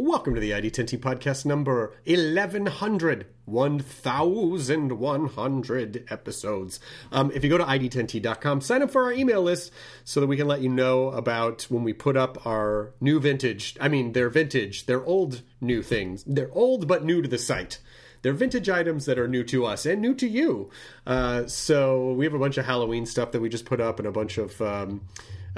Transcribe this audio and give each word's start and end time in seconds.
Welcome 0.00 0.36
to 0.36 0.40
the 0.40 0.52
ID10T 0.52 1.00
podcast 1.00 1.44
number 1.44 1.92
1100. 2.04 3.26
1100 3.46 6.04
episodes. 6.08 6.78
Um, 7.10 7.32
if 7.34 7.42
you 7.42 7.50
go 7.50 7.58
to 7.58 7.64
ID10T.com, 7.64 8.60
sign 8.60 8.82
up 8.82 8.92
for 8.92 9.02
our 9.02 9.12
email 9.12 9.42
list 9.42 9.72
so 10.04 10.20
that 10.20 10.28
we 10.28 10.36
can 10.36 10.46
let 10.46 10.60
you 10.60 10.68
know 10.68 11.08
about 11.08 11.62
when 11.62 11.82
we 11.82 11.92
put 11.92 12.16
up 12.16 12.46
our 12.46 12.94
new 13.00 13.18
vintage. 13.18 13.76
I 13.80 13.88
mean, 13.88 14.12
they're 14.12 14.30
vintage, 14.30 14.86
they're 14.86 15.04
old 15.04 15.42
new 15.60 15.82
things. 15.82 16.22
They're 16.24 16.52
old 16.52 16.86
but 16.86 17.04
new 17.04 17.20
to 17.20 17.26
the 17.26 17.36
site. 17.36 17.80
They're 18.22 18.32
vintage 18.32 18.68
items 18.68 19.04
that 19.06 19.18
are 19.18 19.26
new 19.26 19.42
to 19.44 19.66
us 19.66 19.84
and 19.84 20.00
new 20.00 20.14
to 20.14 20.28
you. 20.28 20.70
Uh, 21.08 21.48
so 21.48 22.12
we 22.12 22.24
have 22.24 22.34
a 22.34 22.38
bunch 22.38 22.56
of 22.56 22.66
Halloween 22.66 23.04
stuff 23.04 23.32
that 23.32 23.40
we 23.40 23.48
just 23.48 23.64
put 23.64 23.80
up 23.80 23.98
and 23.98 24.06
a 24.06 24.12
bunch 24.12 24.38
of. 24.38 24.62
Um, 24.62 25.08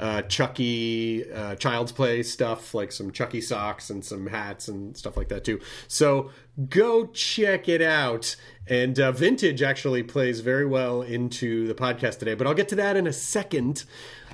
uh, 0.01 0.23
Chucky 0.23 1.31
uh, 1.31 1.55
Child's 1.55 1.91
Play 1.91 2.23
stuff, 2.23 2.73
like 2.73 2.91
some 2.91 3.11
Chucky 3.11 3.39
socks 3.39 3.89
and 3.91 4.03
some 4.03 4.27
hats 4.27 4.67
and 4.67 4.97
stuff 4.97 5.15
like 5.15 5.29
that 5.29 5.43
too. 5.43 5.61
So 5.87 6.31
go 6.69 7.05
check 7.07 7.69
it 7.69 7.81
out. 7.81 8.35
And 8.67 8.99
uh, 8.99 9.11
vintage 9.11 9.61
actually 9.61 10.03
plays 10.03 10.39
very 10.39 10.65
well 10.65 11.01
into 11.01 11.67
the 11.67 11.75
podcast 11.75 12.19
today, 12.19 12.35
but 12.35 12.47
I'll 12.47 12.53
get 12.53 12.69
to 12.69 12.75
that 12.75 12.97
in 12.97 13.05
a 13.05 13.13
second. 13.13 13.83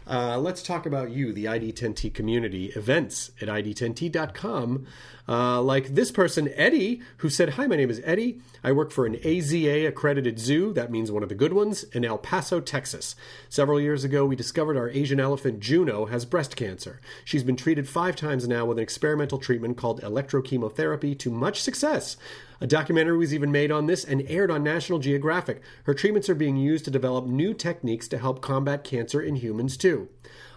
Uh, 0.09 0.37
let's 0.39 0.63
talk 0.63 0.85
about 0.85 1.11
you, 1.11 1.33
the 1.33 1.45
ID10T 1.45 2.13
community, 2.13 2.67
events 2.67 3.31
at 3.41 3.49
ID10T.com. 3.49 4.87
Uh, 5.27 5.61
like 5.61 5.89
this 5.89 6.11
person, 6.11 6.49
Eddie, 6.55 7.01
who 7.17 7.29
said, 7.29 7.51
Hi, 7.51 7.67
my 7.67 7.75
name 7.75 7.89
is 7.89 8.01
Eddie. 8.05 8.39
I 8.63 8.71
work 8.71 8.91
for 8.91 9.05
an 9.05 9.15
AZA 9.15 9.85
accredited 9.85 10.39
zoo, 10.39 10.71
that 10.73 10.91
means 10.91 11.11
one 11.11 11.23
of 11.23 11.29
the 11.29 11.35
good 11.35 11.51
ones, 11.51 11.83
in 11.85 12.05
El 12.05 12.17
Paso, 12.17 12.61
Texas. 12.61 13.15
Several 13.49 13.81
years 13.81 14.05
ago, 14.05 14.25
we 14.25 14.37
discovered 14.37 14.77
our 14.77 14.89
Asian 14.89 15.19
elephant 15.19 15.59
Juno 15.59 16.05
has 16.05 16.23
breast 16.23 16.55
cancer. 16.55 17.01
She's 17.25 17.43
been 17.43 17.57
treated 17.57 17.89
five 17.89 18.15
times 18.15 18.47
now 18.47 18.65
with 18.65 18.77
an 18.77 18.83
experimental 18.83 19.39
treatment 19.39 19.75
called 19.75 20.01
electrochemotherapy 20.01 21.19
to 21.19 21.29
much 21.29 21.61
success. 21.61 22.15
A 22.59 22.67
documentary 22.67 23.17
was 23.17 23.33
even 23.33 23.51
made 23.51 23.71
on 23.71 23.85
this 23.85 24.03
and 24.03 24.23
aired 24.27 24.49
on 24.49 24.63
National 24.63 24.99
Geographic. 24.99 25.61
Her 25.83 25.93
treatments 25.93 26.29
are 26.29 26.35
being 26.35 26.57
used 26.57 26.85
to 26.85 26.91
develop 26.91 27.25
new 27.25 27.53
techniques 27.53 28.07
to 28.07 28.17
help 28.17 28.41
combat 28.41 28.83
cancer 28.83 29.21
in 29.21 29.35
humans, 29.35 29.77
too. 29.77 30.09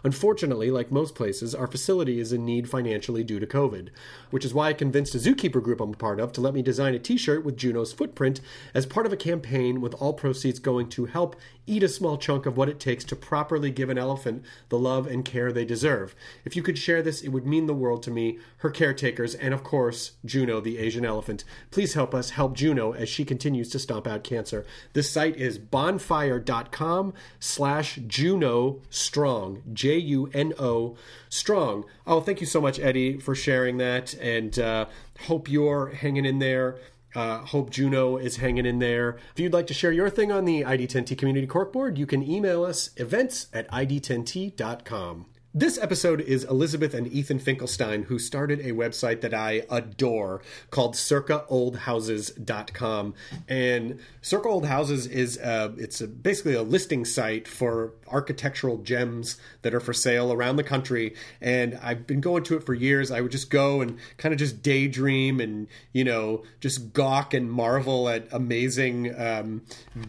Unfortunately, 0.03 0.71
like 0.71 0.91
most 0.91 1.15
places, 1.15 1.55
our 1.55 1.66
facility 1.66 2.21
is 2.21 2.33
in 2.33 2.44
need 2.44 2.71
financially 2.71 3.22
due 3.22 3.39
to 3.39 3.47
COVID, 3.47 3.89
which 4.31 4.47
is 4.47 4.55
why 4.55 4.69
I 4.69 4.72
convinced 4.72 5.15
a 5.15 5.19
zookeeper 5.19 5.62
group 5.62 5.81
I'm 5.81 5.93
a 5.93 5.97
part 5.97 6.21
of 6.21 6.33
to 6.33 6.41
let 6.41 6.55
me 6.55 6.62
design 6.62 6.94
a 6.94 6.99
t 6.99 7.19
shirt 7.19 7.44
with 7.44 7.56
Juno's 7.56 7.93
footprint 7.93 8.41
as 8.72 8.87
part 8.87 9.05
of 9.05 9.12
a 9.12 9.16
campaign 9.16 9.81
with 9.83 9.94
all 9.94 10.15
proceeds 10.15 10.59
going 10.59 10.89
to 10.91 11.05
help 11.05 11.37
eat 11.66 11.82
a 11.82 11.88
small 11.88 12.16
chunk 12.16 12.47
of 12.47 12.56
what 12.56 12.69
it 12.69 12.81
takes 12.81 13.04
to 13.04 13.16
properly 13.16 13.71
give 13.71 13.91
an 13.91 13.98
elephant 13.98 14.44
the 14.69 14.78
love 14.78 15.06
and 15.06 15.25
care 15.25 15.53
they 15.53 15.65
deserve. 15.65 16.15
If 16.44 16.56
you 16.56 16.62
could 16.62 16.78
share 16.78 17.03
this, 17.03 17.21
it 17.22 17.28
would 17.28 17.47
mean 17.47 17.66
the 17.66 17.75
world 17.75 18.03
to 18.04 18.10
me, 18.10 18.38
her 18.59 18.71
caretakers, 18.71 19.34
and 19.34 19.54
of 19.54 19.62
course, 19.62 20.12
Juno, 20.25 20.60
the 20.60 20.78
Asian 20.78 21.04
elephant. 21.04 21.44
Please 21.71 21.94
help 21.94 22.15
us 22.15 22.31
help 22.31 22.54
Juno 22.54 22.93
as 22.93 23.09
she 23.09 23.25
continues 23.25 23.69
to 23.71 23.78
stomp 23.78 24.06
out 24.06 24.25
cancer. 24.25 24.65
This 24.93 25.10
site 25.10 25.37
is 25.37 25.59
bonfire.com 25.59 27.15
slash 27.38 27.98
Juno 28.06 28.81
Strong. 28.91 29.62
J 29.72 29.98
U 29.98 30.31
N 30.34 30.53
O 30.59 30.97
Strong. 31.28 31.84
Oh, 32.06 32.21
thank 32.21 32.41
you 32.41 32.47
so 32.47 32.60
much, 32.60 32.78
Eddie, 32.78 33.19
for 33.19 33.34
sharing 33.34 33.77
that, 33.78 34.15
and 34.15 34.59
uh, 34.59 34.87
hope 35.27 35.48
you're 35.48 35.91
hanging 35.91 36.25
in 36.25 36.38
there. 36.38 36.77
Uh, 37.15 37.38
hope 37.38 37.71
Juno 37.71 38.16
is 38.16 38.37
hanging 38.37 38.66
in 38.66 38.78
there. 38.78 39.19
If 39.32 39.41
you'd 39.41 39.53
like 39.53 39.66
to 39.69 39.75
share 39.75 39.93
your 39.93 40.10
thing 40.10 40.31
on 40.31 40.44
the 40.44 40.62
ID10T 40.62 41.19
Community 41.19 41.47
Corkboard, 41.47 41.97
you 41.97 42.06
can 42.06 42.22
email 42.22 42.65
us 42.65 42.91
events 42.97 43.48
at 43.53 43.69
id10t.com. 43.71 45.26
This 45.53 45.78
episode 45.78 46.21
is 46.21 46.44
Elizabeth 46.44 46.94
and 46.94 47.09
Ethan 47.09 47.41
Finkelstein, 47.41 48.05
who 48.05 48.21
started 48.21 48.61
a 48.61 48.71
website 48.71 49.21
that 49.22 49.34
I 49.34 49.65
adore 49.69 50.43
called 50.71 50.94
circaoldhouses.com. 50.94 53.15
And 53.49 53.99
Circa 54.22 54.49
Old 54.49 54.66
Houses 54.66 55.09
is 55.09 55.39
uh, 55.39 55.72
it's 55.77 56.00
a, 56.00 56.06
basically 56.06 56.55
a 56.55 56.62
listing 56.62 57.05
site 57.05 57.49
for 57.49 57.94
architectural 58.06 58.78
gems 58.78 59.39
that 59.62 59.75
are 59.75 59.81
for 59.81 59.93
sale 59.93 60.33
around 60.33 60.55
the 60.55 60.62
country. 60.62 61.16
And 61.41 61.77
I've 61.83 62.06
been 62.06 62.21
going 62.21 62.44
to 62.44 62.56
it 62.56 62.65
for 62.65 62.75
years. 62.75 63.10
I 63.10 63.21
would 63.21 63.33
just 63.33 63.50
go 63.50 63.81
and 63.81 63.99
kind 64.19 64.33
of 64.33 64.39
just 64.39 64.62
daydream 64.62 65.41
and, 65.41 65.66
you 65.93 66.05
know, 66.05 66.44
just 66.60 66.93
gawk 66.93 67.34
and 67.34 67.50
marvel 67.50 68.09
at 68.09 68.28
amazing 68.31 69.21
um, 69.21 69.62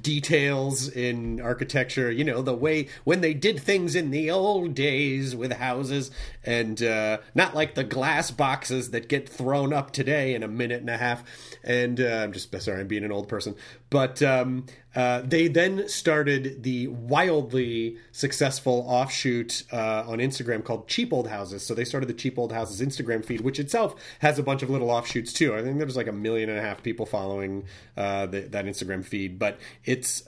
details 0.03 0.87
in 0.87 1.41
architecture. 1.41 2.11
You 2.11 2.25
know, 2.25 2.43
the 2.43 2.53
way 2.53 2.89
when 3.05 3.21
they 3.21 3.33
did 3.33 3.59
things 3.59 3.95
in 3.95 4.11
the 4.11 4.29
old 4.29 4.75
days 4.75 5.30
with 5.35 5.53
houses 5.53 6.11
and 6.43 6.81
uh, 6.81 7.17
not 7.35 7.55
like 7.55 7.75
the 7.75 7.83
glass 7.83 8.31
boxes 8.31 8.91
that 8.91 9.07
get 9.07 9.27
thrown 9.27 9.73
up 9.73 9.91
today 9.91 10.33
in 10.33 10.43
a 10.43 10.47
minute 10.47 10.81
and 10.81 10.89
a 10.89 10.97
half. 10.97 11.23
And 11.63 11.99
uh, 11.99 12.21
I'm 12.23 12.33
just 12.33 12.51
sorry, 12.61 12.79
I'm 12.79 12.87
being 12.87 13.03
an 13.03 13.11
old 13.11 13.27
person. 13.27 13.55
But 13.89 14.21
um, 14.23 14.65
uh, 14.95 15.21
they 15.23 15.47
then 15.47 15.87
started 15.87 16.63
the 16.63 16.87
wildly 16.87 17.97
successful 18.11 18.85
offshoot 18.87 19.63
uh, 19.71 20.03
on 20.07 20.19
Instagram 20.19 20.63
called 20.63 20.87
Cheap 20.87 21.13
Old 21.13 21.27
Houses. 21.27 21.65
So 21.65 21.73
they 21.73 21.85
started 21.85 22.07
the 22.07 22.13
Cheap 22.13 22.37
Old 22.37 22.51
Houses 22.51 22.81
Instagram 22.81 23.23
feed, 23.23 23.41
which 23.41 23.59
itself 23.59 23.95
has 24.19 24.39
a 24.39 24.43
bunch 24.43 24.63
of 24.63 24.69
little 24.69 24.89
offshoots 24.89 25.33
too. 25.33 25.55
I 25.55 25.61
think 25.61 25.77
there's 25.77 25.95
like 25.95 26.07
a 26.07 26.13
million 26.13 26.49
and 26.49 26.57
a 26.57 26.61
half 26.61 26.83
people 26.83 27.05
following 27.05 27.65
uh, 27.95 28.25
the, 28.25 28.41
that 28.41 28.65
Instagram 28.65 29.03
feed, 29.05 29.39
but 29.39 29.59
it's 29.85 30.25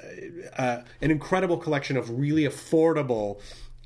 uh, 0.58 0.84
an 1.02 1.12
incredible 1.12 1.58
collection 1.58 1.98
of 1.98 2.10
really 2.10 2.44
affordable 2.44 3.42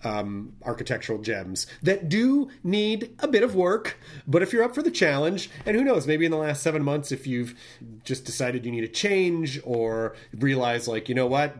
um, 0.07 0.53
architectural 0.63 1.19
gems 1.19 1.67
that 1.83 2.07
do 2.07 2.49
need 2.63 3.15
a 3.19 3.27
bit 3.27 3.43
of 3.43 3.55
work. 3.55 3.97
But 4.25 4.41
if 4.41 4.53
you're 4.53 4.63
up 4.63 4.73
for 4.73 4.81
the 4.81 4.91
challenge, 4.91 5.49
and 5.65 5.75
who 5.75 5.83
knows, 5.83 6.07
maybe 6.07 6.25
in 6.25 6.31
the 6.31 6.37
last 6.37 6.63
seven 6.63 6.81
months, 6.83 7.11
if 7.11 7.27
you've 7.27 7.55
just 8.03 8.23
decided 8.23 8.65
you 8.65 8.71
need 8.71 8.85
a 8.85 8.87
change 8.89 9.59
or 9.65 10.15
realize, 10.33 10.87
like, 10.87 11.09
you 11.09 11.15
know 11.15 11.27
what, 11.27 11.57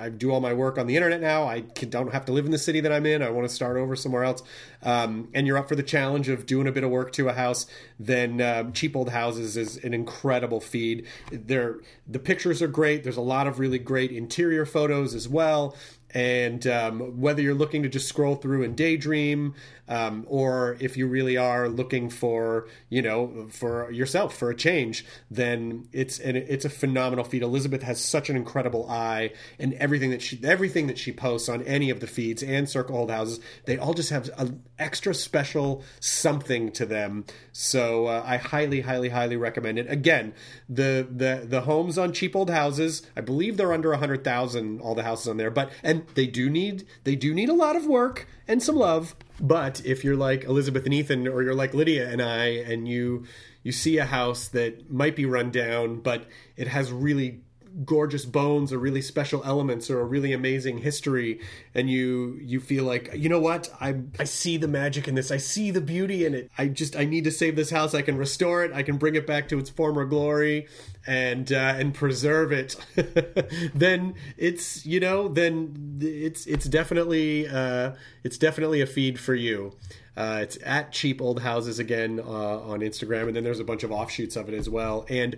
I 0.00 0.08
do 0.08 0.32
all 0.32 0.40
my 0.40 0.52
work 0.52 0.78
on 0.78 0.86
the 0.86 0.96
internet 0.96 1.20
now. 1.20 1.44
I 1.44 1.60
don't 1.60 2.12
have 2.12 2.24
to 2.26 2.32
live 2.32 2.46
in 2.46 2.50
the 2.50 2.58
city 2.58 2.80
that 2.80 2.92
I'm 2.92 3.06
in. 3.06 3.22
I 3.22 3.30
want 3.30 3.48
to 3.48 3.54
start 3.54 3.76
over 3.76 3.94
somewhere 3.96 4.24
else. 4.24 4.42
Um, 4.82 5.28
and 5.34 5.46
you're 5.46 5.58
up 5.58 5.68
for 5.68 5.76
the 5.76 5.82
challenge 5.82 6.28
of 6.28 6.46
doing 6.46 6.66
a 6.66 6.72
bit 6.72 6.84
of 6.84 6.90
work 6.90 7.12
to 7.12 7.28
a 7.28 7.32
house. 7.32 7.66
Then 7.98 8.40
um, 8.40 8.72
cheap 8.72 8.96
old 8.96 9.10
houses 9.10 9.56
is 9.56 9.76
an 9.84 9.94
incredible 9.94 10.60
feed. 10.60 11.06
They're, 11.30 11.78
the 12.08 12.18
pictures 12.18 12.62
are 12.62 12.68
great. 12.68 13.02
There's 13.02 13.16
a 13.16 13.22
lot 13.22 13.46
of 13.46 13.58
really 13.58 13.78
great 13.78 14.12
interior 14.12 14.66
photos 14.66 15.14
as 15.14 15.28
well 15.28 15.76
and 16.14 16.66
um, 16.66 17.20
whether 17.20 17.42
you're 17.42 17.54
looking 17.54 17.82
to 17.82 17.88
just 17.88 18.08
scroll 18.08 18.36
through 18.36 18.62
and 18.62 18.76
daydream 18.76 19.54
um, 19.88 20.24
or 20.28 20.76
if 20.80 20.96
you 20.96 21.06
really 21.06 21.36
are 21.36 21.68
looking 21.68 22.10
for 22.10 22.68
you 22.88 23.02
know 23.02 23.48
for 23.50 23.90
yourself 23.90 24.36
for 24.36 24.50
a 24.50 24.56
change 24.56 25.04
then 25.30 25.88
it's 25.92 26.18
an, 26.18 26.36
it's 26.36 26.64
a 26.64 26.70
phenomenal 26.70 27.24
feed 27.24 27.42
elizabeth 27.42 27.82
has 27.82 28.00
such 28.00 28.30
an 28.30 28.36
incredible 28.36 28.88
eye 28.88 29.32
and 29.58 29.74
everything 29.74 30.10
that 30.10 30.22
she 30.22 30.38
everything 30.44 30.86
that 30.86 30.98
she 30.98 31.12
posts 31.12 31.48
on 31.48 31.62
any 31.62 31.90
of 31.90 32.00
the 32.00 32.06
feeds 32.06 32.42
and 32.42 32.68
circa 32.68 32.92
old 32.92 33.10
houses 33.10 33.40
they 33.66 33.76
all 33.78 33.94
just 33.94 34.10
have 34.10 34.30
an 34.38 34.62
extra 34.78 35.14
special 35.14 35.82
something 36.00 36.72
to 36.72 36.86
them. 36.86 37.24
So 37.52 38.06
uh, 38.06 38.22
i 38.26 38.36
highly 38.36 38.80
highly 38.80 39.08
highly 39.08 39.36
recommend 39.36 39.78
it. 39.78 39.90
Again 39.90 40.32
the 40.68 41.06
the 41.10 41.44
the 41.46 41.62
homes 41.62 41.98
on 41.98 42.12
cheap 42.12 42.36
old 42.36 42.50
houses 42.50 43.02
i 43.16 43.20
believe 43.20 43.56
they're 43.56 43.72
under 43.72 43.90
100000 43.90 44.80
all 44.80 44.94
the 44.94 45.02
houses 45.02 45.28
on 45.28 45.36
there 45.36 45.50
but 45.50 45.70
and 45.82 45.99
they 46.14 46.26
do 46.26 46.50
need 46.50 46.86
they 47.04 47.16
do 47.16 47.34
need 47.34 47.48
a 47.48 47.54
lot 47.54 47.76
of 47.76 47.86
work 47.86 48.26
and 48.46 48.62
some 48.62 48.76
love. 48.76 49.14
But 49.40 49.84
if 49.84 50.04
you're 50.04 50.16
like 50.16 50.44
Elizabeth 50.44 50.84
and 50.84 50.94
Ethan, 50.94 51.26
or 51.26 51.42
you're 51.42 51.54
like 51.54 51.74
Lydia 51.74 52.08
and 52.10 52.20
I, 52.20 52.46
and 52.46 52.86
you 52.86 53.24
you 53.62 53.72
see 53.72 53.98
a 53.98 54.04
house 54.04 54.48
that 54.48 54.90
might 54.90 55.16
be 55.16 55.26
run 55.26 55.50
down, 55.50 56.00
but 56.00 56.26
it 56.56 56.68
has 56.68 56.92
really 56.92 57.40
gorgeous 57.84 58.24
bones 58.24 58.72
or 58.72 58.78
really 58.78 59.02
special 59.02 59.42
elements 59.44 59.90
or 59.90 60.00
a 60.00 60.04
really 60.04 60.32
amazing 60.32 60.78
history 60.78 61.40
and 61.74 61.88
you 61.88 62.38
you 62.42 62.60
feel 62.60 62.84
like 62.84 63.10
you 63.14 63.28
know 63.28 63.40
what? 63.40 63.68
I 63.80 63.96
i 64.18 64.24
see 64.24 64.56
the 64.56 64.68
magic 64.68 65.08
in 65.08 65.14
this. 65.14 65.30
I 65.30 65.38
see 65.38 65.70
the 65.70 65.80
beauty 65.80 66.24
in 66.24 66.34
it. 66.34 66.50
I 66.58 66.68
just 66.68 66.96
i 66.96 67.04
need 67.04 67.24
to 67.24 67.30
save 67.30 67.56
this 67.56 67.70
house. 67.70 67.94
I 67.94 68.02
can 68.02 68.16
restore 68.16 68.64
it. 68.64 68.72
I 68.72 68.82
can 68.82 68.96
bring 68.96 69.14
it 69.14 69.26
back 69.26 69.48
to 69.48 69.58
its 69.58 69.70
former 69.70 70.04
glory 70.04 70.68
and 71.06 71.50
uh, 71.52 71.74
and 71.78 71.94
preserve 71.94 72.52
it. 72.52 72.76
Then 73.74 74.14
it's 74.36 74.84
you 74.84 75.00
know 75.00 75.28
then 75.28 75.98
it's 76.00 76.46
it's 76.46 76.66
definitely 76.66 77.48
uh 77.48 77.92
it's 78.24 78.38
definitely 78.38 78.80
a 78.80 78.86
feed 78.86 79.18
for 79.18 79.34
you. 79.34 79.72
Uh, 80.16 80.40
it's 80.42 80.58
at 80.64 80.92
Cheap 80.92 81.22
Old 81.22 81.40
Houses 81.40 81.78
again 81.78 82.20
uh, 82.20 82.60
on 82.60 82.80
Instagram, 82.80 83.28
and 83.28 83.36
then 83.36 83.44
there's 83.44 83.60
a 83.60 83.64
bunch 83.64 83.84
of 83.84 83.92
offshoots 83.92 84.36
of 84.36 84.48
it 84.48 84.54
as 84.54 84.68
well, 84.68 85.06
and 85.08 85.36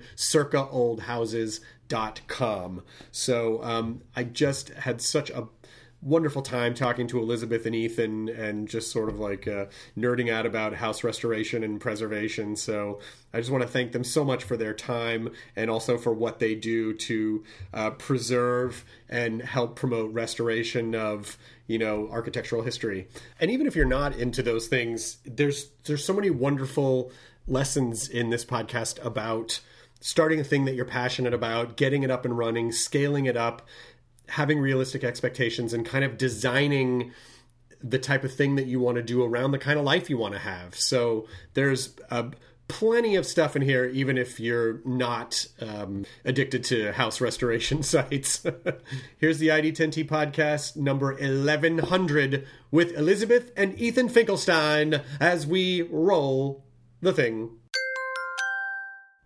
circaoldhouses.com. 1.93 2.83
So 3.11 3.63
um, 3.63 4.03
I 4.17 4.25
just 4.25 4.71
had 4.71 5.01
such 5.01 5.31
a 5.31 5.49
wonderful 6.01 6.43
time 6.43 6.75
talking 6.75 7.07
to 7.07 7.21
Elizabeth 7.21 7.65
and 7.65 7.77
Ethan 7.77 8.29
and 8.29 8.67
just 8.67 8.91
sort 8.91 9.09
of 9.09 9.21
like 9.21 9.47
uh, 9.47 9.67
nerding 9.97 10.33
out 10.33 10.47
about 10.47 10.75
house 10.75 11.05
restoration 11.05 11.63
and 11.63 11.81
preservation. 11.81 12.57
So 12.57 12.99
I 13.33 13.39
just 13.39 13.53
want 13.53 13.63
to 13.63 13.69
thank 13.69 13.93
them 13.93 14.03
so 14.03 14.25
much 14.25 14.43
for 14.43 14.57
their 14.57 14.75
time 14.75 15.31
and 15.55 15.71
also 15.71 15.97
for 15.99 16.13
what 16.13 16.41
they 16.41 16.57
do 16.57 16.93
to 16.95 17.45
uh, 17.73 17.91
preserve 17.91 18.85
and 19.09 19.43
help 19.43 19.77
promote 19.77 20.13
restoration 20.13 20.97
of 20.97 21.39
you 21.69 21.79
know 21.79 22.09
architectural 22.11 22.63
history. 22.63 23.07
And 23.39 23.53
even 23.53 23.69
if 23.69 23.77
you're 23.77 23.87
not 23.87 24.17
into 24.17 24.43
those 24.43 24.67
things, 24.67 25.19
there's 25.25 25.69
there's 25.85 26.05
so 26.05 26.15
many 26.15 26.31
wonderful 26.31 27.13
lessons 27.47 28.09
in 28.09 28.31
this 28.31 28.45
podcast 28.45 29.05
about 29.05 29.61
starting 30.03 30.41
a 30.41 30.45
thing 30.45 30.65
that 30.65 30.75
you're 30.75 30.85
passionate 30.85 31.33
about, 31.33 31.77
getting 31.77 32.03
it 32.03 32.11
up 32.11 32.25
and 32.25 32.37
running, 32.37 32.73
scaling 32.73 33.27
it 33.27 33.37
up, 33.37 33.63
having 34.29 34.59
realistic 34.59 35.05
expectations 35.05 35.73
and 35.73 35.87
kind 35.87 36.05
of 36.05 36.19
designing 36.19 37.13
the 37.83 37.99
type 37.99 38.25
of 38.25 38.35
thing 38.35 38.57
that 38.57 38.67
you 38.67 38.81
want 38.81 38.97
to 38.97 39.03
do 39.03 39.23
around 39.23 39.53
the 39.53 39.59
kind 39.59 39.79
of 39.79 39.85
life 39.85 40.11
you 40.11 40.19
want 40.19 40.35
to 40.35 40.41
have. 40.41 40.75
So 40.75 41.27
there's 41.55 41.95
a 42.11 42.33
plenty 42.67 43.17
of 43.17 43.27
stuff 43.27 43.55
in 43.55 43.63
here, 43.63 43.85
even 43.85 44.19
if 44.19 44.41
you're 44.41 44.81
not 44.85 45.47
um, 45.61 46.05
addicted 46.25 46.65
to 46.65 46.93
house 46.93 47.21
restoration 47.21 47.83
sites. 47.83 48.45
Here's 49.19 49.39
the 49.39 49.49
ID10T 49.49 50.09
podcast 50.09 50.77
number 50.77 51.13
1100 51.15 52.47
with 52.73 52.93
Elizabeth 52.97 53.53
and 53.57 53.79
Ethan 53.79 54.09
Finkelstein 54.09 55.01
as 55.21 55.47
we 55.47 55.83
roll 55.83 56.65
the 57.01 57.13
thing. 57.13 57.51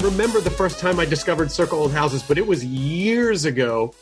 Remember 0.00 0.40
the 0.40 0.50
first 0.50 0.80
time 0.80 0.98
I 0.98 1.04
discovered 1.04 1.52
Circa 1.52 1.74
Old 1.74 1.92
Houses, 1.92 2.22
but 2.22 2.38
it 2.38 2.46
was 2.46 2.64
years 2.64 3.44
ago. 3.44 3.94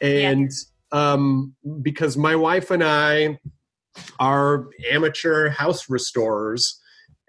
And 0.00 0.50
um, 0.90 1.54
because 1.80 2.16
my 2.16 2.34
wife 2.34 2.72
and 2.72 2.82
I 2.82 3.38
are 4.18 4.66
amateur 4.90 5.50
house 5.50 5.88
restorers, 5.88 6.80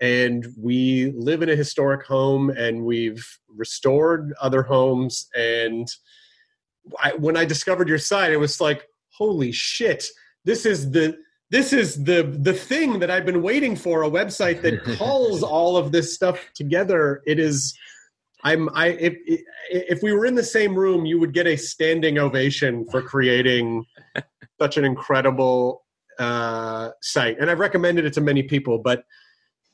and 0.02 0.48
we 0.60 1.14
live 1.16 1.44
in 1.44 1.50
a 1.50 1.56
historic 1.56 2.04
home 2.08 2.50
and 2.50 2.84
we've 2.84 3.26
restored 3.48 4.34
other 4.42 4.64
homes. 4.64 5.28
And 5.36 5.88
I, 7.00 7.14
when 7.14 7.38
I 7.38 7.46
discovered 7.46 7.88
your 7.88 8.00
site, 8.00 8.32
it 8.32 8.38
was 8.38 8.60
like, 8.60 8.88
holy 9.10 9.52
shit, 9.52 10.04
this 10.46 10.66
is 10.66 10.90
the 10.90 11.16
this 11.52 11.74
is 11.74 12.04
the 12.06 12.24
the 12.24 12.54
thing 12.54 12.98
that 13.00 13.12
I've 13.12 13.26
been 13.26 13.44
waiting 13.44 13.76
for 13.76 14.04
a 14.04 14.10
website 14.10 14.64
that 14.64 14.84
calls 14.98 15.44
all 15.44 15.78
of 15.78 15.92
this 15.92 16.16
stuff 16.16 16.40
together. 16.56 17.22
It 17.28 17.40
is 17.40 17.78
I'm 18.46 18.70
I 18.76 18.90
if 18.90 19.18
if 19.72 20.04
we 20.04 20.14
were 20.14 20.26
in 20.26 20.36
the 20.36 20.44
same 20.44 20.76
room, 20.76 21.06
you 21.06 21.20
would 21.20 21.34
get 21.34 21.48
a 21.48 21.58
standing 21.58 22.20
ovation 22.20 22.86
for 22.92 23.02
creating 23.02 23.86
such 24.62 24.78
an 24.78 24.86
incredible 24.86 25.84
uh, 26.20 26.92
site, 27.02 27.40
and 27.40 27.50
I've 27.50 27.60
recommended 27.60 28.06
it 28.06 28.14
to 28.14 28.22
many 28.22 28.44
people. 28.44 28.78
But 28.78 29.04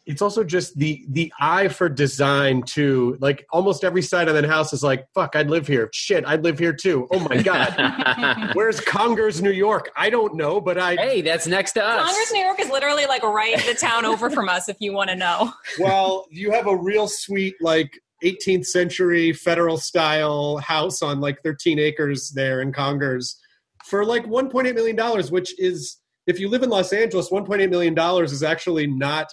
it's 0.06 0.22
also 0.22 0.46
just 0.46 0.78
the 0.80 1.06
the 1.10 1.34
eye 1.38 1.68
for 1.68 1.90
design 1.90 2.64
too. 2.64 3.18
Like 3.20 3.46
almost 3.52 3.84
every 3.84 4.02
site 4.02 4.30
on 4.30 4.36
that 4.36 4.46
house 4.46 4.72
is 4.72 4.84
like, 4.84 5.06
"Fuck, 5.14 5.36
I'd 5.36 5.50
live 5.50 5.68
here." 5.68 5.90
Shit, 5.92 6.24
I'd 6.26 6.46
live 6.46 6.58
here 6.58 6.74
too. 6.74 7.10
Oh 7.12 7.20
my 7.20 7.42
god, 7.44 8.52
where's 8.54 8.80
Congers, 8.80 9.42
New 9.42 9.52
York? 9.52 9.92
I 9.98 10.10
don't 10.10 10.36
know, 10.36 10.62
but 10.62 10.78
I 10.78 10.96
Hey, 10.96 11.22
that's 11.22 11.46
next 11.46 11.74
to 11.74 11.86
us. 11.86 12.10
Congers, 12.10 12.32
New 12.32 12.40
York 12.40 12.62
is 12.62 12.70
literally 12.70 13.06
like 13.06 13.24
right 13.24 13.58
the 13.66 13.76
town 13.76 14.06
over 14.06 14.30
from 14.30 14.48
us 14.48 14.70
if 14.70 14.78
you 14.80 14.94
want 14.94 15.10
to 15.10 15.18
know. 15.18 15.52
well, 15.78 16.26
you 16.32 16.52
have 16.52 16.68
a 16.68 16.76
real 16.76 17.10
sweet 17.10 17.56
like 17.60 17.92
18th 18.24 18.66
century 18.66 19.34
federal 19.34 19.78
style 19.78 20.58
house 20.58 21.02
on 21.02 21.20
like 21.22 21.42
13 21.44 21.80
acres 21.80 22.32
there 22.32 22.62
in 22.62 22.72
Congers 22.74 23.38
for 23.86 24.06
like 24.06 24.26
1.8 24.26 24.74
million 24.76 24.96
dollars, 24.96 25.32
which 25.32 25.58
is 25.60 25.98
if 26.28 26.40
you 26.40 26.48
live 26.50 26.64
in 26.64 26.70
Los 26.70 26.94
Angeles, 26.94 27.30
1.8 27.30 27.70
million 27.70 27.94
dollars 27.94 28.32
is 28.32 28.44
actually 28.44 28.88
not 28.88 29.28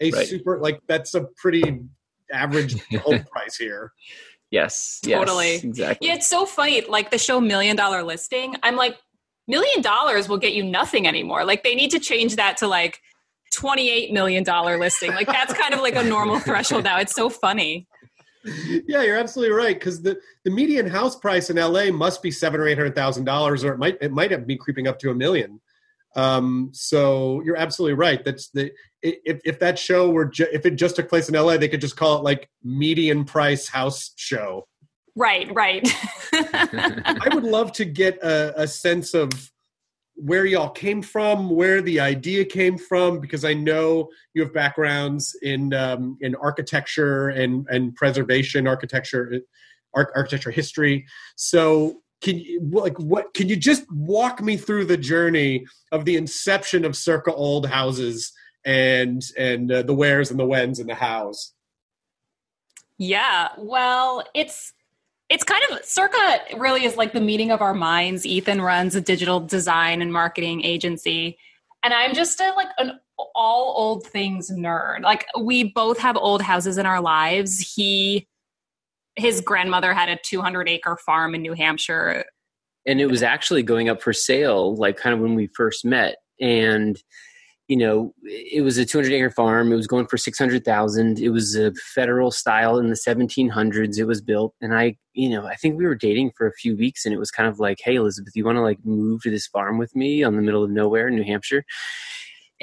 a 0.00 0.10
Right. 0.10 0.26
super 0.28 0.58
like 0.60 0.80
that's 0.88 1.14
a 1.14 1.26
pretty 1.36 1.62
average 2.32 2.80
home 3.02 3.24
price 3.24 3.56
here. 3.56 3.92
Yes, 4.50 5.00
yes, 5.04 5.18
Totally. 5.18 5.56
exactly. 5.56 6.08
Yeah, 6.08 6.14
it's 6.14 6.26
so 6.28 6.44
funny. 6.44 6.80
Like 6.82 7.10
the 7.10 7.18
show 7.18 7.40
Million 7.40 7.76
Dollar 7.76 8.02
Listing, 8.02 8.56
I'm 8.64 8.74
like, 8.76 8.96
million 9.46 9.80
dollars 9.80 10.28
will 10.28 10.38
get 10.38 10.54
you 10.54 10.64
nothing 10.64 11.06
anymore. 11.06 11.44
Like 11.44 11.62
they 11.62 11.74
need 11.74 11.90
to 11.92 12.00
change 12.00 12.36
that 12.36 12.56
to 12.58 12.66
like 12.68 13.00
$28 13.54 14.12
million 14.12 14.44
listing. 14.78 15.12
Like 15.12 15.26
that's 15.26 15.52
kind 15.54 15.74
of 15.74 15.80
like 15.80 15.94
a 15.96 16.02
normal 16.04 16.38
threshold 16.40 16.84
now. 16.84 16.98
It's 16.98 17.14
so 17.14 17.28
funny. 17.28 17.86
Yeah, 18.44 19.02
you're 19.02 19.18
absolutely 19.18 19.54
right 19.54 19.78
because 19.78 20.02
the, 20.02 20.18
the 20.44 20.50
median 20.50 20.86
house 20.86 21.16
price 21.16 21.50
in 21.50 21.56
LA 21.56 21.90
must 21.90 22.22
be 22.22 22.30
seven 22.30 22.60
or 22.60 22.66
eight 22.66 22.78
hundred 22.78 22.94
thousand 22.94 23.24
dollars, 23.24 23.64
or 23.64 23.72
it 23.72 23.78
might 23.78 23.98
it 24.00 24.12
might 24.12 24.30
have 24.30 24.46
be 24.46 24.56
creeping 24.56 24.88
up 24.88 24.98
to 25.00 25.10
a 25.10 25.14
million. 25.14 25.60
Um, 26.16 26.70
so 26.72 27.42
you're 27.44 27.56
absolutely 27.56 27.94
right. 27.94 28.24
That's 28.24 28.48
the 28.50 28.72
if 29.02 29.40
if 29.44 29.58
that 29.60 29.78
show 29.78 30.10
were 30.10 30.24
ju- 30.24 30.48
if 30.52 30.66
it 30.66 30.76
just 30.76 30.96
took 30.96 31.08
place 31.08 31.28
in 31.28 31.34
LA, 31.34 31.56
they 31.56 31.68
could 31.68 31.80
just 31.80 31.96
call 31.96 32.18
it 32.18 32.24
like 32.24 32.48
median 32.62 33.24
price 33.24 33.68
house 33.68 34.12
show. 34.16 34.66
Right, 35.16 35.52
right. 35.54 35.86
I 36.32 37.28
would 37.34 37.44
love 37.44 37.72
to 37.72 37.84
get 37.84 38.18
a, 38.22 38.62
a 38.62 38.66
sense 38.66 39.12
of 39.12 39.30
where 40.22 40.44
y'all 40.44 40.70
came 40.70 41.00
from, 41.00 41.48
where 41.50 41.80
the 41.80 41.98
idea 41.98 42.44
came 42.44 42.76
from, 42.76 43.20
because 43.20 43.44
I 43.44 43.54
know 43.54 44.08
you 44.34 44.42
have 44.42 44.52
backgrounds 44.52 45.36
in 45.42 45.72
um, 45.72 46.18
in 46.20 46.34
architecture 46.36 47.30
and 47.30 47.66
and 47.70 47.94
preservation, 47.94 48.66
architecture, 48.66 49.40
arch- 49.94 50.10
architecture 50.14 50.50
history. 50.50 51.06
So, 51.36 52.02
can 52.20 52.38
you 52.38 52.60
like 52.70 52.98
what? 52.98 53.32
Can 53.34 53.48
you 53.48 53.56
just 53.56 53.90
walk 53.90 54.42
me 54.42 54.56
through 54.56 54.84
the 54.86 54.98
journey 54.98 55.64
of 55.90 56.04
the 56.04 56.16
inception 56.16 56.84
of 56.84 56.96
Circa 56.96 57.32
Old 57.32 57.66
Houses 57.66 58.32
and 58.64 59.22
and 59.38 59.72
uh, 59.72 59.82
the 59.82 59.94
wheres 59.94 60.30
and 60.30 60.38
the 60.38 60.46
whens 60.46 60.78
and 60.80 60.88
the 60.88 60.94
hows? 60.94 61.54
Yeah, 62.98 63.48
well, 63.56 64.22
it's 64.34 64.74
it's 65.30 65.44
kind 65.44 65.62
of 65.70 65.84
circa 65.84 66.40
really 66.58 66.84
is 66.84 66.96
like 66.96 67.12
the 67.12 67.20
meeting 67.20 67.52
of 67.52 67.62
our 67.62 67.72
minds. 67.72 68.26
Ethan 68.26 68.60
runs 68.60 68.96
a 68.96 69.00
digital 69.00 69.38
design 69.40 70.02
and 70.02 70.12
marketing 70.12 70.64
agency, 70.64 71.38
and 71.82 71.94
I'm 71.94 72.14
just 72.14 72.40
a 72.40 72.52
like 72.56 72.68
an 72.78 72.98
all 73.34 73.74
old 73.76 74.06
things 74.06 74.50
nerd. 74.50 75.02
Like 75.02 75.26
we 75.40 75.64
both 75.64 75.98
have 75.98 76.16
old 76.16 76.42
houses 76.42 76.78
in 76.78 76.84
our 76.84 77.00
lives. 77.00 77.74
He 77.74 78.26
his 79.16 79.40
grandmother 79.40 79.94
had 79.94 80.08
a 80.08 80.16
200 80.16 80.68
acre 80.68 80.96
farm 80.96 81.34
in 81.34 81.42
New 81.42 81.52
Hampshire. 81.52 82.24
and 82.86 83.00
it 83.00 83.06
was 83.06 83.22
actually 83.22 83.62
going 83.62 83.88
up 83.88 84.02
for 84.02 84.12
sale, 84.12 84.74
like 84.74 84.96
kind 84.96 85.14
of 85.14 85.20
when 85.20 85.34
we 85.34 85.46
first 85.48 85.84
met. 85.84 86.16
And 86.40 87.00
you 87.70 87.76
know, 87.76 88.12
it 88.24 88.64
was 88.64 88.78
a 88.78 88.84
200 88.84 89.12
acre 89.12 89.30
farm. 89.30 89.72
It 89.72 89.76
was 89.76 89.86
going 89.86 90.08
for 90.08 90.16
600,000. 90.16 91.20
It 91.20 91.28
was 91.28 91.54
a 91.54 91.72
federal 91.94 92.32
style 92.32 92.78
in 92.78 92.88
the 92.88 92.96
1700s. 92.96 93.96
It 93.96 94.06
was 94.06 94.20
built. 94.20 94.56
And 94.60 94.74
I, 94.74 94.96
you 95.12 95.30
know, 95.30 95.46
I 95.46 95.54
think 95.54 95.78
we 95.78 95.86
were 95.86 95.94
dating 95.94 96.32
for 96.36 96.48
a 96.48 96.52
few 96.52 96.76
weeks 96.76 97.06
and 97.06 97.14
it 97.14 97.18
was 97.18 97.30
kind 97.30 97.48
of 97.48 97.60
like, 97.60 97.78
Hey, 97.80 97.94
Elizabeth, 97.94 98.34
you 98.34 98.44
want 98.44 98.56
to 98.56 98.62
like 98.62 98.84
move 98.84 99.22
to 99.22 99.30
this 99.30 99.46
farm 99.46 99.78
with 99.78 99.94
me 99.94 100.24
on 100.24 100.34
the 100.34 100.42
middle 100.42 100.64
of 100.64 100.70
nowhere 100.70 101.06
in 101.06 101.14
New 101.14 101.22
Hampshire? 101.22 101.64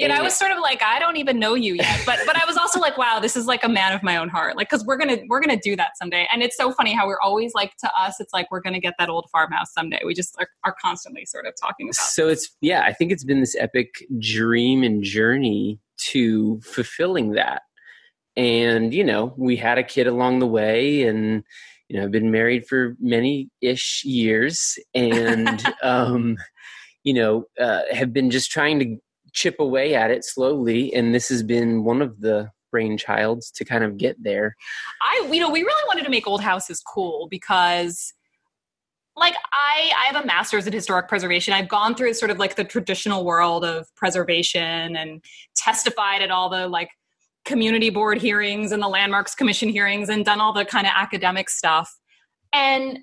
And 0.00 0.12
I 0.12 0.22
was 0.22 0.36
sort 0.36 0.52
of 0.52 0.58
like, 0.58 0.80
I 0.82 1.00
don't 1.00 1.16
even 1.16 1.40
know 1.40 1.54
you 1.54 1.74
yet, 1.74 2.02
but 2.06 2.20
but 2.24 2.36
I 2.36 2.44
was 2.46 2.56
also 2.56 2.78
like, 2.78 2.96
wow, 2.96 3.18
this 3.18 3.36
is 3.36 3.46
like 3.46 3.64
a 3.64 3.68
man 3.68 3.92
of 3.92 4.02
my 4.02 4.16
own 4.16 4.28
heart, 4.28 4.56
like 4.56 4.70
because 4.70 4.84
we're 4.84 4.96
gonna 4.96 5.18
we're 5.28 5.40
gonna 5.40 5.58
do 5.58 5.74
that 5.76 5.98
someday. 5.98 6.28
And 6.32 6.42
it's 6.42 6.56
so 6.56 6.72
funny 6.72 6.94
how 6.94 7.06
we're 7.06 7.20
always 7.20 7.52
like 7.54 7.76
to 7.78 7.90
us, 7.98 8.20
it's 8.20 8.32
like 8.32 8.50
we're 8.50 8.60
gonna 8.60 8.80
get 8.80 8.94
that 8.98 9.08
old 9.08 9.28
farmhouse 9.32 9.72
someday. 9.72 10.00
We 10.04 10.14
just 10.14 10.36
are, 10.38 10.48
are 10.64 10.76
constantly 10.80 11.24
sort 11.26 11.46
of 11.46 11.54
talking 11.60 11.88
about. 11.88 11.96
So 11.96 12.28
it's 12.28 12.48
yeah, 12.60 12.82
I 12.82 12.92
think 12.92 13.10
it's 13.10 13.24
been 13.24 13.40
this 13.40 13.56
epic 13.56 14.06
dream 14.20 14.84
and 14.84 15.02
journey 15.02 15.80
to 16.10 16.60
fulfilling 16.60 17.32
that. 17.32 17.62
And 18.36 18.94
you 18.94 19.02
know, 19.02 19.34
we 19.36 19.56
had 19.56 19.78
a 19.78 19.82
kid 19.82 20.06
along 20.06 20.38
the 20.38 20.46
way, 20.46 21.02
and 21.02 21.42
you 21.88 21.98
know, 21.98 22.04
I've 22.04 22.12
been 22.12 22.30
married 22.30 22.68
for 22.68 22.96
many 23.00 23.50
ish 23.60 24.04
years, 24.04 24.78
and 24.94 25.60
um, 25.82 26.36
you 27.02 27.14
know, 27.14 27.46
uh, 27.58 27.80
have 27.90 28.12
been 28.12 28.30
just 28.30 28.52
trying 28.52 28.78
to 28.78 28.96
chip 29.32 29.56
away 29.58 29.94
at 29.94 30.10
it 30.10 30.24
slowly 30.24 30.92
and 30.94 31.14
this 31.14 31.28
has 31.28 31.42
been 31.42 31.84
one 31.84 32.02
of 32.02 32.20
the 32.20 32.50
brainchilds 32.74 33.50
to 33.52 33.64
kind 33.64 33.82
of 33.82 33.96
get 33.96 34.22
there 34.22 34.54
I, 35.00 35.28
you 35.32 35.40
know, 35.40 35.50
we 35.50 35.62
really 35.62 35.84
wanted 35.86 36.04
to 36.04 36.10
make 36.10 36.26
old 36.26 36.42
houses 36.42 36.82
cool 36.86 37.28
because 37.30 38.12
like 39.18 39.34
I, 39.52 39.90
I 40.00 40.12
have 40.12 40.22
a 40.22 40.26
master's 40.26 40.66
in 40.66 40.72
historic 40.72 41.08
preservation. 41.08 41.52
I've 41.52 41.68
gone 41.68 41.94
through 41.94 42.14
sort 42.14 42.30
of 42.30 42.38
like 42.38 42.56
the 42.56 42.64
traditional 42.64 43.24
world 43.24 43.64
of 43.64 43.92
preservation 43.96 44.96
and 44.96 45.22
testified 45.56 46.22
at 46.22 46.30
all 46.30 46.48
the 46.48 46.68
like 46.68 46.90
community 47.44 47.90
board 47.90 48.18
hearings 48.18 48.72
and 48.72 48.82
the 48.82 48.88
landmarks 48.88 49.34
commission 49.34 49.68
hearings 49.68 50.08
and 50.08 50.24
done 50.24 50.40
all 50.40 50.52
the 50.52 50.64
kind 50.64 50.86
of 50.86 50.92
academic 50.94 51.50
stuff. 51.50 51.96
And, 52.52 53.00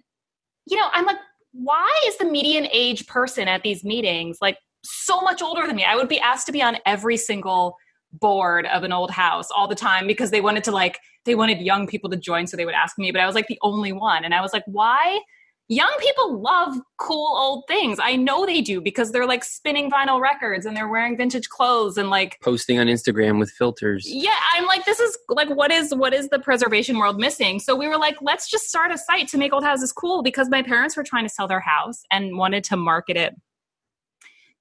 you 0.66 0.78
know, 0.78 0.88
I'm 0.94 1.06
like, 1.06 1.18
why 1.52 1.92
is 2.08 2.18
the 2.18 2.26
median 2.26 2.68
age 2.72 3.08
person 3.08 3.48
at 3.48 3.64
these 3.64 3.84
meetings 3.84 4.38
like 4.42 4.58
so 4.86 5.22
much 5.22 5.42
older 5.42 5.66
than 5.68 5.76
me? 5.76 5.84
I 5.84 5.96
would 5.96 6.10
be 6.10 6.20
asked 6.20 6.46
to 6.48 6.52
be 6.52 6.62
on 6.62 6.78
every 6.86 7.18
single 7.18 7.76
board 8.20 8.66
of 8.68 8.84
an 8.84 8.92
old 8.92 9.12
house 9.12 9.50
all 9.56 9.68
the 9.68 9.76
time 9.76 10.08
because 10.08 10.32
they 10.32 10.42
wanted 10.42 10.64
to 10.66 10.72
like 10.72 11.00
they 11.26 11.36
wanted 11.36 11.60
young 11.60 11.88
people 11.88 12.10
to 12.10 12.18
join 12.18 12.48
so 12.48 12.56
they 12.56 12.66
would 12.66 12.76
ask 12.76 12.98
me 12.98 13.12
but 13.12 13.20
i 13.22 13.26
was 13.26 13.36
like 13.36 13.48
the 13.48 13.60
only 13.62 13.92
one. 13.92 14.24
And 14.24 14.34
i 14.34 14.42
was 14.42 14.54
like 14.54 14.64
why? 14.66 15.20
Young 15.68 15.92
people 16.00 16.40
love 16.44 16.78
cool 17.00 17.36
old 17.36 17.64
things. 17.68 17.98
I 18.00 18.16
know 18.16 18.46
they 18.46 18.62
do 18.62 18.80
because 18.80 19.12
they're 19.12 19.26
like 19.26 19.44
spinning 19.44 19.90
vinyl 19.90 20.22
records 20.22 20.68
and 20.68 20.78
they're 20.78 20.88
wearing 20.88 21.18
vintage 21.18 21.50
clothes 21.50 21.98
and 21.98 22.12
like 22.12 22.38
posting 22.44 22.78
on 22.78 22.86
instagram 22.86 23.40
with 23.40 23.50
filters. 23.50 24.06
Yeah 24.08 24.36
i'm 24.54 24.66
like 24.66 24.86
this 24.86 25.00
is 25.00 25.18
like 25.28 25.50
what 25.50 25.72
is 25.72 25.94
what 25.94 26.14
is 26.14 26.30
the 26.30 26.40
preservation 26.40 26.98
world 27.00 27.18
missing? 27.18 27.60
So 27.60 27.76
we 27.76 27.88
were 27.88 27.98
like 27.98 28.18
let's 28.22 28.50
just 28.50 28.70
start 28.70 28.92
a 28.92 28.98
site 28.98 29.28
to 29.30 29.38
make 29.38 29.54
old 29.54 29.64
houses 29.64 29.92
cool 29.92 30.22
because 30.22 30.50
my 30.50 30.62
parents 30.62 30.96
were 30.96 31.04
trying 31.04 31.24
to 31.24 31.30
sell 31.30 31.48
their 31.48 31.62
house 31.62 32.04
and 32.12 32.38
wanted 32.38 32.64
to 32.66 32.78
market 32.78 33.18
it 33.18 33.34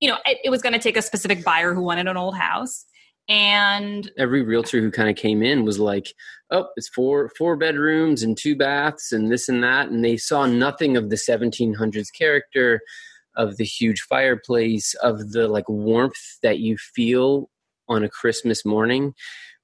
you 0.00 0.08
know 0.08 0.18
it, 0.26 0.38
it 0.44 0.50
was 0.50 0.62
going 0.62 0.72
to 0.72 0.78
take 0.78 0.96
a 0.96 1.02
specific 1.02 1.44
buyer 1.44 1.74
who 1.74 1.82
wanted 1.82 2.06
an 2.06 2.16
old 2.16 2.36
house 2.36 2.84
and 3.28 4.10
every 4.18 4.42
realtor 4.42 4.80
who 4.80 4.90
kind 4.90 5.08
of 5.08 5.16
came 5.16 5.42
in 5.42 5.64
was 5.64 5.78
like 5.78 6.12
oh 6.50 6.68
it's 6.76 6.88
four 6.88 7.30
four 7.38 7.56
bedrooms 7.56 8.22
and 8.22 8.36
two 8.36 8.54
baths 8.54 9.12
and 9.12 9.30
this 9.30 9.48
and 9.48 9.62
that 9.62 9.88
and 9.88 10.04
they 10.04 10.16
saw 10.16 10.46
nothing 10.46 10.96
of 10.96 11.10
the 11.10 11.16
1700s 11.16 12.08
character 12.16 12.80
of 13.36 13.56
the 13.56 13.64
huge 13.64 14.02
fireplace 14.02 14.94
of 15.02 15.32
the 15.32 15.48
like 15.48 15.68
warmth 15.68 16.38
that 16.42 16.58
you 16.58 16.76
feel 16.76 17.48
on 17.88 18.04
a 18.04 18.08
christmas 18.08 18.64
morning 18.64 19.14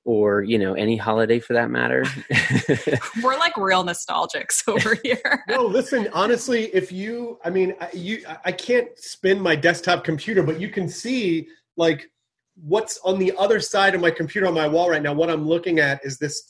or 0.05 0.43
you 0.43 0.59
know 0.59 0.75
any 0.75 0.97
holiday 0.97 1.39
for 1.39 1.53
that 1.53 1.71
matter. 1.71 2.05
We're 3.23 3.39
like 3.39 3.57
real 3.57 3.85
nostalgics 3.85 4.63
over 4.69 4.97
here. 5.03 5.45
No 5.49 5.65
listen 5.67 6.09
honestly 6.13 6.65
if 6.75 6.91
you 6.91 7.39
i 7.45 7.51
mean 7.51 7.75
I- 7.81 7.91
you 7.93 8.25
i 8.45 8.53
can't 8.53 8.89
spin 8.99 9.41
my 9.41 9.55
desktop 9.57 10.05
computer 10.05 10.43
but 10.43 10.61
you 10.61 10.69
can 10.69 10.89
see 10.89 11.49
like 11.77 12.11
what's 12.57 12.99
on 13.05 13.19
the 13.19 13.33
other 13.39 13.61
side 13.61 13.95
of 13.95 14.01
my 14.01 14.11
computer 14.11 14.47
on 14.47 14.55
my 14.55 14.69
wall 14.69 14.91
right 14.91 15.03
now. 15.03 15.13
What 15.13 15.31
i'm 15.31 15.47
looking 15.47 15.79
at 15.79 16.01
is 16.05 16.19
this 16.19 16.43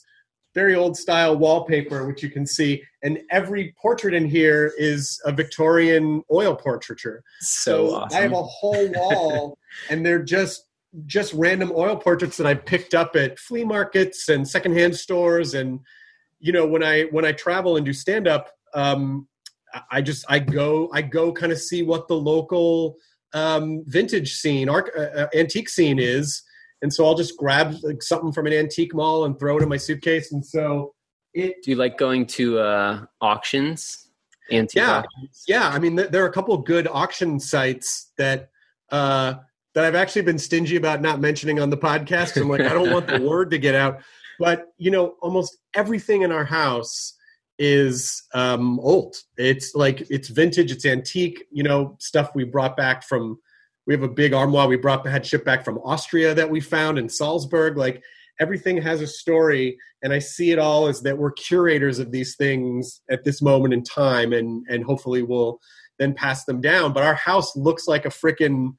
very 0.53 0.75
old 0.75 0.97
style 0.97 1.37
wallpaper 1.37 2.05
which 2.05 2.21
you 2.23 2.29
can 2.29 2.45
see 2.45 2.81
and 3.03 3.19
every 3.31 3.73
portrait 3.81 4.13
in 4.13 4.25
here 4.25 4.73
is 4.77 5.19
a 5.25 5.31
victorian 5.31 6.23
oil 6.31 6.55
portraiture. 6.55 7.21
So 7.41 7.95
awesome. 7.95 8.17
i 8.17 8.21
have 8.21 8.31
a 8.31 8.43
whole 8.43 8.89
wall 8.91 9.57
and 9.89 10.05
they're 10.05 10.23
just 10.23 10.67
just 11.05 11.33
random 11.33 11.71
oil 11.75 11.95
portraits 11.95 12.37
that 12.37 12.47
i 12.47 12.53
picked 12.53 12.93
up 12.93 13.15
at 13.15 13.39
flea 13.39 13.63
markets 13.63 14.29
and 14.29 14.47
secondhand 14.47 14.95
stores. 14.95 15.53
And 15.53 15.79
you 16.39 16.51
know 16.51 16.65
when 16.65 16.83
i 16.83 17.03
when 17.03 17.23
i 17.23 17.31
travel 17.31 17.77
and 17.77 17.85
do 17.85 17.93
stand 17.93 18.27
up 18.27 18.49
um 18.73 19.27
I- 19.89 20.01
just 20.01 20.25
i 20.27 20.39
go 20.39 20.89
i 20.93 21.01
go 21.01 21.31
kind 21.31 21.51
of 21.51 21.59
see 21.59 21.83
what 21.83 22.07
the 22.07 22.15
local 22.15 22.97
um 23.33 23.83
vintage 23.87 24.33
scene 24.35 24.67
arc, 24.67 24.91
uh, 24.97 25.01
uh, 25.01 25.27
antique 25.33 25.69
scene 25.69 25.99
is. 25.99 26.43
And 26.81 26.93
so 26.93 27.05
i'll 27.05 27.15
just 27.15 27.37
grab 27.37 27.75
like, 27.83 28.03
something 28.03 28.33
from 28.33 28.47
an 28.47 28.53
antique 28.53 28.93
mall 28.93 29.23
and 29.25 29.39
throw 29.39 29.57
it 29.57 29.63
in 29.63 29.69
my 29.69 29.77
suitcase. 29.77 30.33
And 30.33 30.45
so 30.45 30.93
it 31.33 31.63
do 31.63 31.71
you 31.71 31.77
like 31.77 31.97
going 31.97 32.25
to 32.27 32.59
uh 32.59 33.05
auctions? 33.21 34.09
Antique 34.51 34.75
yeah. 34.81 34.97
auctions? 34.97 35.43
yeah. 35.47 35.69
I 35.69 35.79
mean 35.79 35.95
th- 35.95 36.09
there 36.09 36.23
are 36.23 36.27
a 36.27 36.33
couple 36.33 36.53
of 36.53 36.65
good 36.65 36.87
auction 36.91 37.39
sites 37.39 38.11
that 38.17 38.49
uh 38.91 39.35
that 39.73 39.83
i've 39.83 39.95
actually 39.95 40.21
been 40.21 40.39
stingy 40.39 40.75
about 40.75 41.01
not 41.01 41.19
mentioning 41.19 41.59
on 41.59 41.69
the 41.69 41.77
podcast. 41.77 42.39
I'm 42.39 42.49
like 42.49 42.61
i 42.61 42.73
don't 42.73 42.91
want 42.91 43.07
the 43.07 43.21
word 43.27 43.51
to 43.51 43.57
get 43.57 43.75
out. 43.75 44.01
But 44.39 44.67
you 44.77 44.91
know 44.91 45.15
almost 45.21 45.57
everything 45.73 46.23
in 46.23 46.31
our 46.31 46.45
house 46.45 47.13
is 47.59 48.23
um 48.33 48.79
old. 48.79 49.15
It's 49.37 49.75
like 49.75 50.01
it's 50.09 50.29
vintage 50.29 50.71
it's 50.71 50.85
antique 50.85 51.43
you 51.51 51.63
know 51.63 51.95
stuff 51.99 52.31
we 52.33 52.43
brought 52.43 52.75
back 52.75 53.03
from 53.03 53.37
we 53.87 53.93
have 53.93 54.03
a 54.03 54.09
big 54.09 54.33
armoire 54.33 54.67
we 54.67 54.77
brought 54.77 55.05
had 55.05 55.25
shipped 55.25 55.45
back 55.45 55.65
from 55.65 55.79
austria 55.79 56.33
that 56.33 56.49
we 56.49 56.59
found 56.59 56.97
in 56.97 57.07
salzburg. 57.07 57.77
Like 57.77 58.01
everything 58.39 58.81
has 58.81 59.01
a 59.01 59.07
story 59.07 59.77
and 60.01 60.11
i 60.11 60.17
see 60.17 60.49
it 60.51 60.57
all 60.57 60.87
as 60.87 61.01
that 61.01 61.17
we're 61.17 61.31
curators 61.33 61.99
of 61.99 62.11
these 62.11 62.35
things 62.35 63.01
at 63.11 63.23
this 63.23 63.41
moment 63.41 63.73
in 63.73 63.83
time 63.83 64.33
and 64.33 64.65
and 64.67 64.83
hopefully 64.83 65.21
we'll 65.21 65.59
then 66.01 66.13
pass 66.15 66.45
them 66.45 66.59
down. 66.59 66.93
But 66.93 67.03
our 67.03 67.13
house 67.13 67.55
looks 67.55 67.87
like 67.87 68.05
a 68.05 68.09
freaking 68.09 68.75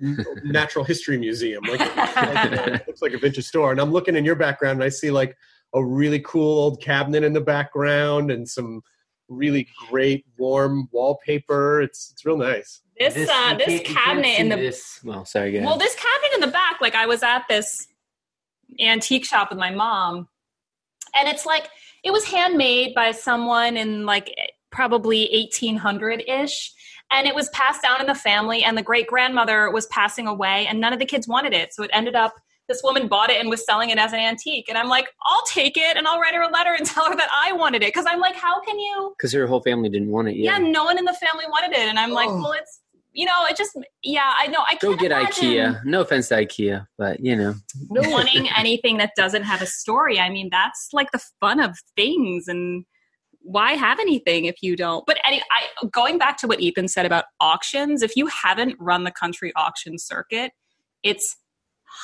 natural 0.44 0.84
history 0.84 1.18
museum 1.18 1.62
like, 1.64 1.80
it 1.80 1.96
looks 1.96 2.16
like 2.16 2.52
a, 2.52 2.74
it 2.74 2.86
looks 2.86 3.02
like 3.02 3.12
a 3.12 3.18
vintage 3.18 3.46
store 3.46 3.72
and 3.72 3.80
i'm 3.80 3.90
looking 3.90 4.16
in 4.16 4.24
your 4.24 4.36
background 4.36 4.76
and 4.76 4.84
i 4.84 4.88
see 4.88 5.10
like 5.10 5.36
a 5.74 5.84
really 5.84 6.20
cool 6.20 6.58
old 6.58 6.80
cabinet 6.82 7.24
in 7.24 7.32
the 7.32 7.40
background 7.40 8.30
and 8.30 8.48
some 8.48 8.80
really 9.28 9.66
great 9.90 10.24
warm 10.38 10.88
wallpaper 10.92 11.82
it's 11.82 12.10
it's 12.12 12.24
real 12.24 12.36
nice 12.38 12.80
this 12.98 13.28
uh 13.28 13.54
this 13.54 13.66
can't- 13.66 13.70
you 13.70 13.78
can't 13.80 13.86
cabinet 13.98 14.38
in 14.38 14.48
the 14.48 14.56
this. 14.56 15.00
well 15.04 15.24
sorry 15.24 15.52
go 15.52 15.58
ahead. 15.58 15.68
Well, 15.68 15.78
this 15.78 15.94
cabinet 15.94 16.34
in 16.34 16.40
the 16.40 16.46
back, 16.52 16.80
like 16.80 16.94
I 16.94 17.06
was 17.06 17.22
at 17.22 17.44
this 17.48 17.86
antique 18.80 19.24
shop 19.24 19.50
with 19.50 19.58
my 19.58 19.70
mom, 19.70 20.28
and 21.14 21.28
it's 21.28 21.46
like 21.46 21.68
it 22.04 22.12
was 22.12 22.24
handmade 22.24 22.94
by 22.94 23.12
someone 23.12 23.76
in 23.76 24.04
like 24.04 24.34
probably 24.70 25.28
1800 25.32 26.22
ish. 26.26 26.72
And 27.10 27.26
it 27.26 27.34
was 27.34 27.48
passed 27.50 27.82
down 27.82 28.00
in 28.00 28.06
the 28.06 28.14
family, 28.14 28.62
and 28.62 28.76
the 28.76 28.82
great 28.82 29.06
grandmother 29.06 29.70
was 29.70 29.86
passing 29.86 30.26
away, 30.26 30.66
and 30.66 30.80
none 30.80 30.92
of 30.92 30.98
the 30.98 31.06
kids 31.06 31.26
wanted 31.26 31.52
it. 31.54 31.72
So 31.72 31.82
it 31.82 31.90
ended 31.92 32.14
up 32.14 32.34
this 32.68 32.82
woman 32.84 33.08
bought 33.08 33.30
it 33.30 33.40
and 33.40 33.48
was 33.48 33.64
selling 33.64 33.88
it 33.88 33.96
as 33.96 34.12
an 34.12 34.18
antique. 34.20 34.66
And 34.68 34.76
I'm 34.76 34.88
like, 34.88 35.08
I'll 35.24 35.42
take 35.46 35.78
it 35.78 35.96
and 35.96 36.06
I'll 36.06 36.20
write 36.20 36.34
her 36.34 36.42
a 36.42 36.50
letter 36.50 36.74
and 36.74 36.84
tell 36.86 37.06
her 37.08 37.16
that 37.16 37.30
I 37.32 37.52
wanted 37.52 37.82
it. 37.82 37.94
Cause 37.94 38.04
I'm 38.06 38.20
like, 38.20 38.34
how 38.36 38.60
can 38.60 38.78
you? 38.78 39.14
because 39.16 39.32
her 39.32 39.46
whole 39.46 39.62
family 39.62 39.88
didn't 39.88 40.10
want 40.10 40.28
it 40.28 40.36
Yeah. 40.36 40.58
yet 40.58 40.68
no 40.70 40.84
one 40.84 40.98
in 40.98 41.06
the 41.06 41.14
family 41.14 41.46
wanted 41.48 41.72
it. 41.72 41.88
And 41.88 41.98
I'm 41.98 42.10
like, 42.10 42.28
Oh. 42.28 42.42
well, 42.42 42.52
it's, 42.52 42.80
you 43.14 43.24
know, 43.24 43.46
it 43.48 43.56
just, 43.56 43.74
yeah, 44.02 44.34
I 44.38 44.48
know. 44.48 44.58
I 44.68 44.74
go 44.74 44.94
can't 44.94 45.00
get 45.00 45.12
ikea 45.12 45.82
no 45.86 46.02
offense 46.02 46.28
to 46.28 46.34
ikea 46.36 46.86
but 46.98 47.20
you 47.20 47.34
know 47.34 47.54
wanting 47.88 48.48
anything 48.54 48.98
that 48.98 49.12
doesn't 49.16 49.44
have 49.44 49.62
a 49.62 49.66
story. 49.66 50.20
I 50.20 50.28
mean, 50.28 50.50
that's 50.52 50.90
like 50.92 51.10
the 51.10 51.22
fun 51.40 51.60
of 51.60 51.78
things 51.96 52.48
and 52.48 52.84
why 53.48 53.72
have 53.72 53.98
anything 53.98 54.44
if 54.44 54.56
you 54.62 54.76
don't? 54.76 55.06
But 55.06 55.18
any, 55.24 55.40
I, 55.50 55.86
going 55.86 56.18
back 56.18 56.36
to 56.38 56.46
what 56.46 56.60
Ethan 56.60 56.86
said 56.86 57.06
about 57.06 57.24
auctions, 57.40 58.02
if 58.02 58.14
you 58.14 58.26
haven't 58.26 58.76
run 58.78 59.04
the 59.04 59.10
country 59.10 59.52
auction 59.56 59.98
circuit, 59.98 60.52
it's 61.02 61.34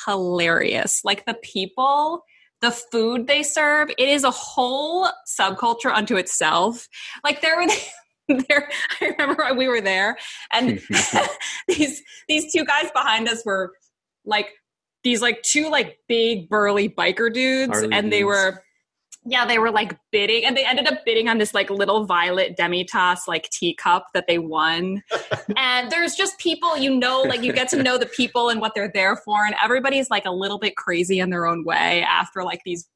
hilarious. 0.05 1.01
Like 1.05 1.25
the 1.27 1.35
people, 1.35 2.23
the 2.61 2.71
food 2.71 3.27
they 3.27 3.43
serve, 3.43 3.89
it 3.91 4.09
is 4.09 4.23
a 4.23 4.31
whole 4.31 5.07
subculture 5.27 5.93
unto 5.93 6.15
itself. 6.15 6.87
Like 7.23 7.41
there 7.41 7.57
were 7.57 7.67
there 8.49 8.67
I 8.99 9.13
remember 9.19 9.53
we 9.55 9.67
were 9.67 9.81
there 9.81 10.17
and 10.51 10.81
these 11.67 12.01
these 12.27 12.51
two 12.51 12.65
guys 12.65 12.89
behind 12.91 13.29
us 13.29 13.45
were 13.45 13.71
like 14.25 14.49
these 15.03 15.21
like 15.21 15.43
two 15.43 15.69
like 15.69 15.99
big 16.07 16.49
burly 16.49 16.89
biker 16.89 17.31
dudes 17.31 17.71
Harley 17.71 17.89
and 17.93 18.11
they 18.11 18.21
dudes. 18.21 18.25
were 18.25 18.63
yeah, 19.25 19.45
they 19.45 19.57
were 19.57 19.71
like 19.71 19.97
bidding, 20.11 20.45
and 20.45 20.55
they 20.55 20.65
ended 20.65 20.87
up 20.87 21.03
bidding 21.03 21.27
on 21.27 21.39
this 21.39 21.53
like 21.53 21.69
little 21.69 22.05
violet 22.05 22.55
Demi-Tasse 22.55 23.27
like 23.27 23.49
teacup 23.49 24.05
that 24.13 24.25
they 24.27 24.37
won. 24.37 25.01
and 25.57 25.91
there's 25.91 26.13
just 26.13 26.37
people, 26.37 26.77
you 26.77 26.95
know, 26.95 27.21
like 27.21 27.41
you 27.41 27.51
get 27.51 27.67
to 27.69 27.81
know 27.81 27.97
the 27.97 28.05
people 28.05 28.49
and 28.49 28.61
what 28.61 28.73
they're 28.75 28.91
there 28.93 29.15
for, 29.15 29.43
and 29.45 29.55
everybody's 29.63 30.09
like 30.09 30.25
a 30.25 30.31
little 30.31 30.59
bit 30.59 30.75
crazy 30.75 31.19
in 31.19 31.31
their 31.31 31.47
own 31.47 31.65
way 31.65 32.03
after 32.03 32.43
like 32.43 32.61
these 32.65 32.87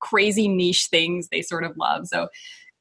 crazy 0.00 0.46
niche 0.46 0.88
things 0.90 1.28
they 1.28 1.42
sort 1.42 1.64
of 1.64 1.76
love. 1.76 2.06
So 2.06 2.28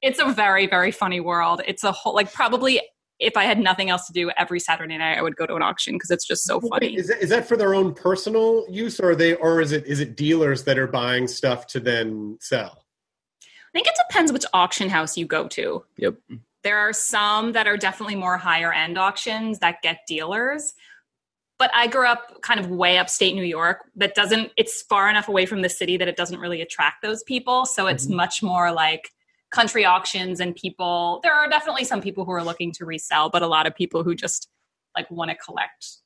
it's 0.01 0.19
a 0.19 0.31
very 0.31 0.67
very 0.67 0.91
funny 0.91 1.21
world. 1.21 1.61
It's 1.65 1.83
a 1.83 1.93
whole 1.93 2.13
like 2.13 2.33
probably 2.33 2.81
if 3.19 3.35
I 3.35 3.45
had 3.45 3.57
nothing 3.57 3.89
else 3.89 4.05
to 4.07 4.13
do 4.13 4.29
every 4.37 4.59
Saturday 4.59 4.97
night, 4.97 5.17
I 5.17 5.21
would 5.21 5.35
go 5.35 5.45
to 5.45 5.55
an 5.55 5.63
auction 5.63 5.95
because 5.95 6.11
it's 6.11 6.27
just 6.27 6.43
so 6.43 6.59
funny. 6.61 6.95
Is 6.95 7.07
that, 7.07 7.19
is 7.19 7.29
that 7.29 7.47
for 7.47 7.57
their 7.57 7.73
own 7.73 7.93
personal 7.93 8.65
use, 8.69 8.99
or 8.99 9.11
are 9.11 9.15
they, 9.15 9.33
or 9.35 9.61
is 9.61 9.71
it 9.71 9.85
is 9.85 9.99
it 9.99 10.15
dealers 10.15 10.65
that 10.65 10.77
are 10.77 10.87
buying 10.87 11.27
stuff 11.27 11.67
to 11.67 11.79
then 11.79 12.37
sell? 12.41 12.83
I 13.67 13.71
think 13.74 13.88
it 13.88 13.97
depends 14.07 14.31
which 14.31 14.45
auction 14.53 14.89
house 14.89 15.17
you 15.17 15.25
go 15.25 15.47
to. 15.50 15.83
Yep. 15.97 16.15
There 16.63 16.77
are 16.77 16.93
some 16.93 17.51
that 17.53 17.67
are 17.67 17.77
definitely 17.77 18.15
more 18.15 18.38
higher 18.38 18.74
end 18.74 18.97
auctions 18.97 19.59
that 19.59 19.81
get 19.81 20.00
dealers. 20.07 20.74
But 21.59 21.71
I 21.74 21.88
grew 21.88 22.05
up 22.05 22.41
kind 22.41 22.59
of 22.59 22.69
way 22.69 23.00
upstate 23.00 23.33
New 23.36 23.43
York 23.43 23.89
that 23.95 24.13
doesn't, 24.13 24.51
it's 24.57 24.83
far 24.83 25.09
enough 25.09 25.27
away 25.27 25.45
from 25.47 25.63
the 25.63 25.69
city 25.69 25.97
that 25.97 26.07
it 26.07 26.15
doesn't 26.15 26.39
really 26.39 26.62
attract 26.62 27.01
those 27.01 27.24
people. 27.24 27.65
So 27.65 27.88
it's 27.88 28.05
mm-hmm. 28.05 28.15
much 28.15 28.43
more 28.43 28.71
like 28.71 29.09
country 29.50 29.86
auctions 29.86 30.39
and 30.39 30.55
people. 30.55 31.19
There 31.24 31.33
are 31.33 31.50
definitely 31.50 31.86
some 31.86 32.01
people 32.01 32.25
who 32.25 32.31
are 32.31 32.43
looking 32.43 32.71
to 32.74 32.86
resell, 32.86 33.29
but 33.29 33.41
a 33.41 33.47
lot 33.47 33.65
of 33.65 33.75
people 33.75 34.03
who 34.03 34.13
just 34.13 34.50
like 34.95 35.09
want 35.09 35.31
to 35.31 35.38
collect. 35.38 35.97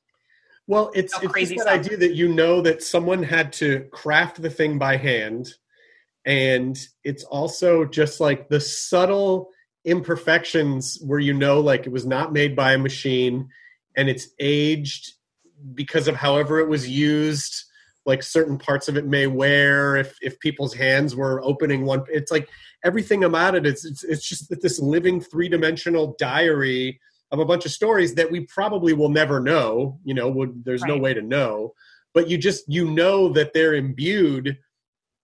Well, 0.68 0.92
it's, 0.94 1.22
No 1.22 1.30
it's 1.36 1.50
that 1.56 1.68
idea 1.68 1.98
that 1.98 2.14
you 2.14 2.30
know 2.30 2.62
that 2.62 2.82
someone 2.82 3.24
had 3.24 3.52
to 3.54 3.88
craft 3.92 4.42
the 4.42 4.50
thing 4.50 4.78
by 4.78 4.96
hand, 4.96 5.56
and 6.26 6.78
it's 7.04 7.24
also 7.24 7.86
just 7.86 8.20
like 8.20 8.50
the 8.50 8.60
subtle 8.60 9.50
imperfections 9.86 11.00
where 11.06 11.20
you 11.20 11.34
know 11.34 11.60
like 11.60 11.88
it 11.88 11.92
was 11.92 12.06
not 12.06 12.32
made 12.32 12.56
by 12.56 12.74
a 12.74 12.78
machine 12.78 13.50
and 13.96 14.10
it's 14.10 14.28
aged 14.40 15.14
because 15.74 16.08
of 16.08 16.16
however 16.16 16.60
it 16.60 16.68
was 16.68 16.88
used 16.88 17.64
like 18.06 18.24
certain 18.24 18.58
parts 18.58 18.88
of 18.88 18.98
it 18.98 19.06
may 19.06 19.26
wear 19.26 19.96
if 19.96 20.18
if 20.22 20.40
people's 20.40 20.74
hands 20.74 21.16
were 21.16 21.42
opening 21.44 21.84
one 21.86 22.04
it's 22.10 22.32
like 22.32 22.48
everything 22.84 23.24
about 23.24 23.56
it 23.56 23.66
it's 23.66 23.84
it's, 23.84 24.04
it's 24.04 24.28
just 24.28 24.50
that 24.50 24.62
this 24.62 24.80
living 24.80 25.20
three-dimensional 25.20 26.16
diary 26.20 27.00
of 27.32 27.40
a 27.40 27.46
bunch 27.46 27.66
of 27.66 27.72
stories 27.72 28.16
that 28.16 28.30
we 28.30 28.42
probably 28.42 28.94
will 28.94 29.10
never 29.10 29.40
know 29.40 30.00
you 30.04 30.14
know 30.14 30.30
would 30.30 30.64
there's 30.64 30.84
no 30.84 30.98
way 30.98 31.14
to 31.14 31.22
know 31.24 31.74
but 32.14 32.30
you 32.30 32.38
just 32.38 32.64
you 32.68 32.90
know 32.90 33.30
that 33.30 33.54
they're 33.54 33.74
imbued 33.74 34.58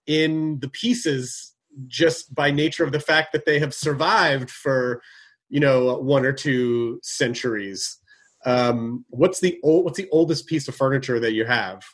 in 0.08 0.58
the 0.58 0.68
pieces 0.68 1.54
just 1.86 2.34
by 2.34 2.50
nature 2.50 2.82
of 2.82 2.90
the 2.90 2.98
fact 2.98 3.32
that 3.32 3.44
they 3.46 3.60
have 3.60 3.72
survived 3.72 4.50
for 4.50 5.00
you 5.48 5.60
know 5.60 5.96
one 5.98 6.24
or 6.24 6.32
two 6.32 6.98
centuries. 7.02 7.98
Um 8.44 9.04
what's 9.10 9.38
the 9.38 9.60
old 9.62 9.84
what's 9.84 9.98
the 9.98 10.08
oldest 10.10 10.48
piece 10.48 10.66
of 10.66 10.74
furniture 10.74 11.20
that 11.20 11.32
you 11.32 11.44
have? 11.44 11.84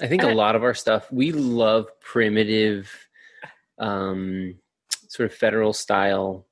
I 0.00 0.08
think 0.08 0.22
a 0.22 0.28
lot 0.28 0.56
of 0.56 0.64
our 0.64 0.74
stuff, 0.74 1.12
we 1.12 1.30
love 1.30 1.86
primitive, 2.00 2.90
um, 3.78 4.56
sort 5.08 5.30
of 5.30 5.36
federal 5.36 5.72
style 5.72 6.46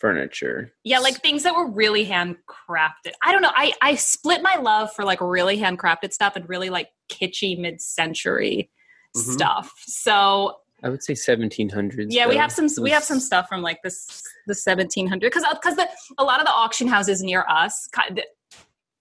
furniture. 0.00 0.72
Yeah, 0.84 0.98
like 1.00 1.20
things 1.20 1.42
that 1.42 1.54
were 1.54 1.68
really 1.70 2.06
handcrafted. 2.06 3.12
I 3.22 3.32
don't 3.32 3.42
know. 3.42 3.52
I, 3.54 3.72
I 3.82 3.94
split 3.96 4.42
my 4.42 4.56
love 4.56 4.92
for 4.94 5.04
like 5.04 5.20
really 5.20 5.58
handcrafted 5.58 6.12
stuff 6.12 6.36
and 6.36 6.48
really 6.48 6.70
like 6.70 6.88
kitschy 7.10 7.58
mid 7.58 7.80
century 7.80 8.70
Mhm. 9.16 9.32
stuff. 9.32 9.72
So 9.86 10.56
I 10.84 10.90
would 10.90 11.02
say 11.02 11.14
1700s. 11.14 12.06
yeah 12.10 12.28
we 12.28 12.36
have 12.36 12.52
some 12.52 12.68
we 12.80 12.90
have 12.90 13.02
some 13.02 13.18
stuff 13.20 13.48
from 13.48 13.62
like 13.62 13.82
this 13.82 14.22
the 14.46 14.52
1700 14.54 15.20
because 15.32 15.44
because 15.54 15.74
the 15.76 15.88
a 16.18 16.24
lot 16.24 16.38
of 16.40 16.46
the 16.46 16.52
auction 16.52 16.86
houses 16.86 17.20
near 17.22 17.44
us 17.48 17.88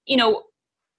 you 0.08 0.18
know 0.18 0.44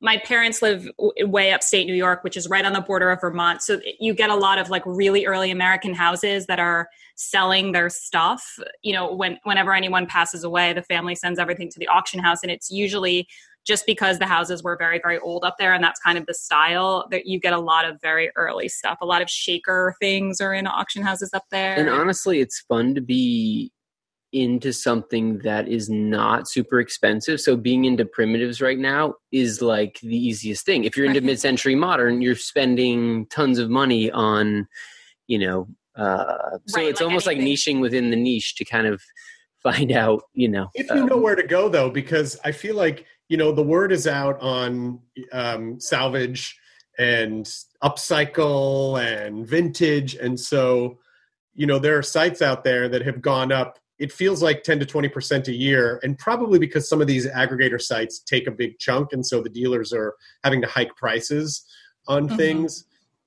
my 0.00 0.16
parents 0.18 0.62
live 0.62 0.88
w- 0.98 1.26
way 1.26 1.52
upstate 1.52 1.86
new 1.86 1.94
york 1.94 2.22
which 2.22 2.36
is 2.36 2.48
right 2.48 2.64
on 2.64 2.72
the 2.72 2.80
border 2.80 3.10
of 3.10 3.20
vermont. 3.20 3.62
So 3.62 3.80
you 3.98 4.14
get 4.14 4.30
a 4.30 4.36
lot 4.36 4.58
of 4.58 4.70
like 4.70 4.82
really 4.86 5.26
early 5.26 5.50
american 5.50 5.94
houses 5.94 6.46
that 6.46 6.58
are 6.60 6.88
selling 7.16 7.72
their 7.72 7.90
stuff. 7.90 8.58
You 8.82 8.92
know 8.92 9.14
when 9.14 9.38
whenever 9.44 9.74
anyone 9.74 10.06
passes 10.06 10.44
away 10.44 10.72
the 10.72 10.82
family 10.82 11.14
sends 11.14 11.38
everything 11.38 11.68
to 11.70 11.78
the 11.78 11.88
auction 11.88 12.20
house 12.20 12.42
and 12.42 12.52
it's 12.52 12.70
usually 12.70 13.28
just 13.66 13.84
because 13.86 14.18
the 14.18 14.26
houses 14.26 14.62
were 14.62 14.76
very 14.76 15.00
very 15.02 15.18
old 15.18 15.44
up 15.44 15.56
there 15.58 15.74
and 15.74 15.82
that's 15.82 16.00
kind 16.00 16.16
of 16.16 16.26
the 16.26 16.34
style 16.34 17.06
that 17.10 17.26
you 17.26 17.40
get 17.40 17.52
a 17.52 17.58
lot 17.58 17.84
of 17.84 18.00
very 18.00 18.30
early 18.36 18.68
stuff. 18.68 18.98
A 19.00 19.06
lot 19.06 19.20
of 19.20 19.28
shaker 19.28 19.94
things 20.00 20.40
are 20.40 20.54
in 20.54 20.66
auction 20.66 21.02
houses 21.02 21.30
up 21.34 21.44
there. 21.50 21.74
And 21.74 21.88
honestly, 21.88 22.40
it's 22.40 22.60
fun 22.60 22.94
to 22.94 23.00
be 23.00 23.72
into 24.32 24.72
something 24.72 25.38
that 25.38 25.68
is 25.68 25.88
not 25.88 26.48
super 26.48 26.80
expensive. 26.80 27.40
So 27.40 27.56
being 27.56 27.84
into 27.86 28.04
primitives 28.04 28.60
right 28.60 28.78
now 28.78 29.14
is 29.32 29.62
like 29.62 29.98
the 30.02 30.16
easiest 30.16 30.66
thing. 30.66 30.84
If 30.84 30.96
you're 30.96 31.06
into 31.06 31.20
Right. 31.20 31.26
mid-century 31.26 31.74
modern, 31.74 32.20
you're 32.20 32.34
spending 32.36 33.26
tons 33.26 33.58
of 33.58 33.70
money 33.70 34.10
on, 34.10 34.68
you 35.26 35.38
know, 35.38 35.68
uh, 35.96 36.58
so 36.66 36.80
Right, 36.80 36.88
it's 36.90 37.00
like 37.00 37.06
almost 37.06 37.26
like 37.26 37.38
niching 37.38 37.80
within 37.80 38.10
the 38.10 38.16
niche 38.16 38.54
to 38.56 38.64
kind 38.64 38.86
of 38.86 39.02
find 39.62 39.90
out, 39.92 40.22
you 40.34 40.48
know. 40.48 40.68
if 40.74 40.88
you 40.90 41.02
uh, 41.02 41.06
know 41.06 41.16
where 41.16 41.34
to 41.34 41.42
go 41.42 41.68
though 41.68 41.90
because 41.90 42.38
i 42.44 42.52
feel 42.52 42.76
like 42.76 43.04
you 43.28 43.36
know 43.36 43.50
the 43.50 43.62
word 43.62 43.90
is 43.90 44.06
out 44.06 44.40
on 44.40 45.00
um, 45.32 45.80
salvage 45.80 46.56
and 46.98 47.46
upcycle 47.82 49.00
and 49.02 49.46
vintage 49.46 50.14
and 50.14 50.38
so 50.38 50.98
you 51.54 51.66
know 51.66 51.78
there 51.80 51.98
are 51.98 52.02
sites 52.02 52.40
out 52.40 52.62
there 52.62 52.88
that 52.88 53.02
have 53.02 53.20
gone 53.20 53.50
up 53.50 53.78
it 53.98 54.12
feels 54.12 54.42
like 54.42 54.62
10 54.62 54.78
to 54.80 54.86
20% 54.86 55.48
a 55.48 55.52
year 55.52 55.98
and 56.02 56.16
probably 56.18 56.58
because 56.58 56.88
some 56.88 57.00
of 57.00 57.06
these 57.06 57.26
aggregator 57.26 57.80
sites 57.80 58.20
take 58.20 58.46
a 58.46 58.50
big 58.50 58.78
chunk 58.78 59.12
and 59.12 59.26
so 59.26 59.42
the 59.42 59.48
dealers 59.48 59.92
are 59.92 60.14
having 60.44 60.60
to 60.62 60.68
hike 60.68 60.94
prices 60.96 61.64
on 62.06 62.28
Mhm. 62.28 62.36
things 62.36 62.84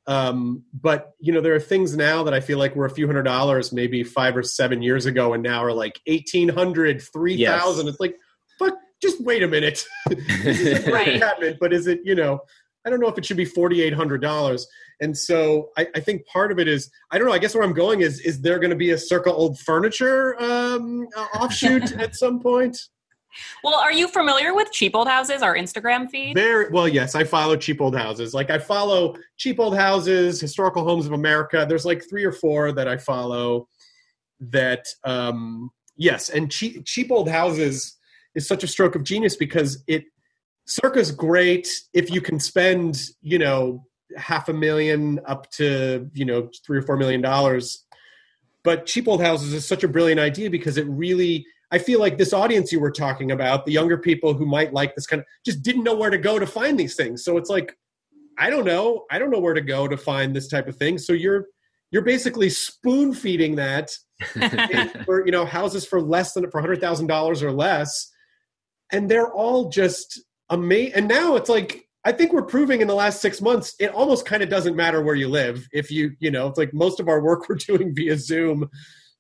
um, 0.08 0.64
but 0.74 1.14
you 1.20 1.32
know 1.32 1.42
there 1.42 1.54
are 1.54 1.60
things 1.60 1.96
now 1.96 2.24
that 2.24 2.34
i 2.34 2.40
feel 2.40 2.58
like 2.58 2.76
were 2.76 2.86
a 2.86 2.90
few 2.90 3.06
hundred 3.06 3.24
dollars 3.24 3.72
maybe 3.72 4.04
five 4.04 4.36
or 4.36 4.42
seven 4.44 4.82
years 4.82 5.06
ago 5.06 5.34
and 5.34 5.44
now 5.44 5.64
are 5.64 5.74
like 5.74 6.00
1800 6.08 7.02
3000 7.02 7.88
it's 7.88 8.00
like 8.00 8.16
fuck 8.58 8.74
just 9.02 9.22
wait 9.22 9.44
a 9.44 9.48
minute 9.48 9.86
This 10.10 10.60
is 10.60 10.80
a 10.88 10.90
great 10.90 10.94
Right. 11.08 11.20
cabinet, 11.22 11.58
but 11.60 11.72
is 11.74 11.86
it 11.88 12.00
you 12.04 12.16
know 12.16 12.40
i 12.86 12.90
don't 12.90 13.00
know 13.00 13.08
if 13.08 13.18
it 13.18 13.26
should 13.26 13.38
be 13.38 13.46
$4800 13.46 14.64
and 15.02 15.18
so 15.18 15.70
I, 15.78 15.88
I 15.96 16.00
think 16.00 16.26
part 16.28 16.52
of 16.52 16.60
it 16.60 16.68
is 16.68 16.90
i 17.12 17.18
don't 17.18 17.28
know 17.28 17.34
i 17.34 17.40
guess 17.40 17.56
where 17.56 17.64
i'm 17.64 17.74
going 17.74 18.02
is 18.02 18.20
is 18.20 18.42
there 18.42 18.60
going 18.60 18.70
to 18.70 18.76
be 18.76 18.92
a 18.92 18.98
circa 18.98 19.32
old 19.32 19.60
furniture 19.60 20.42
um, 20.42 21.08
offshoot 21.36 21.92
at 22.00 22.16
some 22.16 22.40
point 22.40 22.78
Well, 23.64 23.76
are 23.76 23.94
you 23.94 24.08
familiar 24.08 24.54
with 24.54 24.72
Cheap 24.72 24.96
Old 24.96 25.08
Houses, 25.08 25.42
our 25.42 25.56
Instagram 25.56 26.10
feed? 26.10 26.36
Very 26.36 26.70
well, 26.70 26.88
yes. 26.88 27.16
I 27.16 27.24
follow 27.24 27.56
cheap 27.56 27.80
old 27.80 27.96
houses. 27.96 28.34
Like 28.34 28.50
I 28.50 28.58
follow 28.58 29.16
cheap 29.38 29.60
old 29.60 29.76
houses, 29.76 30.42
historical 30.42 30.84
homes 30.84 31.06
of 31.06 31.14
America. 31.14 31.66
There's 31.68 31.86
like 31.86 32.04
three 32.10 32.26
or 32.26 32.32
four 32.32 32.72
that 32.74 32.88
I 32.88 32.98
follow. 32.98 33.68
That 34.42 34.86
um, 35.04 35.70
yes, 35.96 36.30
and 36.30 36.52
cheap 36.52 36.84
cheap 36.86 37.12
old 37.12 37.30
houses 37.30 37.98
is 38.36 38.48
such 38.48 38.64
a 38.64 38.68
stroke 38.68 38.96
of 38.96 39.04
genius 39.04 39.36
because 39.36 39.84
it 39.88 40.04
circa's 40.72 41.12
great 41.12 41.68
if 41.94 42.10
you 42.10 42.22
can 42.22 42.40
spend 42.40 43.02
you 43.22 43.38
know 43.38 43.86
half 44.18 44.50
a 44.50 44.54
million 44.54 45.20
up 45.26 45.50
to 45.52 46.10
you 46.14 46.26
know 46.26 46.50
three 46.66 46.78
or 46.78 46.82
four 46.82 46.98
million 46.98 47.22
dollars. 47.22 47.86
But 48.64 48.86
cheap 48.86 49.08
old 49.08 49.22
houses 49.22 49.54
is 49.54 49.68
such 49.68 49.84
a 49.84 49.88
brilliant 49.88 50.20
idea 50.20 50.50
because 50.50 50.78
it 50.78 50.88
really 50.88 51.46
I 51.72 51.78
feel 51.78 52.00
like 52.00 52.18
this 52.18 52.34
audience 52.34 52.72
you 52.72 52.80
were 52.80 52.92
talking 52.92 53.32
about, 53.32 53.66
the 53.66 53.72
younger 53.72 53.98
people 53.98 54.34
who 54.34 54.46
might 54.46 54.74
like 54.74 54.94
this 54.94 55.08
kind 55.08 55.22
of, 55.22 55.26
just 55.46 55.64
didn't 55.64 55.84
know 55.84 55.96
where 55.96 56.10
to 56.10 56.18
go 56.18 56.38
to 56.38 56.46
find 56.46 56.78
these 56.78 56.98
things. 56.98 57.24
So 57.24 57.38
it's 57.38 57.50
like, 57.50 57.78
I 58.38 58.50
don't 58.50 58.66
know, 58.66 59.06
I 59.10 59.18
don't 59.18 59.32
know 59.32 59.40
where 59.40 59.54
to 59.54 59.62
go 59.62 59.88
to 59.88 59.96
find 59.96 60.36
this 60.36 60.50
type 60.50 60.68
of 60.68 60.76
thing. 60.76 60.98
So 60.98 61.14
you're 61.14 61.46
you're 61.92 62.02
basically 62.02 62.50
spoon 62.50 63.14
feeding 63.14 63.56
that 63.56 63.92
for 65.06 65.26
you 65.26 65.32
know 65.32 65.46
houses 65.46 65.86
for 65.86 66.02
less 66.02 66.34
than 66.34 66.50
for 66.52 66.62
hundred 66.62 66.82
thousand 66.82 67.08
dollars 67.08 67.42
or 67.42 67.52
less, 67.52 68.12
and 68.92 69.10
they're 69.10 69.32
all 69.32 69.70
just 69.70 70.22
amazing. 70.52 70.94
And 70.94 71.08
now 71.08 71.36
it's 71.36 71.50
like 71.50 71.88
I 72.04 72.12
think 72.12 72.34
we're 72.34 72.44
proving 72.44 72.82
in 72.82 72.88
the 72.88 72.96
last 72.96 73.22
six 73.22 73.42
months 73.42 73.76
it 73.80 73.92
almost 73.94 74.26
kind 74.26 74.44
of 74.44 74.50
doesn't 74.50 74.76
matter 74.76 75.02
where 75.02 75.16
you 75.16 75.30
live 75.30 75.68
if 75.72 75.92
you 75.92 76.12
you 76.20 76.32
know 76.32 76.48
it's 76.48 76.58
like 76.58 76.74
most 76.74 77.00
of 77.00 77.08
our 77.08 77.22
work 77.22 77.46
we're 77.50 77.56
doing 77.56 77.96
via 77.96 78.18
Zoom. 78.18 78.70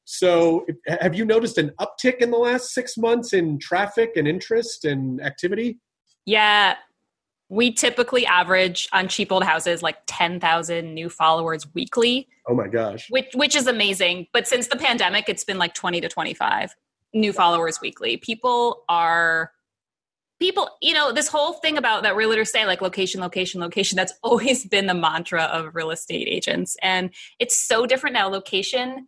So, 0.03 0.65
have 0.87 1.15
you 1.15 1.23
noticed 1.23 1.57
an 1.57 1.71
uptick 1.79 2.17
in 2.17 2.31
the 2.31 2.37
last 2.37 2.73
six 2.73 2.97
months 2.97 3.33
in 3.33 3.59
traffic 3.59 4.17
and 4.17 4.27
interest 4.27 4.83
and 4.83 5.21
activity? 5.21 5.77
Yeah. 6.25 6.75
We 7.49 7.71
typically 7.71 8.25
average 8.25 8.89
on 8.91 9.07
Cheap 9.07 9.31
Old 9.31 9.43
Houses 9.43 9.83
like 9.83 9.97
10,000 10.07 10.93
new 10.93 11.09
followers 11.09 11.67
weekly, 11.73 12.27
Oh 12.47 12.55
my 12.55 12.67
gosh! 12.67 13.09
which 13.09 13.27
which 13.35 13.55
is 13.55 13.67
amazing. 13.67 14.27
But 14.33 14.47
since 14.47 14.67
the 14.67 14.77
pandemic, 14.77 15.29
it's 15.29 15.43
been 15.43 15.57
like 15.57 15.73
20 15.73 16.01
to 16.01 16.09
25 16.09 16.75
new 17.13 17.31
followers 17.31 17.79
weekly. 17.81 18.17
People 18.17 18.83
are 18.89 19.51
people, 20.41 20.67
you 20.81 20.93
know, 20.93 21.13
this 21.13 21.27
whole 21.27 21.53
thing 21.53 21.77
about 21.77 22.01
that 22.01 22.15
realtors 22.15 22.47
say, 22.47 22.65
like 22.65 22.81
location, 22.81 23.21
location, 23.21 23.61
location, 23.61 23.95
that's 23.95 24.13
always 24.23 24.65
been 24.65 24.87
the 24.87 24.93
mantra 24.93 25.43
of 25.43 25.75
real 25.75 25.91
estate 25.91 26.27
agents. 26.27 26.75
And 26.81 27.11
it's 27.39 27.55
so 27.55 27.85
different 27.85 28.15
now. 28.15 28.27
Location, 28.27 29.07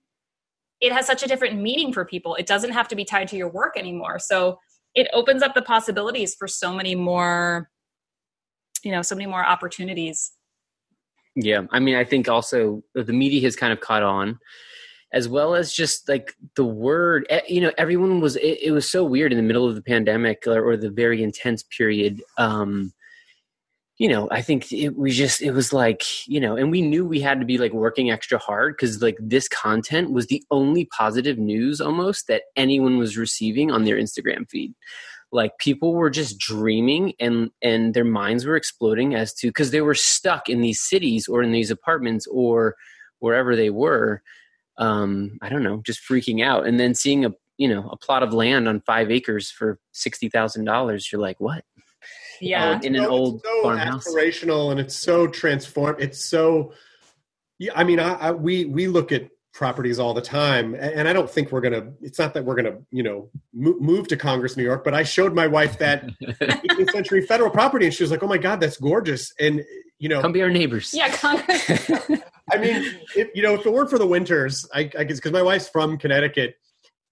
it 0.79 0.93
has 0.93 1.05
such 1.07 1.23
a 1.23 1.27
different 1.27 1.59
meaning 1.59 1.91
for 1.91 2.05
people. 2.05 2.35
It 2.35 2.45
doesn't 2.45 2.71
have 2.71 2.87
to 2.89 2.95
be 2.95 3.03
tied 3.03 3.27
to 3.29 3.35
your 3.35 3.49
work 3.49 3.75
anymore. 3.75 4.19
So 4.19 4.59
it 4.93 5.07
opens 5.11 5.41
up 5.41 5.55
the 5.55 5.61
possibilities 5.63 6.35
for 6.35 6.47
so 6.47 6.71
many 6.71 6.93
more, 6.93 7.69
you 8.83 8.91
know, 8.91 9.01
so 9.01 9.15
many 9.15 9.25
more 9.25 9.43
opportunities. 9.43 10.31
Yeah. 11.35 11.63
I 11.71 11.79
mean, 11.79 11.95
I 11.95 12.03
think 12.03 12.29
also 12.29 12.83
the 12.93 13.11
media 13.11 13.41
has 13.41 13.55
kind 13.55 13.73
of 13.73 13.79
caught 13.79 14.03
on 14.03 14.37
as 15.13 15.29
well 15.29 15.55
as 15.55 15.71
just 15.71 16.09
like 16.09 16.35
the 16.55 16.65
word 16.65 17.25
eh, 17.29 17.41
you 17.47 17.61
know 17.61 17.71
everyone 17.77 18.19
was 18.19 18.35
it, 18.35 18.59
it 18.61 18.71
was 18.71 18.89
so 18.89 19.03
weird 19.03 19.31
in 19.31 19.37
the 19.37 19.43
middle 19.43 19.67
of 19.67 19.75
the 19.75 19.81
pandemic 19.81 20.43
or, 20.47 20.67
or 20.67 20.75
the 20.75 20.89
very 20.89 21.23
intense 21.23 21.63
period. 21.63 22.21
Um 22.37 22.93
you 23.99 24.09
know 24.09 24.27
i 24.31 24.41
think 24.41 24.71
it 24.73 24.97
was 24.97 25.15
just 25.15 25.41
it 25.41 25.51
was 25.51 25.71
like 25.71 26.27
you 26.27 26.39
know 26.39 26.55
and 26.57 26.71
we 26.71 26.81
knew 26.81 27.05
we 27.05 27.19
had 27.19 27.39
to 27.39 27.45
be 27.45 27.59
like 27.59 27.73
working 27.73 28.09
extra 28.09 28.39
hard 28.39 28.75
because 28.75 29.03
like 29.03 29.15
this 29.19 29.47
content 29.47 30.11
was 30.11 30.25
the 30.27 30.43
only 30.49 30.85
positive 30.85 31.37
news 31.37 31.79
almost 31.79 32.27
that 32.27 32.41
anyone 32.55 32.97
was 32.97 33.17
receiving 33.17 33.69
on 33.71 33.83
their 33.83 33.97
instagram 33.97 34.49
feed. 34.49 34.73
Like 35.31 35.57
people 35.57 35.93
were 35.93 36.11
just 36.11 36.37
dreaming 36.37 37.13
and 37.19 37.49
and 37.61 37.93
their 37.93 38.05
minds 38.05 38.45
were 38.45 38.55
exploding 38.55 39.15
as 39.15 39.33
to 39.35 39.47
because 39.47 39.71
they 39.71 39.81
were 39.81 39.95
stuck 39.95 40.47
in 40.47 40.61
these 40.61 40.79
cities 40.81 41.27
or 41.27 41.41
in 41.41 41.51
these 41.51 41.71
apartments 41.71 42.27
or 42.27 42.75
wherever 43.19 43.55
they 43.55 43.71
were 43.71 44.21
um, 44.77 45.37
I 45.41 45.49
don't 45.49 45.63
know, 45.63 45.81
just 45.85 46.01
freaking 46.07 46.43
out. 46.43 46.65
And 46.65 46.79
then 46.79 46.95
seeing 46.95 47.25
a 47.25 47.33
you 47.57 47.67
know 47.67 47.89
a 47.91 47.97
plot 47.97 48.23
of 48.23 48.33
land 48.33 48.67
on 48.67 48.81
five 48.81 49.11
acres 49.11 49.51
for 49.51 49.79
sixty 49.91 50.29
thousand 50.29 50.65
dollars, 50.65 51.11
you're 51.11 51.21
like, 51.21 51.39
what? 51.39 51.63
Yeah, 52.41 52.71
uh, 52.71 52.79
in 52.81 52.95
an 52.95 53.05
old 53.05 53.41
so 53.43 53.63
farmhouse. 53.63 54.07
Aspirational, 54.07 54.71
and 54.71 54.79
it's 54.79 54.95
so 54.95 55.27
transform. 55.27 55.95
It's 55.99 56.23
so. 56.23 56.73
Yeah, 57.59 57.71
I 57.75 57.83
mean, 57.83 57.99
I, 57.99 58.13
I 58.13 58.31
we 58.31 58.65
we 58.65 58.87
look 58.87 59.11
at 59.11 59.29
properties 59.53 59.99
all 59.99 60.15
the 60.15 60.21
time 60.21 60.73
and 60.73 61.07
i 61.07 61.13
don't 61.13 61.29
think 61.29 61.51
we're 61.51 61.61
gonna 61.61 61.93
it's 62.01 62.17
not 62.17 62.33
that 62.33 62.43
we're 62.43 62.55
gonna 62.55 62.75
you 62.89 63.03
know 63.03 63.29
move 63.53 64.07
to 64.07 64.17
congers 64.17 64.57
new 64.57 64.63
york 64.63 64.83
but 64.83 64.95
i 64.95 65.03
showed 65.03 65.35
my 65.35 65.45
wife 65.45 65.77
that 65.77 66.07
18th 66.23 66.91
century 66.91 67.23
federal 67.23 67.51
property 67.51 67.85
and 67.85 67.93
she 67.93 68.01
was 68.01 68.09
like 68.09 68.23
oh 68.23 68.27
my 68.27 68.39
god 68.39 68.59
that's 68.59 68.77
gorgeous 68.77 69.31
and 69.39 69.63
you 70.03 70.09
know 70.09 70.21
come 70.21 70.33
be 70.33 70.41
our 70.41 70.49
neighbors. 70.49 70.93
Yeah 70.93 71.09
congers 71.15 72.21
i 72.51 72.57
mean 72.57 72.99
if, 73.15 73.29
you 73.33 73.41
know 73.41 73.53
if 73.53 73.65
it 73.65 73.71
weren't 73.71 73.89
for 73.89 73.97
the 73.97 74.05
winters 74.05 74.67
i, 74.73 74.81
I 74.99 75.05
guess 75.05 75.17
because 75.17 75.31
my 75.31 75.41
wife's 75.41 75.69
from 75.69 75.97
connecticut 75.97 76.55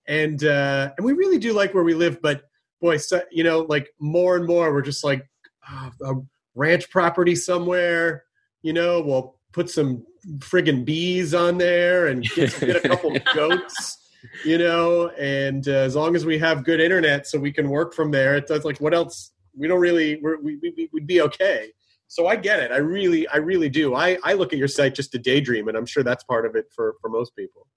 and 0.08 0.44
uh 0.44 0.92
and 0.98 1.06
we 1.06 1.14
really 1.14 1.40
do 1.40 1.54
like 1.54 1.74
where 1.74 1.86
we 1.86 1.94
live 1.94 2.22
but 2.22 2.44
boy 2.82 2.98
so, 2.98 3.22
you 3.32 3.46
know 3.46 3.60
like 3.62 3.90
more 4.00 4.36
and 4.36 4.46
more 4.46 4.74
we're 4.74 4.82
just 4.82 5.06
like 5.06 5.26
oh, 5.72 5.92
a 6.04 6.14
ranch 6.54 6.90
property 6.90 7.34
somewhere 7.34 8.26
you 8.62 8.74
know 8.74 9.00
we'll 9.02 9.38
put 9.54 9.70
some 9.70 10.06
friggin' 10.40 10.84
bees 10.84 11.34
on 11.34 11.58
there 11.58 12.08
and 12.08 12.26
get, 12.36 12.54
get 12.60 12.76
a 12.76 12.90
couple 12.90 13.16
goats 13.34 14.00
you 14.44 14.58
know 14.58 15.08
and 15.12 15.70
uh, 15.70 15.72
as 15.72 15.96
long 15.96 16.14
as 16.14 16.26
we 16.26 16.38
have 16.38 16.66
good 16.66 16.82
internet 16.82 17.26
so 17.26 17.40
we 17.40 17.54
can 17.54 17.70
work 17.70 17.94
from 17.94 18.12
there 18.12 18.36
it's, 18.36 18.52
it's 18.52 18.66
like 18.66 18.82
what 18.82 18.94
else 18.94 19.32
we 19.58 19.66
don't 19.66 19.80
really 19.80 20.20
we're, 20.22 20.42
we, 20.42 20.58
we, 20.58 20.90
we'd 20.92 21.08
be 21.08 21.22
okay 21.22 21.72
so 22.12 22.28
i 22.28 22.36
get 22.36 22.60
it. 22.60 22.72
I 22.72 22.78
really 22.78 23.26
i 23.30 23.38
really 23.38 23.70
do. 23.70 23.96
I 23.96 24.18
i 24.24 24.34
look 24.34 24.52
at 24.52 24.60
your 24.60 24.68
site 24.68 24.94
just 24.94 25.14
to 25.14 25.18
daydream 25.18 25.70
and 25.70 25.78
i'm 25.78 25.86
sure 25.86 26.04
that's 26.04 26.26
part 26.26 26.46
of 26.46 26.56
it 26.58 26.66
for 26.76 26.96
for 27.00 27.10
most 27.10 27.34
people. 27.38 27.68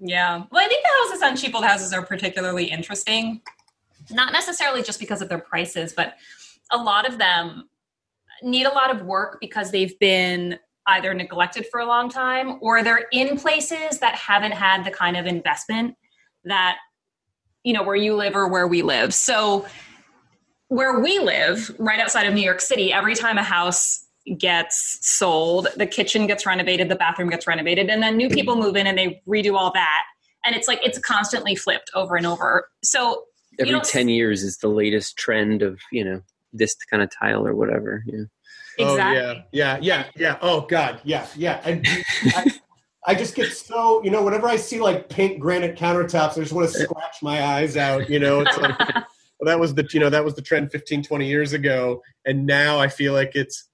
Yeah. 0.00 0.44
Well 0.52 0.64
i 0.64 0.68
think 0.68 0.84
the 0.84 0.90
houses 1.02 1.22
on 1.22 1.36
cheap 1.36 1.52
old 1.52 1.64
houses 1.64 1.92
are 1.92 2.06
particularly 2.06 2.66
interesting. 2.66 3.42
Not 4.10 4.32
necessarily 4.32 4.84
just 4.84 5.00
because 5.00 5.20
of 5.20 5.28
their 5.28 5.40
prices 5.40 5.92
but 5.92 6.14
a 6.70 6.76
lot 6.76 7.08
of 7.08 7.18
them 7.18 7.68
need 8.40 8.66
a 8.66 8.72
lot 8.72 8.94
of 8.94 9.02
work 9.02 9.38
because 9.40 9.72
they've 9.72 9.98
been 9.98 10.60
either 10.86 11.12
neglected 11.12 11.66
for 11.66 11.80
a 11.80 11.86
long 11.86 12.08
time 12.08 12.58
or 12.60 12.84
they're 12.84 13.08
in 13.12 13.36
places 13.36 13.98
that 13.98 14.14
haven't 14.14 14.52
had 14.52 14.84
the 14.84 14.92
kind 14.92 15.16
of 15.16 15.26
investment 15.26 15.96
that 16.44 16.76
you 17.64 17.72
know 17.72 17.82
where 17.82 17.96
you 17.96 18.14
live 18.14 18.36
or 18.36 18.46
where 18.46 18.68
we 18.68 18.82
live. 18.82 19.12
So 19.12 19.66
where 20.72 21.00
we 21.00 21.18
live 21.18 21.70
right 21.78 22.00
outside 22.00 22.26
of 22.26 22.32
new 22.32 22.40
york 22.40 22.60
city 22.60 22.92
every 22.92 23.14
time 23.14 23.36
a 23.36 23.42
house 23.42 24.06
gets 24.38 24.98
sold 25.02 25.68
the 25.76 25.86
kitchen 25.86 26.26
gets 26.26 26.46
renovated 26.46 26.88
the 26.88 26.96
bathroom 26.96 27.28
gets 27.28 27.46
renovated 27.46 27.90
and 27.90 28.02
then 28.02 28.16
new 28.16 28.28
people 28.28 28.56
move 28.56 28.74
in 28.76 28.86
and 28.86 28.96
they 28.96 29.20
redo 29.28 29.54
all 29.54 29.70
that 29.72 30.04
and 30.44 30.56
it's 30.56 30.68
like 30.68 30.80
it's 30.82 30.98
constantly 30.98 31.54
flipped 31.54 31.90
over 31.94 32.16
and 32.16 32.26
over 32.26 32.68
so 32.82 33.24
every 33.58 33.78
10 33.80 34.08
years 34.08 34.42
is 34.42 34.58
the 34.58 34.68
latest 34.68 35.16
trend 35.18 35.60
of 35.60 35.78
you 35.90 36.02
know 36.02 36.22
this 36.54 36.74
kind 36.90 37.02
of 37.02 37.10
tile 37.14 37.46
or 37.46 37.54
whatever 37.54 38.02
yeah 38.06 38.22
Exactly. 38.78 39.18
Oh, 39.18 39.22
yeah, 39.22 39.42
yeah, 39.52 39.78
yeah, 39.82 40.06
yeah. 40.16 40.38
Oh 40.40 40.62
God, 40.62 41.00
yeah, 41.04 41.26
yeah. 41.36 41.60
And 41.64 41.86
I, 42.34 42.50
I 43.06 43.14
just 43.14 43.34
get 43.34 43.52
so 43.52 44.02
you 44.02 44.10
know 44.10 44.22
whenever 44.22 44.46
I 44.46 44.56
see 44.56 44.80
like 44.80 45.10
pink 45.10 45.40
granite 45.40 45.76
countertops, 45.76 46.32
I 46.32 46.40
just 46.40 46.52
want 46.52 46.70
to 46.70 46.78
scratch 46.78 47.22
my 47.22 47.42
eyes 47.42 47.76
out. 47.76 48.08
You 48.08 48.18
know, 48.18 48.40
it's 48.40 48.56
like 48.56 48.78
well, 48.78 49.06
that 49.46 49.58
was 49.58 49.74
the 49.74 49.88
you 49.92 50.00
know 50.00 50.10
that 50.10 50.24
was 50.24 50.34
the 50.34 50.42
trend 50.42 50.70
15, 50.70 51.02
20 51.02 51.26
years 51.26 51.52
ago, 51.52 52.02
and 52.24 52.46
now 52.46 52.78
I 52.78 52.88
feel 52.88 53.12
like 53.12 53.32
it's 53.34 53.68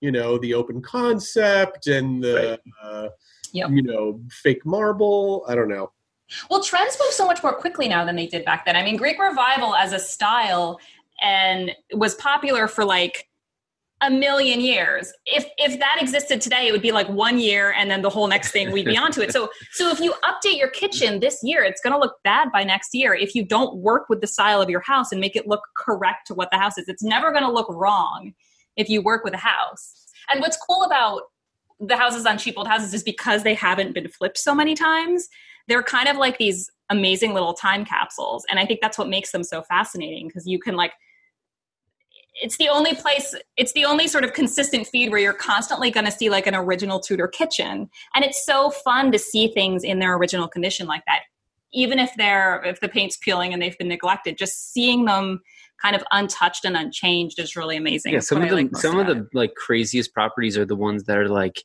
you 0.00 0.10
know 0.10 0.38
the 0.38 0.54
open 0.54 0.82
concept 0.82 1.86
and 1.86 2.22
the 2.22 2.58
right. 2.60 2.72
uh, 2.82 3.08
yep. 3.52 3.70
you 3.70 3.82
know 3.82 4.20
fake 4.30 4.64
marble. 4.64 5.44
I 5.48 5.54
don't 5.54 5.68
know. 5.68 5.92
Well, 6.50 6.62
trends 6.62 6.96
move 7.00 7.12
so 7.12 7.26
much 7.26 7.42
more 7.42 7.52
quickly 7.52 7.88
now 7.88 8.04
than 8.04 8.16
they 8.16 8.26
did 8.26 8.44
back 8.44 8.64
then. 8.64 8.76
I 8.76 8.82
mean, 8.82 8.96
Greek 8.96 9.18
revival 9.18 9.74
as 9.74 9.92
a 9.92 9.98
style 9.98 10.78
and 11.20 11.72
was 11.92 12.14
popular 12.14 12.68
for 12.68 12.84
like 12.84 13.28
a 14.02 14.10
million 14.10 14.60
years. 14.60 15.12
If 15.26 15.46
if 15.58 15.78
that 15.78 15.98
existed 16.00 16.40
today, 16.40 16.66
it 16.66 16.72
would 16.72 16.82
be 16.82 16.92
like 16.92 17.08
one 17.08 17.38
year 17.38 17.72
and 17.72 17.90
then 17.90 18.02
the 18.02 18.10
whole 18.10 18.26
next 18.26 18.50
thing 18.50 18.72
we'd 18.72 18.84
be 18.84 18.96
onto 18.96 19.20
it. 19.20 19.32
So 19.32 19.48
so 19.72 19.90
if 19.90 20.00
you 20.00 20.12
update 20.24 20.58
your 20.58 20.68
kitchen 20.68 21.20
this 21.20 21.38
year, 21.42 21.62
it's 21.62 21.80
going 21.80 21.92
to 21.92 21.98
look 21.98 22.16
bad 22.24 22.50
by 22.52 22.64
next 22.64 22.94
year 22.94 23.14
if 23.14 23.34
you 23.34 23.44
don't 23.44 23.76
work 23.76 24.08
with 24.08 24.20
the 24.20 24.26
style 24.26 24.60
of 24.60 24.68
your 24.68 24.80
house 24.80 25.12
and 25.12 25.20
make 25.20 25.36
it 25.36 25.46
look 25.46 25.62
correct 25.76 26.26
to 26.26 26.34
what 26.34 26.50
the 26.50 26.58
house 26.58 26.76
is. 26.76 26.88
It's 26.88 27.02
never 27.02 27.30
going 27.30 27.44
to 27.44 27.50
look 27.50 27.68
wrong 27.70 28.34
if 28.76 28.88
you 28.88 29.02
work 29.02 29.24
with 29.24 29.34
a 29.34 29.38
house. 29.38 29.94
And 30.30 30.40
what's 30.40 30.56
cool 30.56 30.82
about 30.82 31.22
the 31.78 31.96
houses 31.96 32.26
on 32.26 32.38
cheap 32.38 32.54
old 32.56 32.68
houses 32.68 32.92
is 32.94 33.02
because 33.02 33.42
they 33.42 33.54
haven't 33.54 33.94
been 33.94 34.08
flipped 34.08 34.38
so 34.38 34.54
many 34.54 34.74
times, 34.74 35.28
they're 35.68 35.82
kind 35.82 36.08
of 36.08 36.16
like 36.16 36.38
these 36.38 36.70
amazing 36.90 37.34
little 37.34 37.54
time 37.54 37.84
capsules. 37.84 38.44
And 38.50 38.58
I 38.58 38.66
think 38.66 38.80
that's 38.80 38.98
what 38.98 39.08
makes 39.08 39.32
them 39.32 39.44
so 39.44 39.62
fascinating 39.62 40.28
because 40.28 40.46
you 40.46 40.58
can 40.58 40.76
like 40.76 40.92
it's 42.42 42.56
the 42.56 42.68
only 42.68 42.94
place 42.94 43.34
it's 43.56 43.72
the 43.72 43.84
only 43.84 44.08
sort 44.08 44.24
of 44.24 44.32
consistent 44.32 44.86
feed 44.86 45.10
where 45.10 45.20
you're 45.20 45.32
constantly 45.32 45.90
going 45.90 46.04
to 46.04 46.12
see 46.12 46.28
like 46.28 46.46
an 46.46 46.54
original 46.54 47.00
tudor 47.00 47.28
kitchen. 47.28 47.88
And 48.14 48.24
it's 48.24 48.44
so 48.44 48.70
fun 48.70 49.12
to 49.12 49.18
see 49.18 49.48
things 49.48 49.84
in 49.84 50.00
their 50.00 50.16
original 50.16 50.48
condition 50.48 50.86
like 50.86 51.04
that. 51.06 51.20
Even 51.72 51.98
if 51.98 52.10
they're 52.16 52.62
if 52.64 52.80
the 52.80 52.88
paint's 52.88 53.16
peeling 53.16 53.52
and 53.52 53.62
they've 53.62 53.78
been 53.78 53.88
neglected 53.88 54.36
just 54.36 54.72
seeing 54.72 55.04
them 55.04 55.40
kind 55.80 55.96
of 55.96 56.04
untouched 56.12 56.64
and 56.64 56.76
unchanged 56.76 57.38
is 57.38 57.56
really 57.56 57.76
amazing. 57.76 58.12
Yeah 58.12 58.20
some 58.20 58.42
of 58.42 58.48
the 58.48 58.54
like 58.54 58.76
some 58.76 58.98
of, 58.98 59.08
of 59.08 59.16
the 59.16 59.28
like 59.32 59.54
craziest 59.54 60.12
properties 60.12 60.58
are 60.58 60.66
the 60.66 60.76
ones 60.76 61.04
that 61.04 61.16
are 61.16 61.28
like 61.28 61.62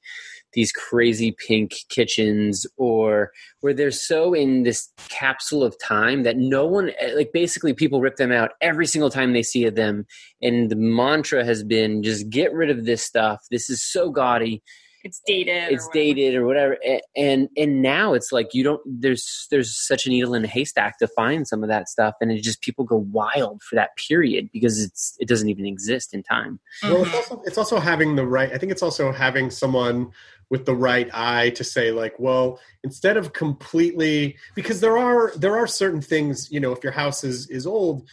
these 0.58 0.72
crazy 0.72 1.32
pink 1.48 1.76
kitchens 1.88 2.66
or 2.78 3.32
where 3.60 3.76
they're 3.76 3.92
so 3.92 4.34
in 4.34 4.64
this 4.64 4.90
capsule 5.08 5.64
of 5.64 5.78
time 5.80 6.24
that 6.24 6.36
no 6.36 6.66
one 6.66 6.90
eh, 7.00 7.14
like 7.16 7.32
basically 7.32 7.76
people 7.76 8.02
rip 8.02 8.16
them 8.16 8.32
out 8.32 8.54
every 8.60 8.88
single 8.88 9.12
time 9.12 9.34
they 9.34 9.44
see 9.44 9.70
them. 9.70 10.08
And 10.42 10.72
the 10.72 10.76
mantra 10.76 11.46
has 11.46 11.64
been 11.64 12.02
just 12.02 12.32
get 12.32 12.52
rid 12.54 12.72
of 12.72 12.86
this 12.86 13.04
stuff. 13.04 13.46
This 13.52 13.70
is 13.70 13.84
so 13.84 14.10
gaudy 14.10 14.64
it's 15.08 15.22
dated 15.26 15.72
it's 15.72 15.88
or 15.88 15.92
dated 15.94 16.36
or 16.36 16.46
whatever 16.46 16.78
and 17.16 17.48
and 17.56 17.82
now 17.82 18.14
it's 18.14 18.32
like 18.32 18.54
you 18.54 18.64
don't 18.64 18.82
there's 18.86 19.48
there's 19.50 19.76
such 19.76 20.06
a 20.06 20.10
needle 20.10 20.34
in 20.34 20.44
a 20.44 20.48
haystack 20.48 21.00
to 21.00 21.08
find 21.08 21.48
some 21.48 21.64
of 21.64 21.70
that 21.70 21.88
stuff 21.88 22.16
and 22.20 22.32
it 22.32 22.42
just 22.44 22.62
people 22.62 22.84
go 22.84 22.98
wild 22.98 23.64
for 23.64 23.76
that 23.76 23.96
period 23.96 24.50
because 24.52 24.84
it's 24.84 25.16
it 25.20 25.28
doesn't 25.28 25.50
even 25.50 25.66
exist 25.66 26.14
in 26.14 26.22
time. 26.24 26.60
Well 26.84 27.02
it's 27.02 27.10
mm-hmm. 27.10 27.16
also 27.16 27.42
it's 27.46 27.58
also 27.58 27.80
having 27.80 28.16
the 28.16 28.26
right 28.26 28.52
i 28.54 28.58
think 28.58 28.72
it's 28.72 28.84
also 28.84 29.12
having 29.12 29.50
someone 29.50 30.12
with 30.50 30.66
the 30.66 30.76
right 30.76 31.10
eye 31.14 31.50
to 31.52 31.64
say 31.64 31.92
like 31.92 32.14
well 32.20 32.60
instead 32.84 33.18
of 33.18 33.34
completely 33.34 34.38
because 34.56 34.80
there 34.82 34.98
are 34.98 35.32
there 35.38 35.58
are 35.58 35.68
certain 35.68 36.02
things 36.02 36.52
you 36.52 36.60
know 36.60 36.72
if 36.72 36.84
your 36.84 36.94
house 36.94 37.24
is 37.24 37.50
is 37.50 37.66
old 37.66 38.08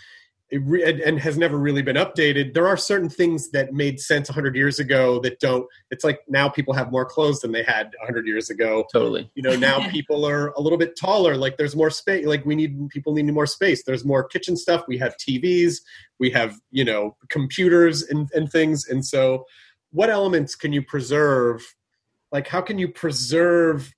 re- 0.52 1.02
and 1.04 1.18
has 1.18 1.36
never 1.36 1.58
really 1.58 1.82
been 1.82 1.96
updated. 1.96 2.54
There 2.54 2.68
are 2.68 2.76
certain 2.76 3.08
things 3.08 3.50
that 3.50 3.72
made 3.72 4.00
sense 4.00 4.28
100 4.28 4.54
years 4.54 4.78
ago 4.78 5.18
that 5.20 5.40
don't 5.40 5.66
it's 5.90 6.04
like 6.04 6.20
now 6.28 6.48
people 6.48 6.74
have 6.74 6.92
more 6.92 7.04
clothes 7.04 7.40
than 7.40 7.52
they 7.52 7.62
had 7.62 7.92
100 7.98 8.26
years 8.26 8.50
ago. 8.50 8.84
Totally. 8.92 9.30
You 9.34 9.42
know 9.42 9.56
now 9.56 9.88
people 9.90 10.26
are 10.26 10.48
a 10.50 10.60
little 10.60 10.78
bit 10.78 10.96
taller 10.98 11.36
like 11.36 11.56
there's 11.56 11.76
more 11.76 11.90
space 11.90 12.26
like 12.26 12.44
we 12.44 12.54
need 12.54 12.88
people 12.90 13.14
need 13.14 13.26
more 13.32 13.46
space. 13.46 13.84
There's 13.84 14.04
more 14.04 14.24
kitchen 14.24 14.56
stuff. 14.56 14.84
We 14.86 14.98
have 14.98 15.16
tvs 15.16 15.80
we 16.18 16.30
have 16.30 16.58
you 16.70 16.84
know 16.84 17.16
computers 17.28 18.02
and, 18.02 18.28
and 18.34 18.50
things. 18.50 18.88
And 18.88 19.04
so 19.04 19.44
what 19.90 20.10
elements 20.10 20.54
can 20.54 20.72
you 20.72 20.82
preserve? 20.82 21.62
Like 22.32 22.48
how 22.48 22.60
can 22.60 22.78
you 22.78 22.88
preserve 22.88 23.92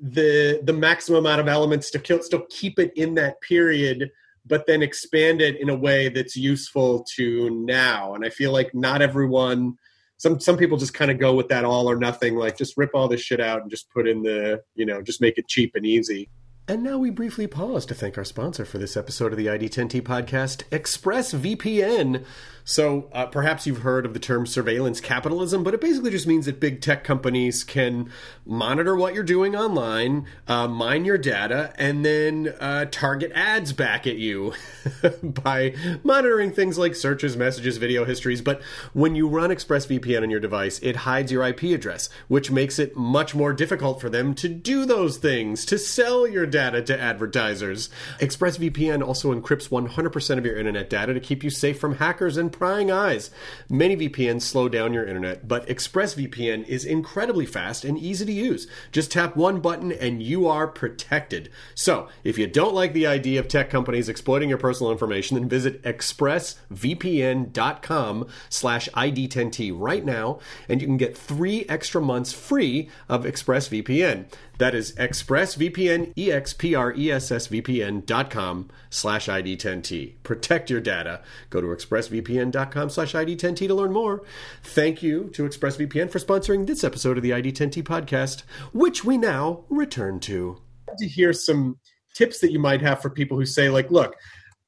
the 0.00 0.60
the 0.62 0.72
maximum 0.72 1.24
amount 1.24 1.40
of 1.40 1.48
elements 1.48 1.90
to 1.90 1.98
kill, 1.98 2.22
still 2.22 2.46
keep 2.50 2.78
it 2.78 2.92
in 2.96 3.14
that 3.14 3.40
period 3.40 4.10
but 4.48 4.66
then 4.66 4.82
expand 4.82 5.40
it 5.40 5.60
in 5.60 5.68
a 5.68 5.76
way 5.76 6.08
that's 6.08 6.36
useful 6.36 7.04
to 7.16 7.50
now. 7.50 8.14
And 8.14 8.24
I 8.24 8.30
feel 8.30 8.52
like 8.52 8.74
not 8.74 9.02
everyone 9.02 9.76
some 10.18 10.40
some 10.40 10.56
people 10.56 10.76
just 10.76 10.94
kind 10.94 11.10
of 11.10 11.18
go 11.18 11.34
with 11.34 11.48
that 11.48 11.64
all 11.64 11.88
or 11.88 11.96
nothing 11.96 12.36
like 12.36 12.58
just 12.58 12.76
rip 12.76 12.90
all 12.92 13.08
this 13.08 13.20
shit 13.20 13.40
out 13.40 13.62
and 13.62 13.70
just 13.70 13.88
put 13.90 14.06
in 14.06 14.22
the 14.22 14.60
you 14.74 14.84
know 14.84 15.00
just 15.00 15.20
make 15.20 15.38
it 15.38 15.48
cheap 15.48 15.72
and 15.74 15.86
easy 15.86 16.28
and 16.68 16.82
now 16.82 16.98
we 16.98 17.08
briefly 17.08 17.46
pause 17.46 17.86
to 17.86 17.94
thank 17.94 18.18
our 18.18 18.26
sponsor 18.26 18.66
for 18.66 18.76
this 18.76 18.94
episode 18.94 19.32
of 19.32 19.38
the 19.38 19.46
ID10T 19.46 20.02
podcast, 20.02 20.64
ExpressVPN. 20.68 22.26
So 22.62 23.08
uh, 23.14 23.24
perhaps 23.24 23.66
you've 23.66 23.78
heard 23.78 24.04
of 24.04 24.12
the 24.12 24.20
term 24.20 24.46
surveillance 24.46 25.00
capitalism, 25.00 25.64
but 25.64 25.72
it 25.72 25.80
basically 25.80 26.10
just 26.10 26.26
means 26.26 26.44
that 26.44 26.60
big 26.60 26.82
tech 26.82 27.04
companies 27.04 27.64
can 27.64 28.10
monitor 28.44 28.94
what 28.94 29.14
you're 29.14 29.22
doing 29.22 29.56
online, 29.56 30.26
uh, 30.46 30.68
mine 30.68 31.06
your 31.06 31.16
data, 31.16 31.72
and 31.78 32.04
then 32.04 32.54
uh, 32.60 32.84
target 32.90 33.32
ads 33.34 33.72
back 33.72 34.06
at 34.06 34.16
you 34.16 34.52
by 35.22 35.74
monitoring 36.04 36.52
things 36.52 36.76
like 36.76 36.94
searches, 36.94 37.34
messages, 37.34 37.78
video 37.78 38.04
histories. 38.04 38.42
But 38.42 38.60
when 38.92 39.14
you 39.14 39.26
run 39.26 39.48
ExpressVPN 39.48 40.22
on 40.22 40.28
your 40.28 40.40
device, 40.40 40.78
it 40.80 40.96
hides 40.96 41.32
your 41.32 41.46
IP 41.46 41.62
address, 41.62 42.10
which 42.28 42.50
makes 42.50 42.78
it 42.78 42.94
much 42.94 43.34
more 43.34 43.54
difficult 43.54 44.02
for 44.02 44.10
them 44.10 44.34
to 44.34 44.48
do 44.50 44.84
those 44.84 45.16
things, 45.16 45.64
to 45.64 45.78
sell 45.78 46.26
your 46.26 46.44
data 46.44 46.57
to 46.58 47.00
advertisers. 47.00 47.88
ExpressVPN 48.20 49.06
also 49.06 49.32
encrypts 49.32 49.68
100% 49.68 50.38
of 50.38 50.44
your 50.44 50.58
internet 50.58 50.90
data 50.90 51.14
to 51.14 51.20
keep 51.20 51.44
you 51.44 51.50
safe 51.50 51.78
from 51.78 51.94
hackers 51.96 52.36
and 52.36 52.52
prying 52.52 52.90
eyes. 52.90 53.30
Many 53.68 53.96
VPNs 53.96 54.42
slow 54.42 54.68
down 54.68 54.92
your 54.92 55.06
internet, 55.06 55.46
but 55.46 55.68
ExpressVPN 55.68 56.66
is 56.66 56.84
incredibly 56.84 57.46
fast 57.46 57.84
and 57.84 57.96
easy 57.96 58.26
to 58.26 58.32
use. 58.32 58.66
Just 58.90 59.12
tap 59.12 59.36
one 59.36 59.60
button 59.60 59.92
and 59.92 60.20
you 60.22 60.48
are 60.48 60.66
protected. 60.66 61.50
So, 61.74 62.08
if 62.24 62.36
you 62.36 62.48
don't 62.48 62.74
like 62.74 62.92
the 62.92 63.06
idea 63.06 63.40
of 63.40 63.48
tech 63.48 63.70
companies 63.70 64.08
exploiting 64.08 64.48
your 64.48 64.58
personal 64.58 64.90
information, 64.90 65.36
then 65.36 65.48
visit 65.48 65.80
expressvpn.com 65.82 68.26
slash 68.48 68.88
ID10T 68.88 69.72
right 69.74 70.04
now, 70.04 70.40
and 70.68 70.80
you 70.80 70.88
can 70.88 70.96
get 70.96 71.16
three 71.16 71.64
extra 71.68 72.02
months 72.02 72.32
free 72.32 72.88
of 73.08 73.24
ExpressVPN. 73.24 74.24
That 74.58 74.74
is 74.74 74.92
expressvpn, 74.92 76.12
E-X-P-R-E-S-S-V-P-N 76.16 78.02
dot 78.04 78.30
com 78.30 78.68
slash 78.90 79.26
ID10T. 79.26 80.14
Protect 80.24 80.68
your 80.68 80.80
data. 80.80 81.22
Go 81.50 81.60
to 81.60 81.68
expressvpn.com 81.68 82.90
slash 82.90 83.12
ID10T 83.12 83.68
to 83.68 83.74
learn 83.74 83.92
more. 83.92 84.24
Thank 84.62 85.02
you 85.02 85.30
to 85.34 85.44
ExpressVPN 85.44 86.10
for 86.10 86.18
sponsoring 86.18 86.66
this 86.66 86.82
episode 86.82 87.16
of 87.16 87.22
the 87.22 87.30
ID10T 87.30 87.84
podcast, 87.84 88.42
which 88.72 89.04
we 89.04 89.16
now 89.16 89.64
return 89.68 90.18
to. 90.20 90.60
To 90.98 91.06
hear 91.06 91.32
some 91.32 91.78
tips 92.14 92.40
that 92.40 92.50
you 92.50 92.58
might 92.58 92.82
have 92.82 93.00
for 93.00 93.10
people 93.10 93.38
who 93.38 93.46
say, 93.46 93.70
like, 93.70 93.90
look, 93.92 94.16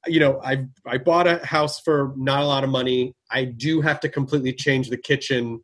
you 0.07 0.19
know, 0.19 0.41
I 0.41 0.67
I 0.85 0.97
bought 0.97 1.27
a 1.27 1.45
house 1.45 1.79
for 1.81 2.13
not 2.15 2.41
a 2.41 2.45
lot 2.45 2.63
of 2.63 2.69
money. 2.69 3.13
I 3.29 3.45
do 3.45 3.81
have 3.81 3.99
to 4.01 4.09
completely 4.09 4.53
change 4.53 4.89
the 4.89 4.97
kitchen. 4.97 5.61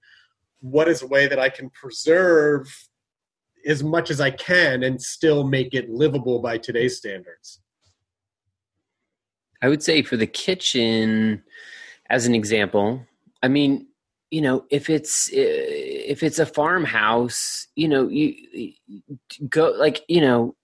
What 0.60 0.90
is 0.90 1.02
a 1.02 1.08
way 1.08 1.28
that 1.28 1.40
I 1.40 1.50
can 1.50 1.70
preserve 1.70 2.68
as 3.67 3.84
much 3.84 4.10
as 4.10 4.21
I 4.21 4.32
can 4.32 4.84
and 4.84 5.01
still 5.01 5.43
make 5.43 5.73
it 5.73 5.89
livable 5.89 6.39
by 6.39 6.58
today's 6.58 6.97
standards. 6.97 7.60
I 9.62 9.67
would 9.69 9.84
say 9.84 10.01
for 10.01 10.17
the 10.17 10.27
kitchen, 10.27 11.43
as 12.10 12.25
an 12.25 12.34
example, 12.34 13.06
I 13.43 13.47
mean, 13.47 13.88
you 14.32 14.41
know, 14.41 14.65
if 14.69 14.89
it's 14.89 15.30
eh, 15.34 15.36
if 15.36 16.23
it's 16.23 16.39
a 16.39 16.45
farmhouse, 16.45 17.67
you 17.75 17.88
know, 17.88 18.08
you 18.08 18.73
go 19.49 19.73
like 19.77 20.03
you 20.08 20.21
know, 20.21 20.56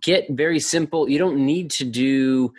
get 0.00 0.26
very 0.30 0.60
simple. 0.60 1.08
You 1.08 1.18
don't 1.18 1.44
need 1.44 1.70
to 1.72 1.84
do 1.84 2.52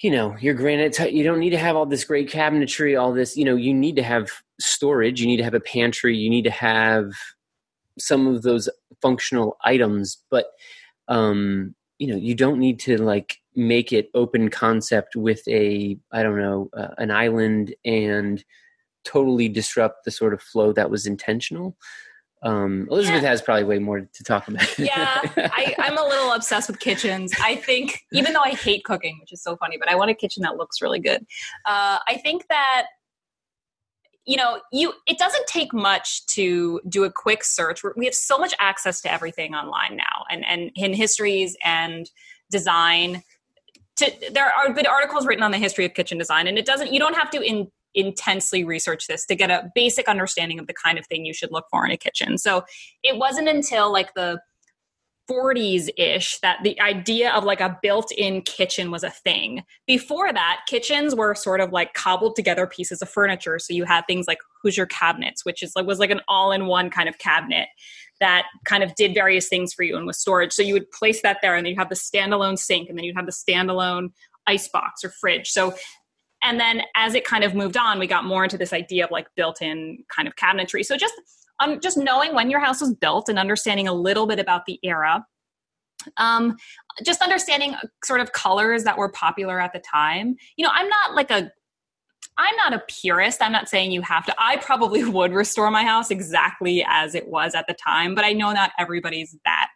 you 0.00 0.10
know 0.10 0.36
your 0.40 0.54
granite 0.54 0.98
you 1.12 1.22
don't 1.22 1.38
need 1.38 1.50
to 1.50 1.58
have 1.58 1.76
all 1.76 1.86
this 1.86 2.04
great 2.04 2.28
cabinetry 2.28 3.00
all 3.00 3.12
this 3.12 3.36
you 3.36 3.44
know 3.44 3.54
you 3.54 3.72
need 3.72 3.94
to 3.96 4.02
have 4.02 4.28
storage 4.60 5.20
you 5.20 5.26
need 5.26 5.36
to 5.36 5.44
have 5.44 5.54
a 5.54 5.60
pantry 5.60 6.16
you 6.16 6.28
need 6.28 6.42
to 6.42 6.50
have 6.50 7.12
some 7.98 8.26
of 8.26 8.42
those 8.42 8.68
functional 9.04 9.56
items 9.72 10.06
but 10.30 10.46
um 11.08 11.74
you 11.98 12.08
know 12.08 12.16
you 12.16 12.34
don't 12.34 12.58
need 12.58 12.78
to 12.80 12.92
like 13.12 13.36
make 13.54 13.92
it 13.92 14.08
open 14.14 14.48
concept 14.48 15.14
with 15.14 15.42
a 15.48 15.96
i 16.10 16.22
don't 16.22 16.38
know 16.38 16.68
uh, 16.80 16.94
an 16.98 17.10
island 17.10 17.74
and 17.84 18.44
totally 19.04 19.48
disrupt 19.48 19.98
the 20.04 20.10
sort 20.10 20.32
of 20.32 20.40
flow 20.40 20.72
that 20.72 20.90
was 20.90 21.06
intentional 21.06 21.76
um, 22.42 22.86
Elizabeth 22.90 23.22
Yeah. 23.22 23.28
has 23.30 23.40
probably 23.40 23.64
way 23.64 23.78
more 23.78 24.00
to 24.00 24.22
talk 24.22 24.48
about. 24.48 24.78
yeah, 24.78 25.22
I, 25.38 25.74
I'm 25.78 25.96
a 25.96 26.04
little 26.04 26.30
obsessed 26.32 26.68
with 26.68 26.78
kitchens. 26.78 27.32
I 27.42 27.56
think, 27.56 28.02
even 28.12 28.34
though 28.34 28.42
I 28.44 28.50
hate 28.50 28.84
cooking, 28.84 29.16
which 29.18 29.32
is 29.32 29.42
so 29.42 29.56
funny, 29.56 29.78
but 29.78 29.88
I 29.90 29.94
want 29.94 30.10
a 30.10 30.14
kitchen 30.14 30.42
that 30.42 30.58
looks 30.58 30.82
really 30.82 31.00
good. 31.00 31.22
Uh, 31.64 32.00
I 32.06 32.20
think 32.22 32.44
that 32.50 32.84
you 34.26 34.36
know, 34.36 34.60
you 34.72 34.92
it 35.06 35.18
doesn't 35.18 35.46
take 35.46 35.72
much 35.72 36.24
to 36.26 36.80
do 36.88 37.04
a 37.04 37.12
quick 37.12 37.44
search. 37.44 37.82
We're- 37.82 38.04
have 38.04 38.14
so 38.14 38.38
much 38.38 38.54
access 38.58 39.00
to 39.02 39.12
everything 39.12 39.54
online 39.54 39.96
now, 39.96 40.24
and 40.30 40.44
and 40.46 40.70
in 40.74 40.94
histories 40.94 41.56
and 41.64 42.10
design. 42.50 43.22
To, 43.98 44.10
there 44.32 44.50
are 44.52 44.72
good 44.72 44.88
articles 44.88 45.24
written 45.24 45.44
on 45.44 45.52
the 45.52 45.58
history 45.58 45.84
of 45.84 45.94
kitchen 45.94 46.18
design, 46.18 46.48
and 46.48 46.58
it 46.58 46.66
doesn't. 46.66 46.92
You 46.92 46.98
don't 46.98 47.14
have 47.14 47.30
to 47.30 47.40
in, 47.40 47.70
intensely 47.94 48.64
research 48.64 49.06
this 49.06 49.24
to 49.26 49.34
get 49.34 49.50
a 49.50 49.70
basic 49.74 50.08
understanding 50.08 50.58
of 50.58 50.66
the 50.66 50.74
kind 50.74 50.98
of 50.98 51.06
thing 51.06 51.24
you 51.24 51.32
should 51.32 51.52
look 51.52 51.66
for 51.70 51.84
in 51.84 51.92
a 51.92 51.96
kitchen. 51.96 52.38
So 52.38 52.64
it 53.02 53.18
wasn't 53.18 53.48
until 53.48 53.92
like 53.92 54.14
the 54.14 54.40
40s 55.30 55.88
ish 55.96 56.38
that 56.40 56.58
the 56.62 56.78
idea 56.80 57.32
of 57.32 57.44
like 57.44 57.60
a 57.60 57.78
built 57.82 58.12
in 58.12 58.42
kitchen 58.42 58.90
was 58.90 59.02
a 59.02 59.10
thing. 59.10 59.62
Before 59.86 60.32
that, 60.32 60.60
kitchens 60.68 61.14
were 61.14 61.34
sort 61.34 61.60
of 61.60 61.72
like 61.72 61.94
cobbled 61.94 62.36
together 62.36 62.66
pieces 62.66 63.00
of 63.00 63.08
furniture. 63.08 63.58
So 63.58 63.72
you 63.72 63.84
had 63.84 64.06
things 64.06 64.26
like 64.26 64.38
Hoosier 64.62 64.86
cabinets, 64.86 65.44
which 65.44 65.62
is 65.62 65.72
like 65.74 65.86
was 65.86 65.98
like 65.98 66.10
an 66.10 66.20
all 66.28 66.52
in 66.52 66.66
one 66.66 66.90
kind 66.90 67.08
of 67.08 67.18
cabinet 67.18 67.68
that 68.20 68.44
kind 68.64 68.82
of 68.82 68.94
did 68.94 69.14
various 69.14 69.48
things 69.48 69.72
for 69.72 69.82
you 69.82 69.96
and 69.96 70.06
was 70.06 70.18
storage. 70.18 70.52
So 70.52 70.62
you 70.62 70.74
would 70.74 70.90
place 70.90 71.22
that 71.22 71.38
there 71.42 71.56
and 71.56 71.64
then 71.64 71.72
you 71.72 71.78
have 71.78 71.88
the 71.88 71.94
standalone 71.94 72.58
sink 72.58 72.88
and 72.88 72.98
then 72.98 73.04
you'd 73.04 73.16
have 73.16 73.26
the 73.26 73.32
standalone 73.32 74.08
ice 74.46 74.68
box 74.68 75.02
or 75.04 75.10
fridge. 75.10 75.50
So 75.50 75.74
and 76.42 76.60
then 76.60 76.82
as 76.94 77.14
it 77.14 77.24
kind 77.24 77.42
of 77.42 77.54
moved 77.54 77.76
on, 77.76 77.98
we 77.98 78.06
got 78.06 78.24
more 78.24 78.44
into 78.44 78.58
this 78.58 78.74
idea 78.74 79.04
of 79.04 79.10
like 79.10 79.26
built-in 79.34 80.04
kind 80.14 80.28
of 80.28 80.36
cabinetry. 80.36 80.84
So 80.84 80.96
just 80.96 81.14
um, 81.60 81.80
just 81.80 81.96
knowing 81.96 82.34
when 82.34 82.50
your 82.50 82.60
house 82.60 82.80
was 82.80 82.94
built 82.94 83.28
and 83.28 83.38
understanding 83.38 83.88
a 83.88 83.92
little 83.92 84.26
bit 84.26 84.38
about 84.38 84.66
the 84.66 84.78
era. 84.82 85.24
Um, 86.16 86.56
just 87.02 87.22
understanding 87.22 87.74
sort 88.04 88.20
of 88.20 88.32
colors 88.32 88.84
that 88.84 88.98
were 88.98 89.08
popular 89.08 89.58
at 89.60 89.72
the 89.72 89.80
time. 89.80 90.36
You 90.56 90.64
know, 90.64 90.72
I'm 90.72 90.88
not 90.88 91.14
like 91.14 91.30
a 91.30 91.50
I'm 92.36 92.56
not 92.56 92.72
a 92.72 92.82
purist. 92.88 93.40
I'm 93.40 93.52
not 93.52 93.68
saying 93.68 93.92
you 93.92 94.02
have 94.02 94.26
to. 94.26 94.34
I 94.38 94.56
probably 94.56 95.04
would 95.08 95.32
restore 95.32 95.70
my 95.70 95.84
house 95.84 96.10
exactly 96.10 96.84
as 96.88 97.14
it 97.14 97.28
was 97.28 97.54
at 97.54 97.66
the 97.68 97.74
time, 97.74 98.14
but 98.14 98.24
I 98.24 98.32
know 98.32 98.52
not 98.52 98.72
everybody's 98.78 99.36
that 99.44 99.68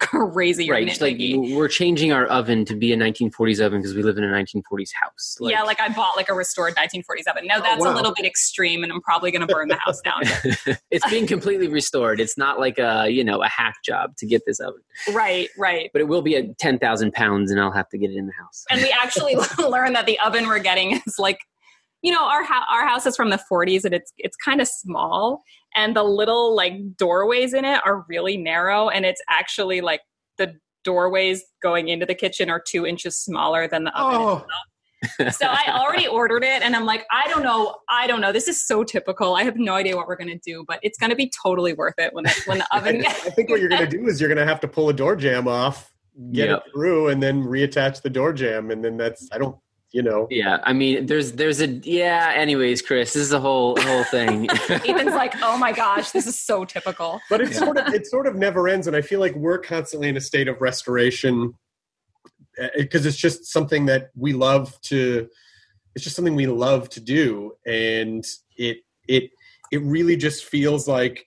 crazy 0.00 0.68
right. 0.70 1.00
Like 1.00 1.18
we're 1.18 1.68
changing 1.68 2.10
our 2.10 2.26
oven 2.26 2.64
to 2.64 2.74
be 2.74 2.92
a 2.92 2.96
1940s 2.96 3.64
oven 3.64 3.80
because 3.80 3.94
we 3.94 4.02
live 4.02 4.18
in 4.18 4.24
a 4.24 4.28
1940s 4.28 4.90
house. 4.92 5.36
yeah, 5.40 5.62
like 5.62 5.78
I 5.80 5.88
bought 5.90 6.16
like 6.16 6.28
a 6.28 6.34
restored 6.34 6.74
1940s 6.74 7.28
oven. 7.30 7.46
Now 7.46 7.60
that's 7.60 7.80
wow. 7.80 7.92
a 7.92 7.94
little 7.94 8.12
bit 8.12 8.24
extreme, 8.24 8.82
and 8.82 8.92
I'm 8.92 9.00
probably 9.02 9.30
going 9.30 9.46
to 9.46 9.52
burn 9.52 9.68
the 9.68 9.76
house 9.76 10.00
down. 10.00 10.22
it's 10.90 11.08
being 11.10 11.26
completely 11.26 11.68
restored. 11.68 12.18
It's 12.18 12.36
not 12.36 12.58
like 12.58 12.78
a 12.78 13.08
you 13.08 13.22
know 13.22 13.42
a 13.42 13.48
hack 13.48 13.76
job 13.84 14.16
to 14.16 14.26
get 14.26 14.42
this 14.46 14.58
oven, 14.58 14.80
right, 15.12 15.48
right. 15.58 15.90
but 15.92 16.00
it 16.00 16.08
will 16.08 16.22
be 16.22 16.36
at 16.36 16.58
10,000 16.58 17.12
pounds, 17.12 17.50
and 17.50 17.60
I'll 17.60 17.72
have 17.72 17.88
to 17.90 17.98
get 17.98 18.10
it 18.10 18.16
in 18.16 18.26
the 18.26 18.32
house. 18.32 18.64
And 18.70 18.80
we 18.80 18.94
actually 19.02 19.36
learned 19.58 19.94
that 19.94 20.06
the 20.06 20.18
oven 20.20 20.46
we're 20.46 20.58
getting 20.58 21.00
is 21.06 21.18
like, 21.18 21.38
you 22.02 22.12
know, 22.12 22.24
our 22.24 22.42
ho- 22.44 22.64
our 22.70 22.86
house 22.86 23.06
is 23.06 23.16
from 23.16 23.30
the 23.30 23.40
40s, 23.50 23.84
and 23.84 23.94
it's 23.94 24.12
it's 24.18 24.36
kind 24.36 24.60
of 24.60 24.68
small, 24.68 25.42
and 25.74 25.94
the 25.96 26.02
little 26.04 26.54
like 26.56 26.74
doorways 26.96 27.52
in 27.54 27.64
it 27.64 27.80
are 27.84 28.04
really 28.08 28.36
narrow, 28.36 28.88
and 28.88 29.04
it's 29.04 29.20
actually 29.28 29.80
like 29.80 30.00
the 30.38 30.54
doorways 30.84 31.42
going 31.62 31.88
into 31.88 32.06
the 32.06 32.14
kitchen 32.14 32.48
are 32.48 32.62
two 32.66 32.86
inches 32.86 33.16
smaller 33.18 33.68
than 33.68 33.84
the 33.84 33.94
oven 34.00 34.20
Oh. 34.20 35.30
so 35.30 35.46
I 35.46 35.64
already 35.78 36.06
ordered 36.18 36.42
it 36.42 36.62
and 36.62 36.74
I'm 36.74 36.86
like, 36.86 37.04
I 37.10 37.28
don't 37.28 37.42
know. 37.42 37.74
I 37.90 38.06
don't 38.06 38.20
know. 38.22 38.32
This 38.32 38.48
is 38.48 38.66
so 38.66 38.82
typical. 38.82 39.34
I 39.34 39.42
have 39.44 39.56
no 39.56 39.74
idea 39.74 39.94
what 39.96 40.06
we're 40.08 40.16
going 40.16 40.30
to 40.30 40.38
do, 40.38 40.64
but 40.66 40.78
it's 40.82 40.98
going 40.98 41.10
to 41.10 41.16
be 41.16 41.30
totally 41.42 41.74
worth 41.74 41.94
it 41.98 42.14
when 42.14 42.24
the, 42.24 42.42
when 42.46 42.58
the 42.58 42.66
oven 42.76 43.04
I 43.06 43.12
think 43.12 43.50
what 43.50 43.60
you're 43.60 43.68
going 43.68 43.88
to 43.88 43.96
do 43.98 44.06
is 44.06 44.20
you're 44.20 44.28
going 44.28 44.38
to 44.38 44.46
have 44.46 44.60
to 44.60 44.68
pull 44.68 44.88
a 44.88 44.94
door 44.94 45.16
jamb 45.16 45.46
off, 45.48 45.92
get 46.32 46.48
Yep. 46.48 46.58
it 46.66 46.72
through, 46.72 47.08
and 47.08 47.22
then 47.22 47.42
reattach 47.44 48.00
the 48.00 48.10
door 48.10 48.32
jamb, 48.32 48.70
and 48.70 48.82
then 48.84 48.96
that's 48.96 49.28
I 49.32 49.36
don't, 49.38 49.56
you 49.92 50.02
know. 50.02 50.26
Yeah, 50.30 50.58
I 50.62 50.72
mean, 50.72 51.06
there's 51.06 51.32
there's 51.32 51.60
a 51.60 51.66
yeah. 51.66 52.32
Anyways, 52.34 52.82
Chris, 52.82 53.12
this 53.12 53.22
is 53.22 53.32
a 53.32 53.40
whole 53.40 53.80
whole 53.80 54.04
thing. 54.04 54.48
Ethan's 54.70 55.14
like, 55.14 55.34
oh 55.42 55.56
my 55.56 55.72
gosh, 55.72 56.10
this 56.10 56.26
is 56.26 56.38
so 56.38 56.64
typical. 56.64 57.20
But 57.28 57.40
it 57.40 57.54
sort 57.54 57.76
of 57.76 57.88
it 57.94 58.06
sort 58.06 58.26
of 58.26 58.36
never 58.36 58.68
ends, 58.68 58.86
and 58.86 58.96
I 58.96 59.02
feel 59.02 59.20
like 59.20 59.34
we're 59.34 59.58
constantly 59.58 60.08
in 60.08 60.16
a 60.16 60.20
state 60.20 60.48
of 60.48 60.60
restoration 60.60 61.54
eh, 62.58 62.64
eh, 62.66 62.68
because 62.76 63.06
it's 63.06 63.16
just 63.16 63.46
something 63.46 63.86
that 63.86 64.10
we 64.16 64.32
love 64.32 64.80
to. 64.82 65.28
It's 65.94 66.04
just 66.04 66.14
something 66.14 66.36
we 66.36 66.46
love 66.46 66.88
to 66.90 67.00
do, 67.00 67.52
and 67.66 68.24
it 68.56 68.78
it 69.08 69.30
it 69.72 69.82
really 69.82 70.16
just 70.16 70.44
feels 70.44 70.86
like 70.86 71.26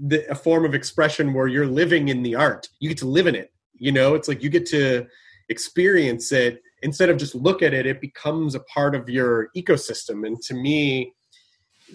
the, 0.00 0.28
a 0.30 0.34
form 0.34 0.64
of 0.64 0.74
expression 0.74 1.34
where 1.34 1.48
you're 1.48 1.66
living 1.66 2.08
in 2.08 2.22
the 2.22 2.36
art. 2.36 2.68
You 2.78 2.88
get 2.88 2.98
to 2.98 3.06
live 3.06 3.26
in 3.26 3.34
it. 3.34 3.52
You 3.74 3.90
know, 3.90 4.14
it's 4.14 4.28
like 4.28 4.42
you 4.42 4.48
get 4.48 4.66
to 4.66 5.06
experience 5.48 6.32
it 6.32 6.62
instead 6.84 7.08
of 7.08 7.16
just 7.16 7.34
look 7.34 7.62
at 7.62 7.74
it, 7.74 7.86
it 7.86 8.00
becomes 8.00 8.54
a 8.54 8.60
part 8.60 8.94
of 8.94 9.08
your 9.08 9.48
ecosystem. 9.56 10.26
And 10.26 10.40
to 10.42 10.54
me, 10.54 11.12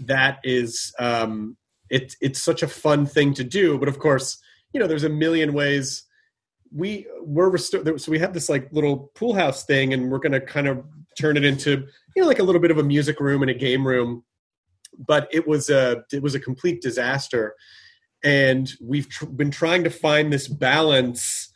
that 0.05 0.39
is 0.43 0.91
um, 0.99 1.55
it, 1.89 2.15
it's 2.19 2.41
such 2.41 2.63
a 2.63 2.67
fun 2.67 3.05
thing 3.05 3.33
to 3.35 3.43
do. 3.43 3.77
But 3.77 3.87
of 3.87 3.99
course, 3.99 4.37
you 4.73 4.79
know, 4.79 4.87
there's 4.87 5.03
a 5.03 5.09
million 5.09 5.53
ways 5.53 6.03
we 6.75 7.07
we're 7.21 7.49
restored. 7.49 8.01
So 8.01 8.11
we 8.11 8.19
have 8.19 8.33
this 8.33 8.49
like 8.49 8.67
little 8.71 9.11
pool 9.15 9.33
house 9.33 9.63
thing, 9.63 9.93
and 9.93 10.11
we're 10.11 10.19
going 10.19 10.33
to 10.33 10.41
kind 10.41 10.67
of 10.67 10.83
turn 11.17 11.37
it 11.37 11.45
into 11.45 11.85
you 12.15 12.21
know 12.21 12.27
like 12.27 12.39
a 12.39 12.43
little 12.43 12.61
bit 12.61 12.71
of 12.71 12.77
a 12.77 12.83
music 12.83 13.19
room 13.19 13.41
and 13.41 13.49
a 13.49 13.55
game 13.55 13.85
room. 13.85 14.23
But 14.97 15.27
it 15.31 15.47
was 15.47 15.69
a 15.69 16.03
it 16.11 16.21
was 16.21 16.35
a 16.35 16.39
complete 16.39 16.81
disaster, 16.81 17.55
and 18.23 18.71
we've 18.81 19.09
tr- 19.09 19.25
been 19.25 19.51
trying 19.51 19.83
to 19.83 19.89
find 19.89 20.31
this 20.31 20.47
balance. 20.47 21.51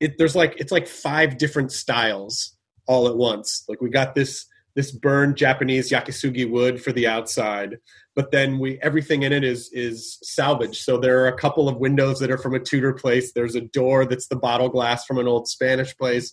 It, 0.00 0.16
there's 0.18 0.36
like 0.36 0.54
it's 0.58 0.72
like 0.72 0.88
five 0.88 1.38
different 1.38 1.70
styles 1.70 2.57
all 2.88 3.06
at 3.06 3.16
once. 3.16 3.64
Like 3.68 3.80
we 3.80 3.90
got 3.90 4.14
this 4.14 4.46
this 4.74 4.90
burned 4.90 5.36
Japanese 5.36 5.90
yakisugi 5.90 6.48
wood 6.48 6.80
for 6.80 6.92
the 6.92 7.06
outside, 7.06 7.78
but 8.14 8.30
then 8.30 8.58
we 8.58 8.78
everything 8.80 9.22
in 9.22 9.32
it 9.32 9.44
is 9.44 9.70
is 9.72 10.18
salvaged. 10.22 10.82
So 10.82 10.98
there 10.98 11.22
are 11.22 11.28
a 11.28 11.38
couple 11.38 11.68
of 11.68 11.76
windows 11.76 12.18
that 12.20 12.30
are 12.30 12.38
from 12.38 12.54
a 12.54 12.60
Tudor 12.60 12.94
place. 12.94 13.32
There's 13.32 13.54
a 13.54 13.60
door 13.60 14.04
that's 14.04 14.28
the 14.28 14.36
bottle 14.36 14.68
glass 14.68 15.04
from 15.04 15.18
an 15.18 15.28
old 15.28 15.48
Spanish 15.48 15.96
place, 15.96 16.32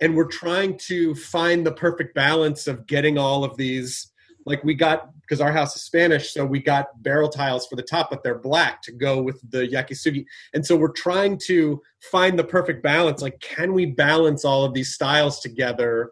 and 0.00 0.16
we're 0.16 0.28
trying 0.28 0.78
to 0.88 1.14
find 1.14 1.66
the 1.66 1.72
perfect 1.72 2.14
balance 2.14 2.66
of 2.66 2.86
getting 2.86 3.16
all 3.16 3.44
of 3.44 3.56
these. 3.56 4.09
Like 4.46 4.64
we 4.64 4.74
got 4.74 5.10
because 5.20 5.40
our 5.40 5.52
house 5.52 5.76
is 5.76 5.82
Spanish, 5.82 6.32
so 6.32 6.44
we 6.44 6.60
got 6.60 7.02
barrel 7.02 7.28
tiles 7.28 7.66
for 7.66 7.76
the 7.76 7.82
top, 7.82 8.10
but 8.10 8.22
they're 8.24 8.38
black 8.38 8.82
to 8.82 8.92
go 8.92 9.22
with 9.22 9.40
the 9.50 9.66
yakisugi. 9.68 10.24
And 10.54 10.66
so 10.66 10.76
we're 10.76 10.92
trying 10.92 11.38
to 11.46 11.80
find 12.10 12.38
the 12.38 12.44
perfect 12.44 12.82
balance. 12.82 13.22
Like, 13.22 13.38
can 13.40 13.72
we 13.72 13.86
balance 13.86 14.44
all 14.44 14.64
of 14.64 14.74
these 14.74 14.92
styles 14.92 15.40
together 15.40 16.10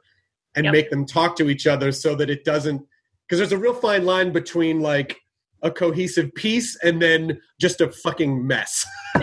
and 0.54 0.64
Yep. 0.66 0.72
make 0.72 0.90
them 0.90 1.04
talk 1.04 1.36
to 1.36 1.50
each 1.50 1.66
other 1.66 1.90
so 1.90 2.14
that 2.14 2.30
it 2.30 2.44
doesn't? 2.44 2.80
Because 3.26 3.38
there's 3.38 3.52
a 3.52 3.58
real 3.58 3.74
fine 3.74 4.04
line 4.04 4.30
between 4.32 4.80
like 4.80 5.18
a 5.62 5.70
cohesive 5.70 6.32
piece 6.34 6.76
and 6.84 7.02
then 7.02 7.40
just 7.60 7.80
a 7.80 7.90
fucking 7.90 8.46
mess. 8.46 8.86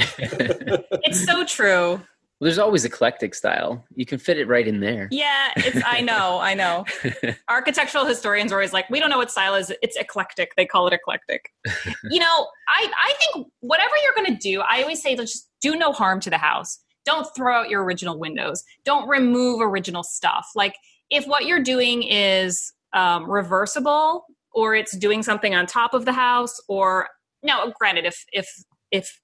It's 1.08 1.24
so 1.24 1.46
true. 1.46 2.02
There's 2.46 2.60
always 2.60 2.86
eclectic 2.86 3.34
style. 3.34 3.84
You 3.96 4.06
can 4.06 4.20
fit 4.20 4.38
it 4.38 4.48
right 4.48 4.68
in 4.68 4.80
there. 4.80 5.08
Yeah, 5.10 5.52
it's 5.56 5.82
I 5.84 6.02
know, 6.12 6.38
I 6.40 6.54
know. 6.54 6.86
Architectural 7.50 8.06
historians 8.06 8.52
are 8.52 8.56
always 8.56 8.72
like, 8.72 8.88
we 8.92 9.00
don't 9.00 9.10
know 9.10 9.18
what 9.18 9.32
style 9.32 9.56
is. 9.56 9.74
It's 9.82 9.98
eclectic. 9.98 10.52
They 10.56 10.68
call 10.68 10.86
it 10.86 10.94
eclectic. 10.94 11.50
you 12.12 12.20
know, 12.20 12.48
I 12.68 12.92
I 13.04 13.14
think 13.18 13.48
whatever 13.62 13.94
you're 14.04 14.14
going 14.14 14.38
to 14.38 14.50
do, 14.50 14.62
I 14.62 14.84
always 14.84 15.02
say 15.02 15.16
just 15.16 15.50
do 15.60 15.76
no 15.76 15.92
harm 15.92 16.20
to 16.20 16.30
the 16.30 16.38
house. 16.38 16.78
Don't 17.04 17.28
throw 17.36 17.56
out 17.56 17.70
your 17.70 17.84
original 17.84 18.20
windows. 18.20 18.64
Don't 18.84 19.10
remove 19.10 19.60
original 19.60 20.04
stuff. 20.04 20.48
Like 20.54 20.76
if 21.10 21.26
what 21.26 21.46
you're 21.46 21.64
doing 21.64 22.04
is 22.04 22.72
um, 22.94 23.28
reversible 23.28 24.24
or 24.54 24.76
it's 24.76 24.96
doing 24.96 25.24
something 25.24 25.56
on 25.56 25.66
top 25.66 25.96
of 25.96 26.06
the 26.06 26.14
house 26.14 26.62
or 26.70 27.08
no, 27.42 27.74
granted, 27.80 28.06
if 28.06 28.24
if 28.32 28.48
if 28.92 29.20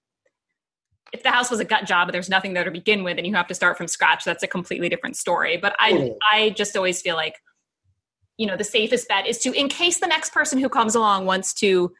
if 1.13 1.24
the 1.24 1.30
house 1.30 1.52
was 1.52 1.60
a 1.60 1.65
gut 1.65 1.86
job 1.86 2.08
and 2.08 2.13
there's 2.13 2.30
nothing 2.30 2.54
there 2.54 2.63
to 2.63 2.71
begin 2.71 3.04
with 3.04 3.17
and 3.17 3.28
you 3.28 3.36
have 3.36 3.47
to 3.47 3.54
start 3.54 3.78
from 3.78 3.88
scratch 3.88 4.24
that's 4.24 4.43
a 4.43 4.47
completely 4.47 4.89
different 4.89 5.15
story 5.15 5.58
but 5.58 5.76
i 5.80 5.91
Totally. 5.91 6.15
i 6.32 6.50
just 6.52 6.76
always 6.76 7.02
feel 7.02 7.15
like 7.15 7.36
you 8.38 8.47
know 8.47 8.58
the 8.58 8.63
safest 8.63 9.08
bet 9.08 9.28
is 9.28 9.38
to 9.39 9.52
in 9.54 9.67
case 9.67 10.00
the 10.00 10.08
next 10.08 10.32
person 10.32 10.60
who 10.60 10.69
comes 10.69 10.95
along 10.95 11.26
wants 11.26 11.54
to 11.54 11.91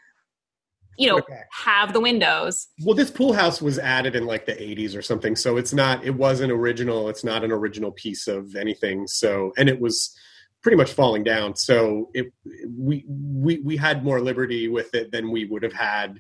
you 0.98 1.08
know 1.08 1.22
back. 1.28 1.48
have 1.52 1.94
the 1.94 2.00
windows 2.00 2.68
well, 2.84 2.96
this 2.96 3.10
pool 3.12 3.34
house 3.34 3.62
was 3.62 3.80
added 3.80 4.16
in 4.16 4.26
like 4.26 4.46
the 4.46 4.54
80s 4.54 4.96
or 4.96 5.02
something, 5.02 5.36
so 5.36 5.58
it's 5.58 5.74
not. 5.74 6.04
It 6.04 6.16
wasn't 6.16 6.52
original. 6.52 7.10
It's 7.10 7.24
not 7.24 7.44
an 7.44 7.52
original 7.52 7.92
piece 7.92 8.28
of 8.28 8.56
anything. 8.56 9.08
So, 9.08 9.52
and 9.58 9.70
it 9.70 9.80
was 9.80 10.16
pretty 10.62 10.76
much 10.76 10.94
falling 10.94 11.24
down. 11.24 11.56
So 11.56 12.10
it 12.14 12.32
we 12.78 13.06
we 13.08 13.60
we 13.62 13.78
had 13.78 14.04
more 14.04 14.22
liberty 14.22 14.68
with 14.68 14.94
it 14.94 15.12
than 15.12 15.32
we 15.32 15.46
would 15.46 15.64
have 15.64 15.74
had 15.74 16.20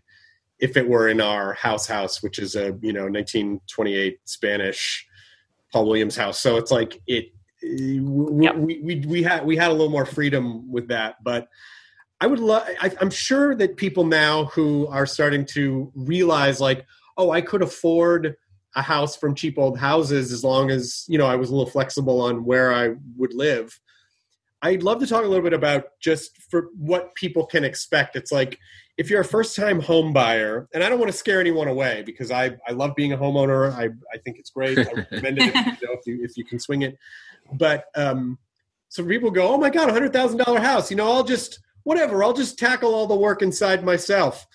if 0.62 0.78
it 0.78 0.88
were 0.88 1.10
in 1.10 1.20
our 1.20 1.54
house 1.54 1.88
house, 1.88 2.22
which 2.24 2.40
is 2.40 2.56
a 2.56 2.78
you 2.82 2.94
know 2.94 3.06
1928 3.06 4.20
Spanish 4.26 5.08
Paul 5.74 5.88
Williams 5.88 6.16
house. 6.16 6.40
So 6.40 6.58
it's 6.58 6.72
like 6.72 7.02
it. 7.08 7.34
We, 7.64 8.00
Yep. 8.46 8.56
we, 8.56 8.80
we 8.84 9.06
we 9.06 9.24
had 9.24 9.46
we 9.46 9.56
had 9.58 9.70
a 9.70 9.74
little 9.74 9.90
more 9.90 10.06
freedom 10.06 10.72
with 10.72 10.88
that, 10.88 11.24
but 11.24 11.48
I 12.20 12.28
would 12.28 12.40
love. 12.40 12.68
I'm 13.00 13.10
sure 13.10 13.56
that 13.56 13.78
people 13.78 14.04
now 14.06 14.46
who 14.46 14.88
are 14.88 15.06
starting 15.06 15.46
to 15.48 15.92
realize, 15.96 16.60
like, 16.60 16.86
oh, 17.18 17.32
I 17.32 17.42
could 17.42 17.62
afford 17.62 18.36
a 18.76 18.82
house 18.82 19.16
from 19.18 19.36
cheap 19.36 19.58
old 19.58 19.78
houses 19.78 20.32
as 20.32 20.44
long 20.44 20.72
as 20.72 21.06
you 21.08 21.18
know 21.18 21.26
I 21.26 21.36
was 21.36 21.50
a 21.50 21.56
little 21.56 21.70
flexible 21.70 22.22
on 22.22 22.46
where 22.46 22.74
I 22.74 22.96
would 23.18 23.34
live. 23.34 23.80
I'd 24.64 24.84
love 24.84 25.00
to 25.00 25.08
talk 25.08 25.24
a 25.24 25.28
little 25.28 25.44
bit 25.44 25.54
about 25.54 26.00
just 26.00 26.38
for 26.50 26.70
what 26.78 27.16
people 27.16 27.46
can 27.46 27.64
expect. 27.64 28.16
It's 28.16 28.32
like 28.32 28.60
if 29.02 29.10
you're 29.10 29.22
a 29.22 29.26
first 29.26 29.56
time 29.56 29.80
home 29.80 30.14
buyer, 30.14 30.70
and 30.76 30.84
I 30.84 30.88
don't 30.88 31.00
want 31.00 31.12
to 31.12 31.18
scare 31.18 31.40
anyone 31.40 31.68
away 31.68 32.04
because 32.06 32.30
I, 32.30 32.56
I 32.68 32.72
love 32.72 32.94
being 32.96 33.14
a 33.14 33.18
homeowner. 33.18 33.74
I, 33.74 33.86
I 34.14 34.20
think 34.20 34.38
it's 34.38 34.52
great. 34.52 34.78
I 34.78 34.92
recommend 34.92 35.40
it 35.40 35.56
if 35.56 35.56
you, 35.56 35.88
know, 35.88 35.94
if 35.94 36.06
you 36.06 36.24
if 36.24 36.38
you 36.38 36.46
can 36.46 36.60
swing 36.60 36.84
it. 36.84 37.00
But 37.54 37.86
um, 37.96 38.38
some 38.90 39.08
people 39.08 39.32
go, 39.32 39.56
oh 39.56 39.58
my 39.58 39.72
god, 39.72 39.90
a 39.90 39.92
hundred 39.92 40.14
thousand 40.14 40.38
dollar 40.38 40.60
house. 40.60 40.92
You 40.92 40.98
know, 40.98 41.12
I'll 41.12 41.24
just 41.24 41.62
whatever. 41.82 42.24
I'll 42.24 42.32
just 42.32 42.60
tackle 42.60 42.94
all 42.94 43.08
the 43.08 43.16
work 43.16 43.42
inside 43.42 43.84
myself. 43.84 44.46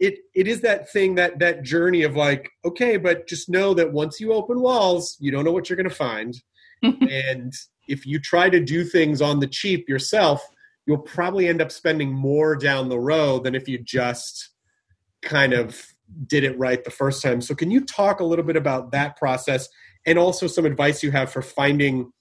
It 0.00 0.20
it 0.34 0.48
is 0.48 0.62
that 0.62 0.90
thing 0.90 1.14
that 1.16 1.38
that 1.40 1.62
journey 1.62 2.02
of 2.04 2.16
like, 2.16 2.48
okay, 2.64 2.96
but 2.96 3.28
just 3.28 3.50
know 3.50 3.74
that 3.74 3.92
once 3.92 4.18
you 4.20 4.32
open 4.32 4.58
walls, 4.58 5.18
you 5.20 5.30
don't 5.30 5.44
know 5.44 5.52
what 5.52 5.68
you're 5.68 5.76
going 5.76 5.86
to 5.86 5.94
find, 5.94 6.34
and 6.82 7.52
if 7.88 8.06
you 8.06 8.20
try 8.20 8.48
to 8.48 8.58
do 8.58 8.84
things 8.84 9.20
on 9.20 9.38
the 9.38 9.46
cheap 9.46 9.86
yourself, 9.86 10.42
you'll 10.86 10.98
probably 10.98 11.48
end 11.48 11.60
up 11.60 11.72
spending 11.72 12.12
more 12.12 12.56
down 12.56 12.88
the 12.88 12.98
road 12.98 13.44
than 13.44 13.54
if 13.54 13.68
you 13.68 13.78
just 13.78 14.50
kind 15.22 15.52
of 15.52 15.84
did 16.26 16.44
it 16.44 16.56
right 16.58 16.84
the 16.84 16.90
first 16.90 17.22
time. 17.22 17.40
So, 17.40 17.54
can 17.54 17.70
you 17.70 17.84
talk 17.84 18.20
a 18.20 18.24
little 18.24 18.44
bit 18.44 18.56
about 18.56 18.92
that 18.92 19.16
process 19.16 19.68
and 20.06 20.18
also 20.18 20.46
some 20.46 20.64
advice 20.64 21.02
you 21.02 21.10
have 21.10 21.30
for 21.30 21.42
finding 21.42 22.12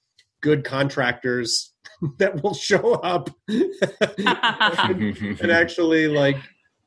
good 0.41 0.63
contractors 0.63 1.73
that 2.17 2.43
will 2.43 2.54
show 2.54 2.93
up 2.95 3.30
and, 3.47 3.71
and 5.39 5.51
actually 5.51 6.08
like 6.08 6.38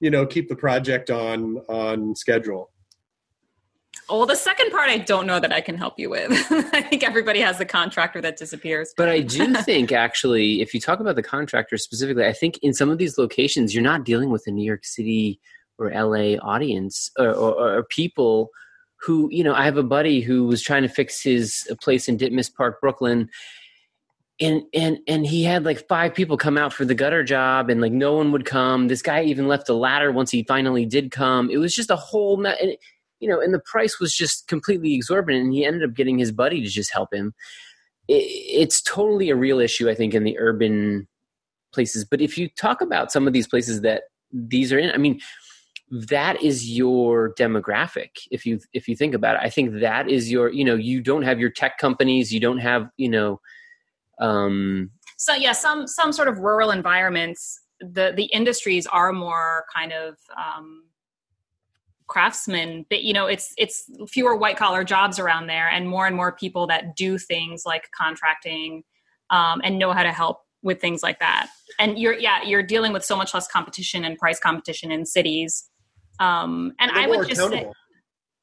you 0.01 0.11
know 0.11 0.27
keep 0.27 0.49
the 0.49 0.57
project 0.57 1.11
on 1.11 1.59
on 1.69 2.15
schedule? 2.15 2.71
Well 4.09 4.27
the 4.27 4.37
second 4.37 4.71
part 4.71 4.89
i 4.89 4.99
don't 4.99 5.27
know 5.27 5.41
that 5.41 5.53
i 5.53 5.61
can 5.61 5.77
help 5.77 5.99
you 5.99 6.11
with. 6.11 6.31
I 6.51 6.83
think 6.83 7.03
everybody 7.03 7.41
has 7.41 7.59
the 7.59 7.65
contractor 7.65 8.21
that 8.21 8.37
disappears. 8.37 8.93
But 8.97 9.09
I 9.09 9.21
do 9.21 9.55
think 9.63 9.93
actually, 9.93 10.61
if 10.61 10.75
you 10.75 10.81
talk 10.81 11.01
about 11.01 11.17
the 11.17 11.23
contractor 11.23 11.77
specifically, 11.77 12.27
I 12.27 12.33
think 12.33 12.59
in 12.59 12.75
some 12.75 12.91
of 12.91 12.99
these 12.99 13.19
locations, 13.19 13.75
you're 13.75 13.83
not 13.83 14.05
dealing 14.05 14.31
with 14.31 14.47
a 14.47 14.51
New 14.51 14.65
York 14.65 14.85
City 14.85 15.41
or 15.79 15.91
LA 15.91 16.37
audience 16.37 17.11
or, 17.19 17.29
or, 17.29 17.77
or 17.77 17.85
people 17.85 18.51
who, 19.01 19.29
you 19.31 19.45
know, 19.45 19.55
I 19.55 19.65
have 19.65 19.77
a 19.77 19.83
buddy 19.83 20.21
who 20.21 20.47
was 20.47 20.63
trying 20.63 20.83
to 20.83 20.89
fix 20.89 21.23
his 21.23 21.71
place 21.81 22.09
in 22.09 22.19
Ditmas 22.19 22.53
Park, 22.53 22.81
Brooklyn. 22.81 23.29
And, 24.41 24.63
and 24.73 24.99
and 25.09 25.27
he 25.27 25.43
had 25.43 25.65
like 25.65 25.89
five 25.89 26.15
people 26.15 26.37
come 26.37 26.57
out 26.57 26.73
for 26.73 26.85
the 26.85 26.95
gutter 26.95 27.25
job 27.25 27.71
and 27.71 27.81
like 27.81 27.93
no 27.93 28.15
one 28.15 28.31
would 28.31 28.45
come. 28.45 28.87
This 28.87 29.03
guy 29.03 29.25
even 29.25 29.49
left 29.49 29.69
a 29.69 29.75
ladder 29.75 30.13
once 30.13 30.31
he 30.31 30.45
finally 30.45 30.87
did 30.87 31.11
come. 31.11 31.51
It 31.51 31.57
was 31.57 31.75
just 31.75 31.91
a 31.91 31.97
whole 31.97 32.37
me- 32.37 32.55
and, 32.61 32.77
you 33.21 33.29
know 33.29 33.41
and 33.41 33.53
the 33.53 33.61
price 33.61 33.99
was 34.01 34.15
just 34.15 34.47
completely 34.49 34.95
exorbitant 34.95 35.45
and 35.45 35.55
he 35.55 35.65
ended 35.65 35.89
up 35.89 35.95
getting 35.95 36.19
his 36.19 36.33
buddy 36.33 36.63
to 36.63 36.69
just 36.69 36.93
help 36.93 37.13
him 37.13 37.35
it, 38.09 38.25
it's 38.25 38.83
totally 38.83 39.31
a 39.31 39.37
real 39.37 39.61
issue, 39.61 39.89
I 39.89 39.95
think, 39.95 40.15
in 40.15 40.25
the 40.25 40.39
urban 40.39 41.07
places. 41.73 42.05
But 42.05 42.21
if 42.21 42.37
you 42.37 42.49
talk 42.49 42.81
about 42.81 43.13
some 43.13 43.27
of 43.27 43.33
these 43.33 43.47
places 43.47 43.83
that 43.83 44.05
these 44.33 44.73
are 44.73 44.79
in, 44.79 44.91
I 44.91 44.97
mean, 44.97 45.21
that 45.91 46.43
is 46.43 46.71
your 46.71 47.35
demographic. 47.35 48.11
If 48.31 48.45
you 48.45 48.61
if 48.73 48.89
you 48.89 48.97
think 48.97 49.15
about 49.15 49.37
it, 49.37 49.43
I 49.43 49.49
think 49.49 49.81
that 49.81 50.09
is 50.09 50.31
your. 50.31 50.51
You 50.51 50.65
know, 50.65 50.75
you 50.75 51.01
don't 51.01 51.23
have 51.23 51.39
your 51.39 51.51
tech 51.51 51.79
companies. 51.79 52.33
You 52.33 52.41
don't 52.41 52.59
have 52.59 52.91
you 52.97 53.09
know. 53.09 53.41
Um, 54.21 54.91
so 55.17 55.35
yeah 55.35 55.53
some 55.53 55.87
some 55.87 56.13
sort 56.13 56.29
of 56.29 56.39
rural 56.39 56.71
environments 56.71 57.61
the 57.81 58.13
the 58.17 58.25
industries 58.27 58.87
are 58.87 59.13
more 59.13 59.65
kind 59.75 59.93
of 59.93 60.17
um 60.37 60.83
craftsmen 62.09 62.85
but 62.91 63.03
you 63.03 63.13
know 63.13 63.27
it's 63.27 63.53
it's 63.59 63.85
fewer 64.09 64.35
white 64.35 64.57
collar 64.57 64.83
jobs 64.83 65.19
around 65.19 65.47
there 65.47 65.69
and 65.69 65.89
more 65.89 66.07
and 66.07 66.17
more 66.17 66.33
people 66.33 66.67
that 66.67 66.97
do 66.97 67.19
things 67.19 67.63
like 67.67 67.89
contracting 67.97 68.83
um, 69.31 69.61
and 69.63 69.79
know 69.79 69.93
how 69.93 70.03
to 70.03 70.11
help 70.13 70.39
with 70.63 70.81
things 70.81 71.03
like 71.03 71.19
that 71.21 71.49
and 71.79 71.99
you're 71.99 72.15
yeah 72.15 72.43
you're 72.43 72.63
dealing 72.63 72.93
with 72.93 73.05
so 73.05 73.15
much 73.15 73.33
less 73.35 73.47
competition 73.47 74.05
and 74.05 74.19
price 74.19 74.41
competition 74.41 74.91
in 74.91 75.05
cities 75.07 75.69
um, 76.19 76.73
and 76.81 76.91
They're 76.91 77.05
i 77.05 77.07
would 77.07 77.29
just 77.29 77.41
say 77.51 77.71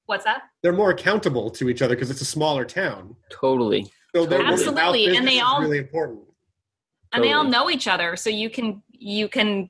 what's 0.06 0.24
that 0.26 0.44
They're 0.62 0.72
more 0.72 0.92
accountable 0.92 1.50
to 1.52 1.68
each 1.68 1.82
other 1.82 1.96
because 1.96 2.12
it's 2.12 2.22
a 2.22 2.26
smaller 2.26 2.64
town. 2.66 3.16
totally. 3.32 3.88
So 4.16 4.26
their 4.26 4.42
Absolutely, 4.44 5.08
word 5.08 5.10
of 5.10 5.14
mouth 5.14 5.18
and 5.18 5.28
they 5.28 5.40
all- 5.40 5.62
really 5.62 5.80
important. 5.80 6.20
and 7.12 7.24
they 7.24 7.34
all 7.34 7.44
know 7.44 7.70
each 7.70 7.88
other 7.88 8.16
so 8.16 8.30
you 8.30 8.50
can 8.52 8.84
you 8.92 9.28
can 9.28 9.70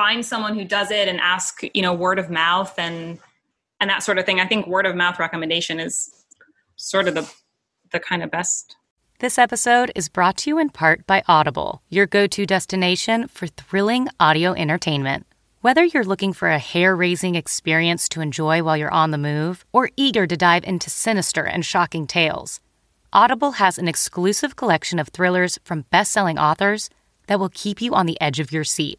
find 0.00 0.24
someone 0.24 0.58
who 0.58 0.64
does 0.64 0.90
it 0.90 1.08
and 1.08 1.20
ask 1.20 1.60
you 1.74 1.82
know 1.82 1.92
word 1.92 2.18
of 2.18 2.30
mouth 2.30 2.72
and 2.78 3.18
and 3.80 3.90
that 3.90 4.02
sort 4.02 4.18
of 4.18 4.24
thing. 4.24 4.40
I 4.40 4.46
think 4.46 4.66
word 4.66 4.86
of 4.86 4.96
mouth 4.96 5.18
recommendation 5.18 5.78
is 5.78 6.10
sort 6.76 7.06
of 7.06 7.14
the 7.14 7.30
the 7.92 8.00
kind 8.00 8.22
of 8.22 8.30
best. 8.30 8.76
This 9.18 9.36
episode 9.36 9.92
is 9.94 10.08
brought 10.08 10.38
to 10.38 10.50
you 10.50 10.58
in 10.58 10.70
part 10.70 11.06
by 11.06 11.22
Audible, 11.28 11.82
your 11.90 12.06
go 12.06 12.26
to 12.28 12.46
destination 12.46 13.28
for 13.28 13.46
thrilling 13.46 14.08
audio 14.18 14.54
entertainment. 14.54 15.26
Whether 15.60 15.84
you're 15.84 16.12
looking 16.12 16.32
for 16.32 16.48
a 16.48 16.58
hair 16.58 16.96
raising 16.96 17.34
experience 17.34 18.08
to 18.08 18.22
enjoy 18.22 18.62
while 18.62 18.78
you're 18.78 18.98
on 19.02 19.10
the 19.10 19.18
move 19.18 19.66
or 19.70 19.90
eager 19.98 20.26
to 20.26 20.34
dive 20.34 20.64
into 20.64 20.88
sinister 20.88 21.44
and 21.44 21.62
shocking 21.62 22.06
tales, 22.06 22.60
Audible 23.12 23.52
has 23.52 23.76
an 23.76 23.86
exclusive 23.86 24.56
collection 24.56 24.98
of 24.98 25.08
thrillers 25.08 25.58
from 25.62 25.84
best 25.90 26.10
selling 26.10 26.38
authors 26.38 26.88
that 27.26 27.38
will 27.38 27.50
keep 27.52 27.82
you 27.82 27.92
on 27.92 28.06
the 28.06 28.18
edge 28.18 28.40
of 28.40 28.50
your 28.50 28.64
seat, 28.64 28.98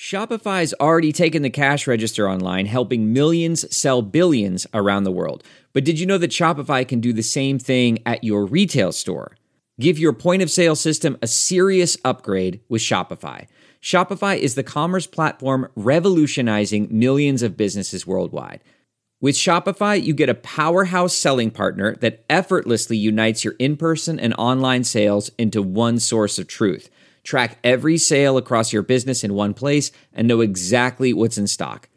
Shopify's 0.00 0.72
already 0.80 1.12
taken 1.12 1.42
the 1.42 1.50
cash 1.50 1.86
register 1.86 2.26
online, 2.26 2.64
helping 2.64 3.12
millions 3.12 3.66
sell 3.76 4.00
billions 4.00 4.66
around 4.72 5.04
the 5.04 5.12
world. 5.12 5.44
But 5.74 5.84
did 5.84 6.00
you 6.00 6.06
know 6.06 6.16
that 6.16 6.30
Shopify 6.30 6.88
can 6.88 7.00
do 7.00 7.12
the 7.12 7.22
same 7.22 7.58
thing 7.58 7.98
at 8.06 8.24
your 8.24 8.46
retail 8.46 8.92
store? 8.92 9.36
Give 9.78 9.98
your 9.98 10.14
point 10.14 10.40
of 10.40 10.50
sale 10.50 10.74
system 10.74 11.18
a 11.20 11.26
serious 11.26 11.98
upgrade 12.02 12.62
with 12.66 12.80
Shopify. 12.80 13.46
Shopify 13.82 14.38
is 14.38 14.54
the 14.54 14.62
commerce 14.62 15.06
platform 15.06 15.68
revolutionizing 15.76 16.88
millions 16.90 17.42
of 17.42 17.58
businesses 17.58 18.06
worldwide. 18.06 18.62
With 19.20 19.34
Shopify, 19.34 20.02
you 20.02 20.14
get 20.14 20.30
a 20.30 20.34
powerhouse 20.34 21.14
selling 21.14 21.50
partner 21.50 21.94
that 21.96 22.24
effortlessly 22.30 22.96
unites 22.96 23.44
your 23.44 23.54
in 23.58 23.76
person 23.76 24.18
and 24.18 24.32
online 24.38 24.84
sales 24.84 25.30
into 25.36 25.60
one 25.60 25.98
source 25.98 26.38
of 26.38 26.48
truth. 26.48 26.88
Track 27.22 27.58
every 27.62 27.98
sale 27.98 28.36
across 28.36 28.72
your 28.72 28.82
business 28.82 29.22
in 29.24 29.34
one 29.34 29.54
place 29.54 29.92
and 30.12 30.26
know 30.26 30.40
exactly 30.40 31.12
what's 31.12 31.38
in 31.38 31.46
stock. 31.46 31.88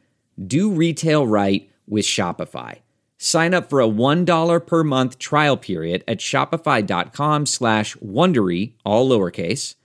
Do 0.43 0.71
retail 0.71 1.25
right 1.25 1.69
with 1.87 2.05
Shopify. 2.05 2.79
Sign 3.17 3.53
up 3.53 3.69
for 3.69 3.79
a 3.79 3.87
$1 3.87 4.67
per 4.67 4.83
month 4.83 5.17
trial 5.17 5.55
period 5.55 6.03
at 6.07 6.17
shopify.com 6.19 7.45
slash 7.45 7.95
Wondery, 7.97 8.73
all 8.83 9.09
lowercase. 9.09 9.75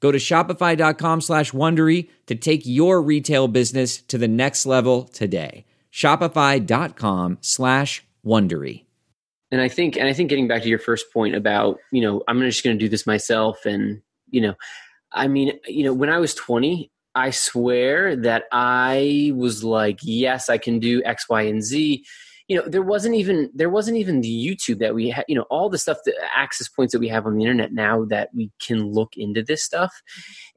Go 0.00 0.10
to 0.10 0.18
shopify.com 0.18 1.20
slash 1.20 1.52
Wondery 1.52 2.08
to 2.26 2.34
take 2.34 2.62
your 2.64 3.00
retail 3.00 3.48
business 3.48 3.98
to 4.02 4.18
the 4.18 4.28
next 4.28 4.66
level 4.66 5.04
today. 5.04 5.64
Shopify.com 5.92 7.38
slash 7.40 8.04
Wondery. 8.24 8.84
And 9.50 9.60
I 9.60 9.68
think, 9.68 9.96
and 9.96 10.08
I 10.08 10.12
think 10.12 10.28
getting 10.28 10.48
back 10.48 10.62
to 10.62 10.68
your 10.68 10.78
first 10.78 11.12
point 11.12 11.34
about, 11.34 11.78
you 11.90 12.02
know, 12.02 12.22
I'm 12.28 12.40
just 12.40 12.62
going 12.62 12.76
to 12.76 12.84
do 12.84 12.88
this 12.88 13.06
myself. 13.06 13.64
And, 13.64 14.02
you 14.30 14.40
know, 14.40 14.54
I 15.12 15.28
mean, 15.28 15.58
you 15.66 15.84
know, 15.84 15.92
when 15.92 16.10
I 16.10 16.18
was 16.18 16.34
20, 16.34 16.90
I 17.14 17.30
swear 17.30 18.14
that 18.16 18.44
I 18.52 19.32
was 19.34 19.64
like, 19.64 19.98
yes, 20.02 20.48
I 20.48 20.58
can 20.58 20.78
do 20.78 21.02
X, 21.04 21.28
Y, 21.28 21.42
and 21.42 21.62
Z. 21.62 22.04
You 22.46 22.56
know 22.56 22.66
there 22.66 22.80
wasn't 22.80 23.14
even 23.14 23.50
there 23.54 23.68
wasn't 23.68 23.98
even 23.98 24.22
the 24.22 24.30
youtube 24.30 24.78
that 24.78 24.94
we 24.94 25.10
had 25.10 25.26
you 25.28 25.34
know 25.34 25.44
all 25.50 25.68
the 25.68 25.76
stuff 25.76 25.98
the 26.06 26.14
access 26.34 26.66
points 26.66 26.94
that 26.94 26.98
we 26.98 27.08
have 27.08 27.26
on 27.26 27.36
the 27.36 27.42
internet 27.44 27.74
now 27.74 28.06
that 28.06 28.30
we 28.34 28.50
can 28.58 28.90
look 28.90 29.18
into 29.18 29.42
this 29.42 29.62
stuff. 29.62 29.92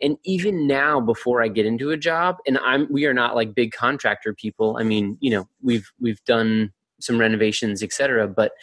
And 0.02 0.16
even 0.24 0.68
now 0.68 1.02
before 1.02 1.41
i 1.43 1.49
get 1.49 1.66
into 1.66 1.89
a 1.89 1.97
job 1.97 2.38
and 2.47 2.58
i'm 2.60 2.88
we 2.89 3.06
are 3.08 3.14
not 3.14 3.36
like 3.36 3.54
big 3.54 3.74
contractor 3.74 4.34
people. 4.34 4.78
I 4.80 4.84
mean 4.84 5.18
you 5.20 5.32
know 5.32 5.49
we've 5.62 5.91
we've 5.99 6.24
done 6.24 6.72
some 7.02 7.20
renovations 7.20 7.84
etc 7.84 8.26
but 8.26 8.54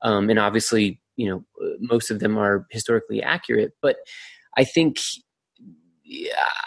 um 0.00 0.28
and 0.28 0.40
obviously 0.40 1.00
you 1.14 1.28
know 1.28 1.44
most 1.78 2.10
of 2.10 2.18
them 2.18 2.36
are 2.36 2.66
historically 2.72 3.22
accurate. 3.22 3.74
But 3.80 3.98
i 4.56 4.64
think 4.64 4.98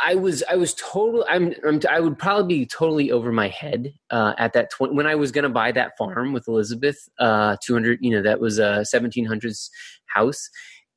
I 0.02 0.16
was 0.16 0.44
I 0.50 0.56
was 0.56 0.74
totally 0.76 1.26
I'm, 1.28 1.54
I'm, 1.68 1.80
i 1.90 2.00
would 2.00 2.18
probably 2.18 2.60
be 2.60 2.66
totally 2.66 3.12
over 3.12 3.32
my 3.32 3.50
head 3.50 3.94
uh, 4.10 4.34
at 4.38 4.54
that 4.54 4.72
when 4.80 5.08
I 5.08 5.16
was 5.16 5.32
going 5.32 5.44
to 5.44 5.50
buy 5.50 5.72
that 5.74 5.98
farm 5.98 6.32
with 6.32 6.48
Elizabeth 6.48 6.98
uh, 7.20 7.58
200 7.64 8.00
you 8.02 8.12
know 8.12 8.22
that 8.22 8.40
was 8.40 8.60
a 8.60 8.86
1700s 8.94 9.70
house 10.08 10.50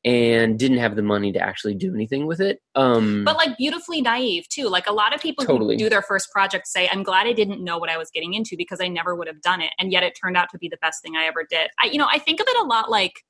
and 0.05 0.57
didn't 0.57 0.79
have 0.79 0.95
the 0.95 1.03
money 1.03 1.33
to 1.33 1.41
actually 1.41 1.75
do 1.75 1.93
anything 1.93 2.27
with 2.27 2.41
it 2.41 2.61
um, 2.77 3.25
but 3.25 3.37
like 3.37 3.57
beautifully 3.57 4.01
naive 4.01 4.49
too. 4.49 4.69
Like 4.69 4.87
a 4.87 4.93
lot 4.93 5.13
of 5.15 5.21
people 5.21 5.45
totally. 5.45 5.75
who 5.75 5.81
do 5.81 5.89
their 5.89 6.03
first 6.03 6.31
project 6.31 6.69
say 6.69 6.89
I'm 6.89 7.03
glad 7.03 7.27
I 7.27 7.33
didn't 7.33 7.63
know 7.63 7.79
what 7.79 7.91
I 7.91 7.99
was 7.99 8.11
getting 8.11 8.35
into 8.35 8.57
because 8.57 8.81
I 8.81 8.87
never 8.87 9.17
would 9.17 9.27
have 9.27 9.41
done 9.43 9.61
it. 9.61 9.73
And 9.79 9.91
yet 9.91 10.05
it 10.05 10.17
turned 10.21 10.37
out 10.37 10.49
to 10.51 10.59
be 10.59 10.69
the 10.69 10.79
best 10.81 11.03
thing 11.03 11.17
I 11.17 11.25
ever 11.25 11.45
did. 11.49 11.71
I 11.83 11.87
you 11.87 11.99
know 11.99 12.09
I 12.11 12.21
think 12.21 12.41
of 12.41 12.47
it 12.49 12.57
a 12.61 12.65
lot 12.65 12.89
like 12.89 13.25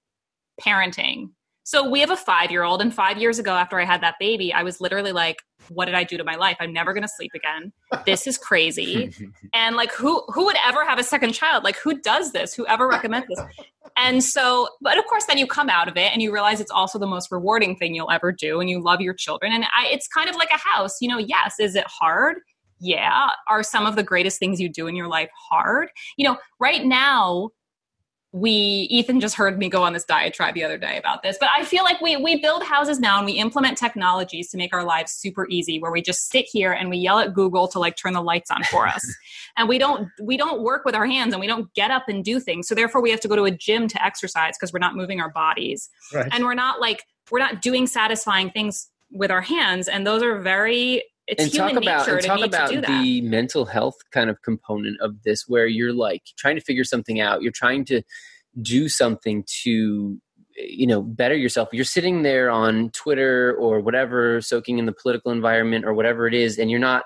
parenting 0.61 1.31
so 1.69 1.87
we 1.87 2.01
have 2.01 2.09
a 2.09 2.17
five 2.17 2.51
year 2.51 2.63
old, 2.63 2.81
and 2.81 2.95
five 2.95 3.19
years 3.19 3.39
ago, 3.39 3.53
after 3.53 3.79
I 3.79 3.85
had 3.85 4.01
that 4.01 4.15
baby, 4.19 4.55
I 4.55 4.63
was 4.63 4.81
literally 4.81 5.13
like, 5.13 5.43
what 5.69 5.85
did 5.85 5.95
I 5.95 6.03
do 6.03 6.17
to 6.17 6.25
my 6.25 6.35
life? 6.35 6.57
I'm 6.61 6.73
never 6.73 6.95
going 6.95 7.03
to 7.03 7.09
sleep 7.15 7.33
again. 7.35 7.75
This 8.07 8.27
is 8.27 8.39
crazy. 8.39 9.13
and 9.53 9.77
like, 9.77 9.93
who 9.93 10.25
who 10.29 10.47
would 10.47 10.57
ever 10.67 10.83
have 10.87 10.99
a 10.99 11.03
second 11.03 11.35
child? 11.35 11.65
Like, 11.65 11.77
who 11.77 12.01
does 12.01 12.33
this? 12.33 12.55
Who 12.55 12.67
ever 12.69 12.89
recommends 12.89 13.29
this? 13.29 13.39
And 13.99 14.25
so, 14.25 14.71
but 14.81 14.97
of 14.97 15.05
course, 15.05 15.27
then 15.27 15.37
you 15.37 15.47
come 15.47 15.69
out 15.69 15.89
of 15.89 15.99
it 15.99 16.11
and 16.11 16.23
you 16.23 16.33
realize 16.33 16.59
it's 16.59 16.71
also 16.71 16.99
the 16.99 17.07
most 17.07 17.31
rewarding 17.31 17.77
thing 17.77 17.95
you'll 17.95 18.11
ever 18.11 18.33
do, 18.33 18.61
and 18.61 18.71
you 18.71 18.83
love 18.83 19.03
your 19.03 19.13
children. 19.13 19.53
And 19.53 19.65
I, 19.65 19.89
it's 19.89 20.09
kind 20.09 20.31
of 20.31 20.37
like 20.37 20.51
a 20.51 20.59
house. 20.59 20.97
You 21.03 21.09
know, 21.09 21.19
yes, 21.19 21.57
is 21.61 21.77
it 21.77 21.85
hard? 21.87 22.39
Yeah. 22.81 23.29
Are 23.51 23.63
some 23.63 23.85
of 23.85 23.95
the 23.95 24.03
greatest 24.03 24.39
things 24.39 24.59
you 24.59 24.71
do 24.71 24.87
in 24.87 24.97
your 24.97 25.09
life 25.09 25.29
hard? 25.51 25.91
You 26.17 26.29
know, 26.29 26.39
right 26.59 26.83
now 26.83 27.51
we 28.33 28.51
ethan 28.51 29.21
just 29.21 29.37
heard 29.37 29.59
me 29.59 29.69
go 29.69 29.83
on 29.83 29.93
this 29.93 30.05
diatribe 30.05 30.55
the 30.55 30.63
other 30.63 30.77
day 30.77 30.99
about 30.99 31.23
this 31.23 31.37
but 31.41 31.49
i 31.57 31.65
feel 31.65 31.83
like 31.83 32.01
we 32.01 32.17
we 32.17 32.41
build 32.41 32.63
houses 32.63 33.01
now 33.01 33.17
and 33.17 33.25
we 33.25 33.33
implement 33.33 33.79
technologies 33.79 34.51
to 34.51 34.59
make 34.59 34.75
our 34.75 34.85
lives 34.85 35.13
super 35.13 35.47
easy 35.49 35.79
where 35.79 35.91
we 35.91 36.03
just 36.03 36.31
sit 36.31 36.45
here 36.51 36.73
and 36.73 36.91
we 36.91 36.99
yell 36.99 37.19
at 37.19 37.33
google 37.33 37.67
to 37.69 37.79
like 37.79 37.97
turn 37.97 38.13
the 38.13 38.23
lights 38.23 38.51
on 38.51 38.63
for 38.65 38.87
us. 38.87 39.05
And 39.57 39.69
we 39.69 39.79
don't 39.79 40.09
we 40.23 40.37
don't 40.37 40.63
work 40.63 40.85
with 40.85 40.95
our 40.95 41.07
hands 41.07 41.35
and 41.35 41.41
we 41.41 41.49
don't 41.49 41.73
get 41.75 41.91
up 41.91 42.05
and 42.09 42.25
do 42.25 42.39
things. 42.39 42.69
So 42.69 42.77
therefore 42.77 43.03
we 43.03 43.11
have 43.11 43.19
to 43.21 43.29
go 43.29 43.35
to 43.35 43.45
a 43.45 43.51
gym 43.51 43.89
to 43.89 44.05
exercise 44.05 44.55
because 44.57 44.73
we're 44.73 44.79
not 44.79 44.95
moving 44.95 45.21
our 45.21 45.31
bodies. 45.31 45.91
Right. 46.15 46.29
and 46.31 46.45
we're 46.45 46.55
not 46.55 46.81
like 46.81 47.03
we're 47.29 47.41
not 47.41 47.61
doing 47.61 47.89
satisfying 47.89 48.51
things 48.51 48.89
with 49.11 49.33
our 49.33 49.41
hands. 49.41 49.89
And 49.89 50.07
those 50.07 50.23
are 50.23 50.39
very 50.41 51.03
it's 51.29 51.45
and 51.45 51.53
human 51.53 51.75
talk 51.75 51.83
about, 51.83 51.99
nature 52.07 52.17
and 52.17 52.27
talk 52.27 52.45
about 52.45 52.87
the 52.87 53.21
mental 53.21 53.67
health 53.67 53.97
kind 54.13 54.31
of 54.31 54.41
component 54.43 54.99
of 55.01 55.23
this 55.23 55.45
where 55.47 55.67
you're 55.67 55.93
like 55.93 56.23
trying 56.39 56.57
to 56.57 56.63
figure 56.63 56.85
something 56.85 57.21
out. 57.21 57.43
You're 57.43 57.53
trying 57.53 57.85
to 57.87 58.03
do 58.63 58.89
something 58.89 59.45
to 59.63 60.19
you 60.57 60.87
know 60.87 61.03
better 61.03 61.37
yourself. 61.37 61.69
You're 61.73 61.85
sitting 61.85 62.23
there 62.23 62.51
on 62.51 62.91
twitter 62.91 63.55
or 63.55 63.79
whatever 63.81 64.41
soaking 64.41 64.79
in 64.79 64.87
the 64.87 64.93
political 64.93 65.31
environment 65.31 65.85
or 65.85 65.93
whatever 65.93 66.27
it 66.27 66.35
is 66.35 66.59
and 66.59 66.71
you're 66.71 66.81
not 66.81 67.05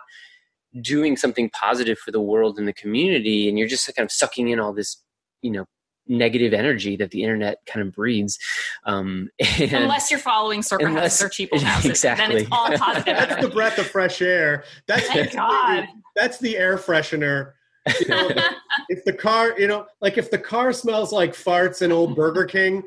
doing 0.81 1.17
something 1.17 1.51
positive 1.51 1.99
for 1.99 2.13
the 2.13 2.21
world 2.21 2.59
and 2.59 2.67
the 2.67 2.73
community 2.73 3.49
and 3.49 3.59
you're 3.59 3.69
just 3.69 3.87
kind 3.95 4.07
of 4.07 4.13
sucking 4.13 4.49
in 4.49 4.59
all 4.59 4.73
this 4.73 5.03
you 5.43 5.51
know 5.51 5.67
negative 6.09 6.53
energy 6.53 6.97
that 6.97 7.11
the 7.11 7.23
internet 7.23 7.65
kind 7.67 7.87
of 7.87 7.95
breeds. 7.95 8.39
Um, 8.85 9.31
unless 9.59 10.11
you're 10.11 10.21
following 10.21 10.63
circle 10.63 10.87
unless, 10.87 11.03
houses 11.21 11.27
or 11.27 11.29
cheap 11.29 11.55
houses, 11.57 11.91
exactly. 11.91 12.27
then 12.27 12.37
it's 12.43 12.49
all 12.53 12.77
positive. 12.77 13.05
that's 13.05 13.43
the 13.43 13.51
breath 13.51 13.79
of 13.79 13.87
fresh 13.87 14.23
air. 14.23 14.65
That's 14.87 15.07
Thank 15.09 15.33
God. 15.33 15.87
That's 16.17 16.39
the 16.39 16.57
air 16.57 16.77
freshener. 16.77 17.53
You 18.01 18.09
know, 18.09 18.31
if 18.89 19.05
the 19.05 19.13
car, 19.13 19.59
you 19.59 19.67
know, 19.67 19.87
like 20.01 20.19
if 20.19 20.31
the 20.31 20.39
car 20.39 20.73
smells 20.73 21.13
like 21.13 21.33
farts 21.33 21.83
and 21.83 21.93
old 21.93 22.15
Burger 22.15 22.45
King, 22.45 22.83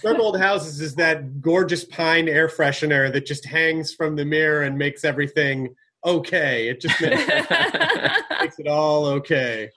Circa 0.00 0.20
Old 0.20 0.38
Houses 0.38 0.80
is 0.80 0.94
that 0.96 1.40
gorgeous 1.40 1.84
pine 1.84 2.28
air 2.28 2.48
freshener 2.48 3.12
that 3.12 3.26
just 3.26 3.44
hangs 3.44 3.92
from 3.94 4.16
the 4.16 4.24
mirror 4.24 4.62
and 4.62 4.76
makes 4.76 5.04
everything 5.04 5.74
okay. 6.04 6.68
It 6.68 6.80
just 6.80 7.00
makes, 7.00 7.26
makes 8.40 8.58
it 8.58 8.66
all 8.66 9.06
okay 9.06 9.70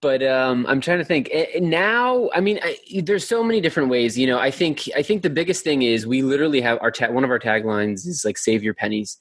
but 0.00 0.22
um, 0.22 0.66
I'm 0.68 0.80
trying 0.80 0.98
to 0.98 1.04
think 1.04 1.30
now. 1.60 2.30
I 2.34 2.40
mean, 2.40 2.60
I, 2.62 2.78
there's 3.02 3.26
so 3.26 3.42
many 3.42 3.60
different 3.60 3.88
ways. 3.88 4.16
You 4.16 4.26
know, 4.26 4.38
I 4.38 4.50
think 4.50 4.88
I 4.96 5.02
think 5.02 5.22
the 5.22 5.30
biggest 5.30 5.64
thing 5.64 5.82
is 5.82 6.06
we 6.06 6.22
literally 6.22 6.60
have 6.60 6.78
our 6.80 6.90
ta- 6.90 7.10
one 7.10 7.24
of 7.24 7.30
our 7.30 7.38
taglines 7.38 8.06
is 8.06 8.22
like 8.24 8.38
"Save 8.38 8.62
your 8.62 8.74
pennies." 8.74 9.18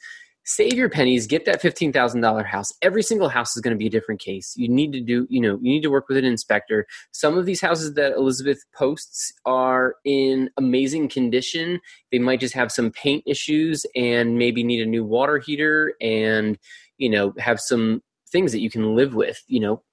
Save 0.49 0.75
your 0.75 0.89
pennies. 0.89 1.28
Get 1.28 1.43
that 1.43 1.61
fifteen 1.61 1.91
thousand 1.91 2.21
dollar 2.21 2.43
house. 2.43 2.71
Every 2.82 3.03
single 3.03 3.28
house 3.28 3.57
is 3.57 3.61
going 3.61 3.75
to 3.75 3.78
be 3.78 3.88
a 3.88 3.89
different 3.89 4.21
case. 4.21 4.53
You 4.55 4.69
need 4.69 4.93
to 4.93 5.01
do. 5.01 5.28
You 5.30 5.41
know, 5.41 5.59
you 5.61 5.71
need 5.73 5.82
to 5.82 5.89
work 5.89 6.07
with 6.07 6.17
an 6.17 6.23
inspector. 6.23 6.88
Some 7.11 7.38
of 7.38 7.45
these 7.45 7.59
houses 7.59 7.95
that 7.95 8.13
Elizabeth 8.13 8.63
posts 8.73 9.34
are 9.45 9.95
in 10.05 10.49
amazing 10.55 11.09
condition. 11.09 11.82
They 12.13 12.19
might 12.19 12.39
just 12.39 12.53
have 12.53 12.71
some 12.71 12.91
paint 12.91 13.23
issues 13.28 13.86
and 13.93 14.38
maybe 14.38 14.63
need 14.63 14.82
a 14.82 14.89
new 14.89 15.03
water 15.03 15.38
heater 15.38 15.95
and 15.99 16.57
you 16.97 17.09
know 17.09 17.34
have 17.39 17.59
some 17.59 18.01
things 18.32 18.53
that 18.53 18.61
you 18.61 18.69
can 18.69 18.95
live 18.95 19.15
with. 19.15 19.43
You 19.47 19.59
know, 19.59 19.84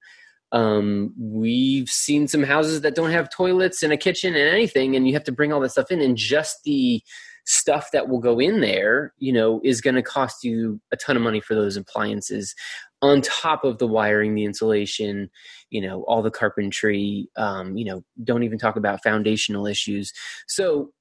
Um, 0.51 1.13
we've 1.19 1.89
seen 1.89 2.27
some 2.27 2.43
houses 2.43 2.81
that 2.81 2.95
don't 2.95 3.11
have 3.11 3.29
toilets 3.29 3.83
and 3.83 3.91
a 3.91 3.97
kitchen 3.97 4.35
and 4.35 4.49
anything, 4.49 4.95
and 4.95 5.07
you 5.07 5.13
have 5.13 5.23
to 5.25 5.31
bring 5.31 5.51
all 5.51 5.59
that 5.61 5.71
stuff 5.71 5.91
in, 5.91 6.01
and 6.01 6.15
just 6.15 6.59
the 6.63 7.01
stuff 7.45 7.91
that 7.91 8.09
will 8.09 8.19
go 8.19 8.39
in 8.39 8.61
there, 8.61 9.13
you 9.17 9.31
know, 9.31 9.61
is 9.63 9.81
going 9.81 9.95
to 9.95 10.01
cost 10.01 10.43
you 10.43 10.79
a 10.91 10.97
ton 10.97 11.15
of 11.15 11.21
money 11.21 11.39
for 11.39 11.53
those 11.53 11.77
appliances 11.77 12.55
on 13.01 13.21
top 13.21 13.63
of 13.63 13.77
the 13.77 13.87
wiring, 13.87 14.33
the 14.33 14.45
insulation, 14.45 15.29
you 15.69 15.79
know, 15.79 16.03
all 16.03 16.23
the 16.23 16.31
carpentry, 16.31 17.27
um, 17.37 17.77
you 17.77 17.85
know, 17.85 18.03
don't 18.23 18.43
even 18.43 18.57
talk 18.57 18.75
about 18.75 19.03
foundational 19.03 19.67
issues. 19.67 20.11
So, 20.47 20.91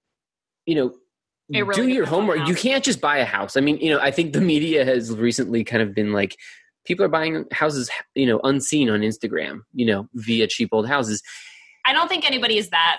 you 0.66 0.74
know, 0.74 0.94
really 1.48 1.74
do 1.74 1.88
your 1.88 2.04
depends 2.04 2.12
on 2.12 2.26
the 2.26 2.32
homework. 2.34 2.48
You 2.48 2.54
can't 2.54 2.84
just 2.84 3.00
buy 3.00 3.18
a 3.18 3.24
house. 3.24 3.56
I 3.56 3.60
mean, 3.60 3.78
you 3.78 3.90
know, 3.90 4.00
I 4.00 4.10
think 4.10 4.32
the 4.32 4.40
media 4.40 4.84
has 4.84 5.12
recently 5.12 5.64
kind 5.64 5.82
of 5.82 5.94
been 5.94 6.12
like, 6.12 6.36
people 6.84 7.04
are 7.04 7.08
buying 7.08 7.44
houses, 7.52 7.90
you 8.14 8.26
know, 8.26 8.40
unseen 8.44 8.90
on 8.90 9.00
Instagram, 9.00 9.60
you 9.72 9.86
know, 9.86 10.08
via 10.14 10.46
cheap 10.46 10.70
old 10.72 10.86
houses. 10.86 11.22
I 11.86 11.92
don't 11.92 12.08
think 12.08 12.26
anybody 12.26 12.58
is 12.58 12.70
that 12.70 12.98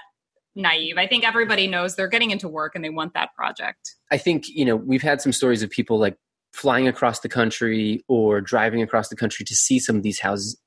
naive. 0.55 0.97
I 0.97 1.07
think 1.07 1.25
everybody 1.25 1.67
knows 1.67 1.95
they're 1.95 2.07
getting 2.07 2.31
into 2.31 2.47
work 2.47 2.75
and 2.75 2.83
they 2.83 2.89
want 2.89 3.13
that 3.13 3.33
project. 3.35 3.95
I 4.11 4.17
think 4.17 4.47
you 4.47 4.65
know 4.65 4.75
we've 4.75 5.01
had 5.01 5.21
some 5.21 5.31
stories 5.31 5.63
of 5.63 5.69
people 5.69 5.99
like 5.99 6.17
flying 6.53 6.87
across 6.87 7.19
the 7.19 7.29
country 7.29 8.03
or 8.07 8.39
driving 8.39 8.81
across 8.81 9.09
the 9.09 9.15
country 9.15 9.43
to 9.45 9.55
see 9.55 9.79
some 9.79 9.97
of 9.97 10.03
these 10.03 10.19
houses. 10.19 10.57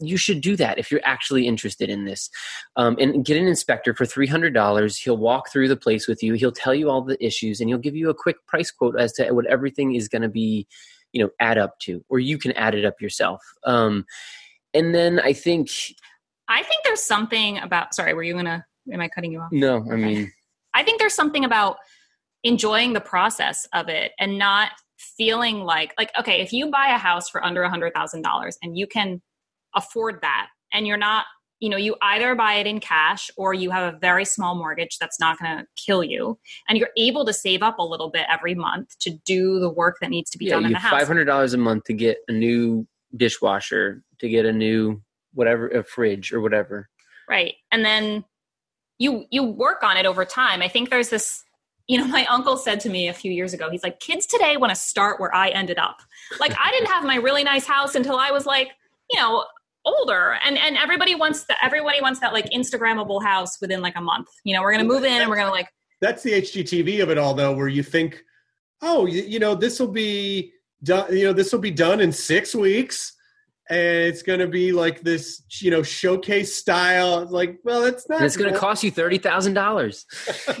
You 0.00 0.16
should 0.16 0.40
do 0.40 0.56
that 0.56 0.78
if 0.78 0.90
you're 0.90 1.02
actually 1.04 1.46
interested 1.46 1.90
in 1.90 2.06
this, 2.06 2.30
um, 2.76 2.96
and 2.98 3.22
get 3.22 3.36
an 3.36 3.46
inspector 3.46 3.92
for 3.92 4.06
three 4.06 4.26
hundred 4.26 4.54
dollars. 4.54 4.96
He'll 4.96 5.18
walk 5.18 5.50
through 5.52 5.68
the 5.68 5.76
place 5.76 6.08
with 6.08 6.22
you. 6.22 6.34
He'll 6.34 6.52
tell 6.52 6.74
you 6.74 6.88
all 6.88 7.02
the 7.02 7.22
issues, 7.24 7.60
and 7.60 7.68
he'll 7.68 7.78
give 7.78 7.96
you 7.96 8.08
a 8.08 8.14
quick 8.14 8.36
price 8.46 8.70
quote 8.70 8.98
as 8.98 9.12
to 9.14 9.30
what 9.32 9.46
everything 9.46 9.94
is 9.94 10.08
going 10.08 10.22
to 10.22 10.28
be, 10.28 10.66
you 11.14 11.22
know, 11.22 11.30
add 11.40 11.56
up 11.56 11.78
to, 11.78 12.04
or 12.10 12.18
you 12.18 12.36
can 12.36 12.52
add 12.52 12.74
it 12.74 12.84
up 12.84 13.00
yourself. 13.00 13.40
Um, 13.64 14.04
and 14.74 14.94
then 14.94 15.20
I 15.20 15.32
think 15.32 15.70
I 16.48 16.62
think 16.62 16.84
there's 16.84 17.02
something 17.02 17.58
about 17.58 17.94
sorry, 17.94 18.12
were 18.12 18.24
you 18.24 18.34
gonna 18.34 18.66
am 18.92 19.00
I 19.00 19.08
cutting 19.08 19.32
you 19.32 19.40
off? 19.40 19.52
no, 19.52 19.86
I 19.90 19.96
mean 19.96 20.30
I 20.74 20.82
think 20.82 20.98
there's 20.98 21.14
something 21.14 21.44
about 21.44 21.76
enjoying 22.42 22.92
the 22.92 23.00
process 23.00 23.66
of 23.72 23.88
it 23.88 24.12
and 24.18 24.36
not 24.36 24.72
feeling 24.98 25.60
like 25.60 25.94
like 25.96 26.10
okay, 26.18 26.42
if 26.42 26.52
you 26.52 26.70
buy 26.70 26.88
a 26.88 26.98
house 26.98 27.30
for 27.30 27.42
under 27.42 27.62
a 27.62 27.70
hundred 27.70 27.94
thousand 27.94 28.22
dollars 28.22 28.58
and 28.60 28.76
you 28.76 28.86
can 28.86 29.22
afford 29.74 30.18
that 30.20 30.48
and 30.72 30.86
you're 30.86 30.96
not 30.96 31.24
you 31.64 31.70
know 31.70 31.78
you 31.78 31.96
either 32.02 32.34
buy 32.34 32.54
it 32.54 32.66
in 32.66 32.78
cash 32.78 33.30
or 33.38 33.54
you 33.54 33.70
have 33.70 33.94
a 33.94 33.96
very 33.98 34.26
small 34.26 34.54
mortgage 34.54 34.98
that's 34.98 35.18
not 35.18 35.38
going 35.38 35.56
to 35.56 35.66
kill 35.76 36.04
you. 36.04 36.38
And 36.68 36.76
you're 36.76 36.90
able 36.98 37.24
to 37.24 37.32
save 37.32 37.62
up 37.62 37.78
a 37.78 37.82
little 37.82 38.10
bit 38.10 38.26
every 38.30 38.54
month 38.54 38.98
to 38.98 39.10
do 39.24 39.58
the 39.58 39.70
work 39.70 39.96
that 40.02 40.10
needs 40.10 40.28
to 40.32 40.38
be 40.38 40.44
yeah, 40.44 40.56
done 40.56 40.64
in 40.64 40.68
you 40.68 40.74
the 40.74 40.80
have 40.80 40.90
house. 40.90 41.00
five 41.00 41.08
hundred 41.08 41.24
dollars 41.24 41.54
a 41.54 41.58
month 41.58 41.84
to 41.84 41.94
get 41.94 42.18
a 42.28 42.32
new 42.32 42.86
dishwasher, 43.16 44.02
to 44.18 44.28
get 44.28 44.44
a 44.44 44.52
new 44.52 45.00
whatever, 45.32 45.68
a 45.68 45.82
fridge 45.82 46.34
or 46.34 46.42
whatever. 46.42 46.90
right. 47.30 47.54
And 47.72 47.82
then 47.82 48.26
you 48.98 49.24
you 49.30 49.42
work 49.42 49.82
on 49.82 49.96
it 49.96 50.04
over 50.04 50.26
time. 50.26 50.60
I 50.60 50.68
think 50.68 50.90
there's 50.90 51.08
this 51.08 51.42
you 51.86 51.96
know 51.96 52.06
my 52.08 52.26
uncle 52.26 52.58
said 52.58 52.78
to 52.80 52.90
me 52.90 53.08
a 53.08 53.14
few 53.14 53.32
years 53.32 53.54
ago 53.54 53.70
he's 53.70 53.82
like 53.82 54.00
kids 54.00 54.26
today 54.26 54.58
want 54.58 54.70
to 54.70 54.76
start 54.76 55.18
where 55.18 55.34
i 55.34 55.48
ended 55.48 55.78
up. 55.78 56.02
Like 56.38 56.54
i 56.62 56.70
didn't 56.72 56.88
have 56.88 57.04
my 57.04 57.16
really 57.16 57.42
nice 57.42 57.64
house 57.64 57.94
until 57.94 58.16
i 58.16 58.30
was 58.30 58.44
like 58.44 58.68
you 59.10 59.18
know 59.18 59.44
older 59.84 60.38
and 60.44 60.56
and 60.58 60.76
everybody 60.76 61.14
wants 61.14 61.44
that 61.44 61.58
everybody 61.62 62.00
wants 62.00 62.20
that 62.20 62.32
like 62.32 62.48
instagrammable 62.50 63.22
house 63.22 63.60
within 63.60 63.82
like 63.82 63.94
a 63.96 64.00
month 64.00 64.28
you 64.44 64.54
know 64.54 64.62
we're 64.62 64.72
gonna 64.72 64.84
move 64.84 65.04
in 65.04 65.20
and 65.20 65.28
we're 65.28 65.36
gonna 65.36 65.50
like 65.50 65.68
That's 66.00 66.22
the 66.22 66.32
HGTV 66.32 67.02
of 67.02 67.10
it 67.10 67.16
all, 67.16 67.32
though, 67.32 67.54
where 67.54 67.68
you 67.68 67.82
think, 67.82 68.22
oh, 68.82 69.06
you, 69.06 69.22
you 69.22 69.38
know, 69.38 69.54
this 69.54 69.80
will 69.80 69.88
be 69.88 70.52
done. 70.82 71.16
You 71.16 71.24
know, 71.24 71.32
this 71.32 71.50
will 71.50 71.60
be 71.60 71.70
done 71.70 72.00
in 72.00 72.12
six 72.12 72.54
weeks, 72.54 73.14
and 73.70 73.78
it's 73.78 74.22
going 74.22 74.40
to 74.40 74.46
be 74.46 74.70
like 74.72 75.00
this, 75.00 75.42
you 75.60 75.70
know, 75.70 75.82
showcase 75.82 76.54
style. 76.54 77.26
Like, 77.30 77.58
well, 77.64 77.84
it's 77.84 78.06
not. 78.08 78.16
And 78.16 78.26
it's 78.26 78.36
going 78.36 78.52
to 78.52 78.58
cost 78.58 78.84
you 78.84 78.90
thirty 78.90 79.16
thousand 79.16 79.54
dollars. 79.54 80.04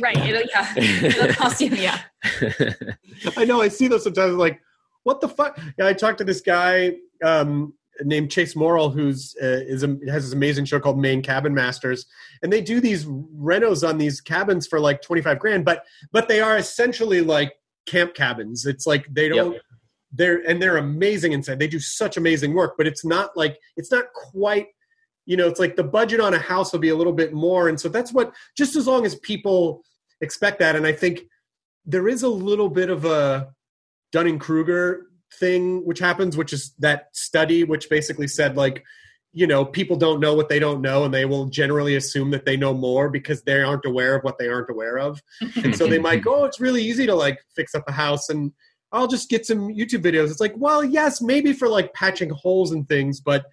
right 0.00 0.16
it'll, 0.16 0.48
yeah 0.48 0.74
it'll 0.78 1.34
cost 1.34 1.60
you 1.60 1.70
yeah 1.70 2.00
I 3.36 3.44
know. 3.44 3.60
I 3.60 3.68
see 3.68 3.88
those 3.88 4.04
sometimes. 4.04 4.36
Like, 4.36 4.60
what 5.02 5.20
the 5.20 5.28
fuck? 5.28 5.58
Yeah, 5.78 5.88
I 5.88 5.92
talked 5.92 6.18
to 6.18 6.24
this 6.24 6.40
guy 6.40 6.94
um, 7.22 7.74
named 8.02 8.30
Chase 8.30 8.56
Morrill, 8.56 8.90
who's 8.90 9.36
uh, 9.42 9.62
is 9.66 9.82
a, 9.82 9.96
has 10.08 10.24
this 10.24 10.32
amazing 10.32 10.64
show 10.64 10.80
called 10.80 10.98
Maine 10.98 11.22
Cabin 11.22 11.54
Masters, 11.54 12.06
and 12.42 12.52
they 12.52 12.60
do 12.60 12.80
these 12.80 13.04
renos 13.06 13.86
on 13.86 13.98
these 13.98 14.20
cabins 14.20 14.66
for 14.66 14.80
like 14.80 15.02
twenty 15.02 15.22
five 15.22 15.38
grand, 15.38 15.64
but 15.64 15.84
but 16.12 16.28
they 16.28 16.40
are 16.40 16.56
essentially 16.56 17.20
like 17.20 17.54
camp 17.86 18.14
cabins. 18.14 18.66
It's 18.66 18.86
like 18.86 19.06
they 19.12 19.28
don't. 19.28 19.58
They're 20.12 20.48
and 20.48 20.62
they're 20.62 20.76
amazing 20.76 21.32
inside. 21.32 21.58
They 21.58 21.68
do 21.68 21.80
such 21.80 22.16
amazing 22.16 22.54
work, 22.54 22.74
but 22.76 22.86
it's 22.86 23.04
not 23.04 23.36
like 23.36 23.58
it's 23.76 23.90
not 23.90 24.06
quite. 24.14 24.68
You 25.26 25.36
know, 25.36 25.48
it's 25.48 25.58
like 25.58 25.76
the 25.76 25.84
budget 25.84 26.20
on 26.20 26.34
a 26.34 26.38
house 26.38 26.72
will 26.72 26.80
be 26.80 26.90
a 26.90 26.96
little 26.96 27.12
bit 27.12 27.32
more, 27.32 27.68
and 27.68 27.80
so 27.80 27.88
that's 27.88 28.12
what. 28.12 28.32
Just 28.56 28.76
as 28.76 28.86
long 28.86 29.06
as 29.06 29.16
people 29.16 29.82
expect 30.20 30.58
that, 30.60 30.76
and 30.76 30.86
I 30.86 30.92
think 30.92 31.22
there 31.86 32.08
is 32.08 32.22
a 32.22 32.28
little 32.28 32.68
bit 32.68 32.90
of 32.90 33.04
a 33.04 33.52
Dunning 34.12 34.38
Kruger 34.38 35.06
thing 35.32 35.84
which 35.84 35.98
happens, 35.98 36.36
which 36.36 36.52
is 36.52 36.74
that 36.78 37.08
study 37.12 37.64
which 37.64 37.90
basically 37.90 38.28
said 38.28 38.56
like, 38.56 38.84
you 39.32 39.46
know, 39.46 39.64
people 39.64 39.96
don't 39.96 40.20
know 40.20 40.34
what 40.34 40.48
they 40.48 40.60
don't 40.60 40.80
know, 40.80 41.04
and 41.04 41.12
they 41.12 41.24
will 41.24 41.46
generally 41.46 41.96
assume 41.96 42.30
that 42.30 42.46
they 42.46 42.56
know 42.56 42.72
more 42.72 43.10
because 43.10 43.42
they 43.42 43.60
aren't 43.62 43.84
aware 43.84 44.14
of 44.14 44.22
what 44.22 44.38
they 44.38 44.46
aren't 44.46 44.70
aware 44.70 44.96
of, 44.96 45.20
and 45.56 45.76
so 45.76 45.88
they 45.88 45.98
might 45.98 46.22
go, 46.22 46.42
oh, 46.42 46.44
it's 46.44 46.60
really 46.60 46.82
easy 46.82 47.04
to 47.06 47.14
like 47.14 47.38
fix 47.54 47.74
up 47.74 47.84
a 47.88 47.92
house 47.92 48.28
and. 48.28 48.52
I'll 48.92 49.08
just 49.08 49.28
get 49.28 49.44
some 49.44 49.70
YouTube 49.70 50.04
videos. 50.04 50.30
It's 50.30 50.38
like, 50.38 50.54
well, 50.56 50.84
yes, 50.84 51.20
maybe 51.20 51.52
for 51.52 51.66
like 51.66 51.92
patching 51.94 52.30
holes 52.30 52.70
and 52.70 52.88
things, 52.88 53.20
but 53.20 53.44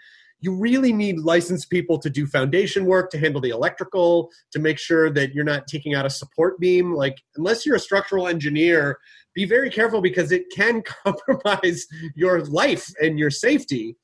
you 0.42 0.54
really 0.54 0.92
need 0.92 1.20
licensed 1.20 1.70
people 1.70 2.00
to 2.00 2.10
do 2.10 2.26
foundation 2.26 2.86
work, 2.86 3.12
to 3.12 3.20
handle 3.20 3.40
the 3.40 3.52
electrical, 3.52 4.30
to 4.52 4.60
make 4.60 4.80
sure 4.80 5.10
that 5.12 5.34
you're 5.34 5.46
not 5.46 5.68
taking 5.68 5.94
out 5.94 6.06
a 6.06 6.10
support 6.10 6.60
beam. 6.60 6.94
Like, 6.94 7.22
unless 7.38 7.66
you're 7.66 7.76
a 7.76 7.80
structural 7.80 8.28
engineer, 8.28 8.98
be 9.34 9.46
very 9.46 9.70
careful 9.70 10.02
because 10.02 10.32
it 10.32 10.46
can 10.54 10.82
compromise 11.06 11.88
your 12.16 12.44
life 12.46 12.92
and 13.02 13.18
your 13.18 13.30
safety. 13.30 13.96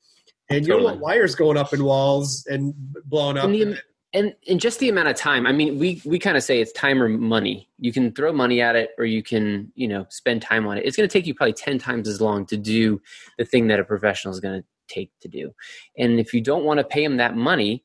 And 0.48 0.66
you 0.66 0.72
don't 0.72 0.84
want 0.84 1.00
wires 1.00 1.34
going 1.34 1.58
up 1.58 1.74
in 1.74 1.84
walls 1.84 2.46
and 2.48 2.72
blowing 3.04 3.36
up. 3.36 3.44
And 3.44 3.54
the, 3.54 3.78
and 4.14 4.34
and 4.48 4.58
just 4.58 4.78
the 4.78 4.88
amount 4.88 5.08
of 5.08 5.16
time. 5.16 5.46
I 5.46 5.52
mean, 5.52 5.78
we 5.78 6.00
we 6.06 6.18
kind 6.18 6.38
of 6.38 6.42
say 6.42 6.62
it's 6.62 6.72
time 6.72 7.02
or 7.02 7.08
money. 7.08 7.68
You 7.78 7.92
can 7.92 8.12
throw 8.12 8.32
money 8.32 8.62
at 8.62 8.74
it, 8.74 8.92
or 8.96 9.04
you 9.04 9.22
can 9.22 9.70
you 9.74 9.86
know 9.86 10.06
spend 10.08 10.40
time 10.40 10.66
on 10.66 10.78
it. 10.78 10.86
It's 10.86 10.96
going 10.96 11.06
to 11.06 11.12
take 11.12 11.26
you 11.26 11.34
probably 11.34 11.52
ten 11.52 11.78
times 11.78 12.08
as 12.08 12.18
long 12.18 12.46
to 12.46 12.56
do 12.56 13.02
the 13.36 13.44
thing 13.44 13.66
that 13.68 13.78
a 13.78 13.84
professional 13.84 14.32
is 14.32 14.40
going 14.40 14.62
to 14.62 14.66
take 14.88 15.10
to 15.20 15.28
do. 15.28 15.52
And 15.96 16.18
if 16.18 16.32
you 16.32 16.40
don't 16.40 16.64
want 16.64 16.78
to 16.78 16.84
pay 16.84 17.02
them 17.02 17.18
that 17.18 17.36
money, 17.36 17.84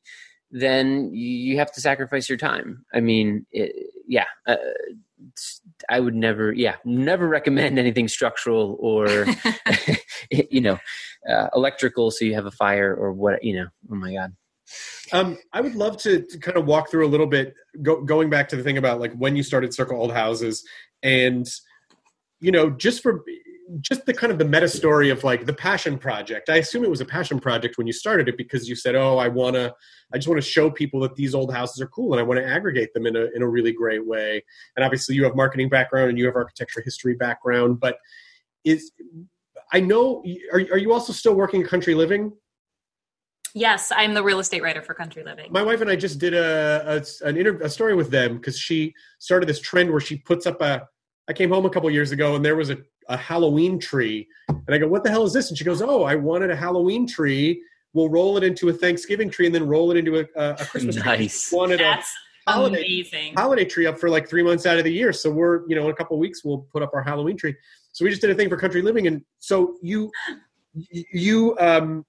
then 0.50 1.10
you 1.12 1.58
have 1.58 1.72
to 1.72 1.80
sacrifice 1.80 2.28
your 2.28 2.38
time. 2.38 2.84
I 2.94 3.00
mean, 3.00 3.46
it, 3.50 3.74
yeah. 4.06 4.26
Uh, 4.46 4.56
I 5.88 6.00
would 6.00 6.14
never, 6.14 6.52
yeah, 6.52 6.76
never 6.84 7.26
recommend 7.26 7.78
anything 7.80 8.08
structural 8.08 8.76
or, 8.78 9.26
you 10.30 10.60
know, 10.60 10.78
uh, 11.28 11.48
electrical. 11.54 12.10
So 12.10 12.24
you 12.24 12.34
have 12.34 12.46
a 12.46 12.52
fire 12.52 12.94
or 12.94 13.12
what, 13.12 13.42
you 13.42 13.56
know, 13.56 13.66
oh 13.90 13.94
my 13.94 14.12
God. 14.12 14.36
Um, 15.12 15.38
I 15.52 15.60
would 15.60 15.74
love 15.74 15.98
to, 15.98 16.22
to 16.22 16.38
kind 16.38 16.56
of 16.56 16.66
walk 16.66 16.90
through 16.90 17.06
a 17.06 17.08
little 17.08 17.26
bit, 17.26 17.54
go, 17.82 18.00
going 18.00 18.30
back 18.30 18.48
to 18.48 18.56
the 18.56 18.62
thing 18.62 18.78
about 18.78 19.00
like 19.00 19.12
when 19.14 19.36
you 19.36 19.42
started 19.42 19.74
Circa 19.74 19.94
Old 19.94 20.12
Houses, 20.12 20.64
and 21.02 21.46
you 22.40 22.50
know, 22.50 22.70
just 22.70 23.02
for 23.02 23.22
just 23.80 24.06
the 24.06 24.12
kind 24.12 24.32
of 24.32 24.38
the 24.38 24.44
meta 24.44 24.68
story 24.68 25.10
of 25.10 25.24
like 25.24 25.46
the 25.46 25.52
passion 25.52 25.98
project. 25.98 26.50
I 26.50 26.56
assume 26.56 26.84
it 26.84 26.90
was 26.90 27.00
a 27.00 27.04
passion 27.04 27.40
project 27.40 27.78
when 27.78 27.86
you 27.86 27.92
started 27.92 28.28
it 28.28 28.36
because 28.36 28.68
you 28.68 28.76
said, 28.76 28.94
"Oh, 28.94 29.18
I 29.18 29.28
want 29.28 29.54
to, 29.56 29.74
I 30.12 30.18
just 30.18 30.28
want 30.28 30.42
to 30.42 30.48
show 30.48 30.70
people 30.70 31.00
that 31.00 31.14
these 31.14 31.34
old 31.34 31.52
houses 31.52 31.80
are 31.80 31.86
cool, 31.88 32.12
and 32.12 32.20
I 32.20 32.22
want 32.22 32.40
to 32.40 32.46
aggregate 32.46 32.92
them 32.94 33.06
in 33.06 33.16
a 33.16 33.26
in 33.34 33.42
a 33.42 33.48
really 33.48 33.72
great 33.72 34.06
way." 34.06 34.42
And 34.76 34.84
obviously, 34.84 35.14
you 35.14 35.24
have 35.24 35.34
marketing 35.34 35.68
background 35.68 36.10
and 36.10 36.18
you 36.18 36.26
have 36.26 36.36
architecture 36.36 36.82
history 36.82 37.14
background, 37.14 37.80
but 37.80 37.96
is 38.64 38.92
I 39.72 39.80
know 39.80 40.22
are 40.52 40.60
are 40.60 40.78
you 40.78 40.92
also 40.92 41.12
still 41.12 41.34
working 41.34 41.62
at 41.62 41.68
Country 41.68 41.94
Living? 41.94 42.32
Yes, 43.54 43.92
I'm 43.94 44.14
the 44.14 44.22
real 44.22 44.40
estate 44.40 44.62
writer 44.62 44.82
for 44.82 44.94
Country 44.94 45.22
Living. 45.22 45.52
My 45.52 45.62
wife 45.62 45.80
and 45.80 45.88
I 45.88 45.96
just 45.96 46.18
did 46.18 46.34
a 46.34 47.02
a, 47.22 47.26
an 47.26 47.36
inter- 47.36 47.60
a 47.62 47.70
story 47.70 47.94
with 47.94 48.10
them 48.10 48.36
because 48.36 48.58
she 48.58 48.92
started 49.20 49.48
this 49.48 49.60
trend 49.60 49.90
where 49.90 50.00
she 50.00 50.16
puts 50.16 50.46
up 50.46 50.60
a. 50.60 50.86
I 51.26 51.32
came 51.32 51.50
home 51.50 51.64
a 51.64 51.70
couple 51.70 51.90
years 51.90 52.12
ago 52.12 52.36
and 52.36 52.44
there 52.44 52.54
was 52.54 52.68
a, 52.68 52.76
a 53.08 53.16
Halloween 53.16 53.78
tree, 53.78 54.26
and 54.48 54.70
I 54.74 54.78
go, 54.78 54.88
"What 54.88 55.04
the 55.04 55.10
hell 55.10 55.24
is 55.24 55.32
this?" 55.32 55.48
And 55.48 55.58
she 55.58 55.64
goes, 55.64 55.82
"Oh, 55.82 56.02
I 56.04 56.14
wanted 56.14 56.50
a 56.50 56.56
Halloween 56.56 57.06
tree. 57.06 57.62
We'll 57.92 58.08
roll 58.08 58.36
it 58.36 58.44
into 58.44 58.68
a 58.68 58.72
Thanksgiving 58.72 59.30
tree 59.30 59.46
and 59.46 59.54
then 59.54 59.66
roll 59.66 59.90
it 59.90 59.96
into 59.96 60.18
a, 60.18 60.24
a, 60.36 60.50
a 60.54 60.64
Christmas 60.64 60.96
tree." 60.96 61.04
Nice. 61.04 61.48
She 61.48 61.56
wanted 61.56 61.80
That's 61.80 62.12
a 62.46 62.52
holiday 62.52 62.78
amazing. 62.78 63.34
holiday 63.34 63.64
tree 63.64 63.86
up 63.86 63.98
for 63.98 64.10
like 64.10 64.28
three 64.28 64.42
months 64.42 64.66
out 64.66 64.78
of 64.78 64.84
the 64.84 64.92
year. 64.92 65.12
So 65.12 65.30
we're 65.30 65.68
you 65.68 65.76
know 65.76 65.84
in 65.84 65.90
a 65.90 65.94
couple 65.94 66.16
of 66.16 66.20
weeks 66.20 66.44
we'll 66.44 66.66
put 66.72 66.82
up 66.82 66.90
our 66.94 67.02
Halloween 67.02 67.36
tree. 67.36 67.54
So 67.92 68.04
we 68.04 68.10
just 68.10 68.20
did 68.20 68.30
a 68.30 68.34
thing 68.34 68.48
for 68.48 68.56
Country 68.56 68.82
Living, 68.82 69.06
and 69.06 69.22
so 69.38 69.76
you 69.82 70.10
you 70.90 71.56
um 71.58 72.04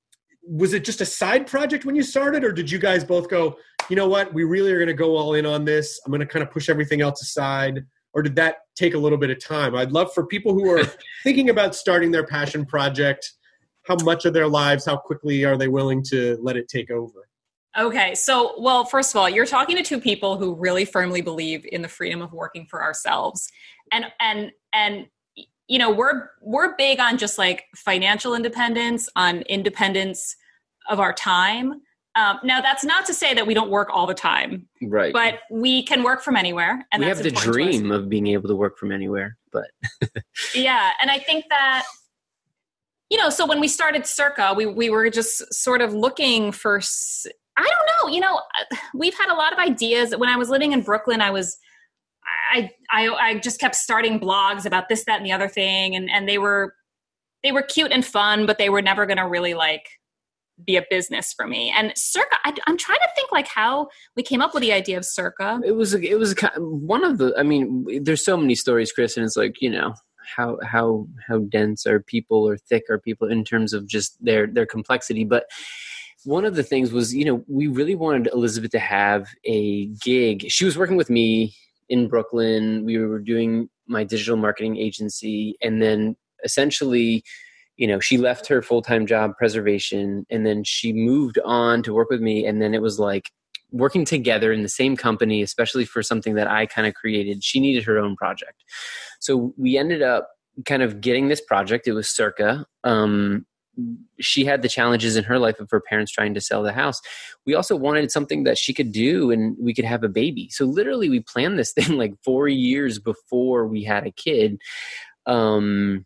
was 0.47 0.73
it 0.73 0.85
just 0.85 1.01
a 1.01 1.05
side 1.05 1.47
project 1.47 1.85
when 1.85 1.95
you 1.95 2.03
started 2.03 2.43
or 2.43 2.51
did 2.51 2.69
you 2.69 2.77
guys 2.77 3.03
both 3.03 3.29
go 3.29 3.57
you 3.89 3.95
know 3.95 4.07
what 4.07 4.33
we 4.33 4.43
really 4.43 4.71
are 4.71 4.77
going 4.77 4.87
to 4.87 4.93
go 4.93 5.15
all 5.15 5.33
in 5.33 5.45
on 5.45 5.65
this 5.65 5.99
i'm 6.05 6.11
going 6.11 6.19
to 6.19 6.25
kind 6.25 6.43
of 6.43 6.51
push 6.51 6.69
everything 6.69 7.01
else 7.01 7.21
aside 7.21 7.83
or 8.15 8.23
did 8.23 8.35
that 8.35 8.61
take 8.75 8.95
a 8.95 8.97
little 8.97 9.17
bit 9.17 9.29
of 9.29 9.43
time 9.43 9.75
i'd 9.75 9.91
love 9.91 10.11
for 10.13 10.25
people 10.25 10.53
who 10.53 10.67
are 10.69 10.83
thinking 11.23 11.49
about 11.49 11.75
starting 11.75 12.09
their 12.09 12.25
passion 12.25 12.65
project 12.65 13.33
how 13.85 13.95
much 14.03 14.25
of 14.25 14.33
their 14.33 14.47
lives, 14.47 14.85
how 14.85 14.97
quickly 14.97 15.43
are 15.45 15.57
they 15.57 15.67
willing 15.67 16.03
to 16.03 16.37
let 16.41 16.57
it 16.57 16.67
take 16.67 16.91
over? 16.91 17.29
Okay, 17.77 18.15
so 18.15 18.59
well, 18.59 18.85
first 18.85 19.13
of 19.13 19.19
all, 19.19 19.29
you're 19.29 19.45
talking 19.45 19.75
to 19.75 19.83
two 19.83 19.99
people 19.99 20.37
who 20.37 20.55
really 20.55 20.85
firmly 20.85 21.21
believe 21.21 21.65
in 21.71 21.81
the 21.81 21.87
freedom 21.87 22.21
of 22.21 22.31
working 22.31 22.65
for 22.69 22.81
ourselves, 22.81 23.49
and 23.91 24.05
and 24.19 24.51
and 24.73 25.07
you 25.67 25.77
know 25.77 25.91
we're 25.91 26.29
we're 26.41 26.75
big 26.77 26.99
on 26.99 27.17
just 27.17 27.37
like 27.37 27.65
financial 27.75 28.33
independence, 28.33 29.09
on 29.15 29.41
independence 29.43 30.37
of 30.89 30.99
our 31.01 31.11
time. 31.11 31.81
Um, 32.15 32.39
now, 32.43 32.61
that's 32.61 32.85
not 32.85 33.05
to 33.07 33.13
say 33.13 33.33
that 33.33 33.45
we 33.45 33.53
don't 33.53 33.69
work 33.69 33.89
all 33.91 34.07
the 34.07 34.13
time, 34.13 34.67
right? 34.83 35.11
But 35.11 35.39
we 35.51 35.83
can 35.83 36.01
work 36.01 36.21
from 36.23 36.37
anywhere, 36.37 36.85
and 36.91 37.01
we 37.01 37.09
have 37.09 37.21
the 37.21 37.31
dream 37.31 37.91
of 37.91 38.07
being 38.07 38.27
able 38.27 38.47
to 38.47 38.55
work 38.55 38.77
from 38.77 38.91
anywhere. 38.91 39.37
But 39.51 39.65
yeah, 40.55 40.91
and 41.01 41.11
I 41.11 41.19
think 41.19 41.45
that 41.49 41.83
you 43.09 43.17
know, 43.17 43.29
so 43.29 43.45
when 43.45 43.59
we 43.59 43.67
started 43.67 44.05
Circa, 44.05 44.53
we 44.55 44.65
we 44.65 44.89
were 44.89 45.09
just 45.09 45.53
sort 45.53 45.81
of 45.81 45.93
looking 45.93 46.51
for 46.51 46.81
I 47.57 47.63
don't 47.63 48.09
know. 48.09 48.13
You 48.13 48.21
know, 48.21 48.41
we've 48.95 49.17
had 49.17 49.29
a 49.29 49.35
lot 49.35 49.53
of 49.53 49.59
ideas. 49.59 50.15
When 50.15 50.29
I 50.29 50.37
was 50.37 50.49
living 50.49 50.71
in 50.71 50.81
Brooklyn, 50.81 51.21
I 51.21 51.31
was 51.31 51.57
I 52.53 52.71
I 52.89 53.09
I 53.09 53.39
just 53.39 53.59
kept 53.59 53.75
starting 53.75 54.19
blogs 54.19 54.65
about 54.65 54.89
this, 54.89 55.03
that, 55.05 55.17
and 55.17 55.25
the 55.25 55.31
other 55.31 55.47
thing, 55.47 55.95
and 55.95 56.09
and 56.09 56.27
they 56.27 56.37
were 56.37 56.75
they 57.43 57.51
were 57.51 57.61
cute 57.61 57.91
and 57.91 58.05
fun, 58.05 58.45
but 58.45 58.57
they 58.57 58.69
were 58.69 58.81
never 58.81 59.05
going 59.05 59.17
to 59.17 59.27
really 59.27 59.53
like 59.53 59.87
be 60.63 60.77
a 60.77 60.83
business 60.89 61.33
for 61.33 61.47
me. 61.47 61.73
And 61.75 61.91
Circa, 61.95 62.37
I, 62.43 62.53
am 62.67 62.77
trying 62.77 62.99
to 62.99 63.09
think 63.15 63.31
like 63.31 63.47
how 63.47 63.87
we 64.15 64.23
came 64.23 64.41
up 64.41 64.53
with 64.53 64.61
the 64.61 64.73
idea 64.73 64.97
of 64.97 65.05
Circa. 65.05 65.61
It 65.63 65.73
was 65.73 65.93
it 65.93 66.17
was 66.17 66.35
one 66.57 67.03
of 67.03 67.17
the. 67.17 67.33
I 67.37 67.43
mean, 67.43 67.85
there's 68.03 68.23
so 68.23 68.37
many 68.37 68.55
stories, 68.55 68.91
Chris, 68.91 69.17
and 69.17 69.25
it's 69.25 69.35
like 69.35 69.61
you 69.61 69.69
know 69.69 69.93
how 70.35 70.57
how 70.63 71.07
how 71.27 71.39
dense 71.39 71.85
are 71.85 71.99
people 71.99 72.47
or 72.47 72.57
thick 72.57 72.83
are 72.89 72.99
people 72.99 73.27
in 73.27 73.43
terms 73.43 73.73
of 73.73 73.87
just 73.87 74.17
their 74.23 74.47
their 74.47 74.65
complexity, 74.65 75.23
but 75.23 75.45
one 76.25 76.43
of 76.43 76.55
the 76.55 76.63
things 76.63 76.91
was, 76.91 77.13
you 77.13 77.23
know, 77.23 77.43
we 77.47 77.67
really 77.67 77.95
wanted 77.95 78.27
Elizabeth 78.33 78.71
to 78.71 78.79
have 78.79 79.27
a 79.45 79.85
gig. 80.01 80.45
She 80.49 80.65
was 80.65 80.77
working 80.77 80.97
with 80.97 81.09
me 81.09 81.55
in 81.87 82.07
Brooklyn. 82.07 82.83
We 82.83 82.97
were 82.97 83.19
doing 83.19 83.69
my 83.87 84.03
digital 84.03 84.35
marketing 84.35 84.77
agency. 84.77 85.55
And 85.61 85.81
then 85.81 86.15
essentially, 86.43 87.23
you 87.77 87.87
know, 87.87 87.99
she 87.99 88.17
left 88.17 88.47
her 88.47 88.61
full 88.61 88.81
time 88.81 89.05
job, 89.05 89.31
preservation, 89.37 90.25
and 90.29 90.45
then 90.45 90.63
she 90.63 90.93
moved 90.93 91.39
on 91.43 91.83
to 91.83 91.93
work 91.93 92.09
with 92.09 92.21
me. 92.21 92.45
And 92.45 92.61
then 92.61 92.73
it 92.73 92.81
was 92.81 92.99
like 92.99 93.31
working 93.71 94.05
together 94.05 94.53
in 94.53 94.63
the 94.63 94.69
same 94.69 94.95
company, 94.95 95.41
especially 95.41 95.85
for 95.85 96.01
something 96.01 96.35
that 96.35 96.47
I 96.49 96.65
kind 96.65 96.87
of 96.87 96.93
created. 96.93 97.43
She 97.43 97.59
needed 97.59 97.83
her 97.83 97.97
own 97.97 98.15
project. 98.15 98.63
So 99.19 99.53
we 99.57 99.77
ended 99.77 100.01
up 100.01 100.29
kind 100.65 100.81
of 100.81 101.01
getting 101.01 101.27
this 101.27 101.41
project. 101.41 101.87
It 101.87 101.93
was 101.93 102.09
Circa. 102.09 102.65
Um, 102.83 103.45
she 104.21 104.45
had 104.45 104.61
the 104.61 104.69
challenges 104.69 105.17
in 105.17 105.25
her 105.25 105.37
life 105.37 105.59
of 105.59 105.69
her 105.69 105.81
parents 105.81 106.11
trying 106.11 106.33
to 106.33 106.39
sell 106.39 106.63
the 106.63 106.71
house. 106.71 107.01
We 107.45 107.55
also 107.55 107.75
wanted 107.75 108.09
something 108.09 108.45
that 108.45 108.57
she 108.57 108.73
could 108.73 108.93
do 108.93 109.31
and 109.31 109.57
we 109.59 109.73
could 109.73 109.83
have 109.83 110.03
a 110.03 110.09
baby. 110.09 110.49
So 110.49 110.63
literally 110.63 111.09
we 111.09 111.19
planned 111.19 111.59
this 111.59 111.73
thing 111.77 111.97
like 111.97 112.13
4 112.23 112.47
years 112.47 112.99
before 112.99 113.67
we 113.67 113.83
had 113.83 114.07
a 114.07 114.11
kid. 114.11 114.61
Um 115.25 116.05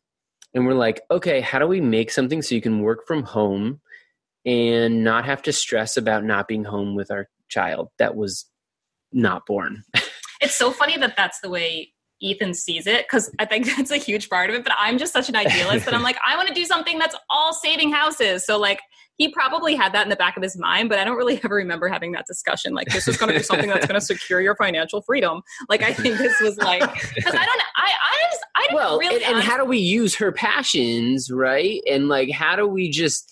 and 0.54 0.66
we're 0.66 0.74
like, 0.74 1.02
okay, 1.12 1.42
how 1.42 1.60
do 1.60 1.68
we 1.68 1.82
make 1.82 2.12
something 2.12 2.42
so 2.42 2.56
you 2.56 2.62
can 2.62 2.82
work 2.82 3.06
from 3.08 3.24
home 3.24 3.82
and 4.46 5.04
not 5.04 5.26
have 5.26 5.42
to 5.44 5.54
stress 5.54 5.98
about 5.98 6.24
not 6.24 6.48
being 6.48 6.64
home 6.64 6.96
with 6.96 7.12
our 7.12 7.28
child 7.50 7.90
that 8.00 8.16
was 8.16 8.46
not 9.12 9.46
born? 9.46 9.84
it's 10.42 10.56
so 10.56 10.72
funny 10.72 10.98
that 10.98 11.16
that's 11.16 11.40
the 11.42 11.50
way 11.50 11.94
Ethan 12.22 12.54
sees 12.54 12.88
it 12.88 13.06
because 13.06 13.32
I 13.40 13.46
think 13.46 13.66
that's 13.78 13.92
a 13.92 13.98
huge 13.98 14.30
part 14.30 14.50
of 14.50 14.56
it. 14.56 14.64
But 14.64 14.74
I'm 14.78 14.98
just 14.98 15.14
such 15.14 15.30
an 15.30 15.36
idealist 15.36 15.86
that 15.86 15.94
I'm 15.94 16.04
like, 16.04 16.18
I 16.26 16.36
want 16.36 16.48
to 16.48 16.54
do 16.54 16.66
something 16.66 17.00
that's 17.00 17.16
all 17.30 17.54
saving 17.54 17.92
houses. 17.92 18.46
So 18.46 18.58
like 18.58 18.80
he 19.18 19.28
probably 19.30 19.76
had 19.76 19.94
that 19.94 20.04
in 20.04 20.10
the 20.10 20.16
back 20.16 20.38
of 20.38 20.44
his 20.44 20.58
mind, 20.58 20.88
but 20.90 20.98
I 20.98 21.04
don't 21.04 21.18
really 21.18 21.40
ever 21.44 21.56
remember 21.56 21.88
having 21.90 22.14
that 22.14 22.26
discussion. 22.26 22.74
Like 22.74 22.88
this 22.88 23.08
is 23.08 23.18
going 23.18 23.32
to 23.32 23.38
be 23.38 23.44
something 23.44 23.70
that's 23.70 23.86
going 23.86 24.00
to 24.00 24.06
secure 24.06 24.42
your 24.42 24.56
financial 24.56 25.02
freedom. 25.02 25.42
Like 25.68 25.84
I 25.84 25.94
think 25.94 26.18
this 26.18 26.40
was 26.42 26.58
like 26.58 26.82
because 27.16 27.34
I 27.34 27.46
don't, 27.46 27.62
I, 27.76 27.92
I 27.92 28.32
just, 28.32 28.46
I 28.56 28.68
don't 28.68 28.76
well, 28.76 28.98
really. 28.98 29.24
And, 29.24 29.36
and 29.36 29.44
how 29.44 29.58
do 29.58 29.66
we 29.66 29.78
use 29.78 30.16
her 30.16 30.32
passions, 30.32 31.30
right? 31.30 31.82
And 31.90 32.08
like, 32.08 32.32
how 32.32 32.56
do 32.56 32.66
we 32.66 32.90
just 32.90 33.32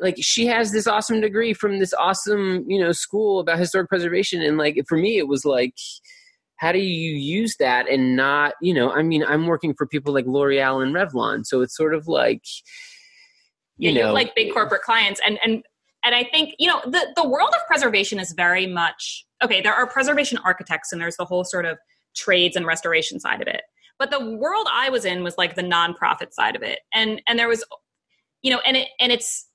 like 0.00 0.16
she 0.18 0.46
has 0.46 0.72
this 0.72 0.86
awesome 0.86 1.20
degree 1.20 1.54
from 1.54 1.78
this 1.78 1.94
awesome 1.94 2.64
you 2.68 2.80
know 2.80 2.90
school 2.90 3.38
about 3.38 3.58
historic 3.58 3.88
preservation 3.88 4.42
and 4.42 4.58
like 4.58 4.76
for 4.88 4.98
me 4.98 5.18
it 5.18 5.28
was 5.28 5.44
like 5.44 5.74
how 6.56 6.72
do 6.72 6.78
you 6.78 7.12
use 7.12 7.56
that 7.58 7.88
and 7.88 8.16
not 8.16 8.54
you 8.60 8.72
know 8.72 8.90
i 8.92 9.02
mean 9.02 9.24
i'm 9.24 9.46
working 9.46 9.74
for 9.74 9.86
people 9.86 10.12
like 10.12 10.26
l'oreal 10.26 10.82
and 10.82 10.94
revlon 10.94 11.44
so 11.44 11.60
it's 11.60 11.76
sort 11.76 11.94
of 11.94 12.06
like 12.06 12.42
you 13.76 13.90
yeah, 13.90 14.06
know 14.06 14.12
like 14.12 14.34
big 14.34 14.52
corporate 14.52 14.82
clients 14.82 15.20
and 15.26 15.38
and 15.44 15.62
and 16.04 16.14
i 16.14 16.24
think 16.24 16.54
you 16.58 16.68
know 16.68 16.80
the 16.84 17.06
the 17.16 17.28
world 17.28 17.50
of 17.54 17.66
preservation 17.66 18.18
is 18.18 18.32
very 18.32 18.66
much 18.66 19.26
okay 19.42 19.60
there 19.60 19.74
are 19.74 19.86
preservation 19.86 20.38
architects 20.44 20.92
and 20.92 21.00
there's 21.00 21.16
the 21.16 21.24
whole 21.24 21.44
sort 21.44 21.64
of 21.64 21.78
trades 22.14 22.56
and 22.56 22.66
restoration 22.66 23.18
side 23.18 23.42
of 23.42 23.48
it 23.48 23.62
but 23.98 24.10
the 24.10 24.36
world 24.36 24.66
i 24.70 24.88
was 24.88 25.04
in 25.04 25.22
was 25.22 25.36
like 25.36 25.56
the 25.56 25.62
nonprofit 25.62 26.32
side 26.32 26.54
of 26.54 26.62
it 26.62 26.80
and 26.92 27.20
and 27.26 27.38
there 27.38 27.48
was 27.48 27.64
you 28.42 28.50
know 28.50 28.60
and 28.66 28.76
it 28.76 28.88
and 29.00 29.10
it's 29.10 29.48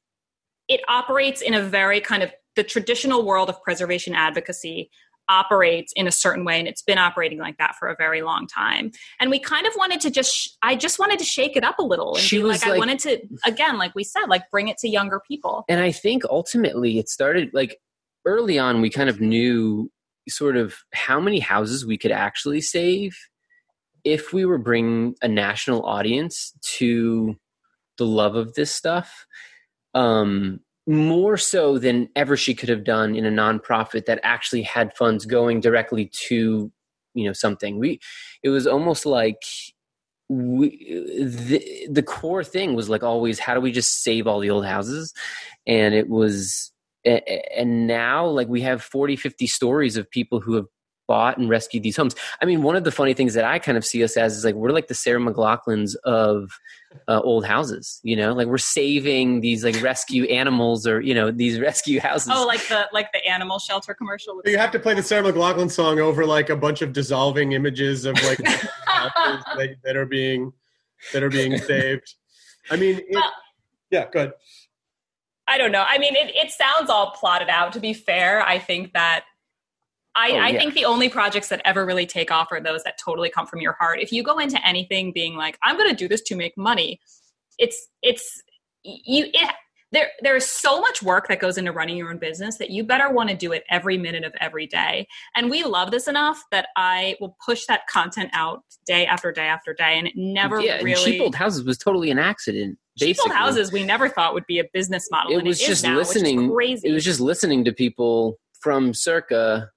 it 0.68 0.82
operates 0.88 1.42
in 1.42 1.54
a 1.54 1.62
very 1.62 2.00
kind 2.00 2.22
of 2.22 2.32
the 2.56 2.64
traditional 2.64 3.26
world 3.26 3.50
of 3.50 3.62
preservation 3.64 4.14
advocacy 4.14 4.90
operates 5.30 5.94
in 5.96 6.08
a 6.08 6.12
certain 6.12 6.44
way 6.44 6.60
and 6.60 6.68
it's 6.68 6.82
been 6.82 6.98
operating 6.98 7.40
like 7.40 7.58
that 7.58 7.76
for 7.76 7.88
a 7.88 7.96
very 7.96 8.22
long 8.22 8.48
time. 8.48 8.92
And 9.20 9.30
we 9.30 9.40
kind 9.40 9.68
of 9.68 9.74
wanted 9.78 10.02
to 10.02 10.10
just 10.10 10.58
i 10.62 10.76
just 10.76 11.00
wanted 11.00 11.20
to 11.20 11.26
shake 11.26 11.56
it 11.56 11.64
up 11.64 11.80
a 11.80 11.84
little 11.84 12.16
and 12.16 12.24
she 12.24 12.40
was 12.40 12.62
like, 12.62 12.70
like 12.70 12.76
i 12.76 12.78
wanted 12.78 13.00
to 13.00 13.20
again 13.46 13.78
like 13.78 13.94
we 13.96 14.04
said 14.04 14.26
like 14.28 14.50
bring 14.52 14.68
it 14.68 14.78
to 14.80 14.90
younger 14.90 15.22
people. 15.28 15.66
And 15.70 15.80
i 15.80 15.92
think 15.92 16.24
ultimately 16.30 16.98
it 16.98 17.10
started 17.10 17.52
like 17.54 17.78
early 18.26 18.60
on 18.60 18.82
we 18.82 18.90
kind 18.90 19.10
of 19.10 19.22
knew 19.22 19.90
sort 20.28 20.58
of 20.58 20.76
how 20.94 21.20
many 21.20 21.40
houses 21.40 21.86
we 21.86 21.98
could 21.98 22.12
actually 22.12 22.62
save 22.62 23.18
if 24.04 24.34
we 24.34 24.46
were 24.46 24.58
bringing 24.58 25.16
a 25.22 25.28
national 25.28 25.84
audience 25.84 26.54
to 26.62 27.36
the 27.98 28.06
love 28.06 28.36
of 28.36 28.54
this 28.54 28.72
stuff. 28.72 29.26
Um 29.94 30.62
more 30.90 31.38
so 31.38 31.78
than 31.78 32.10
ever 32.16 32.36
she 32.36 32.56
could 32.56 32.68
have 32.68 32.84
done 32.84 33.16
in 33.16 33.24
a 33.24 33.30
nonprofit 33.30 34.08
that 34.08 34.20
actually 34.24 34.64
had 34.64 34.92
funds 34.98 35.24
going 35.24 35.60
directly 35.62 36.08
to 36.08 36.72
you 37.14 37.26
know 37.26 37.34
something. 37.34 37.78
We 37.78 38.00
it 38.42 38.50
was 38.50 38.66
almost 38.66 39.06
like 39.06 39.44
we 40.30 40.70
the, 41.20 41.88
the 41.92 42.02
core 42.02 42.44
thing 42.44 42.74
was 42.74 42.90
like 42.90 43.04
always 43.04 43.38
how 43.38 43.54
do 43.54 43.62
we 43.62 43.72
just 43.72 44.02
save 44.04 44.26
all 44.26 44.40
the 44.40 44.50
old 44.50 44.66
houses? 44.66 45.14
And 45.68 45.94
it 45.94 46.10
was 46.10 46.72
and 47.06 47.86
now 47.86 48.26
like 48.26 48.48
we 48.48 48.62
have 48.62 48.82
40 48.82 49.16
50 49.16 49.46
stories 49.46 49.96
of 49.96 50.10
people 50.10 50.40
who 50.40 50.56
have 50.56 50.66
bought 51.10 51.40
and 51.40 51.50
rescued 51.50 51.84
these 51.84 51.98
homes. 51.98 52.16
I 52.40 52.46
mean, 52.46 52.62
one 52.62 52.78
of 52.78 52.86
the 52.86 52.92
funny 52.92 53.14
things 53.14 53.34
that 53.34 53.44
I 53.44 53.58
kind 53.58 53.78
of 53.78 53.84
see 53.84 54.04
us 54.04 54.16
as 54.16 54.38
is 54.38 54.46
like 54.46 54.56
we're 54.56 54.70
like 54.70 54.88
the 54.88 54.94
Sarah 54.94 55.20
McLachlans 55.20 55.96
of 56.06 56.52
uh, 57.08 57.20
old 57.22 57.46
houses. 57.46 58.00
You 58.04 58.16
know, 58.16 58.34
like 58.34 58.48
we're 58.48 58.60
saving 58.60 59.42
these 59.42 59.64
like 59.66 59.82
rescue 59.82 60.26
animals 60.26 60.88
or 60.88 61.02
you 61.02 61.16
know 61.16 61.32
these 61.32 61.60
rescue 61.60 62.00
houses. 62.00 62.32
Oh, 62.34 62.46
like 62.46 62.66
the 62.68 62.88
like 62.94 63.12
the 63.12 63.26
animal 63.28 63.58
shelter 63.58 63.94
commercial. 63.94 64.40
You 64.46 64.58
have 64.60 64.72
to 64.72 64.80
play 64.80 64.94
the 64.94 65.04
Sarah 65.04 65.34
McLachlan 65.34 65.72
song 65.72 66.00
over 66.00 66.26
like 66.26 66.50
a 66.50 66.56
bunch 66.56 66.82
of 66.84 66.94
dissolving 66.94 67.52
images 67.54 68.06
of 68.06 68.14
like 68.24 68.38
that, 68.38 69.76
that, 69.84 69.98
are 69.98 70.06
being 70.06 70.54
that 71.12 71.24
are 71.24 71.30
being 71.30 71.58
saved. 71.58 72.14
I 72.70 72.76
mean, 72.76 73.00
it, 73.00 73.06
well, 73.12 73.32
yeah, 73.90 74.06
good. 74.12 74.32
I 75.48 75.58
don't 75.58 75.72
know. 75.72 75.84
I 75.88 75.98
mean, 75.98 76.16
it, 76.16 76.36
it 76.36 76.52
sounds 76.52 76.92
all 76.92 77.12
plotted 77.12 77.50
out. 77.50 77.74
To 77.74 77.80
be 77.80 77.94
fair, 77.94 78.42
I 78.42 78.60
think 78.60 78.94
that 78.94 79.24
I, 80.16 80.32
oh, 80.32 80.36
yeah. 80.36 80.44
I, 80.44 80.58
think 80.58 80.74
the 80.74 80.86
only 80.86 81.08
projects 81.08 81.50
that 81.50 81.62
ever 81.66 81.86
really 81.86 82.06
take 82.06 82.32
off 82.32 82.48
are 82.52 82.60
those 82.60 82.84
that 82.84 82.98
totally 83.04 83.30
come 83.30 83.46
from 83.46 83.62
your 83.62 83.74
heart. 83.74 84.00
If 84.02 84.12
you 84.12 84.24
go 84.24 84.40
into 84.40 84.66
anything 84.68 85.12
being 85.14 85.36
like, 85.36 85.58
I'm 85.64 85.78
going 85.78 85.90
to 85.90 85.96
do 85.96 86.08
this 86.08 86.22
to 86.24 86.36
make 86.36 86.58
money, 86.58 87.00
it's 87.58 87.88
it's 88.02 88.42
you. 88.84 89.26
It, 89.34 89.52
there 89.92 90.10
there's 90.22 90.46
so 90.46 90.80
much 90.80 91.02
work 91.02 91.28
that 91.28 91.40
goes 91.40 91.58
into 91.58 91.72
running 91.72 91.98
your 91.98 92.12
own 92.12 92.18
business 92.18 92.58
that 92.58 92.70
you 92.70 92.84
better 92.84 93.10
want 93.10 93.30
to 93.30 93.36
do 93.36 93.52
it 93.52 93.64
every 93.70 93.98
minute 93.98 94.24
of 94.24 94.34
every 94.40 94.68
day. 94.68 95.08
And 95.36 95.50
we 95.50 95.64
love 95.64 95.92
this 95.92 96.08
enough 96.08 96.44
that 96.52 96.68
I 96.76 97.16
will 97.20 97.36
push 97.44 97.66
that 97.66 97.88
content 97.88 98.30
out 98.34 98.64
day 98.86 99.06
after 99.06 99.32
day 99.32 99.48
after 99.48 99.74
day, 99.74 99.98
and 99.98 100.08
it 100.08 100.14
never 100.16 100.62
yeah, 100.62 100.82
really. 100.82 101.14
Cheap 101.14 101.22
old 101.22 101.36
houses 101.36 101.64
was 101.64 101.78
totally 101.78 102.12
an 102.12 102.20
accident. 102.20 102.78
Cheap 102.98 103.18
old 103.26 103.32
houses 103.34 103.72
we 103.72 103.84
never 103.84 104.10
thought 104.10 104.34
would 104.34 104.46
be 104.46 104.60
a 104.60 104.66
business 104.74 105.08
model. 105.10 105.38
It 105.38 105.44
was 105.44 105.62
it 105.62 105.66
just 105.66 105.84
now, 105.84 105.96
listening. 105.96 106.52
crazy. 106.52 106.88
It 106.88 106.94
was 106.94 107.04
just 107.04 107.20
listening 107.20 107.64
to 107.66 107.72
people 107.72 108.38
from 108.60 108.94
circa 108.94 109.70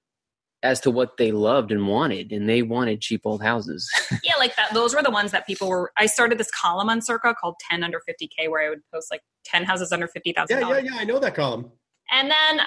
as 0.63 0.79
to 0.79 0.89
what 0.89 1.17
they 1.17 1.31
loved 1.31 1.71
and 1.71 1.87
wanted 1.87 2.31
and 2.31 2.49
they 2.49 2.61
wanted 2.61 3.01
cheap 3.01 3.21
old 3.25 3.41
houses 3.41 3.89
yeah 4.23 4.35
like 4.37 4.55
that 4.55 4.73
those 4.73 4.95
were 4.95 5.03
the 5.03 5.11
ones 5.11 5.31
that 5.31 5.45
people 5.45 5.69
were 5.69 5.91
i 5.97 6.05
started 6.05 6.37
this 6.37 6.51
column 6.51 6.89
on 6.89 7.01
circa 7.01 7.35
called 7.39 7.55
10 7.69 7.83
under 7.83 8.01
50k 8.09 8.49
where 8.49 8.65
i 8.65 8.69
would 8.69 8.81
post 8.93 9.11
like 9.11 9.21
10 9.45 9.65
houses 9.65 9.91
under 9.91 10.07
$50000 10.07 10.49
yeah 10.49 10.59
yeah 10.59 10.77
yeah 10.79 10.91
i 10.95 11.03
know 11.03 11.19
that 11.19 11.35
column 11.35 11.71
and 12.11 12.31
then 12.31 12.61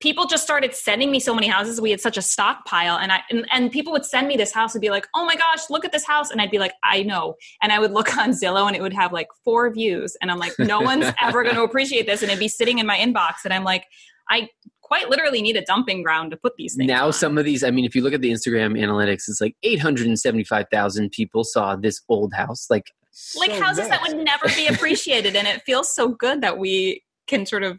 people 0.00 0.26
just 0.26 0.42
started 0.42 0.74
sending 0.74 1.10
me 1.10 1.18
so 1.18 1.34
many 1.34 1.46
houses. 1.46 1.80
We 1.80 1.90
had 1.90 2.00
such 2.00 2.18
a 2.18 2.22
stockpile, 2.22 2.98
and 2.98 3.10
I 3.10 3.20
and, 3.30 3.46
and 3.50 3.72
people 3.72 3.90
would 3.92 4.04
send 4.04 4.28
me 4.28 4.36
this 4.36 4.52
house 4.52 4.74
and 4.74 4.82
be 4.82 4.90
like, 4.90 5.06
"Oh 5.14 5.24
my 5.24 5.34
gosh, 5.34 5.70
look 5.70 5.84
at 5.84 5.92
this 5.92 6.04
house!" 6.04 6.30
And 6.30 6.42
I'd 6.42 6.50
be 6.50 6.58
like, 6.58 6.74
"I 6.84 7.02
know." 7.02 7.36
And 7.62 7.72
I 7.72 7.78
would 7.78 7.92
look 7.92 8.16
on 8.18 8.30
Zillow, 8.30 8.66
and 8.66 8.76
it 8.76 8.82
would 8.82 8.92
have 8.92 9.12
like 9.12 9.28
four 9.44 9.72
views, 9.72 10.14
and 10.20 10.30
I'm 10.30 10.38
like, 10.38 10.52
"No 10.58 10.80
one's 10.80 11.06
ever 11.20 11.42
going 11.42 11.54
to 11.54 11.62
appreciate 11.62 12.06
this," 12.06 12.20
and 12.20 12.30
it'd 12.30 12.38
be 12.38 12.48
sitting 12.48 12.78
in 12.78 12.86
my 12.86 12.98
inbox, 12.98 13.44
and 13.44 13.54
I'm 13.54 13.64
like, 13.64 13.86
I 14.28 14.48
quite 14.84 15.08
literally 15.08 15.40
need 15.40 15.56
a 15.56 15.64
dumping 15.64 16.02
ground 16.02 16.30
to 16.30 16.36
put 16.36 16.52
these 16.56 16.76
things. 16.76 16.86
Now, 16.86 17.06
on. 17.06 17.12
some 17.12 17.38
of 17.38 17.44
these, 17.44 17.64
I 17.64 17.70
mean, 17.70 17.86
if 17.86 17.96
you 17.96 18.02
look 18.02 18.12
at 18.12 18.20
the 18.20 18.30
Instagram 18.30 18.78
analytics, 18.78 19.28
it's 19.28 19.40
like 19.40 19.56
875,000 19.62 21.10
people 21.10 21.42
saw 21.42 21.74
this 21.74 22.02
old 22.08 22.34
house. 22.34 22.66
Like, 22.68 22.92
like 23.36 23.50
So 23.50 23.62
houses 23.62 23.88
that 23.88 24.02
would 24.02 24.18
never 24.18 24.46
be 24.48 24.66
appreciated, 24.72 25.34
and 25.34 25.48
it 25.48 25.62
feels 25.64 25.92
so 25.92 26.08
good 26.08 26.42
that 26.42 26.58
we 26.58 27.02
can 27.26 27.46
sort 27.46 27.62
of 27.62 27.78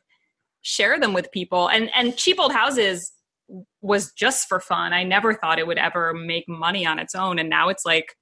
share 0.63 0.99
them 0.99 1.13
with 1.13 1.31
people. 1.31 1.69
And 1.69 1.89
and 1.95 2.17
cheap 2.17 2.39
old 2.39 2.51
houses 2.51 3.11
was 3.81 4.11
just 4.13 4.47
for 4.47 4.59
fun. 4.59 4.91
I 4.91 5.03
never 5.03 5.35
thought 5.35 5.59
it 5.59 5.67
would 5.67 5.77
ever 5.77 6.13
make 6.13 6.45
money 6.49 6.85
on 6.85 6.97
its 6.99 7.13
own, 7.13 7.37
and 7.37 7.49
now 7.49 7.69
it's 7.69 7.85
like 7.85 8.15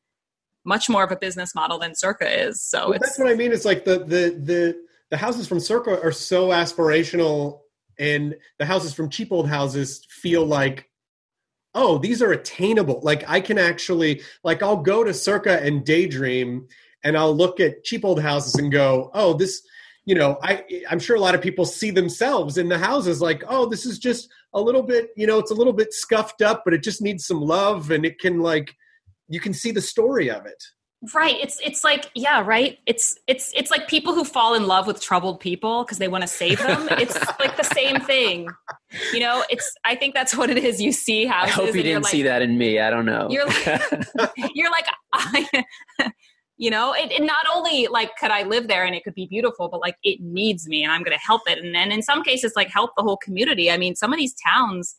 much 0.66 0.90
more 0.90 1.04
of 1.04 1.12
a 1.12 1.16
business 1.16 1.56
model 1.56 1.80
than 1.80 1.96
Circa 1.96 2.48
is. 2.48 2.62
So 2.62 2.90
Well, 2.90 2.94
it's 2.94 3.06
that's 3.06 3.20
what 3.20 3.30
I 3.30 3.36
mean. 3.36 3.52
It's 3.54 3.66
like 3.66 3.86
the 3.86 4.00
the 4.00 4.38
the 4.44 4.76
the 5.10 5.18
houses 5.18 5.48
from 5.48 5.60
Circa 5.60 6.02
are 6.02 6.12
so 6.12 6.50
aspirational, 6.50 7.60
and 8.00 8.36
the 8.60 8.66
houses 8.66 8.94
from 8.94 9.10
cheap 9.10 9.32
old 9.32 9.48
houses 9.48 10.06
feel 10.10 10.46
like, 10.46 10.90
oh, 11.76 11.98
these 11.98 12.22
are 12.22 12.32
attainable. 12.32 13.02
Like 13.02 13.24
I 13.28 13.40
can 13.40 13.58
actually 13.58 14.22
like 14.44 14.62
I'll 14.62 14.78
go 14.78 15.04
to 15.04 15.14
Circa 15.14 15.62
and 15.62 15.86
daydream, 15.86 16.68
and 17.04 17.18
I'll 17.18 17.36
look 17.36 17.60
at 17.60 17.84
cheap 17.84 18.06
old 18.06 18.22
houses 18.22 18.56
and 18.56 18.72
go, 18.72 19.12
oh, 19.14 19.34
this. 19.34 19.62
You 20.06 20.16
know, 20.16 20.38
I 20.44 20.66
I'm 20.90 21.00
sure 21.00 21.16
a 21.16 21.20
lot 21.22 21.34
of 21.34 21.42
people 21.42 21.64
see 21.64 21.90
themselves 21.90 22.58
in 22.58 22.68
the 22.68 22.78
houses 22.78 23.22
like, 23.22 23.42
oh, 23.48 23.70
this 23.70 23.86
is 23.86 24.00
just 24.00 24.30
a 24.54 24.60
little 24.60 24.84
bit, 24.84 25.12
you 25.16 25.26
know, 25.26 25.40
it's 25.40 25.52
a 25.52 25.56
little 25.56 25.72
bit 25.72 25.94
scuffed 25.94 26.42
up, 26.42 26.64
but 26.66 26.74
it 26.74 26.84
just 26.84 27.02
needs 27.02 27.26
some 27.26 27.40
love, 27.40 27.90
and 27.90 28.06
it 28.06 28.20
can 28.20 28.42
like, 28.42 28.76
you 29.30 29.40
can 29.40 29.54
see 29.54 29.72
the 29.72 29.80
story 29.80 30.30
of 30.30 30.46
it. 30.46 30.62
Right. 31.14 31.36
It's 31.42 31.60
it's 31.62 31.84
like 31.84 32.10
yeah, 32.16 32.42
right. 32.46 32.80
It's 32.86 33.18
it's 33.28 33.52
it's 33.56 33.72
like 33.72 33.88
people 33.88 34.14
who 34.14 34.24
fall 34.24 34.54
in 34.54 34.68
love 34.68 34.88
with 34.88 35.02
troubled 35.02 35.40
people 35.40 35.84
because 35.84 35.98
they 35.98 36.08
want 36.08 36.22
to 36.22 36.28
save 36.28 36.60
them. 36.60 36.88
it's 36.92 37.16
like 37.40 37.58
the 37.58 37.64
same 37.64 38.00
thing. 38.00 38.48
You 39.12 39.20
know, 39.20 39.44
it's 39.50 39.74
I 39.86 39.96
think 39.96 40.14
that's 40.14 40.36
what 40.36 40.50
it 40.50 40.58
is. 40.58 40.82
You 40.82 40.92
see 40.92 41.26
how 41.26 41.44
I 41.44 41.50
hope 41.50 41.76
you 41.76 41.84
didn't 41.84 42.04
like, 42.04 42.12
see 42.12 42.24
that 42.24 42.42
in 42.42 42.58
me. 42.58 42.80
I 42.80 42.90
don't 42.90 43.06
know. 43.06 43.28
You're 43.30 43.46
like, 43.46 43.66
you're 44.54 44.72
like, 44.72 44.86
I, 45.14 45.64
you 46.58 46.70
know, 46.70 46.94
it, 46.94 47.12
it 47.12 47.24
not 47.24 47.46
only 47.54 47.88
like 47.88 48.16
could 48.18 48.32
I 48.32 48.44
live 48.44 48.68
there 48.68 48.86
and 48.86 48.96
it 48.96 49.04
could 49.04 49.16
be 49.16 49.26
beautiful, 49.26 49.70
but 49.70 49.82
like 49.82 49.98
it 50.04 50.22
needs 50.22 50.68
me 50.68 50.84
and 50.84 50.92
I'm 50.92 51.04
going 51.04 51.18
to 51.18 51.24
help 51.24 51.42
it. 51.48 51.60
And 51.60 51.74
then 51.74 51.92
in 51.92 52.02
some 52.02 52.24
cases, 52.24 52.54
like 52.56 52.70
help 52.70 52.92
the 52.96 53.04
whole 53.04 53.18
community. 53.18 53.70
I 53.72 53.78
mean, 53.78 53.96
some 53.96 54.14
of 54.14 54.20
these 54.20 54.36
towns, 54.36 54.96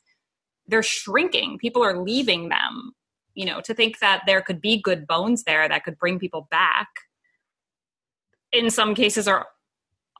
they're 0.66 0.82
shrinking. 0.82 1.58
People 1.58 1.82
are 1.82 2.02
leaving 2.02 2.48
them. 2.48 2.92
You 3.34 3.46
know, 3.46 3.60
to 3.62 3.74
think 3.74 3.98
that 3.98 4.22
there 4.26 4.40
could 4.40 4.60
be 4.60 4.80
good 4.80 5.06
bones 5.06 5.44
there 5.44 5.68
that 5.68 5.84
could 5.84 5.98
bring 5.98 6.18
people 6.18 6.48
back. 6.50 6.88
In 8.52 8.70
some 8.70 8.94
cases, 8.94 9.26
are 9.26 9.46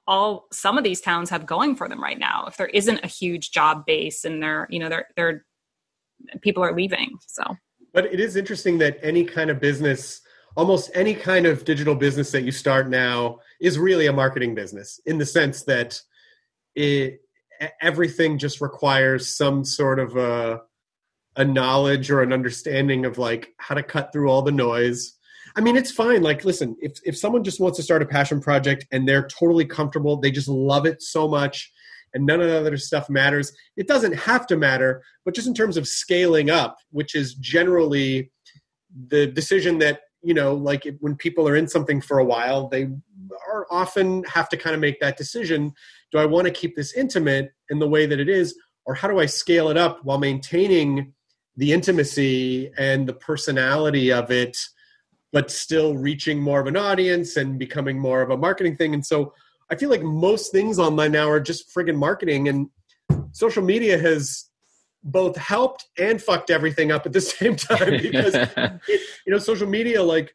all 0.06 0.46
some 0.52 0.76
of 0.76 0.84
these 0.84 1.00
towns 1.00 1.30
have 1.30 1.46
going 1.46 1.76
for 1.76 1.88
them 1.88 2.02
right 2.02 2.18
now. 2.18 2.44
If 2.46 2.56
there 2.56 2.68
isn't 2.68 3.00
a 3.02 3.08
huge 3.08 3.52
job 3.52 3.86
base 3.86 4.24
and 4.24 4.42
they're, 4.42 4.66
you 4.70 4.78
know, 4.78 4.88
they're 4.88 5.06
they're 5.16 5.44
people 6.42 6.62
are 6.62 6.74
leaving. 6.74 7.16
So 7.26 7.42
But 7.92 8.06
it 8.06 8.20
is 8.20 8.36
interesting 8.36 8.78
that 8.78 8.98
any 9.02 9.24
kind 9.24 9.50
of 9.50 9.60
business, 9.60 10.20
almost 10.56 10.90
any 10.94 11.14
kind 11.14 11.46
of 11.46 11.64
digital 11.64 11.94
business 11.94 12.32
that 12.32 12.42
you 12.42 12.52
start 12.52 12.88
now, 12.88 13.38
is 13.60 13.78
really 13.78 14.06
a 14.06 14.12
marketing 14.12 14.54
business 14.54 15.00
in 15.06 15.18
the 15.18 15.26
sense 15.26 15.62
that 15.64 16.00
it 16.74 17.20
everything 17.80 18.38
just 18.38 18.60
requires 18.60 19.36
some 19.36 19.64
sort 19.64 19.98
of 19.98 20.16
a 20.16 20.60
a 21.36 21.44
knowledge 21.44 22.10
or 22.10 22.22
an 22.22 22.32
understanding 22.32 23.04
of 23.04 23.18
like 23.18 23.48
how 23.58 23.74
to 23.74 23.82
cut 23.82 24.12
through 24.12 24.28
all 24.30 24.42
the 24.42 24.52
noise. 24.52 25.12
I 25.56 25.60
mean, 25.60 25.76
it's 25.76 25.90
fine. 25.90 26.22
Like, 26.22 26.44
listen, 26.44 26.76
if 26.80 26.98
if 27.04 27.16
someone 27.16 27.44
just 27.44 27.60
wants 27.60 27.76
to 27.78 27.82
start 27.82 28.02
a 28.02 28.06
passion 28.06 28.40
project 28.40 28.86
and 28.90 29.06
they're 29.06 29.26
totally 29.26 29.64
comfortable, 29.64 30.16
they 30.16 30.30
just 30.30 30.48
love 30.48 30.86
it 30.86 31.02
so 31.02 31.28
much, 31.28 31.72
and 32.12 32.26
none 32.26 32.40
of 32.40 32.48
the 32.48 32.58
other 32.58 32.76
stuff 32.76 33.08
matters. 33.08 33.52
It 33.76 33.86
doesn't 33.86 34.14
have 34.14 34.46
to 34.48 34.56
matter, 34.56 35.02
but 35.24 35.34
just 35.34 35.46
in 35.46 35.54
terms 35.54 35.76
of 35.76 35.86
scaling 35.86 36.50
up, 36.50 36.76
which 36.90 37.14
is 37.14 37.34
generally 37.34 38.32
the 39.08 39.26
decision 39.26 39.78
that 39.78 40.00
you 40.22 40.34
know, 40.34 40.54
like 40.54 40.88
when 41.00 41.14
people 41.14 41.46
are 41.46 41.54
in 41.54 41.68
something 41.68 42.00
for 42.00 42.18
a 42.18 42.24
while, 42.24 42.68
they 42.68 42.88
are 43.46 43.66
often 43.70 44.24
have 44.24 44.48
to 44.48 44.56
kind 44.56 44.74
of 44.74 44.80
make 44.80 44.98
that 45.00 45.16
decision: 45.16 45.72
Do 46.10 46.18
I 46.18 46.24
want 46.24 46.46
to 46.46 46.52
keep 46.52 46.74
this 46.74 46.94
intimate 46.94 47.52
in 47.70 47.78
the 47.78 47.88
way 47.88 48.06
that 48.06 48.18
it 48.18 48.28
is, 48.28 48.56
or 48.86 48.94
how 48.94 49.06
do 49.06 49.20
I 49.20 49.26
scale 49.26 49.68
it 49.68 49.76
up 49.76 50.00
while 50.02 50.18
maintaining 50.18 51.12
the 51.56 51.72
intimacy 51.72 52.70
and 52.76 53.08
the 53.08 53.14
personality 53.14 54.12
of 54.12 54.30
it? 54.30 54.56
but 55.34 55.50
still 55.50 55.96
reaching 55.96 56.40
more 56.40 56.60
of 56.60 56.68
an 56.68 56.76
audience 56.76 57.36
and 57.36 57.58
becoming 57.58 57.98
more 57.98 58.22
of 58.22 58.30
a 58.30 58.36
marketing 58.36 58.76
thing. 58.76 58.94
And 58.94 59.04
so 59.04 59.34
I 59.68 59.74
feel 59.74 59.90
like 59.90 60.00
most 60.00 60.52
things 60.52 60.78
online 60.78 61.10
now 61.10 61.28
are 61.28 61.40
just 61.40 61.74
friggin' 61.74 61.96
marketing 61.96 62.48
and 62.48 62.68
social 63.32 63.62
media 63.64 63.98
has 63.98 64.48
both 65.02 65.36
helped 65.36 65.86
and 65.98 66.22
fucked 66.22 66.50
everything 66.50 66.92
up 66.92 67.04
at 67.04 67.12
the 67.12 67.20
same 67.34 67.56
time 67.56 68.00
because 68.00 68.34
it, 68.34 68.78
you 69.26 69.32
know 69.32 69.38
social 69.38 69.68
media 69.68 70.00
like 70.02 70.32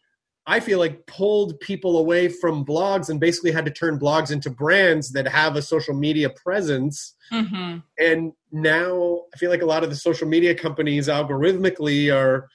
I 0.49 0.59
feel 0.59 0.79
like 0.79 1.05
pulled 1.05 1.59
people 1.59 1.99
away 1.99 2.27
from 2.27 2.65
blogs 2.65 3.09
and 3.09 3.19
basically 3.19 3.51
had 3.51 3.65
to 3.65 3.71
turn 3.71 3.99
blogs 3.99 4.31
into 4.31 4.49
brands 4.49 5.11
that 5.11 5.27
have 5.27 5.55
a 5.55 5.61
social 5.61 5.93
media 5.93 6.29
presence 6.29 7.15
mm-hmm. 7.31 7.77
and 7.99 8.33
now 8.51 9.21
I 9.33 9.37
feel 9.37 9.51
like 9.51 9.61
a 9.61 9.65
lot 9.65 9.83
of 9.83 9.89
the 9.89 9.95
social 9.95 10.27
media 10.27 10.55
companies 10.55 11.07
algorithmically 11.07 12.13
are 12.13 12.49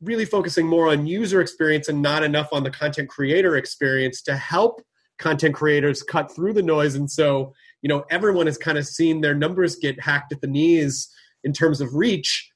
really 0.00 0.24
focusing 0.24 0.66
more 0.66 0.88
on 0.88 1.06
user 1.06 1.40
experience 1.40 1.88
and 1.88 2.00
not 2.02 2.22
enough 2.22 2.48
on 2.52 2.62
the 2.62 2.70
content 2.70 3.08
creator 3.08 3.56
experience 3.56 4.22
to 4.22 4.36
help 4.36 4.80
content 5.18 5.54
creators 5.54 6.02
cut 6.02 6.32
through 6.34 6.52
the 6.52 6.62
noise. 6.62 6.94
And 6.94 7.10
so, 7.10 7.52
you 7.82 7.88
know, 7.88 8.04
everyone 8.10 8.46
has 8.46 8.56
kind 8.56 8.78
of 8.78 8.86
seen 8.86 9.20
their 9.20 9.34
numbers 9.34 9.76
get 9.76 10.00
hacked 10.00 10.32
at 10.32 10.40
the 10.40 10.46
knees 10.46 11.08
in 11.44 11.52
terms 11.52 11.80
of 11.80 11.94
reach. 11.94 12.50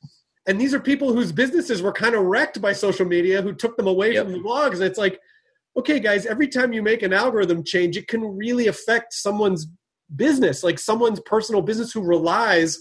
And 0.46 0.60
these 0.60 0.74
are 0.74 0.80
people 0.80 1.12
whose 1.12 1.30
businesses 1.32 1.82
were 1.82 1.92
kind 1.92 2.14
of 2.14 2.24
wrecked 2.24 2.60
by 2.60 2.72
social 2.72 3.06
media 3.06 3.42
who 3.42 3.52
took 3.52 3.76
them 3.76 3.86
away 3.86 4.14
Yep. 4.14 4.24
from 4.24 4.32
the 4.32 4.38
blogs. 4.40 4.74
And 4.74 4.82
it's 4.82 4.98
like, 4.98 5.20
okay, 5.76 6.00
guys, 6.00 6.26
every 6.26 6.48
time 6.48 6.72
you 6.72 6.82
make 6.82 7.02
an 7.02 7.12
algorithm 7.12 7.62
change, 7.64 7.96
it 7.96 8.08
can 8.08 8.22
really 8.36 8.66
affect 8.66 9.12
someone's 9.14 9.68
business, 10.16 10.62
like 10.62 10.78
someone's 10.78 11.20
personal 11.20 11.62
business 11.62 11.92
who 11.92 12.02
relies 12.02 12.78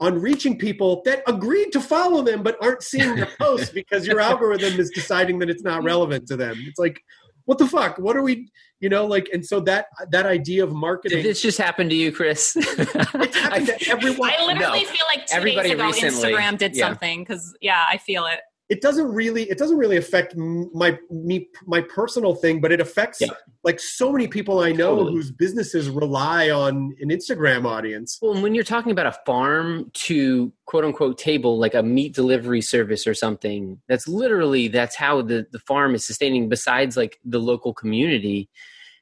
on 0.00 0.20
reaching 0.20 0.56
people 0.56 1.02
that 1.04 1.22
agreed 1.26 1.72
to 1.72 1.80
follow 1.80 2.22
them 2.22 2.42
but 2.42 2.56
aren't 2.62 2.82
seeing 2.82 3.16
their 3.16 3.28
posts 3.40 3.70
because 3.70 4.06
your 4.06 4.20
algorithm 4.20 4.78
is 4.78 4.90
deciding 4.90 5.38
that 5.40 5.50
it's 5.50 5.64
not 5.64 5.82
relevant 5.82 6.26
to 6.28 6.36
them. 6.36 6.56
It's 6.68 6.78
like, 6.78 7.00
what 7.48 7.56
the 7.56 7.66
fuck? 7.66 7.96
What 7.96 8.14
are 8.14 8.22
we, 8.22 8.50
you 8.78 8.90
know, 8.90 9.06
like, 9.06 9.30
and 9.32 9.44
so 9.44 9.58
that 9.60 9.86
that 10.10 10.26
idea 10.26 10.62
of 10.62 10.70
marketing. 10.74 11.22
Did 11.22 11.24
this 11.24 11.40
just 11.40 11.56
happen 11.56 11.88
to 11.88 11.94
you, 11.94 12.12
Chris? 12.12 12.54
it's 12.56 13.36
happened 13.36 13.68
to 13.68 13.88
everyone. 13.90 14.30
I 14.38 14.44
literally 14.44 14.82
No. 14.82 14.86
feel 14.86 15.06
like 15.10 15.26
two 15.26 15.34
Everybody 15.34 15.70
days 15.70 15.78
ago 15.78 15.86
recently- 15.86 16.32
Instagram 16.34 16.58
did 16.58 16.76
yeah. 16.76 16.86
something 16.86 17.22
because 17.22 17.56
yeah, 17.62 17.82
I 17.88 17.96
feel 17.96 18.26
it. 18.26 18.40
It 18.68 18.82
doesn't 18.82 19.08
really 19.12 19.44
it 19.50 19.56
doesn't 19.56 19.78
really 19.78 19.96
affect 19.96 20.36
my 20.36 20.98
me 21.10 21.48
my 21.66 21.80
personal 21.80 22.34
thing 22.34 22.60
but 22.60 22.70
it 22.70 22.80
affects 22.80 23.20
Yeah. 23.20 23.28
like 23.64 23.80
so 23.80 24.12
many 24.12 24.28
people 24.28 24.60
i 24.60 24.72
know 24.72 24.96
Totally. 24.96 25.12
whose 25.14 25.30
businesses 25.30 25.88
rely 25.88 26.50
on 26.50 26.94
an 27.00 27.08
instagram 27.08 27.64
audience 27.64 28.18
Well, 28.20 28.32
and 28.34 28.42
when 28.42 28.54
you're 28.54 28.64
talking 28.64 28.92
about 28.92 29.06
a 29.06 29.18
farm 29.24 29.90
to 29.94 30.52
quote 30.66 30.84
unquote 30.84 31.16
table, 31.16 31.58
like 31.58 31.72
a 31.74 31.82
meat 31.82 32.14
delivery 32.14 32.60
service 32.60 33.06
or 33.06 33.14
something, 33.14 33.80
that's 33.88 34.06
literally 34.06 34.68
that's 34.68 34.94
how 34.96 35.22
the, 35.22 35.46
the 35.50 35.58
farm 35.60 35.94
is 35.94 36.04
sustaining 36.04 36.50
besides 36.50 36.94
like 36.94 37.18
the 37.24 37.38
local 37.40 37.72
community. 37.72 38.50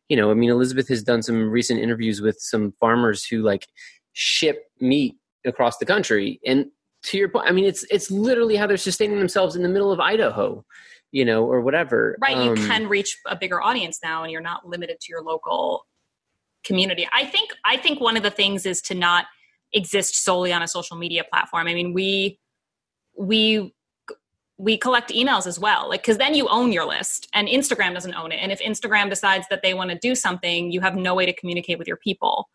You 0.08 0.16
know, 0.16 0.30
I 0.30 0.34
mean 0.34 0.50
Elizabeth 0.50 0.86
has 0.88 1.02
done 1.02 1.22
some 1.22 1.50
recent 1.50 1.80
interviews 1.80 2.20
with 2.20 2.38
some 2.38 2.72
farmers 2.78 3.24
who 3.24 3.42
like 3.42 3.66
ship 4.12 4.66
meat 4.80 5.16
across 5.44 5.78
the 5.78 5.86
country. 5.86 6.40
And 6.46 6.66
to 7.06 7.18
your 7.18 7.28
point, 7.28 7.48
I 7.48 7.52
mean 7.52 7.64
it's 7.64 7.84
it's 7.90 8.10
literally 8.10 8.56
how 8.56 8.66
they're 8.66 8.76
sustaining 8.76 9.18
themselves 9.18 9.56
in 9.56 9.62
the 9.62 9.68
middle 9.68 9.92
of 9.92 10.00
Idaho, 10.00 10.64
you 11.12 11.24
know, 11.24 11.44
or 11.44 11.60
whatever. 11.60 12.16
Right, 12.20 12.36
Um, 12.36 12.48
you 12.48 12.66
can 12.66 12.88
reach 12.88 13.16
a 13.26 13.36
bigger 13.36 13.62
audience 13.62 14.00
now, 14.02 14.22
and 14.22 14.32
you're 14.32 14.40
not 14.40 14.66
limited 14.68 15.00
to 15.00 15.06
your 15.10 15.22
local 15.22 15.86
community. 16.64 17.08
I 17.14 17.24
think 17.24 17.50
I 17.64 17.76
think 17.76 18.00
one 18.00 18.16
of 18.16 18.22
the 18.22 18.30
things 18.30 18.66
is 18.66 18.80
to 18.82 18.94
not 18.94 19.26
exist 19.72 20.24
solely 20.24 20.52
on 20.52 20.62
a 20.62 20.68
social 20.68 20.96
media 20.96 21.24
platform. 21.24 21.68
I 21.68 21.74
mean, 21.74 21.92
we 21.92 22.38
we 23.16 23.72
we 24.58 24.78
collect 24.78 25.10
emails 25.10 25.46
as 25.46 25.58
well 25.58 25.88
like 25.90 26.02
because 26.02 26.16
then 26.16 26.34
you 26.34 26.48
own 26.48 26.72
your 26.72 26.86
list 26.86 27.28
and 27.34 27.46
instagram 27.46 27.92
doesn't 27.92 28.14
own 28.14 28.32
it 28.32 28.36
and 28.36 28.50
if 28.50 28.60
instagram 28.60 29.10
decides 29.10 29.46
that 29.50 29.60
they 29.62 29.74
want 29.74 29.90
to 29.90 29.98
do 29.98 30.14
something 30.14 30.70
you 30.70 30.80
have 30.80 30.96
no 30.96 31.14
way 31.14 31.26
to 31.26 31.32
communicate 31.34 31.78
with 31.78 31.86
your 31.86 31.98
people 31.98 32.48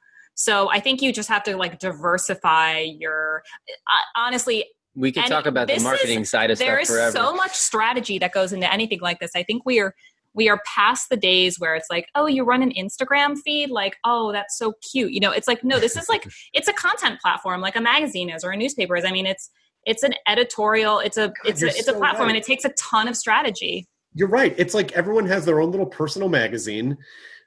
so 0.44 0.70
i 0.72 0.80
think 0.80 1.02
you 1.02 1.12
just 1.14 1.30
have 1.30 1.44
to 1.44 1.56
like 1.56 1.80
diversify 1.80 2.80
your 2.80 3.44
uh, 3.68 4.20
honestly 4.20 4.66
we 4.96 5.12
could 5.12 5.24
and 5.24 5.32
talk 5.32 5.46
about 5.46 5.68
the 5.68 5.74
this 5.74 5.82
is- 5.82 5.84
marketing 5.84 6.26
side 6.26 6.52
of 6.52 6.60
there 6.60 6.84
stuff 6.84 6.96
is 6.96 7.14
forever. 7.14 7.18
so 7.18 7.36
much 7.36 7.54
strategy 7.54 8.20
that 8.20 8.34
goes 8.34 8.54
into 8.54 8.72
anything 8.72 9.00
like 9.02 9.20
this. 9.20 9.32
I 9.36 9.44
think 9.44 9.66
we 9.66 9.80
are 9.80 9.94
we 10.34 10.48
are 10.48 10.62
past 10.66 11.10
the 11.10 11.18
days 11.18 11.60
where 11.60 11.76
it's 11.76 11.88
like 11.90 12.08
oh 12.16 12.26
you 12.26 12.44
run 12.44 12.62
an 12.62 12.72
instagram 12.72 13.38
feed? 13.38 13.70
Like 13.70 13.98
oh 14.06 14.32
that's 14.32 14.58
so 14.58 14.74
cute. 14.92 15.12
You 15.12 15.20
know 15.20 15.32
it's 15.32 15.48
like 15.48 15.64
no 15.64 15.80
this 15.80 15.96
is 15.96 16.10
like 16.10 16.28
it's 16.54 16.68
a 16.68 16.74
content 16.74 17.20
platform 17.22 17.62
like 17.62 17.76
a 17.76 17.82
magazine 17.82 18.30
is 18.30 18.44
or 18.44 18.52
a 18.52 18.58
newspaper 18.58 18.96
is. 18.96 19.06
I 19.06 19.12
mean 19.12 19.26
it's 19.26 19.50
it's 19.86 20.04
an 20.04 20.14
editorial 20.28 21.00
it's 21.00 21.18
a 21.18 21.28
God, 21.28 21.36
it's 21.46 21.64
a 21.64 21.68
it's 21.68 21.86
so 21.86 21.96
a 21.96 21.98
platform 21.98 22.28
right. 22.28 22.36
and 22.36 22.38
it 22.38 22.46
takes 22.46 22.66
a 22.66 22.70
ton 22.78 23.08
of 23.08 23.16
strategy. 23.16 23.88
You're 24.14 24.28
right. 24.28 24.54
It's 24.58 24.74
like 24.74 24.92
everyone 24.92 25.26
has 25.28 25.46
their 25.46 25.62
own 25.62 25.72
little 25.72 25.86
personal 25.86 26.28
magazine 26.28 26.98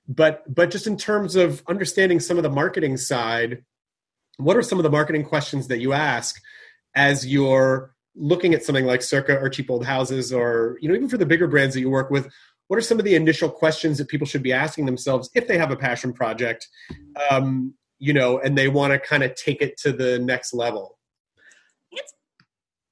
but 0.07 0.43
but 0.53 0.71
just 0.71 0.87
in 0.87 0.97
terms 0.97 1.37
of 1.37 1.63
understanding 1.69 2.21
some 2.21 2.37
of 2.37 2.43
the 2.43 2.51
marketing 2.51 2.97
side 2.97 3.65
what 4.37 4.57
are 4.57 4.63
some 4.63 4.79
of 4.79 4.83
the 4.83 4.91
marketing 4.91 5.25
questions 5.25 5.69
that 5.69 5.79
you 5.79 5.93
ask 5.93 6.41
as 6.95 7.27
you're 7.27 7.95
looking 8.17 8.55
at 8.55 8.63
something 8.63 8.85
like 8.85 9.03
circa 9.03 9.39
or 9.39 9.49
cheap 9.49 9.71
old 9.71 9.85
houses 9.85 10.33
or 10.33 10.77
you 10.81 10.89
know 10.89 10.95
even 10.95 11.09
for 11.09 11.19
the 11.19 11.27
bigger 11.27 11.47
brands 11.47 11.75
that 11.75 11.81
you 11.81 11.91
work 11.91 12.11
with 12.11 12.29
what 12.69 12.79
are 12.79 12.83
some 12.83 12.99
of 12.99 13.05
the 13.05 13.15
initial 13.15 13.51
questions 13.51 13.99
that 13.99 14.09
people 14.09 14.27
should 14.27 14.43
be 14.43 14.53
asking 14.53 14.87
themselves 14.87 15.31
if 15.35 15.47
they 15.47 15.59
have 15.59 15.71
a 15.71 15.77
passion 15.77 16.13
project 16.13 16.69
um, 17.31 17.75
you 17.99 18.13
know 18.13 18.39
and 18.39 18.57
they 18.57 18.69
want 18.69 18.93
to 18.93 18.99
kind 18.99 19.23
of 19.23 19.35
take 19.35 19.63
it 19.63 19.77
to 19.79 19.93
the 19.93 20.19
next 20.19 20.53
level? 20.53 20.99
It's 21.91 22.13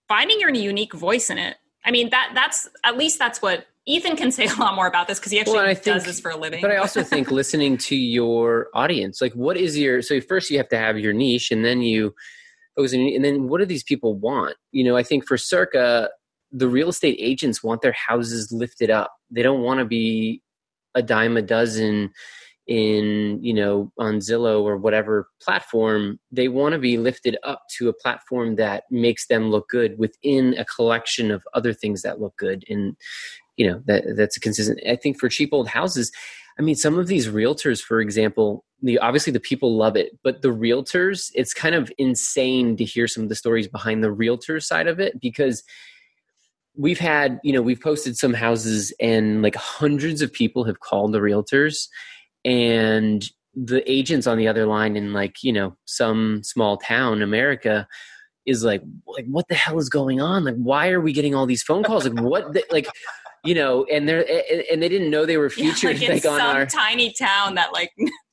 finding 0.08 0.40
your 0.40 0.50
unique 0.50 0.94
voice 0.94 1.30
in 1.30 1.38
it. 1.38 1.56
I 1.84 1.90
mean 1.90 2.10
that 2.10 2.32
that's 2.34 2.68
at 2.84 2.96
least 2.96 3.18
that's 3.18 3.42
what 3.42 3.66
ethan 3.86 4.16
can 4.16 4.30
say 4.30 4.46
a 4.46 4.54
lot 4.60 4.74
more 4.74 4.86
about 4.86 5.08
this 5.08 5.18
because 5.18 5.32
he 5.32 5.40
actually 5.40 5.54
well, 5.54 5.66
think, 5.66 5.84
does 5.84 6.04
this 6.04 6.20
for 6.20 6.30
a 6.30 6.36
living. 6.36 6.60
but 6.60 6.70
i 6.70 6.76
also 6.76 7.02
think 7.02 7.30
listening 7.32 7.76
to 7.76 7.96
your 7.96 8.68
audience 8.74 9.20
like 9.20 9.32
what 9.32 9.56
is 9.56 9.78
your 9.78 10.02
so 10.02 10.20
first 10.20 10.50
you 10.50 10.56
have 10.56 10.68
to 10.68 10.78
have 10.78 10.98
your 10.98 11.12
niche 11.12 11.50
and 11.50 11.64
then 11.64 11.82
you 11.82 12.14
and 12.76 13.22
then 13.22 13.48
what 13.48 13.58
do 13.58 13.66
these 13.66 13.82
people 13.82 14.16
want? 14.16 14.56
You 14.70 14.84
know 14.84 14.96
i 14.96 15.02
think 15.02 15.26
for 15.26 15.36
circa 15.36 16.08
the 16.52 16.68
real 16.68 16.90
estate 16.90 17.16
agents 17.18 17.64
want 17.64 17.80
their 17.80 17.92
houses 17.92 18.52
lifted 18.52 18.90
up. 18.90 19.12
They 19.30 19.42
don't 19.42 19.62
want 19.62 19.80
to 19.80 19.86
be 19.86 20.42
a 20.94 21.02
dime 21.02 21.36
a 21.36 21.42
dozen 21.42 22.12
in 22.68 23.42
you 23.42 23.52
know 23.52 23.90
on 23.98 24.18
Zillow 24.18 24.62
or 24.62 24.76
whatever 24.76 25.28
platform. 25.40 26.20
They 26.30 26.48
want 26.48 26.74
to 26.74 26.78
be 26.78 26.98
lifted 26.98 27.36
up 27.42 27.62
to 27.78 27.88
a 27.88 27.94
platform 27.94 28.56
that 28.56 28.84
makes 28.90 29.26
them 29.26 29.50
look 29.50 29.68
good 29.68 29.98
within 29.98 30.54
a 30.58 30.64
collection 30.64 31.30
of 31.30 31.42
other 31.54 31.72
things 31.72 32.02
that 32.02 32.20
look 32.20 32.36
good. 32.36 32.64
And 32.68 32.96
you 33.56 33.66
know 33.66 33.82
that 33.86 34.04
that's 34.16 34.36
a 34.36 34.40
consistent. 34.40 34.80
I 34.88 34.96
think 34.96 35.18
for 35.18 35.28
cheap 35.28 35.50
old 35.52 35.68
houses 35.68 36.10
I 36.58 36.62
mean 36.62 36.74
some 36.74 36.98
of 36.98 37.06
these 37.06 37.28
realtors 37.28 37.80
for 37.80 38.00
example 38.00 38.64
the 38.82 38.98
obviously 38.98 39.32
the 39.32 39.40
people 39.40 39.76
love 39.76 39.96
it 39.96 40.18
but 40.22 40.42
the 40.42 40.48
realtors 40.48 41.30
it's 41.34 41.54
kind 41.54 41.74
of 41.74 41.92
insane 41.98 42.76
to 42.76 42.84
hear 42.84 43.06
some 43.08 43.22
of 43.22 43.28
the 43.28 43.34
stories 43.34 43.68
behind 43.68 44.02
the 44.02 44.12
realtor 44.12 44.60
side 44.60 44.86
of 44.86 45.00
it 45.00 45.20
because 45.20 45.62
we've 46.76 46.98
had 46.98 47.40
you 47.42 47.52
know 47.52 47.62
we've 47.62 47.80
posted 47.80 48.16
some 48.16 48.34
houses 48.34 48.92
and 49.00 49.42
like 49.42 49.56
hundreds 49.56 50.22
of 50.22 50.32
people 50.32 50.64
have 50.64 50.80
called 50.80 51.12
the 51.12 51.20
realtors 51.20 51.88
and 52.44 53.30
the 53.54 53.88
agents 53.90 54.26
on 54.26 54.38
the 54.38 54.48
other 54.48 54.64
line 54.64 54.96
in 54.96 55.12
like 55.12 55.42
you 55.42 55.52
know 55.52 55.76
some 55.84 56.42
small 56.42 56.78
town 56.78 57.22
america 57.22 57.86
is 58.46 58.64
like 58.64 58.82
like 59.06 59.26
what 59.26 59.48
the 59.48 59.54
hell 59.54 59.78
is 59.78 59.88
going 59.88 60.20
on? 60.20 60.44
Like 60.44 60.56
why 60.56 60.90
are 60.90 61.00
we 61.00 61.12
getting 61.12 61.34
all 61.34 61.46
these 61.46 61.62
phone 61.62 61.82
calls? 61.82 62.06
Like 62.06 62.20
what 62.20 62.52
the, 62.52 62.64
like 62.70 62.88
you 63.44 63.54
know 63.54 63.84
and 63.84 64.08
they're 64.08 64.24
and 64.70 64.82
they 64.82 64.88
didn't 64.88 65.10
know 65.10 65.26
they 65.26 65.36
were 65.36 65.50
featured 65.50 65.98
yeah, 65.98 66.10
like, 66.10 66.24
like 66.24 66.32
on 66.32 66.40
our 66.40 66.66
tiny 66.66 67.12
town 67.12 67.54
that 67.54 67.72
like 67.72 67.90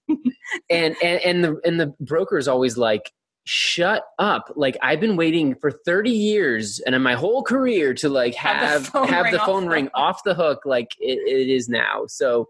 and 0.70 0.96
and 1.04 1.22
and 1.22 1.44
the 1.44 1.60
and 1.64 1.80
the 1.80 1.94
broker 2.00 2.38
is 2.38 2.48
always 2.48 2.78
like 2.78 3.12
shut 3.46 4.04
up. 4.20 4.52
Like 4.56 4.78
i've 4.84 5.00
been 5.00 5.16
waiting 5.16 5.56
for 5.56 5.72
30 5.72 6.12
years 6.12 6.80
and 6.86 6.94
in 6.94 7.02
my 7.02 7.16
whole 7.16 7.44
career 7.44 7.94
to 7.96 8.10
like 8.10 8.36
have 8.36 8.58
have 8.58 8.84
the 8.84 8.92
phone, 8.92 9.08
have 9.08 9.24
ring, 9.24 9.34
the 9.34 9.40
phone 9.40 9.66
off 9.66 9.72
ring 9.72 9.86
the 9.86 9.96
off 9.96 10.24
the 10.24 10.34
hook 10.36 10.62
like 10.66 10.90
it, 11.00 11.18
it 11.28 11.50
is 11.50 11.68
now. 11.68 12.04
So 12.08 12.48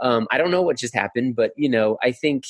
um, 0.00 0.28
i 0.30 0.38
don't 0.38 0.50
know 0.50 0.62
what 0.62 0.78
just 0.78 0.94
happened 0.94 1.34
but 1.34 1.52
you 1.56 1.68
know 1.68 1.98
i 2.02 2.12
think 2.12 2.44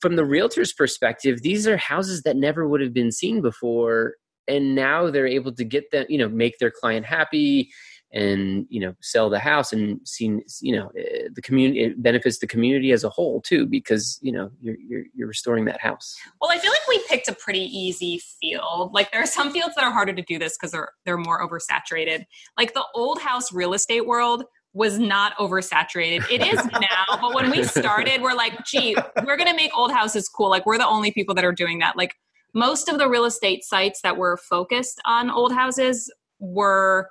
from 0.00 0.16
the 0.16 0.24
realtor's 0.24 0.72
perspective 0.72 1.42
these 1.42 1.66
are 1.66 1.76
houses 1.76 2.22
that 2.22 2.36
never 2.36 2.66
would 2.66 2.80
have 2.80 2.92
been 2.92 3.12
seen 3.12 3.40
before 3.40 4.14
and 4.46 4.74
now 4.74 5.10
they're 5.10 5.26
able 5.26 5.52
to 5.52 5.64
get 5.64 5.90
them 5.90 6.04
you 6.08 6.18
know 6.18 6.28
make 6.28 6.58
their 6.58 6.70
client 6.70 7.06
happy 7.06 7.70
and 8.14 8.64
you 8.70 8.80
know 8.80 8.94
sell 9.00 9.28
the 9.28 9.38
house 9.38 9.72
and 9.72 10.00
see 10.04 10.40
you 10.62 10.74
know 10.74 10.90
eh, 10.98 11.28
the 11.34 11.42
community 11.42 11.82
it 11.82 12.02
benefits 12.02 12.38
the 12.38 12.46
community 12.46 12.92
as 12.92 13.04
a 13.04 13.08
whole 13.08 13.40
too 13.42 13.66
because 13.66 14.18
you 14.22 14.32
know 14.32 14.50
you're, 14.60 14.76
you're, 14.76 15.04
you're 15.14 15.28
restoring 15.28 15.64
that 15.64 15.80
house 15.80 16.16
well 16.40 16.50
i 16.50 16.58
feel 16.58 16.70
like 16.70 16.86
we 16.88 17.02
picked 17.08 17.28
a 17.28 17.34
pretty 17.34 17.64
easy 17.76 18.20
field 18.40 18.92
like 18.94 19.10
there 19.12 19.22
are 19.22 19.26
some 19.26 19.52
fields 19.52 19.74
that 19.74 19.84
are 19.84 19.92
harder 19.92 20.12
to 20.12 20.22
do 20.22 20.38
this 20.38 20.56
because 20.56 20.70
they're 20.70 20.90
they're 21.04 21.18
more 21.18 21.46
oversaturated 21.46 22.24
like 22.56 22.72
the 22.72 22.84
old 22.94 23.20
house 23.20 23.52
real 23.52 23.74
estate 23.74 24.06
world 24.06 24.44
was 24.76 24.98
not 24.98 25.36
oversaturated. 25.36 26.28
It 26.28 26.42
is 26.44 26.64
now, 26.72 27.18
but 27.20 27.32
when 27.32 27.48
we 27.48 27.62
started, 27.62 28.20
we're 28.20 28.34
like, 28.34 28.64
gee, 28.64 28.96
we're 29.24 29.36
going 29.36 29.48
to 29.48 29.54
make 29.54 29.70
old 29.72 29.92
houses 29.92 30.28
cool. 30.28 30.50
Like, 30.50 30.66
we're 30.66 30.78
the 30.78 30.86
only 30.88 31.12
people 31.12 31.32
that 31.36 31.44
are 31.44 31.52
doing 31.52 31.78
that. 31.78 31.96
Like, 31.96 32.16
most 32.54 32.88
of 32.88 32.98
the 32.98 33.08
real 33.08 33.24
estate 33.24 33.64
sites 33.64 34.00
that 34.02 34.16
were 34.16 34.36
focused 34.36 35.00
on 35.04 35.30
old 35.30 35.52
houses 35.52 36.12
were 36.40 37.08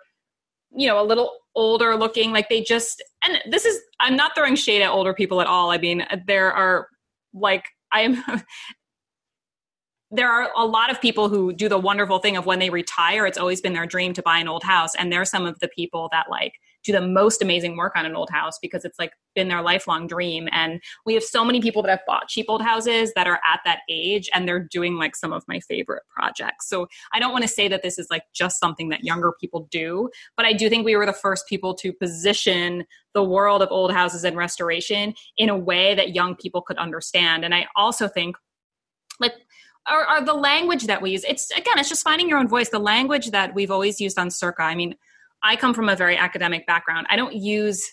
you 0.75 0.87
know 0.87 1.01
a 1.01 1.05
little 1.05 1.31
older 1.55 1.95
looking 1.95 2.31
like 2.31 2.49
they 2.49 2.61
just 2.61 3.03
and 3.23 3.39
this 3.51 3.65
is 3.65 3.79
i'm 3.99 4.15
not 4.15 4.33
throwing 4.35 4.55
shade 4.55 4.81
at 4.81 4.89
older 4.89 5.13
people 5.13 5.41
at 5.41 5.47
all. 5.47 5.71
I 5.71 5.77
mean 5.77 6.05
there 6.25 6.51
are 6.51 6.87
like 7.33 7.65
i'm 7.91 8.23
there 10.11 10.29
are 10.29 10.49
a 10.55 10.65
lot 10.65 10.91
of 10.91 11.01
people 11.01 11.27
who 11.27 11.51
do 11.53 11.67
the 11.67 11.77
wonderful 11.77 12.19
thing 12.19 12.37
of 12.37 12.45
when 12.45 12.59
they 12.59 12.69
retire 12.69 13.25
it's 13.25 13.37
always 13.37 13.61
been 13.61 13.73
their 13.73 13.87
dream 13.87 14.13
to 14.13 14.21
buy 14.21 14.37
an 14.37 14.47
old 14.47 14.63
house. 14.63 14.95
And 14.95 15.11
they're 15.11 15.25
some 15.25 15.45
of 15.45 15.57
the 15.59 15.67
people 15.69 16.09
that 16.11 16.27
like 16.29 16.53
do 16.83 16.91
the 16.91 17.01
most 17.01 17.41
amazing 17.41 17.77
work 17.77 17.93
on 17.95 18.05
an 18.05 18.15
old 18.15 18.29
house 18.29 18.59
because 18.61 18.85
it's 18.85 18.99
like 18.99 19.13
been 19.35 19.47
their 19.47 19.61
lifelong 19.61 20.07
dream. 20.07 20.47
And 20.51 20.81
we 21.05 21.13
have 21.13 21.23
so 21.23 21.43
many 21.43 21.61
people 21.61 21.81
that 21.83 21.89
have 21.89 22.05
bought 22.05 22.27
cheap 22.27 22.45
old 22.49 22.61
houses 22.61 23.11
that 23.15 23.27
are 23.27 23.39
at 23.45 23.61
that 23.65 23.79
age 23.89 24.29
and 24.33 24.47
they're 24.47 24.59
doing 24.59 24.95
like 24.95 25.15
some 25.15 25.33
of 25.33 25.43
my 25.47 25.59
favorite 25.59 26.03
projects. 26.15 26.67
So 26.67 26.87
I 27.13 27.19
don't 27.19 27.31
want 27.31 27.43
to 27.43 27.47
say 27.47 27.67
that 27.67 27.83
this 27.83 27.97
is 27.97 28.07
like 28.09 28.23
just 28.33 28.59
something 28.59 28.89
that 28.89 29.03
younger 29.03 29.33
people 29.39 29.67
do, 29.71 30.09
but 30.35 30.45
I 30.45 30.53
do 30.53 30.69
think 30.69 30.85
we 30.85 30.95
were 30.95 31.05
the 31.05 31.13
first 31.13 31.47
people 31.47 31.73
to 31.75 31.93
position 31.93 32.85
the 33.13 33.23
world 33.23 33.61
of 33.61 33.69
old 33.71 33.93
houses 33.93 34.23
and 34.23 34.35
restoration 34.35 35.13
in 35.37 35.49
a 35.49 35.57
way 35.57 35.95
that 35.95 36.15
young 36.15 36.35
people 36.35 36.61
could 36.61 36.77
understand. 36.77 37.45
And 37.45 37.53
I 37.53 37.67
also 37.75 38.07
think 38.07 38.35
like 39.19 39.33
are, 39.85 40.23
the 40.23 40.33
language 40.33 40.85
that 40.87 41.01
we 41.01 41.11
use 41.11 41.25
it's 41.25 41.51
again 41.51 41.77
it's 41.77 41.89
just 41.89 42.03
finding 42.03 42.29
your 42.29 42.37
own 42.37 42.47
voice 42.47 42.69
the 42.69 42.79
language 42.79 43.31
that 43.31 43.53
we've 43.53 43.71
always 43.71 43.99
used 43.99 44.17
on 44.17 44.29
circa 44.29 44.63
i 44.63 44.75
mean 44.75 44.95
I 45.43 45.55
come 45.55 45.73
from 45.73 45.89
a 45.89 45.95
very 45.95 46.17
academic 46.17 46.65
background. 46.65 47.07
I 47.09 47.15
don't 47.15 47.35
use 47.35 47.85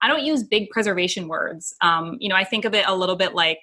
I 0.00 0.08
don't 0.08 0.24
use 0.24 0.44
big 0.44 0.70
preservation 0.70 1.26
words. 1.26 1.74
Um, 1.80 2.16
you 2.20 2.28
know, 2.28 2.36
I 2.36 2.44
think 2.44 2.64
of 2.64 2.74
it 2.74 2.84
a 2.86 2.94
little 2.94 3.16
bit 3.16 3.34
like 3.34 3.60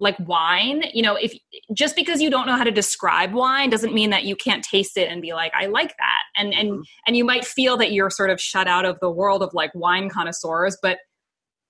like 0.00 0.16
wine. 0.20 0.84
You 0.92 1.02
know, 1.02 1.16
if 1.16 1.34
just 1.74 1.96
because 1.96 2.20
you 2.20 2.30
don't 2.30 2.46
know 2.46 2.56
how 2.56 2.64
to 2.64 2.70
describe 2.70 3.32
wine 3.32 3.70
doesn't 3.70 3.94
mean 3.94 4.10
that 4.10 4.24
you 4.24 4.36
can't 4.36 4.64
taste 4.64 4.96
it 4.96 5.10
and 5.10 5.20
be 5.20 5.32
like, 5.32 5.52
I 5.58 5.66
like 5.66 5.96
that. 5.98 6.22
And 6.36 6.54
and 6.54 6.70
mm-hmm. 6.70 6.82
and 7.06 7.16
you 7.16 7.24
might 7.24 7.44
feel 7.44 7.76
that 7.78 7.92
you're 7.92 8.10
sort 8.10 8.30
of 8.30 8.40
shut 8.40 8.68
out 8.68 8.84
of 8.84 8.98
the 9.00 9.10
world 9.10 9.42
of 9.42 9.50
like 9.54 9.74
wine 9.74 10.08
connoisseurs, 10.08 10.76
but 10.82 10.98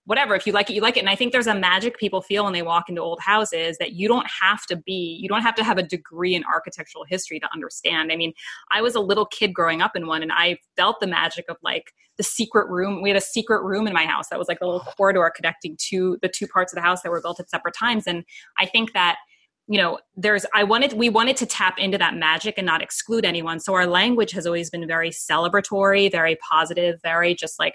whatever 0.09 0.34
if 0.34 0.46
you 0.46 0.54
like 0.54 0.70
it 0.70 0.72
you 0.72 0.80
like 0.80 0.96
it. 0.96 1.00
And 1.00 1.11
i 1.11 1.14
think 1.14 1.32
there's 1.32 1.46
a 1.46 1.54
magic 1.54 1.98
people 1.98 2.22
feel 2.22 2.44
when 2.44 2.54
they 2.54 2.62
walk 2.62 2.88
into 2.88 3.02
old 3.02 3.20
houses 3.20 3.76
that 3.76 3.92
you 3.92 4.09
don't 4.09 4.26
have 4.40 4.64
to 4.66 4.76
be 4.76 5.18
you 5.20 5.28
don't 5.28 5.42
have 5.42 5.54
to 5.56 5.62
have 5.62 5.76
a 5.76 5.82
degree 5.82 6.34
in 6.34 6.42
architectural 6.44 7.04
history 7.06 7.38
to 7.38 7.48
understand. 7.52 8.11
I 8.11 8.16
mean 8.16 8.32
i 8.72 8.80
was 8.80 8.94
a 8.94 9.00
little 9.00 9.26
kid 9.26 9.52
growing 9.52 9.82
up 9.82 9.94
in 9.94 10.06
one 10.06 10.22
and 10.22 10.32
i 10.32 10.56
felt 10.76 11.00
the 11.00 11.06
magic 11.06 11.44
of 11.50 11.59
like 11.62 11.92
the 12.16 12.24
secret 12.24 12.68
room. 12.68 13.00
We 13.00 13.11
had 13.11 13.16
a 13.16 13.20
secret 13.20 13.62
room 13.62 13.86
in 13.86 13.92
my 13.92 14.04
house 14.04 14.28
that 14.30 14.40
was 14.40 14.48
like 14.48 14.59
a 14.61 14.66
little 14.66 14.80
corridor 14.80 15.30
connecting 15.36 15.76
to 15.90 16.18
the 16.20 16.28
two 16.28 16.48
parts 16.48 16.72
of 16.72 16.76
the 16.76 16.82
house 16.82 17.02
that 17.02 17.11
were 17.11 17.20
built 17.20 17.38
at 17.38 17.50
separate 17.50 17.74
times. 17.74 18.06
And 18.06 18.24
i 18.59 18.64
think 18.64 18.94
that 18.94 19.18
you 19.66 19.76
know 19.76 19.98
there's 20.16 20.46
i 20.54 20.64
wanted 20.64 20.94
we 20.94 21.11
wanted 21.11 21.36
to 21.36 21.44
tap 21.44 21.78
into 21.78 21.98
that 21.98 22.14
magic 22.14 22.54
and 22.56 22.64
not 22.64 22.80
exclude 22.80 23.26
anyone. 23.26 23.61
So 23.61 23.74
our 23.74 23.86
language 23.86 24.32
has 24.32 24.46
always 24.46 24.70
been 24.70 24.86
very 24.86 25.11
celebratory 25.11 26.11
very 26.11 26.38
positive 26.50 26.98
very 27.02 27.34
just 27.34 27.59
like 27.59 27.74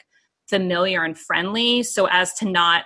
familiar 0.50 1.04
and 1.04 1.18
friendly 1.18 1.84
so 1.84 2.08
as 2.08 2.34
to 2.34 2.50
not 2.50 2.86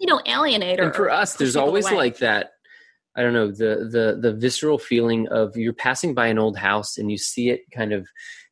you 0.00 0.06
know 0.06 0.20
alienate 0.26 0.80
or 0.80 0.84
and 0.84 0.94
for 0.94 1.10
us 1.10 1.34
there's 1.34 1.56
always 1.56 1.86
away. 1.86 1.96
like 1.96 2.18
that 2.18 2.50
i 3.16 3.22
don't 3.22 3.32
know 3.32 3.48
the 3.48 3.88
the 3.90 4.18
the 4.20 4.32
visceral 4.34 4.78
feeling 4.78 5.26
of 5.28 5.56
you're 5.56 5.72
passing 5.72 6.14
by 6.14 6.26
an 6.26 6.38
old 6.38 6.56
house 6.56 6.98
and 6.98 7.10
you 7.10 7.18
see 7.18 7.50
it 7.50 7.62
kind 7.72 7.92
of 7.92 8.06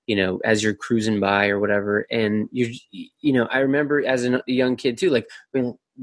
you 0.06 0.16
know 0.16 0.40
as 0.44 0.62
you're 0.62 0.74
cruising 0.74 1.20
by 1.20 1.48
or 1.48 1.58
whatever 1.58 2.06
and 2.10 2.48
you 2.52 2.72
you 2.92 3.32
know 3.32 3.46
i 3.50 3.58
remember 3.58 4.04
as 4.06 4.24
a 4.24 4.40
young 4.46 4.76
kid 4.76 4.96
too 4.96 5.10
like 5.10 5.26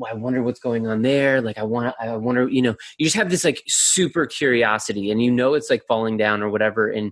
I 0.09 0.13
wonder 0.15 0.41
what's 0.41 0.59
going 0.59 0.87
on 0.87 1.01
there. 1.01 1.41
Like, 1.41 1.57
I 1.57 1.63
want 1.63 1.95
I 1.99 2.15
wonder, 2.15 2.49
you 2.49 2.61
know, 2.61 2.75
you 2.97 3.05
just 3.05 3.15
have 3.15 3.29
this 3.29 3.43
like 3.43 3.61
super 3.67 4.25
curiosity 4.25 5.11
and 5.11 5.21
you 5.21 5.31
know 5.31 5.53
it's 5.53 5.69
like 5.69 5.83
falling 5.87 6.17
down 6.17 6.41
or 6.41 6.49
whatever. 6.49 6.89
And 6.89 7.11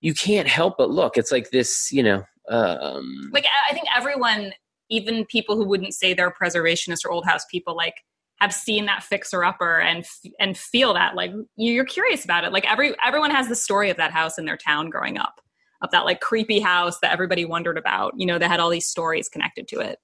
you 0.00 0.14
can't 0.14 0.46
help 0.46 0.76
but 0.78 0.90
look. 0.90 1.16
It's 1.16 1.32
like 1.32 1.50
this, 1.50 1.90
you 1.90 2.02
know, 2.02 2.24
um, 2.50 3.30
like 3.32 3.46
I 3.70 3.74
think 3.74 3.86
everyone, 3.94 4.52
even 4.90 5.26
people 5.26 5.56
who 5.56 5.66
wouldn't 5.66 5.94
say 5.94 6.14
they're 6.14 6.30
preservationists 6.32 7.04
or 7.04 7.10
old 7.10 7.24
house 7.26 7.44
people, 7.50 7.76
like 7.76 7.94
have 8.40 8.54
seen 8.54 8.86
that 8.86 9.02
fixer 9.02 9.44
upper 9.44 9.80
and 9.80 10.04
and 10.38 10.56
feel 10.56 10.94
that 10.94 11.14
like 11.14 11.32
you're 11.56 11.84
curious 11.84 12.24
about 12.24 12.44
it. 12.44 12.52
Like 12.52 12.70
every 12.70 12.94
everyone 13.04 13.30
has 13.30 13.48
the 13.48 13.56
story 13.56 13.90
of 13.90 13.96
that 13.96 14.12
house 14.12 14.38
in 14.38 14.44
their 14.44 14.56
town 14.56 14.90
growing 14.90 15.18
up. 15.18 15.40
of 15.80 15.90
that 15.92 16.04
like 16.04 16.20
creepy 16.20 16.60
house 16.60 16.98
that 17.00 17.12
everybody 17.12 17.44
wondered 17.44 17.78
about. 17.78 18.12
You 18.16 18.26
know, 18.26 18.38
that 18.38 18.50
had 18.50 18.60
all 18.60 18.70
these 18.70 18.86
stories 18.86 19.28
connected 19.28 19.68
to 19.68 19.80
it. 19.80 19.98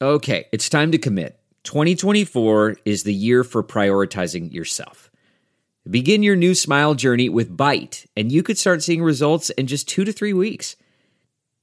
Okay, 0.00 0.46
it's 0.52 0.68
time 0.68 0.92
to 0.92 0.98
commit. 0.98 1.38
2024 1.64 2.78
is 2.84 3.04
the 3.04 3.14
year 3.14 3.44
for 3.44 3.62
prioritizing 3.62 4.52
yourself. 4.52 5.10
Begin 5.88 6.22
your 6.22 6.36
new 6.36 6.54
smile 6.54 6.94
journey 6.94 7.28
with 7.28 7.56
Byte, 7.56 8.06
and 8.16 8.30
you 8.30 8.42
could 8.42 8.58
start 8.58 8.82
seeing 8.82 9.02
results 9.02 9.50
in 9.50 9.66
just 9.66 9.88
two 9.88 10.04
to 10.04 10.12
three 10.12 10.32
weeks. 10.32 10.76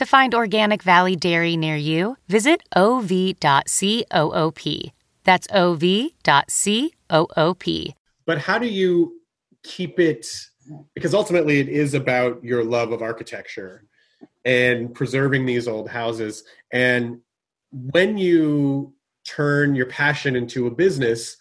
To 0.00 0.06
find 0.06 0.34
Organic 0.34 0.82
Valley 0.82 1.14
Dairy 1.14 1.58
near 1.58 1.76
you, 1.76 2.16
visit 2.26 2.62
ov.coop. 2.74 3.36
That's 5.24 5.46
ov.coop. 5.52 6.14
But 8.24 8.38
how 8.38 8.58
do 8.58 8.66
you 8.66 9.20
keep 9.62 10.00
it? 10.00 10.26
Because 10.94 11.12
ultimately, 11.12 11.60
it 11.60 11.68
is 11.68 11.92
about 11.92 12.42
your 12.42 12.64
love 12.64 12.92
of 12.92 13.02
architecture 13.02 13.84
and 14.46 14.94
preserving 14.94 15.44
these 15.44 15.68
old 15.68 15.90
houses. 15.90 16.44
And 16.72 17.20
when 17.70 18.16
you 18.16 18.94
turn 19.26 19.74
your 19.74 19.84
passion 19.84 20.34
into 20.34 20.66
a 20.66 20.70
business, 20.70 21.36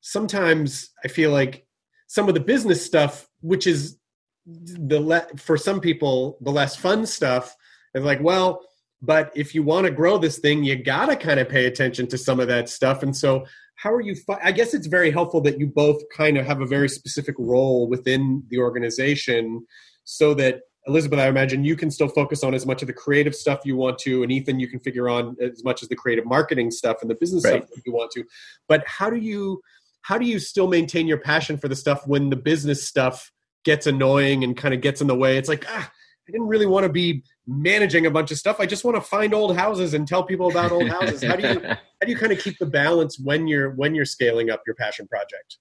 sometimes 0.00 0.90
I 1.04 1.08
feel 1.08 1.32
like 1.32 1.66
some 2.06 2.28
of 2.28 2.34
the 2.34 2.40
business 2.40 2.86
stuff, 2.86 3.28
which 3.40 3.66
is 3.66 3.98
the 4.46 5.00
le- 5.00 5.26
for 5.36 5.56
some 5.56 5.80
people 5.80 6.38
the 6.40 6.52
less 6.52 6.76
fun 6.76 7.04
stuff, 7.04 7.56
is 7.96 8.04
like, 8.04 8.20
well, 8.20 8.60
but 9.02 9.30
if 9.34 9.54
you 9.54 9.62
want 9.62 9.86
to 9.86 9.92
grow 9.92 10.18
this 10.18 10.38
thing, 10.38 10.64
you 10.64 10.76
got 10.82 11.06
to 11.06 11.16
kind 11.16 11.38
of 11.38 11.48
pay 11.48 11.66
attention 11.66 12.06
to 12.08 12.18
some 12.18 12.40
of 12.40 12.48
that 12.48 12.68
stuff. 12.68 13.02
And 13.02 13.16
so, 13.16 13.44
how 13.76 13.92
are 13.92 14.00
you? 14.00 14.16
I 14.42 14.52
guess 14.52 14.72
it's 14.72 14.86
very 14.86 15.10
helpful 15.10 15.40
that 15.42 15.60
you 15.60 15.66
both 15.66 16.02
kind 16.16 16.38
of 16.38 16.46
have 16.46 16.60
a 16.62 16.66
very 16.66 16.88
specific 16.88 17.34
role 17.38 17.88
within 17.88 18.42
the 18.48 18.58
organization, 18.58 19.66
so 20.04 20.32
that 20.34 20.60
Elizabeth, 20.86 21.18
I 21.18 21.26
imagine 21.26 21.64
you 21.64 21.76
can 21.76 21.90
still 21.90 22.08
focus 22.08 22.42
on 22.42 22.54
as 22.54 22.64
much 22.64 22.80
of 22.80 22.86
the 22.86 22.94
creative 22.94 23.34
stuff 23.34 23.60
you 23.64 23.76
want 23.76 23.98
to, 23.98 24.22
and 24.22 24.32
Ethan, 24.32 24.60
you 24.60 24.68
can 24.68 24.80
figure 24.80 25.08
on 25.08 25.36
as 25.42 25.62
much 25.64 25.82
as 25.82 25.88
the 25.88 25.96
creative 25.96 26.24
marketing 26.24 26.70
stuff 26.70 26.98
and 27.02 27.10
the 27.10 27.14
business 27.14 27.44
Right. 27.44 27.62
stuff 27.62 27.68
that 27.74 27.82
you 27.84 27.92
want 27.92 28.12
to. 28.12 28.24
But 28.68 28.84
how 28.86 29.10
do 29.10 29.16
you 29.16 29.60
how 30.02 30.16
do 30.16 30.24
you 30.24 30.38
still 30.38 30.68
maintain 30.68 31.06
your 31.08 31.18
passion 31.18 31.58
for 31.58 31.66
the 31.68 31.74
stuff 31.76 32.06
when 32.06 32.30
the 32.30 32.36
business 32.36 32.86
stuff 32.86 33.32
gets 33.64 33.88
annoying 33.88 34.44
and 34.44 34.56
kind 34.56 34.72
of 34.72 34.80
gets 34.80 35.00
in 35.00 35.06
the 35.06 35.16
way? 35.16 35.36
It's 35.36 35.48
like 35.48 35.66
ah, 35.68 35.90
I 36.28 36.32
didn't 36.32 36.46
really 36.46 36.66
want 36.66 36.84
to 36.84 36.92
be 36.92 37.24
managing 37.46 38.06
a 38.06 38.10
bunch 38.10 38.30
of 38.30 38.38
stuff. 38.38 38.58
I 38.58 38.66
just 38.66 38.84
want 38.84 38.96
to 38.96 39.00
find 39.00 39.32
old 39.32 39.56
houses 39.56 39.94
and 39.94 40.06
tell 40.06 40.24
people 40.24 40.50
about 40.50 40.72
old 40.72 40.88
houses. 40.88 41.22
How 41.22 41.36
do 41.36 41.48
you 41.48 41.60
how 41.68 41.76
do 42.04 42.10
you 42.10 42.16
kind 42.16 42.32
of 42.32 42.38
keep 42.38 42.58
the 42.58 42.66
balance 42.66 43.18
when 43.18 43.46
you're 43.46 43.70
when 43.70 43.94
you're 43.94 44.04
scaling 44.04 44.50
up 44.50 44.62
your 44.66 44.74
passion 44.74 45.06
project? 45.06 45.58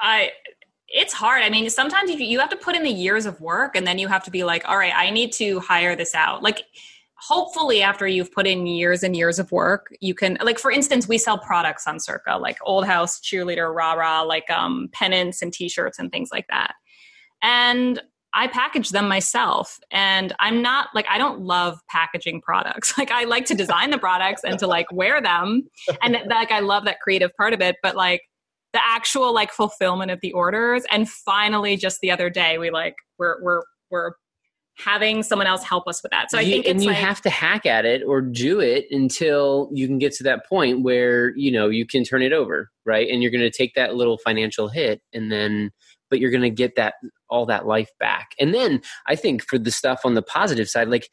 I 0.00 0.30
it's 0.88 1.12
hard. 1.12 1.42
I 1.42 1.50
mean, 1.50 1.68
sometimes 1.68 2.10
you, 2.10 2.16
you 2.16 2.40
have 2.40 2.48
to 2.48 2.56
put 2.56 2.74
in 2.74 2.82
the 2.82 2.90
years 2.90 3.26
of 3.26 3.40
work 3.40 3.76
and 3.76 3.86
then 3.86 3.98
you 3.98 4.08
have 4.08 4.24
to 4.24 4.30
be 4.30 4.42
like, 4.44 4.66
all 4.66 4.78
right, 4.78 4.92
I 4.94 5.10
need 5.10 5.32
to 5.32 5.60
hire 5.60 5.94
this 5.94 6.14
out. 6.14 6.42
Like 6.42 6.64
hopefully 7.14 7.82
after 7.82 8.06
you've 8.06 8.32
put 8.32 8.46
in 8.46 8.66
years 8.66 9.02
and 9.02 9.14
years 9.14 9.38
of 9.38 9.52
work, 9.52 9.94
you 10.00 10.14
can 10.14 10.38
like 10.42 10.58
for 10.58 10.70
instance, 10.70 11.06
we 11.06 11.18
sell 11.18 11.38
products 11.38 11.86
on 11.86 12.00
Circa, 12.00 12.38
like 12.38 12.58
old 12.62 12.86
house 12.86 13.20
cheerleader, 13.20 13.72
rah 13.74 13.92
rah, 13.92 14.22
like 14.22 14.50
um 14.50 14.88
pennants 14.92 15.42
and 15.42 15.52
t-shirts 15.52 15.98
and 15.98 16.10
things 16.10 16.30
like 16.32 16.46
that. 16.48 16.74
And 17.42 18.02
I 18.34 18.46
package 18.46 18.90
them 18.90 19.08
myself 19.08 19.78
and 19.90 20.34
I'm 20.38 20.60
not 20.62 20.88
like 20.94 21.06
I 21.08 21.18
don't 21.18 21.40
love 21.40 21.78
packaging 21.90 22.40
products. 22.42 22.92
Like 22.98 23.10
I 23.10 23.24
like 23.24 23.46
to 23.46 23.54
design 23.54 23.90
the 23.90 23.98
products 23.98 24.42
and 24.44 24.58
to 24.58 24.66
like 24.66 24.86
wear 24.92 25.20
them 25.22 25.68
and 26.02 26.18
like 26.28 26.50
I 26.52 26.60
love 26.60 26.84
that 26.84 27.00
creative 27.00 27.30
part 27.36 27.52
of 27.54 27.60
it, 27.60 27.76
but 27.82 27.96
like 27.96 28.22
the 28.72 28.80
actual 28.84 29.32
like 29.32 29.50
fulfillment 29.52 30.10
of 30.10 30.20
the 30.20 30.32
orders 30.32 30.84
and 30.90 31.08
finally 31.08 31.76
just 31.76 32.00
the 32.00 32.10
other 32.10 32.28
day 32.28 32.58
we 32.58 32.70
like 32.70 32.94
we're 33.18 33.42
we're 33.42 33.62
we're 33.90 34.12
having 34.76 35.22
someone 35.24 35.46
else 35.48 35.64
help 35.64 35.88
us 35.88 36.02
with 36.02 36.12
that. 36.12 36.30
So 36.30 36.38
I 36.38 36.42
You- 36.42 36.52
think 36.62 36.66
and 36.66 36.82
you 36.82 36.88
like 36.90 36.98
have 36.98 37.20
to 37.22 37.30
hack 37.30 37.66
at 37.66 37.84
it 37.84 38.02
or 38.06 38.20
do 38.20 38.60
it 38.60 38.86
until 38.90 39.70
you 39.72 39.86
can 39.88 39.98
get 39.98 40.12
to 40.14 40.22
that 40.24 40.46
point 40.46 40.82
where 40.82 41.34
you 41.36 41.50
know 41.50 41.68
you 41.68 41.86
can 41.86 42.04
turn 42.04 42.22
it 42.22 42.32
over, 42.32 42.70
right? 42.84 43.08
And 43.08 43.22
you're 43.22 43.32
going 43.32 43.40
to 43.42 43.50
take 43.50 43.74
that 43.74 43.94
little 43.96 44.18
financial 44.18 44.68
hit, 44.68 45.00
and 45.12 45.32
then 45.32 45.70
but 46.10 46.20
you're 46.20 46.30
going 46.30 46.42
to 46.42 46.50
get 46.50 46.76
that 46.76 46.94
all 47.30 47.46
that 47.46 47.66
life 47.66 47.90
back. 47.98 48.30
And 48.38 48.54
then 48.54 48.80
I 49.06 49.14
think 49.14 49.42
for 49.42 49.58
the 49.58 49.70
stuff 49.70 50.00
on 50.04 50.14
the 50.14 50.22
positive 50.22 50.68
side, 50.68 50.88
like 50.88 51.08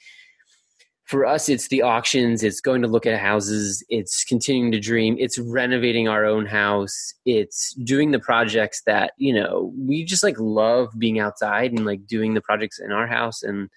for 1.05 1.25
us, 1.25 1.49
it's 1.49 1.67
the 1.67 1.83
auctions, 1.83 2.43
it's 2.43 2.59
going 2.59 2.81
to 2.81 2.87
look 2.87 3.05
at 3.05 3.19
houses, 3.19 3.83
it's 3.89 4.23
continuing 4.23 4.71
to 4.71 4.79
dream, 4.79 5.15
it's 5.19 5.37
renovating 5.37 6.07
our 6.07 6.25
own 6.25 6.47
house, 6.47 7.13
it's 7.25 7.73
doing 7.83 8.09
the 8.09 8.19
projects 8.19 8.81
that, 8.87 9.13
you 9.17 9.33
know, 9.33 9.71
we 9.77 10.03
just 10.03 10.23
like 10.23 10.39
love 10.39 10.89
being 10.97 11.19
outside 11.19 11.71
and 11.71 11.85
like 11.85 12.07
doing 12.07 12.33
the 12.33 12.41
projects 12.41 12.79
in 12.79 12.91
our 12.91 13.05
house 13.05 13.43
and 13.43 13.69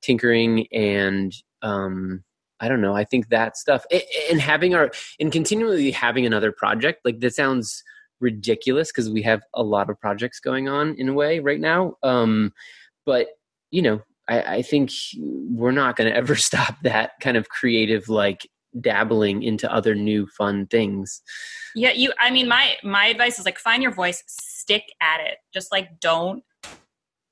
tinkering 0.00 0.66
and, 0.72 1.34
um, 1.62 2.22
I 2.60 2.68
don't 2.68 2.80
know. 2.80 2.94
I 2.94 3.04
think 3.04 3.28
that 3.28 3.56
stuff 3.56 3.84
and 4.30 4.40
having 4.40 4.74
our 4.74 4.90
and 5.20 5.30
continually 5.30 5.90
having 5.90 6.24
another 6.24 6.52
project 6.52 7.00
like 7.04 7.20
that 7.20 7.34
sounds 7.34 7.82
ridiculous 8.20 8.90
because 8.90 9.10
we 9.10 9.22
have 9.22 9.42
a 9.54 9.62
lot 9.62 9.90
of 9.90 10.00
projects 10.00 10.40
going 10.40 10.68
on 10.68 10.94
in 10.96 11.08
a 11.08 11.12
way 11.12 11.38
right 11.38 11.60
now. 11.60 11.94
Um, 12.02 12.52
but 13.04 13.28
you 13.70 13.82
know, 13.82 14.02
I, 14.28 14.56
I 14.56 14.62
think 14.62 14.90
we're 15.16 15.72
not 15.72 15.96
going 15.96 16.10
to 16.10 16.16
ever 16.16 16.36
stop 16.36 16.76
that 16.82 17.12
kind 17.20 17.36
of 17.36 17.48
creative, 17.48 18.08
like 18.08 18.48
dabbling 18.80 19.42
into 19.42 19.72
other 19.72 19.94
new 19.94 20.26
fun 20.26 20.66
things. 20.66 21.22
Yeah, 21.74 21.92
you 21.92 22.12
I 22.18 22.30
mean 22.30 22.48
my 22.48 22.74
my 22.82 23.06
advice 23.06 23.38
is 23.38 23.44
like 23.44 23.58
find 23.58 23.82
your 23.82 23.92
voice, 23.92 24.22
stick 24.26 24.84
at 25.00 25.20
it. 25.20 25.38
Just 25.52 25.72
like 25.72 26.00
don't 26.00 26.42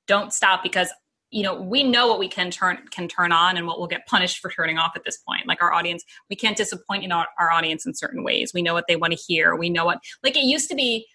don't 0.07 0.33
stop 0.33 0.61
because 0.63 0.89
you 1.35 1.43
know, 1.43 1.53
we 1.53 1.83
know 1.83 2.07
what 2.07 2.17
we 2.17 2.29
can 2.29 2.49
turn 2.49 2.77
can 2.91 3.09
turn 3.09 3.33
on 3.33 3.57
and 3.57 3.67
what 3.67 3.77
we'll 3.77 3.89
get 3.89 4.07
punished 4.07 4.39
for 4.39 4.49
turning 4.49 4.77
off 4.77 4.93
at 4.95 5.03
this 5.03 5.17
point. 5.17 5.45
Like 5.45 5.61
our 5.61 5.73
audience, 5.73 6.05
we 6.29 6.37
can't 6.37 6.55
disappoint 6.55 7.03
in 7.03 7.11
our, 7.11 7.27
our 7.37 7.51
audience 7.51 7.85
in 7.85 7.93
certain 7.93 8.23
ways. 8.23 8.53
We 8.53 8.61
know 8.61 8.73
what 8.73 8.85
they 8.87 8.95
want 8.95 9.11
to 9.11 9.19
hear. 9.19 9.53
We 9.53 9.69
know 9.69 9.83
what 9.83 9.99
like 10.23 10.37
it 10.37 10.45
used 10.45 10.69
to 10.69 10.75
be 10.75 11.07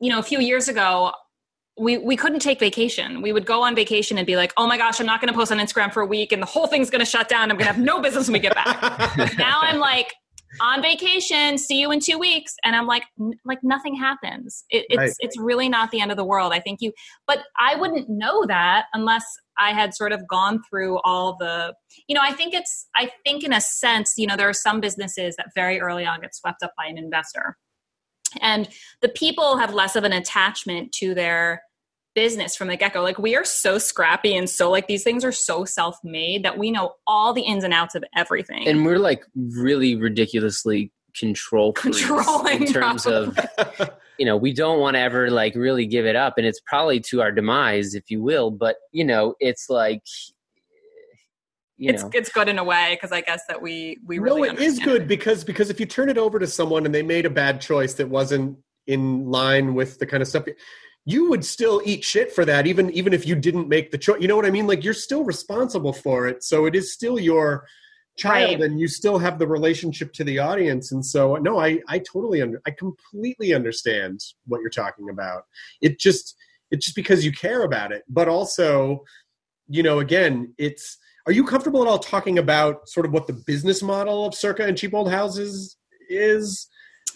you 0.00 0.10
know, 0.10 0.18
a 0.18 0.22
few 0.22 0.40
years 0.40 0.68
ago 0.68 1.12
we 1.78 1.98
we 1.98 2.16
couldn't 2.16 2.40
take 2.40 2.60
vacation. 2.60 3.22
We 3.22 3.32
would 3.32 3.46
go 3.46 3.62
on 3.62 3.74
vacation 3.74 4.18
and 4.18 4.26
be 4.26 4.36
like, 4.36 4.52
"Oh 4.56 4.66
my 4.66 4.78
gosh, 4.78 5.00
I'm 5.00 5.06
not 5.06 5.20
going 5.20 5.32
to 5.32 5.34
post 5.34 5.50
on 5.50 5.58
Instagram 5.58 5.92
for 5.92 6.02
a 6.02 6.06
week, 6.06 6.30
and 6.30 6.40
the 6.40 6.46
whole 6.46 6.66
thing's 6.66 6.90
going 6.90 7.00
to 7.00 7.06
shut 7.06 7.28
down. 7.28 7.50
I'm 7.50 7.56
going 7.56 7.66
to 7.66 7.72
have 7.72 7.78
no 7.78 8.00
business 8.00 8.28
when 8.28 8.34
we 8.34 8.38
get 8.38 8.54
back." 8.54 9.36
now 9.38 9.58
I'm 9.60 9.78
like 9.78 10.14
on 10.60 10.82
vacation. 10.82 11.58
See 11.58 11.80
you 11.80 11.90
in 11.90 12.00
two 12.00 12.18
weeks, 12.18 12.54
and 12.64 12.74
I'm 12.76 12.86
like, 12.86 13.04
n- 13.20 13.38
like 13.44 13.58
nothing 13.62 13.94
happens. 13.94 14.64
It, 14.70 14.86
it's 14.88 14.98
Right. 14.98 15.12
it's 15.20 15.38
really 15.38 15.68
not 15.68 15.90
the 15.90 16.00
end 16.00 16.10
of 16.10 16.16
the 16.16 16.24
world. 16.24 16.52
I 16.52 16.60
think 16.60 16.80
you, 16.80 16.92
but 17.26 17.40
I 17.58 17.74
wouldn't 17.76 18.08
know 18.08 18.44
that 18.46 18.86
unless 18.94 19.24
I 19.58 19.72
had 19.72 19.94
sort 19.94 20.12
of 20.12 20.26
gone 20.28 20.62
through 20.68 20.98
all 21.04 21.36
the. 21.38 21.74
You 22.08 22.14
know, 22.14 22.22
I 22.22 22.32
think 22.32 22.54
it's. 22.54 22.86
I 22.96 23.10
think 23.24 23.44
in 23.44 23.52
a 23.52 23.60
sense, 23.60 24.14
you 24.16 24.26
know, 24.26 24.36
there 24.36 24.48
are 24.48 24.52
some 24.54 24.80
businesses 24.80 25.36
that 25.36 25.48
very 25.54 25.80
early 25.80 26.04
on 26.06 26.20
get 26.20 26.34
swept 26.34 26.62
up 26.62 26.72
by 26.76 26.86
an 26.86 26.98
investor 26.98 27.56
and 28.42 28.68
the 29.00 29.08
people 29.08 29.58
have 29.58 29.72
less 29.74 29.96
of 29.96 30.04
an 30.04 30.12
attachment 30.12 30.92
to 30.92 31.14
their 31.14 31.62
business 32.14 32.56
from 32.56 32.68
the 32.68 32.76
get-go. 32.76 33.02
Like 33.02 33.18
we 33.18 33.36
are 33.36 33.44
so 33.44 33.78
scrappy 33.78 34.36
and 34.36 34.48
so 34.48 34.70
like 34.70 34.86
these 34.86 35.02
things 35.02 35.24
are 35.24 35.32
so 35.32 35.64
self-made 35.64 36.44
that 36.44 36.58
we 36.58 36.70
know 36.70 36.94
all 37.06 37.32
the 37.32 37.42
ins 37.42 37.64
and 37.64 37.74
outs 37.74 37.94
of 37.94 38.04
everything. 38.16 38.66
And 38.68 38.84
we're 38.84 38.98
like 38.98 39.24
really 39.34 39.96
ridiculously 39.96 40.92
control 41.16 41.72
Controlling, 41.72 42.66
in 42.66 42.72
terms 42.72 43.06
of 43.06 43.38
you 44.18 44.26
know 44.26 44.36
we 44.36 44.52
don't 44.52 44.80
want 44.80 44.94
to 44.94 45.00
ever 45.00 45.30
like 45.30 45.54
really 45.54 45.86
give 45.86 46.06
it 46.06 46.16
up 46.16 46.34
and 46.36 46.46
it's 46.46 46.60
probably 46.66 47.00
to 47.00 47.22
our 47.22 47.30
demise 47.30 47.94
if 47.94 48.10
you 48.10 48.20
will 48.22 48.50
but 48.50 48.76
you 48.90 49.04
know 49.04 49.34
it's 49.38 49.70
like 49.70 50.02
you 51.76 51.90
it's 51.90 52.02
know. 52.02 52.10
it's 52.12 52.30
good 52.30 52.48
in 52.48 52.58
a 52.58 52.64
way 52.64 52.96
because 52.96 53.12
I 53.12 53.20
guess 53.20 53.42
that 53.48 53.60
we 53.60 53.98
we 54.04 54.18
no, 54.18 54.42
it 54.42 54.58
is 54.58 54.78
understand 54.78 54.84
good 54.84 55.08
because 55.08 55.44
because 55.44 55.70
if 55.70 55.80
you 55.80 55.86
turn 55.86 56.08
it 56.08 56.18
over 56.18 56.38
to 56.38 56.46
someone 56.46 56.84
and 56.84 56.94
they 56.94 57.02
made 57.02 57.26
a 57.26 57.30
bad 57.30 57.60
choice 57.60 57.94
that 57.94 58.08
wasn't 58.08 58.58
in 58.86 59.30
line 59.30 59.74
with 59.74 59.98
the 59.98 60.06
kind 60.06 60.22
of 60.22 60.28
stuff 60.28 60.44
you 61.06 61.28
would 61.28 61.44
still 61.44 61.82
eat 61.84 62.02
shit 62.04 62.32
for 62.32 62.44
that 62.46 62.66
even 62.66 62.90
even 62.92 63.12
if 63.12 63.26
you 63.26 63.34
didn't 63.34 63.68
make 63.68 63.90
the 63.90 63.98
choice. 63.98 64.20
You 64.20 64.28
know 64.28 64.36
what 64.36 64.46
i 64.46 64.50
mean? 64.50 64.66
Like 64.66 64.82
you're 64.84 64.94
still 64.94 65.24
responsible 65.24 65.92
for 65.92 66.26
it 66.26 66.42
so 66.42 66.64
it 66.66 66.74
is 66.74 66.92
still 66.92 67.18
your 67.18 67.66
child 68.16 68.60
Right. 68.60 68.60
and 68.62 68.78
you 68.80 68.86
still 68.88 69.18
have 69.18 69.38
the 69.38 69.46
relationship 69.46 70.12
to 70.14 70.24
the 70.24 70.38
audience 70.38 70.92
and 70.92 71.04
so 71.04 71.34
no 71.36 71.58
i 71.58 71.80
i 71.88 71.98
totally 71.98 72.40
under 72.42 72.60
i 72.66 72.70
completely 72.70 73.52
understand 73.52 74.20
what 74.46 74.60
you're 74.60 74.70
talking 74.70 75.10
about. 75.10 75.42
It 75.82 75.98
just 75.98 76.36
it's 76.70 76.86
just 76.86 76.96
because 76.96 77.24
you 77.24 77.32
care 77.32 77.62
about 77.64 77.92
it 77.92 78.02
but 78.08 78.28
also 78.28 79.04
you 79.68 79.82
know 79.82 79.98
again 79.98 80.54
it's 80.58 80.96
are 81.26 81.32
you 81.32 81.44
comfortable 81.44 81.82
at 81.82 81.88
all 81.88 81.98
talking 81.98 82.38
about 82.38 82.88
sort 82.88 83.04
of 83.06 83.12
what 83.12 83.26
the 83.26 83.32
business 83.32 83.82
model 83.82 84.26
of 84.26 84.34
circa 84.34 84.64
and 84.64 84.76
cheap 84.76 84.92
old 84.92 85.10
houses 85.10 85.76
is? 86.10 86.68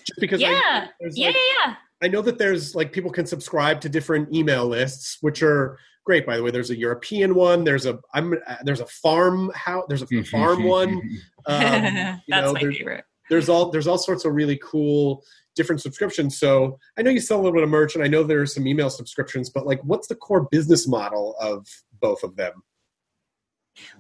Just 0.07 0.19
because 0.19 0.41
Yeah, 0.41 0.87
there's, 0.99 1.17
yeah, 1.19 1.27
like- 1.27 1.37
yeah, 1.37 1.43
yeah. 1.67 1.75
I 2.03 2.09
know 2.09 2.23
that 2.23 2.39
there's 2.39 2.75
like 2.75 2.93
people 2.93 3.11
can 3.11 3.27
subscribe 3.27 3.81
to 3.83 3.89
different 3.89 4.35
email 4.35 4.67
lists, 4.67 5.19
which 5.21 5.43
are 5.43 5.79
great. 6.05 6.25
By 6.25 6.37
the 6.37 6.43
way, 6.43 6.51
there's 6.51 6.71
a 6.71 6.77
European 6.77 7.35
one. 7.35 7.65
There's 7.65 7.87
a 7.87 7.99
I'm 8.15 8.35
uh, 8.47 8.57
there's 8.65 8.81
a 8.81 8.87
farm 8.87 9.51
house. 9.55 9.85
There's 9.89 10.03
a 10.03 10.23
farm 10.25 10.65
one. 10.65 11.01
Um, 11.47 11.63
you 11.65 11.91
That's 11.95 12.21
know, 12.29 12.53
my 12.53 12.61
there's, 12.61 12.77
favorite. 12.77 13.05
there's 13.31 13.49
all 13.49 13.71
there's 13.71 13.87
all 13.87 13.97
sorts 13.97 14.27
of 14.27 14.35
really 14.35 14.61
cool 14.63 15.25
different 15.57 15.81
subscriptions. 15.81 16.39
So 16.39 16.79
I 16.99 17.03
know 17.03 17.11
you 17.11 17.21
sell 17.21 17.39
a 17.39 17.43
little 17.43 17.55
bit 17.55 17.63
of 17.63 17.71
merch, 17.71 17.95
and 17.95 18.05
I 18.05 18.07
know 18.07 18.23
there 18.23 18.43
are 18.43 18.47
some 18.47 18.67
email 18.67 18.91
subscriptions. 18.91 19.49
But 19.49 19.67
like, 19.67 19.81
what's 19.83 20.09
the 20.09 20.15
core 20.15 20.47
business 20.51 20.87
model 20.87 21.37
of 21.41 21.67
both 22.01 22.23
of 22.23 22.37
them? 22.37 22.63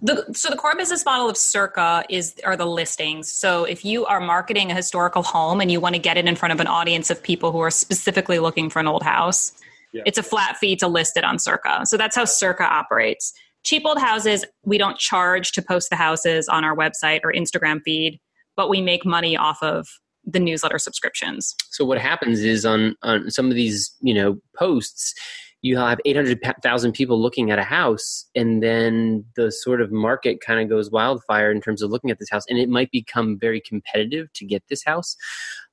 The, 0.02 0.24
so 0.34 0.48
the 0.50 0.56
core 0.56 0.76
business 0.76 1.04
model 1.04 1.28
of 1.28 1.36
Circa 1.36 2.04
is 2.08 2.34
are 2.44 2.56
the 2.56 2.66
listings. 2.66 3.30
So 3.32 3.64
if 3.64 3.84
you 3.84 4.06
are 4.06 4.20
marketing 4.20 4.70
a 4.70 4.74
historical 4.74 5.22
home 5.22 5.60
and 5.60 5.70
you 5.72 5.80
want 5.80 5.94
to 5.94 5.98
get 6.00 6.16
it 6.16 6.26
in 6.26 6.36
front 6.36 6.52
of 6.52 6.60
an 6.60 6.66
audience 6.66 7.10
of 7.10 7.22
people 7.22 7.52
who 7.52 7.60
are 7.60 7.70
specifically 7.70 8.38
looking 8.38 8.70
for 8.70 8.78
an 8.80 8.86
old 8.86 9.02
house, 9.02 9.52
Yeah. 9.92 10.02
it's 10.06 10.18
a 10.18 10.22
flat 10.22 10.56
fee 10.56 10.76
to 10.76 10.88
list 10.88 11.16
it 11.16 11.24
on 11.24 11.38
Circa. 11.38 11.84
So 11.86 11.96
that's 11.96 12.14
how 12.16 12.24
Circa 12.24 12.64
operates. 12.64 13.32
Cheap 13.64 13.82
old 13.84 13.98
houses, 13.98 14.44
we 14.64 14.78
don't 14.78 14.98
charge 14.98 15.52
to 15.52 15.62
post 15.62 15.90
the 15.90 15.96
houses 15.96 16.48
on 16.48 16.64
our 16.64 16.76
website 16.76 17.20
or 17.24 17.32
Instagram 17.32 17.82
feed, 17.82 18.20
but 18.56 18.68
we 18.68 18.80
make 18.80 19.04
money 19.04 19.36
off 19.36 19.62
of 19.62 19.88
the 20.24 20.38
newsletter 20.38 20.78
subscriptions. 20.78 21.54
so 21.70 21.84
what 21.86 21.98
happens 21.98 22.40
is 22.40 22.66
on 22.66 22.94
on 23.02 23.30
some 23.30 23.48
of 23.48 23.54
these 23.54 23.94
you 24.02 24.12
know 24.12 24.36
posts 24.54 25.14
you 25.62 25.76
have 25.76 26.00
800,000 26.04 26.92
people 26.92 27.20
looking 27.20 27.50
at 27.50 27.58
a 27.58 27.64
house 27.64 28.26
and 28.34 28.62
then 28.62 29.24
the 29.34 29.50
sort 29.50 29.80
of 29.80 29.90
market 29.90 30.40
kind 30.40 30.60
of 30.60 30.68
goes 30.68 30.90
wildfire 30.90 31.50
in 31.50 31.60
terms 31.60 31.82
of 31.82 31.90
looking 31.90 32.10
at 32.10 32.18
this 32.18 32.30
house 32.30 32.44
and 32.48 32.58
it 32.58 32.68
might 32.68 32.90
become 32.92 33.38
very 33.38 33.60
competitive 33.60 34.32
to 34.34 34.44
get 34.44 34.62
this 34.68 34.84
house. 34.84 35.16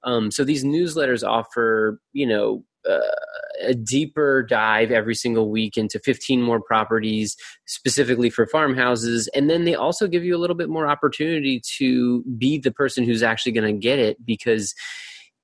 Um, 0.04 0.32
so 0.32 0.44
these 0.44 0.64
newsletters 0.64 1.28
offer 1.28 2.00
you 2.14 2.26
know 2.26 2.64
uh, 2.90 3.00
a 3.64 3.74
deeper 3.74 4.44
dive 4.44 4.92
every 4.92 5.16
single 5.16 5.50
week 5.50 5.78
into 5.78 6.00
15 6.00 6.42
more 6.42 6.62
properties 6.62 7.36
specifically 7.66 8.30
for 8.30 8.46
farmhouses 8.46 9.28
and 9.34 9.50
then 9.50 9.66
they 9.66 9.74
also 9.74 10.08
give 10.08 10.24
you 10.24 10.36
a 10.36 10.38
little 10.38 10.56
bit 10.56 10.70
more 10.70 10.88
opportunity 10.88 11.60
to 11.78 12.24
be 12.38 12.60
the 12.60 12.72
person 12.72 13.04
who's 13.04 13.24
actually 13.24 13.52
going 13.52 13.66
to 13.66 13.80
get 13.80 13.98
it 13.98 14.24
because 14.24 14.76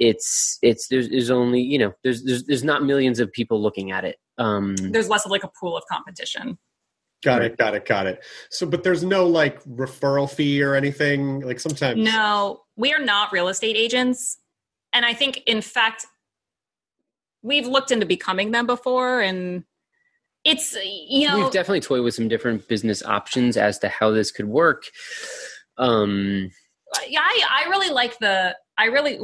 it's 0.02 0.58
it's 0.62 0.88
there's, 0.88 1.10
there's 1.10 1.30
only 1.30 1.62
you 1.62 1.78
know 1.78 1.94
there's, 2.04 2.24
there's 2.24 2.44
there's 2.46 2.64
not 2.64 2.84
millions 2.84 3.20
of 3.20 3.32
people 3.32 3.62
looking 3.62 3.92
at 3.92 4.04
it 4.04 4.18
um 4.42 4.76
There's 4.76 5.10
less 5.10 5.26
of 5.26 5.32
like 5.32 5.44
a 5.44 5.50
pool 5.60 5.78
of 5.78 5.84
competition. 5.92 6.58
Got 7.24 7.44
it, 7.44 7.58
got 7.58 7.76
it, 7.76 7.86
got 7.86 8.08
it. 8.08 8.24
So, 8.50 8.66
but 8.66 8.84
there's 8.84 9.04
no 9.04 9.28
like 9.28 9.64
referral 9.66 10.30
fee 10.30 10.64
or 10.64 10.74
anything. 10.74 11.42
Like 11.42 11.60
sometimes, 11.60 12.04
No, 12.04 12.64
we 12.76 12.94
are 12.94 13.00
not 13.00 13.32
real 13.32 13.48
estate 13.48 13.76
agents. 13.76 14.40
And 14.92 15.06
I 15.06 15.14
think, 15.14 15.44
in 15.46 15.62
fact, 15.62 16.08
we've 17.44 17.68
looked 17.68 17.92
into 17.92 18.08
becoming 18.08 18.52
them 18.52 18.66
before. 18.66 19.22
And 19.22 19.66
it's, 20.44 20.76
you 20.84 21.28
know, 21.28 21.38
we've 21.38 21.52
definitely 21.52 21.82
toyed 21.82 22.04
with 22.04 22.16
some 22.16 22.28
different 22.28 22.68
business 22.68 23.04
options 23.04 23.56
as 23.56 23.78
to 23.80 23.88
how 23.88 24.10
this 24.10 24.32
could 24.32 24.48
work 24.48 24.86
um 25.78 26.52
yeah, 27.08 27.22
I, 27.22 27.64
I 27.66 27.70
really 27.70 27.90
like 27.90 28.18
the, 28.20 28.56
I 28.78 28.86
really, 28.86 29.20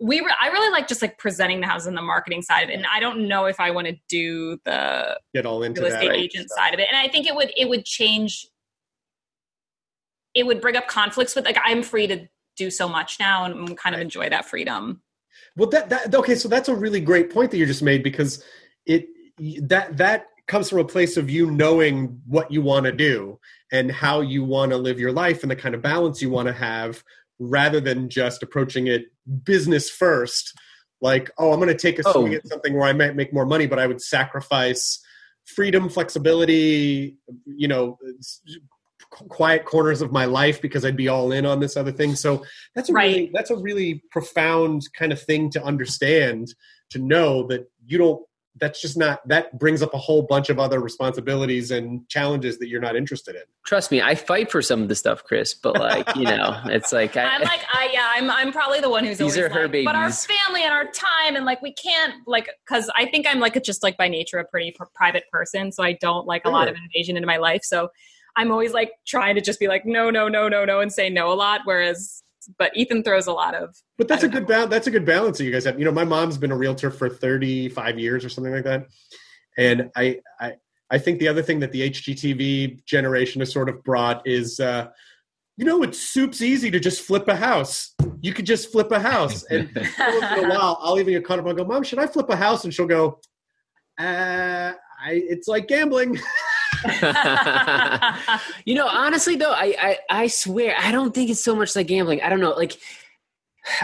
we 0.00 0.20
re- 0.20 0.34
I 0.40 0.48
really 0.48 0.70
like 0.70 0.88
just 0.88 1.02
like 1.02 1.18
presenting 1.18 1.60
the 1.60 1.66
house 1.66 1.86
and 1.86 1.96
the 1.96 2.02
marketing 2.02 2.42
side 2.42 2.62
of 2.62 2.70
it. 2.70 2.74
And 2.74 2.86
I 2.92 3.00
don't 3.00 3.28
know 3.28 3.46
if 3.46 3.60
I 3.60 3.70
want 3.70 3.86
to 3.86 3.96
do 4.08 4.58
the 4.64 5.18
get 5.34 5.46
all 5.46 5.62
into 5.62 5.80
real 5.80 5.90
that. 5.90 6.02
estate 6.02 6.18
agent 6.18 6.50
side 6.50 6.74
of 6.74 6.80
it. 6.80 6.88
And 6.90 6.98
I 6.98 7.08
think 7.08 7.26
it 7.26 7.34
would, 7.34 7.52
it 7.56 7.68
would 7.68 7.84
change, 7.84 8.46
it 10.34 10.44
would 10.46 10.60
bring 10.60 10.76
up 10.76 10.88
conflicts 10.88 11.36
with, 11.36 11.44
like, 11.44 11.58
I'm 11.64 11.82
free 11.82 12.06
to 12.08 12.26
do 12.56 12.70
so 12.70 12.88
much 12.88 13.18
now 13.18 13.44
and 13.44 13.76
kind 13.76 13.94
of 13.94 14.00
enjoy 14.00 14.28
that 14.30 14.46
freedom. 14.46 15.00
Well, 15.56 15.68
that 15.70 15.90
that 15.90 16.14
okay. 16.14 16.34
So 16.34 16.48
that's 16.48 16.68
a 16.68 16.74
really 16.74 17.00
great 17.00 17.32
point 17.32 17.50
that 17.50 17.56
you 17.56 17.66
just 17.66 17.82
made 17.82 18.02
because 18.02 18.42
it 18.86 19.06
that 19.62 19.96
that 19.96 20.26
comes 20.46 20.68
from 20.68 20.78
a 20.78 20.84
place 20.84 21.16
of 21.16 21.30
you 21.30 21.50
knowing 21.50 22.20
what 22.26 22.50
you 22.50 22.62
want 22.62 22.86
to 22.86 22.92
do 22.92 23.38
and 23.72 23.90
how 23.90 24.20
you 24.20 24.44
want 24.44 24.70
to 24.70 24.76
live 24.76 25.00
your 25.00 25.12
life 25.12 25.42
and 25.42 25.50
the 25.50 25.56
kind 25.56 25.74
of 25.74 25.82
balance 25.82 26.20
you 26.20 26.30
want 26.30 26.46
to 26.46 26.52
have, 26.52 27.02
rather 27.38 27.80
than 27.80 28.08
just 28.08 28.42
approaching 28.42 28.86
it 28.86 29.06
business 29.44 29.90
first. 29.90 30.52
Like, 31.00 31.30
oh, 31.38 31.52
I'm 31.52 31.58
going 31.58 31.68
to 31.68 31.74
take 31.74 31.98
a 31.98 32.02
swing 32.02 32.32
Oh. 32.32 32.36
at 32.36 32.46
something 32.46 32.74
where 32.74 32.88
I 32.88 32.92
might 32.92 33.16
make 33.16 33.32
more 33.32 33.46
money, 33.46 33.66
but 33.66 33.78
I 33.78 33.86
would 33.86 34.00
sacrifice 34.00 35.00
freedom, 35.44 35.88
flexibility, 35.88 37.16
you 37.46 37.68
know, 37.68 37.98
quiet 39.10 39.64
corners 39.64 40.02
of 40.02 40.12
my 40.12 40.24
life 40.24 40.60
because 40.60 40.84
I'd 40.84 40.96
be 40.96 41.08
all 41.08 41.32
in 41.32 41.46
on 41.46 41.60
this 41.60 41.76
other 41.76 41.92
thing. 41.92 42.16
So 42.16 42.44
that's 42.74 42.88
a 42.88 42.92
really 42.92 43.30
that's 43.32 43.50
a 43.50 43.56
really 43.56 44.02
profound 44.10 44.88
kind 44.98 45.12
of 45.12 45.22
thing 45.22 45.50
to 45.50 45.62
understand 45.62 46.54
to 46.90 46.98
know 46.98 47.46
that 47.48 47.70
you 47.86 47.98
don't 47.98 48.22
that's 48.60 48.80
just 48.80 48.96
not 48.96 49.26
that 49.28 49.58
brings 49.58 49.82
up 49.82 49.92
a 49.94 49.98
whole 49.98 50.22
bunch 50.22 50.50
of 50.50 50.58
other 50.58 50.80
responsibilities 50.80 51.70
and 51.70 52.08
challenges 52.08 52.58
that 52.58 52.68
you're 52.68 52.80
not 52.80 52.96
interested 52.96 53.34
in. 53.34 53.42
trust 53.64 53.90
me 53.90 54.00
i 54.00 54.14
fight 54.14 54.50
for 54.50 54.62
some 54.62 54.82
of 54.82 54.88
the 54.88 54.94
stuff 54.94 55.24
chris 55.24 55.54
but 55.54 55.78
like 55.78 56.14
you 56.16 56.24
know 56.24 56.60
it's 56.66 56.92
like 56.92 57.16
I, 57.16 57.24
I'm 57.24 57.42
like, 57.42 57.60
I 57.72 57.90
yeah, 57.94 58.08
I'm 58.12 58.30
I'm 58.30 58.52
probably 58.52 58.80
the 58.80 58.90
one 58.90 59.04
who's 59.04 59.18
These 59.18 59.36
always 59.36 59.50
are 59.50 59.54
her 59.54 59.68
like, 59.68 59.84
but 59.84 59.94
our 59.94 60.10
family 60.10 60.64
and 60.64 60.72
our 60.72 60.86
time 60.86 61.36
and 61.36 61.44
like 61.44 61.62
we 61.62 61.72
can't 61.72 62.14
like 62.26 62.48
because 62.66 62.90
I 62.96 63.06
think 63.06 63.26
I'm 63.28 63.38
like 63.38 63.54
a, 63.54 63.60
just 63.60 63.82
like 63.82 63.96
by 63.96 64.08
nature 64.08 64.38
a 64.38 64.44
pretty 64.44 64.72
pr- 64.72 64.84
private 64.94 65.24
person, 65.30 65.70
so 65.70 65.82
I 65.82 65.92
don't 65.92 66.26
like 66.26 66.44
a 66.44 66.50
lot 66.50 66.68
of 66.68 66.74
invasion 66.76 67.16
into 67.16 67.26
my 67.26 67.36
life. 67.36 67.62
So 67.62 67.88
I'm 68.36 68.50
always 68.50 68.72
like 68.72 68.90
trying 69.06 69.36
to 69.36 69.40
just 69.40 69.60
be 69.60 69.68
like 69.68 69.86
no, 69.86 70.10
no, 70.10 70.28
no, 70.28 70.48
no, 70.48 70.64
no, 70.64 70.80
and 70.80 70.92
say 70.92 71.08
no 71.08 71.32
a 71.32 71.34
lot. 71.34 71.60
Whereas, 71.64 72.23
but 72.58 72.76
Ethan 72.76 73.02
throws 73.02 73.26
a 73.26 73.32
lot 73.32 73.54
of 73.54 73.76
But 73.98 74.08
that's 74.08 74.24
a 74.24 74.28
good 74.28 74.46
balance. 74.46 74.70
That's 74.70 74.86
a 74.86 74.90
good 74.90 75.04
balance 75.04 75.38
that 75.38 75.44
you 75.44 75.52
guys 75.52 75.64
have. 75.64 75.78
You 75.78 75.84
know, 75.84 75.92
my 75.92 76.04
mom's 76.04 76.38
been 76.38 76.52
a 76.52 76.56
realtor 76.56 76.90
for 76.90 77.08
35 77.08 77.98
years 77.98 78.24
or 78.24 78.28
something 78.28 78.52
like 78.52 78.64
that, 78.64 78.86
and 79.56 79.90
I, 79.96 80.20
I, 80.40 80.54
I 80.90 80.98
think 80.98 81.18
the 81.18 81.28
other 81.28 81.42
thing 81.42 81.60
that 81.60 81.72
the 81.72 81.90
HGTV 81.90 82.84
generation 82.84 83.40
has 83.40 83.52
sort 83.52 83.68
of 83.68 83.82
brought 83.84 84.26
is, 84.26 84.60
uh, 84.60 84.88
you 85.56 85.64
know, 85.64 85.82
it's 85.82 86.00
soup's 86.00 86.42
easy 86.42 86.70
to 86.70 86.80
just 86.80 87.02
flip 87.02 87.28
a 87.28 87.36
house. 87.36 87.94
You 88.20 88.32
could 88.32 88.46
just 88.46 88.72
flip 88.72 88.90
a 88.90 89.00
house, 89.00 89.44
and 89.44 89.70
once 89.74 90.38
in 90.38 90.44
a 90.44 90.48
while, 90.48 90.78
I'll 90.80 90.98
even 90.98 91.14
get 91.14 91.24
caught 91.24 91.38
up 91.38 91.46
and 91.46 91.56
go, 91.56 91.64
"Mom, 91.64 91.82
should 91.82 91.98
I 91.98 92.06
flip 92.06 92.28
a 92.30 92.36
house?" 92.36 92.64
And 92.64 92.72
she'll 92.72 92.86
go, 92.86 93.20
"Uh, 93.98 94.72
I, 95.04 95.12
it's 95.12 95.48
like 95.48 95.68
gambling." 95.68 96.18
you 98.64 98.74
know, 98.74 98.86
honestly 98.86 99.36
though, 99.36 99.52
I, 99.52 99.74
I 99.78 99.98
I 100.10 100.26
swear 100.26 100.74
I 100.78 100.92
don't 100.92 101.14
think 101.14 101.30
it's 101.30 101.42
so 101.42 101.56
much 101.56 101.74
like 101.74 101.86
gambling. 101.86 102.22
I 102.22 102.28
don't 102.28 102.40
know, 102.40 102.50
like 102.50 102.76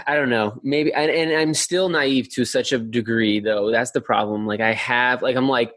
I 0.05 0.15
don't 0.15 0.29
know, 0.29 0.59
maybe, 0.63 0.93
and, 0.93 1.09
and 1.09 1.33
I'm 1.33 1.53
still 1.53 1.89
naive 1.89 2.29
to 2.35 2.45
such 2.45 2.71
a 2.71 2.77
degree 2.77 3.39
though. 3.39 3.71
That's 3.71 3.91
the 3.91 4.01
problem. 4.01 4.45
Like 4.45 4.59
I 4.61 4.73
have, 4.73 5.21
like 5.21 5.35
I'm 5.35 5.49
like, 5.49 5.73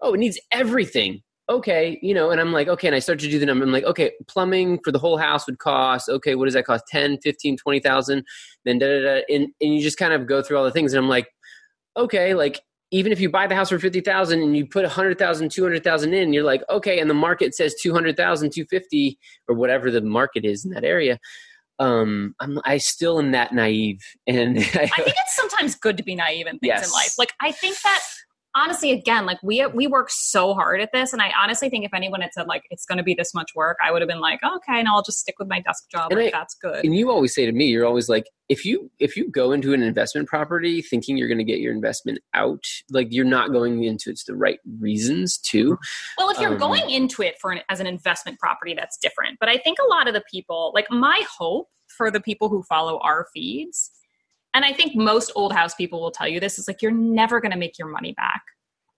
oh, 0.00 0.14
it 0.14 0.18
needs 0.18 0.38
everything. 0.50 1.22
Okay, 1.48 1.98
you 2.02 2.14
know, 2.14 2.30
and 2.30 2.40
I'm 2.40 2.52
like, 2.52 2.68
okay, 2.68 2.86
and 2.86 2.94
I 2.94 3.00
start 3.00 3.18
to 3.18 3.28
do 3.28 3.38
the 3.38 3.46
number. 3.46 3.64
I'm 3.64 3.72
like, 3.72 3.84
okay, 3.84 4.12
plumbing 4.28 4.78
for 4.84 4.92
the 4.92 4.98
whole 4.98 5.18
house 5.18 5.46
would 5.46 5.58
cost, 5.58 6.08
okay, 6.08 6.36
what 6.36 6.44
does 6.44 6.54
that 6.54 6.64
cost? 6.64 6.84
10, 6.88 7.18
15, 7.18 7.56
20,000. 7.56 8.24
Then 8.64 8.78
da, 8.78 8.86
da, 8.86 9.02
da, 9.02 9.22
and, 9.28 9.48
and 9.60 9.74
you 9.74 9.82
just 9.82 9.98
kind 9.98 10.12
of 10.12 10.26
go 10.26 10.40
through 10.40 10.58
all 10.58 10.64
the 10.64 10.70
things. 10.70 10.92
And 10.92 11.02
I'm 11.02 11.10
like, 11.10 11.28
okay, 11.96 12.34
like 12.34 12.60
even 12.92 13.10
if 13.10 13.20
you 13.20 13.30
buy 13.30 13.46
the 13.46 13.54
house 13.54 13.70
for 13.70 13.78
50,000 13.78 14.42
and 14.42 14.54
you 14.54 14.66
put 14.66 14.82
100,000, 14.82 15.50
200,000 15.50 16.14
in, 16.14 16.32
you're 16.32 16.44
like, 16.44 16.62
okay, 16.68 17.00
and 17.00 17.08
the 17.08 17.14
market 17.14 17.54
says 17.54 17.74
200,000, 17.80 18.50
250 18.52 19.18
or 19.48 19.56
whatever 19.56 19.90
the 19.90 20.02
market 20.02 20.44
is 20.44 20.66
in 20.66 20.72
that 20.72 20.84
area. 20.84 21.18
Um, 21.78 22.34
I'm, 22.38 22.60
I 22.64 22.76
still 22.76 23.18
am 23.18 23.32
that 23.32 23.54
naive. 23.54 24.02
And 24.26 24.58
I 24.58 24.86
think 24.86 24.92
it's 25.08 25.34
sometimes 25.34 25.74
good 25.74 25.96
to 25.96 26.02
be 26.02 26.14
naive 26.14 26.46
in 26.46 26.58
things 26.58 26.86
in 26.86 26.92
life. 26.92 27.14
Like 27.18 27.32
I 27.40 27.50
think 27.50 27.80
that 27.80 28.00
honestly 28.54 28.90
again 28.92 29.24
like 29.26 29.38
we 29.42 29.64
we 29.66 29.86
work 29.86 30.10
so 30.10 30.52
hard 30.54 30.80
at 30.80 30.90
this 30.92 31.12
and 31.12 31.22
i 31.22 31.32
honestly 31.40 31.68
think 31.70 31.84
if 31.84 31.94
anyone 31.94 32.20
had 32.20 32.32
said 32.32 32.46
like 32.46 32.64
it's 32.70 32.84
going 32.84 32.98
to 32.98 33.04
be 33.04 33.14
this 33.14 33.32
much 33.34 33.50
work 33.54 33.76
i 33.82 33.90
would 33.90 34.02
have 34.02 34.08
been 34.08 34.20
like 34.20 34.40
okay 34.44 34.78
and 34.78 34.88
i'll 34.88 35.02
just 35.02 35.18
stick 35.18 35.34
with 35.38 35.48
my 35.48 35.60
desk 35.60 35.88
job 35.90 36.10
And 36.10 36.20
like 36.20 36.34
I- 36.34 36.38
that's 36.38 36.54
good 36.54 36.84
And 36.84 36.94
you 36.94 37.10
always 37.10 37.34
say 37.34 37.46
to 37.46 37.52
me, 37.52 37.66
you're 37.66 37.86
always 37.86 38.08
like, 38.08 38.26
if 38.48 38.64
you 38.64 38.90
if 38.98 39.16
you 39.16 39.30
go 39.30 39.52
into 39.52 39.72
an 39.72 39.82
investment 39.82 40.28
property 40.28 40.82
thinking 40.82 41.16
you're 41.16 41.28
going 41.28 41.38
to 41.38 41.44
get 41.44 41.60
your 41.60 41.72
investment 41.72 42.18
out, 42.34 42.64
like 42.90 43.08
you're 43.10 43.24
not 43.24 43.52
going 43.52 43.84
into 43.84 44.10
it 44.10 44.16
to 44.18 44.24
the 44.26 44.36
right 44.36 44.58
reasons 44.80 45.38
too. 45.38 45.78
well 46.18 46.28
if 46.30 46.38
you're 46.38 46.52
um, 46.52 46.58
going 46.58 46.90
into 46.90 47.22
it 47.22 47.36
for 47.40 47.52
an, 47.52 47.60
as 47.70 47.80
an 47.80 47.86
investment 47.86 48.38
property 48.38 48.74
that's 48.74 48.96
different 48.98 49.38
but 49.40 49.48
i 49.48 49.56
think 49.56 49.78
a 49.78 49.88
lot 49.88 50.08
of 50.08 50.14
the 50.14 50.22
people 50.30 50.72
like 50.74 50.86
my 50.90 51.22
hope 51.38 51.68
for 51.88 52.10
the 52.10 52.20
people 52.20 52.48
who 52.48 52.62
follow 52.64 52.98
our 53.02 53.26
feeds 53.32 53.90
and 54.54 54.64
i 54.64 54.72
think 54.72 54.94
most 54.94 55.30
old 55.34 55.52
house 55.52 55.74
people 55.74 56.00
will 56.00 56.10
tell 56.10 56.28
you 56.28 56.40
this 56.40 56.58
is 56.58 56.68
like 56.68 56.82
you're 56.82 56.90
never 56.90 57.40
going 57.40 57.52
to 57.52 57.58
make 57.58 57.78
your 57.78 57.88
money 57.88 58.12
back 58.12 58.42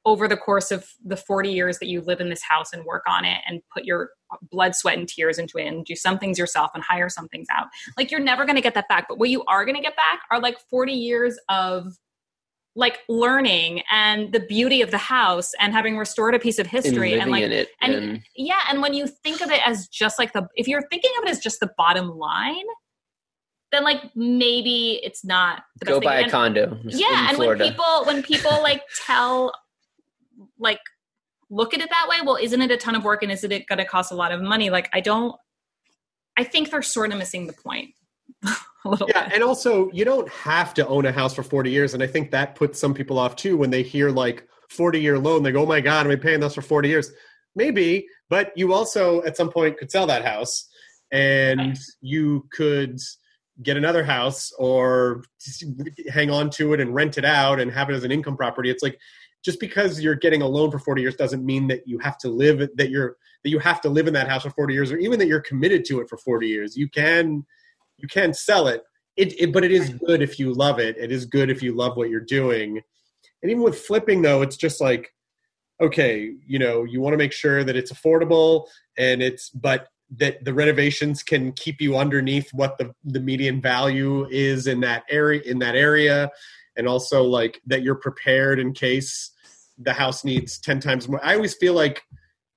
over 0.07 0.29
the 0.29 0.37
course 0.37 0.71
of 0.71 0.87
the 1.05 1.17
40 1.17 1.51
years 1.51 1.79
that 1.79 1.89
you 1.89 2.03
live 2.03 2.21
in 2.21 2.29
this 2.29 2.43
house 2.43 2.73
and 2.73 2.85
work 2.85 3.05
on 3.09 3.25
it 3.25 3.39
and 3.49 3.63
put 3.73 3.85
your 3.85 4.11
blood 4.51 4.75
sweat 4.75 4.99
and 4.99 5.09
tears 5.09 5.39
into 5.39 5.57
it 5.59 5.67
and 5.67 5.85
do 5.85 5.97
some 5.97 6.19
things 6.19 6.39
yourself 6.39 6.71
and 6.75 6.83
hire 6.83 7.09
some 7.09 7.29
things 7.29 7.47
out. 7.51 7.69
Like 7.97 8.11
you're 8.11 8.21
never 8.21 8.45
going 8.45 8.57
to 8.57 8.63
get 8.63 8.75
that 8.75 8.89
back. 8.89 9.07
But 9.09 9.19
what 9.19 9.31
you 9.31 9.45
are 9.45 9.65
going 9.65 9.77
to 9.77 9.83
get 9.83 9.97
back 9.97 10.21
are 10.31 10.41
like 10.41 10.59
40 10.69 10.93
years 10.93 11.39
of 11.49 11.97
like 12.77 12.99
learning 13.09 13.83
and 13.91 14.33
the 14.33 14.41
beauty 14.41 14.83
of 14.83 14.91
the 14.91 14.99
house 14.99 15.53
and 15.61 15.73
having 15.73 15.97
restored 15.97 16.35
a 16.35 16.39
piece 16.39 16.59
of 16.59 16.67
history 16.67 17.19
and 17.19 17.31
like 17.31 17.45
and, 17.81 17.95
and 17.95 18.23
yeah 18.35 18.59
and 18.69 18.83
when 18.83 18.93
you 18.93 19.07
think 19.07 19.41
of 19.41 19.51
it 19.53 19.61
as 19.65 19.87
just 19.87 20.19
like 20.19 20.33
the 20.33 20.49
if 20.57 20.67
you're 20.67 20.83
thinking 20.91 21.13
of 21.19 21.25
it 21.29 21.31
as 21.31 21.39
just 21.39 21.61
the 21.61 21.71
bottom 21.77 22.19
line 22.19 22.65
then 23.75 23.85
like 23.85 24.03
maybe 24.15 25.01
it's 25.03 25.25
not 25.25 25.63
the 25.81 25.87
go 25.87 26.01
best 26.01 26.05
buy 26.05 26.11
thing. 26.17 26.21
a 26.21 26.23
And- 26.25 26.33
condo. 26.33 26.79
yeah 26.85 27.09
in 27.25 27.29
and 27.29 27.37
Florida. 27.37 27.65
when 27.65 27.73
people 27.73 28.05
when 28.07 28.23
people 28.33 28.63
like 28.63 28.83
tell 29.07 29.53
like 30.59 30.81
look 31.51 31.75
at 31.75 31.81
it 31.81 31.91
that 31.91 32.07
way 32.09 32.17
well 32.25 32.37
isn't 32.37 32.61
it 32.63 32.71
a 32.71 32.77
ton 32.77 32.95
of 32.95 33.05
work 33.05 33.23
and 33.23 33.31
isn't 33.33 33.53
it 33.53 33.67
going 33.67 33.79
to 33.79 33.85
cost 33.85 34.11
a 34.13 34.15
lot 34.15 34.33
of 34.33 34.41
money 34.41 34.71
like 34.71 34.89
i 34.93 35.01
don't 35.01 35.37
i 36.37 36.43
think 36.45 36.71
they're 36.71 36.83
sort 36.83 37.13
of 37.13 37.19
missing 37.19 37.47
the 37.47 37.53
point 37.53 37.91
Yeah, 39.09 39.25
bit 39.25 39.33
and 39.35 39.43
also 39.43 39.91
you 39.93 40.05
don't 40.05 40.29
have 40.29 40.75
to 40.75 40.87
own 40.87 41.07
a 41.07 41.13
house 41.13 41.35
for 41.35 41.43
40 41.43 41.71
years, 41.71 41.95
and 41.95 42.03
I 42.03 42.07
think 42.07 42.31
that 42.33 42.55
puts 42.55 42.79
some 42.79 42.93
people 42.93 43.19
off 43.19 43.35
too 43.35 43.57
when 43.57 43.71
they 43.71 43.83
hear 43.83 44.11
like 44.11 44.47
40 44.69 45.01
year 45.01 45.19
loan. 45.19 45.43
They 45.43 45.53
go, 45.53 45.63
"Oh 45.63 45.67
my 45.67 45.81
god, 45.81 46.05
I'm 46.05 46.13
I 46.13 46.17
paying 46.17 46.41
this 46.41 46.55
for 46.55 46.61
40 46.61 46.91
years?" 46.91 47.11
Maybe, 47.57 48.07
but 48.29 48.53
you 48.57 48.75
also 48.75 49.23
at 49.25 49.39
some 49.39 49.51
point 49.51 49.79
could 49.79 49.91
sell 49.91 50.07
that 50.09 50.23
house, 50.23 50.69
and 51.11 51.61
Right. 51.61 51.79
you 52.03 52.47
could 52.53 52.99
get 53.63 53.77
another 53.77 54.03
house 54.03 54.53
or 54.59 55.23
hang 56.11 56.31
on 56.31 56.51
to 56.51 56.73
it 56.73 56.81
and 56.81 56.95
rent 56.95 57.19
it 57.19 57.25
out 57.25 57.61
and 57.61 57.71
have 57.71 57.89
it 57.89 57.95
as 57.95 58.05
an 58.05 58.11
income 58.11 58.37
property. 58.37 58.71
It's 58.71 58.83
like 58.83 58.99
just 59.45 59.61
because 59.61 60.01
you're 60.01 60.15
getting 60.15 60.43
a 60.43 60.47
loan 60.47 60.71
for 60.71 60.79
40 60.79 61.03
years 61.03 61.17
doesn't 61.17 61.45
mean 61.45 61.69
that 61.69 61.87
you 61.87 61.99
have 61.99 62.19
to 62.19 62.29
live 62.29 62.59
that 62.77 62.91
you're 62.91 63.17
that 63.45 63.51
you 63.51 63.59
have 63.59 63.81
to 63.83 63.89
live 63.89 64.09
in 64.09 64.15
that 64.15 64.29
house 64.29 64.43
for 64.43 64.51
40 64.51 64.75
years 64.75 64.91
or 64.91 64.97
even 64.97 65.19
that 65.19 65.29
you're 65.29 65.41
committed 65.41 65.85
to 65.87 66.01
it 66.01 66.09
for 66.09 66.17
40 66.17 66.49
years. 66.49 66.77
You 66.77 66.89
can 66.89 67.45
you 67.99 68.09
can 68.09 68.35
sell 68.35 68.67
it. 68.69 68.83
It, 69.17 69.41
it 69.41 69.53
but 69.53 69.63
it 69.63 69.71
is 69.71 69.91
good 69.91 70.23
if 70.23 70.39
you 70.39 70.53
love 70.53 70.81
it. 70.81 70.97
It 70.99 71.13
is 71.13 71.27
good 71.27 71.51
if 71.51 71.63
you 71.63 71.75
love 71.75 71.97
what 71.97 72.11
you're 72.11 72.21
doing. 72.21 72.81
And 73.43 73.51
even 73.51 73.63
with 73.63 73.79
flipping 73.79 74.23
though, 74.23 74.43
it's 74.43 74.57
just 74.57 74.81
like 74.81 75.13
okay, 75.81 76.33
you 76.47 76.59
know, 76.59 76.85
you 76.85 77.01
want 77.01 77.13
to 77.15 77.19
make 77.19 77.33
sure 77.33 77.65
that 77.65 77.77
it's 77.77 77.93
affordable 77.93 78.67
and 78.97 79.23
it's 79.23 79.51
but 79.51 79.89
that 80.17 80.45
the 80.45 80.55
renovations 80.55 81.23
can 81.23 81.53
keep 81.53 81.81
you 81.81 81.97
underneath 81.97 82.51
what 82.53 82.79
the 82.79 82.95
the 83.05 83.21
median 83.21 83.61
value 83.61 84.27
is 84.31 84.67
in 84.67 84.81
that 84.81 85.03
area 85.09 85.41
in 85.45 85.59
that 85.59 85.75
area 85.75 86.31
and 86.77 86.89
also 86.89 87.23
like 87.23 87.61
that 87.67 87.83
you're 87.83 87.95
prepared 87.95 88.59
in 88.59 88.73
case 88.73 89.31
the 89.79 89.93
house 89.93 90.25
needs 90.25 90.59
10 90.59 90.81
times 90.81 91.09
more. 91.09 91.25
I 91.25 91.35
always 91.35 91.55
feel 91.55 91.75
like 91.75 92.03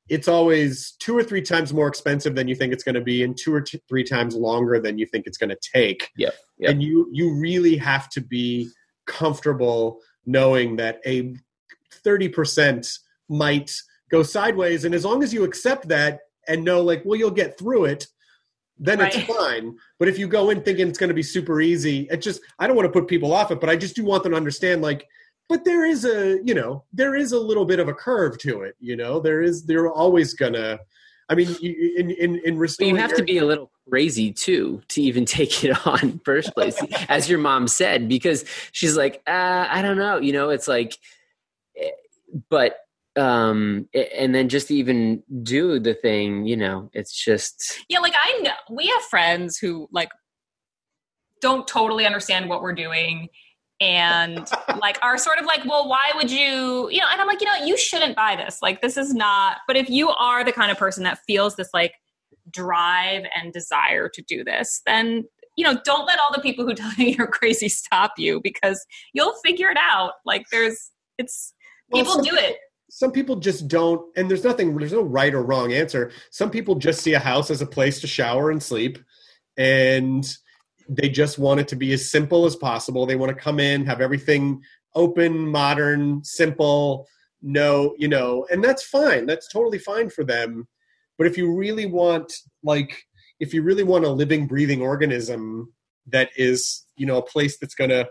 it's 0.10 0.28
always 0.28 0.92
two 1.00 1.18
or 1.18 1.24
three 1.24 1.42
times 1.42 1.74
more 1.74 1.88
expensive 1.88 2.36
than 2.36 2.48
you 2.48 2.56
think 2.56 2.72
it's 2.72 2.84
going 2.84 2.96
to 2.96 3.02
be 3.02 3.24
and 3.24 3.38
two 3.38 3.54
or 3.54 3.66
three 3.90 4.04
times 4.04 4.36
longer 4.36 4.80
than 4.80 4.98
you 4.98 5.06
think 5.06 5.26
it's 5.28 5.38
going 5.38 5.50
to 5.50 5.58
take 5.74 6.10
Yep. 6.18 6.34
Yep. 6.60 6.72
and 6.72 6.84
you 6.84 7.10
you 7.12 7.34
really 7.36 7.78
have 7.78 8.10
to 8.10 8.22
be 8.22 8.70
comfortable 9.06 10.00
knowing 10.26 10.76
that 10.78 11.00
a 11.06 11.34
30% 12.06 13.00
might 13.30 13.74
go 14.10 14.24
sideways 14.24 14.86
and 14.86 14.96
as 14.96 15.04
long 15.04 15.24
as 15.24 15.34
you 15.34 15.44
accept 15.44 15.88
that 15.90 16.20
and 16.48 16.64
know 16.64 16.82
like 16.82 17.02
well 17.06 17.18
you'll 17.18 17.32
get 17.32 17.58
through 17.58 17.86
it 17.86 18.08
then 18.80 19.02
it's 19.02 19.18
fine. 19.22 19.76
But 19.98 20.08
if 20.08 20.20
you 20.20 20.28
go 20.28 20.52
in 20.52 20.62
thinking 20.62 20.88
it's 20.88 21.00
going 21.00 21.08
to 21.08 21.14
be 21.16 21.24
super 21.24 21.62
easy 21.62 22.08
it 22.12 22.18
just 22.22 22.42
i 22.60 22.68
don't 22.68 22.76
want 22.76 22.86
to 22.86 22.92
put 22.92 23.08
people 23.08 23.34
off 23.34 23.52
it 23.52 23.60
but 23.60 23.70
i 23.70 23.76
just 23.76 23.96
do 23.96 24.04
want 24.04 24.24
them 24.24 24.34
to 24.34 24.38
understand 24.38 24.82
like 24.82 25.08
but 25.50 25.64
there 25.66 25.86
is 25.86 26.06
a 26.06 26.40
you 26.44 26.54
know 26.54 26.84
there 26.94 27.16
is 27.16 27.32
a 27.32 27.40
little 27.40 27.66
bit 27.66 27.80
of 27.80 27.88
a 27.88 27.94
curve 27.94 28.38
to 28.40 28.62
it 28.62 28.76
you 28.80 28.96
know? 28.96 29.20
There 29.20 29.42
is 29.42 29.66
they're 29.66 29.92
always 29.92 30.34
gonna 30.34 30.80
i 31.30 31.36
mean 31.36 31.56
you- 31.60 31.96
in 31.98 32.12
in 32.12 32.36
in 32.40 32.54
But 32.56 32.60
restoring 32.60 32.96
you 32.96 33.02
have 33.02 33.16
to 33.16 33.24
be 33.24 33.38
a 33.40 33.46
little 33.46 33.72
crazy 33.90 34.32
too 34.32 34.82
to 34.90 35.02
even 35.02 35.26
take 35.38 35.64
it 35.64 35.88
on 35.88 36.20
first 36.24 36.54
place, 36.54 36.78
as 37.10 37.30
your 37.30 37.40
mom 37.40 37.68
said, 37.68 38.08
because 38.08 38.46
she's 38.72 38.98
like, 38.98 39.22
uh, 39.28 39.66
I 39.70 39.82
don't 39.82 39.98
know, 39.98 40.18
you 40.20 40.34
know, 40.34 40.50
it's 40.50 40.68
like, 40.68 40.98
eh, 41.78 41.90
but, 42.50 42.76
um, 43.18 43.88
and 43.94 44.34
then 44.34 44.48
just 44.48 44.68
to 44.68 44.76
even 44.76 45.24
do 45.44 45.80
the 45.80 45.94
thing, 45.94 46.46
you 46.46 46.56
know, 46.56 46.90
it's 46.94 47.14
just, 47.14 47.80
Yeah, 47.90 48.00
like 48.00 48.14
I 48.16 48.40
know 48.42 48.52
we 48.70 48.88
have 48.88 49.02
friends 49.04 49.58
who 49.58 49.88
like 49.92 50.10
don't 51.42 51.68
totally 51.68 52.06
understand 52.06 52.50
what 52.50 52.62
we're 52.62 52.74
doing 52.74 53.30
and 53.80 54.48
like 54.82 54.98
are 55.02 55.18
sort 55.18 55.40
of 55.40 55.46
like, 55.46 55.64
well, 55.66 55.88
why 55.88 56.12
would 56.16 56.32
you, 56.32 56.90
you 56.90 57.00
know, 57.00 57.08
and 57.12 57.22
I'm 57.22 57.28
like, 57.28 57.42
you 57.42 57.48
know, 57.48 57.66
you 57.66 57.78
shouldn't 57.78 58.16
buy 58.16 58.36
this. 58.36 58.60
Like 58.62 58.82
this 58.82 58.98
is 58.98 59.14
not, 59.14 59.58
but 59.68 59.76
if 59.76 59.90
you 59.90 60.10
are 60.10 60.44
the 60.44 60.52
kind 60.52 60.72
of 60.72 60.78
person 60.78 61.04
that 61.04 61.20
feels 61.28 61.56
this 61.56 61.70
like 61.74 61.94
drive 62.50 63.24
and 63.36 63.54
desire 63.54 64.10
to 64.10 64.22
do 64.22 64.44
this, 64.44 64.82
then 64.86 65.26
you 65.58 65.66
know, 65.66 65.80
don't 65.84 66.06
let 66.06 66.20
all 66.20 66.32
the 66.34 66.42
people 66.42 66.66
who 66.66 66.74
tell 66.76 66.94
you 66.94 67.08
you're 67.18 67.28
crazy 67.28 67.68
stop 67.70 68.14
you 68.18 68.40
because 68.42 68.86
you'll 69.14 69.34
figure 69.44 69.70
it 69.70 69.78
out. 69.78 70.14
Like 70.26 70.46
there's 70.52 70.92
it's 71.18 71.54
Well, 71.90 72.04
people 72.04 72.22
do 72.22 72.36
it. 72.36 72.58
Some 72.98 73.12
people 73.12 73.36
just 73.36 73.68
don't 73.68 74.02
and 74.18 74.28
there's 74.28 74.44
nothing 74.44 74.76
there's 74.76 74.92
no 74.92 75.04
right 75.04 75.36
or 75.36 75.44
wrong 75.44 75.72
answer. 75.72 76.12
Some 76.32 76.50
people 76.50 76.74
just 76.74 77.04
see 77.04 77.14
a 77.14 77.20
house 77.20 77.52
as 77.52 77.62
a 77.62 77.68
place 77.68 78.02
to 78.02 78.08
shower 78.08 78.50
and 78.50 78.62
sleep 78.62 78.98
and 79.56 80.28
they 80.90 81.08
just 81.08 81.38
want 81.38 81.60
it 81.60 81.68
to 81.68 81.76
be 81.76 81.94
as 81.94 82.10
simple 82.10 82.46
as 82.46 82.56
possible. 82.56 83.06
They 83.06 83.16
want 83.16 83.30
to 83.30 83.40
come 83.40 83.60
in 83.60 83.86
have 83.86 84.02
everything 84.02 84.64
open 84.96 85.48
modern 85.48 86.24
simple 86.24 87.06
no 87.44 87.94
you 88.00 88.08
know 88.08 88.48
and 88.50 88.64
that's 88.64 88.82
fine. 88.82 89.28
That's 89.28 89.48
totally 89.48 89.78
fine 89.78 90.10
for 90.10 90.24
them. 90.24 90.68
But 91.20 91.28
if 91.28 91.38
you 91.38 91.56
really 91.56 91.86
want 91.86 92.34
like 92.64 93.04
if 93.40 93.54
you 93.54 93.62
really 93.62 93.84
want 93.84 94.06
a 94.06 94.10
living 94.10 94.48
breathing 94.48 94.82
organism 94.82 95.72
that 96.08 96.32
is 96.36 96.84
you 96.96 97.06
know 97.06 97.18
a 97.18 97.30
place 97.34 97.60
that's 97.60 97.76
going 97.76 97.92
to 97.92 98.10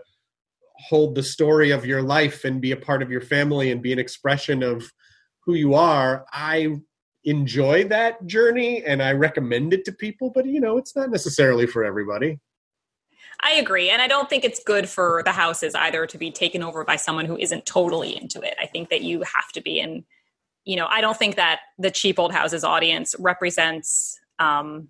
hold 0.79 1.15
the 1.15 1.23
story 1.23 1.71
of 1.71 1.85
your 1.85 2.01
life 2.01 2.45
and 2.45 2.61
be 2.61 2.71
a 2.71 2.77
part 2.77 3.01
of 3.01 3.11
your 3.11 3.21
family 3.21 3.71
and 3.71 3.81
be 3.81 3.93
an 3.93 3.99
expression 3.99 4.63
of 4.63 4.91
who 5.45 5.53
you 5.53 5.73
are 5.73 6.25
i 6.31 6.67
enjoy 7.23 7.83
that 7.87 8.25
journey 8.25 8.83
and 8.83 9.01
i 9.01 9.11
recommend 9.11 9.73
it 9.73 9.83
to 9.85 9.91
people 9.91 10.31
but 10.33 10.45
you 10.45 10.59
know 10.59 10.77
it's 10.77 10.95
not 10.95 11.09
necessarily 11.09 11.67
for 11.67 11.83
everybody 11.83 12.39
I 13.41 13.53
agree. 13.53 13.89
And 13.89 14.01
I 14.01 14.07
don't 14.07 14.29
think 14.29 14.43
it's 14.43 14.63
good 14.63 14.89
for 14.89 15.21
the 15.23 15.31
houses 15.31 15.75
either 15.75 16.07
to 16.07 16.17
be 16.17 16.31
taken 16.31 16.63
over 16.63 16.83
by 16.83 16.95
someone 16.95 17.25
who 17.25 17.37
isn't 17.37 17.65
totally 17.65 18.19
into 18.19 18.41
it. 18.41 18.55
I 18.59 18.65
think 18.65 18.89
that 18.89 19.01
you 19.01 19.21
have 19.21 19.51
to 19.53 19.61
be 19.61 19.79
in, 19.79 20.05
you 20.65 20.75
know, 20.75 20.87
I 20.89 21.01
don't 21.01 21.17
think 21.17 21.35
that 21.35 21.59
the 21.77 21.91
cheap 21.91 22.17
old 22.17 22.33
houses 22.33 22.63
audience 22.63 23.15
represents 23.19 24.19
um, 24.39 24.89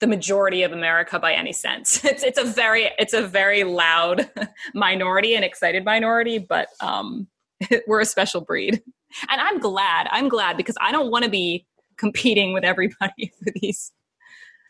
the 0.00 0.06
majority 0.06 0.62
of 0.62 0.72
America 0.72 1.18
by 1.18 1.32
any 1.34 1.52
sense. 1.52 2.04
It's 2.04 2.22
it's 2.22 2.38
a 2.38 2.44
very 2.44 2.90
it's 2.98 3.14
a 3.14 3.26
very 3.26 3.64
loud 3.64 4.30
minority 4.74 5.34
and 5.34 5.44
excited 5.44 5.84
minority, 5.84 6.38
but 6.38 6.68
um, 6.80 7.26
we're 7.86 8.00
a 8.00 8.06
special 8.06 8.40
breed. 8.40 8.82
And 9.30 9.40
I'm 9.40 9.58
glad. 9.58 10.06
I'm 10.10 10.28
glad 10.28 10.56
because 10.56 10.76
I 10.80 10.92
don't 10.92 11.10
want 11.10 11.24
to 11.24 11.30
be 11.30 11.66
competing 11.96 12.52
with 12.52 12.64
everybody 12.64 13.32
for 13.42 13.50
these. 13.54 13.92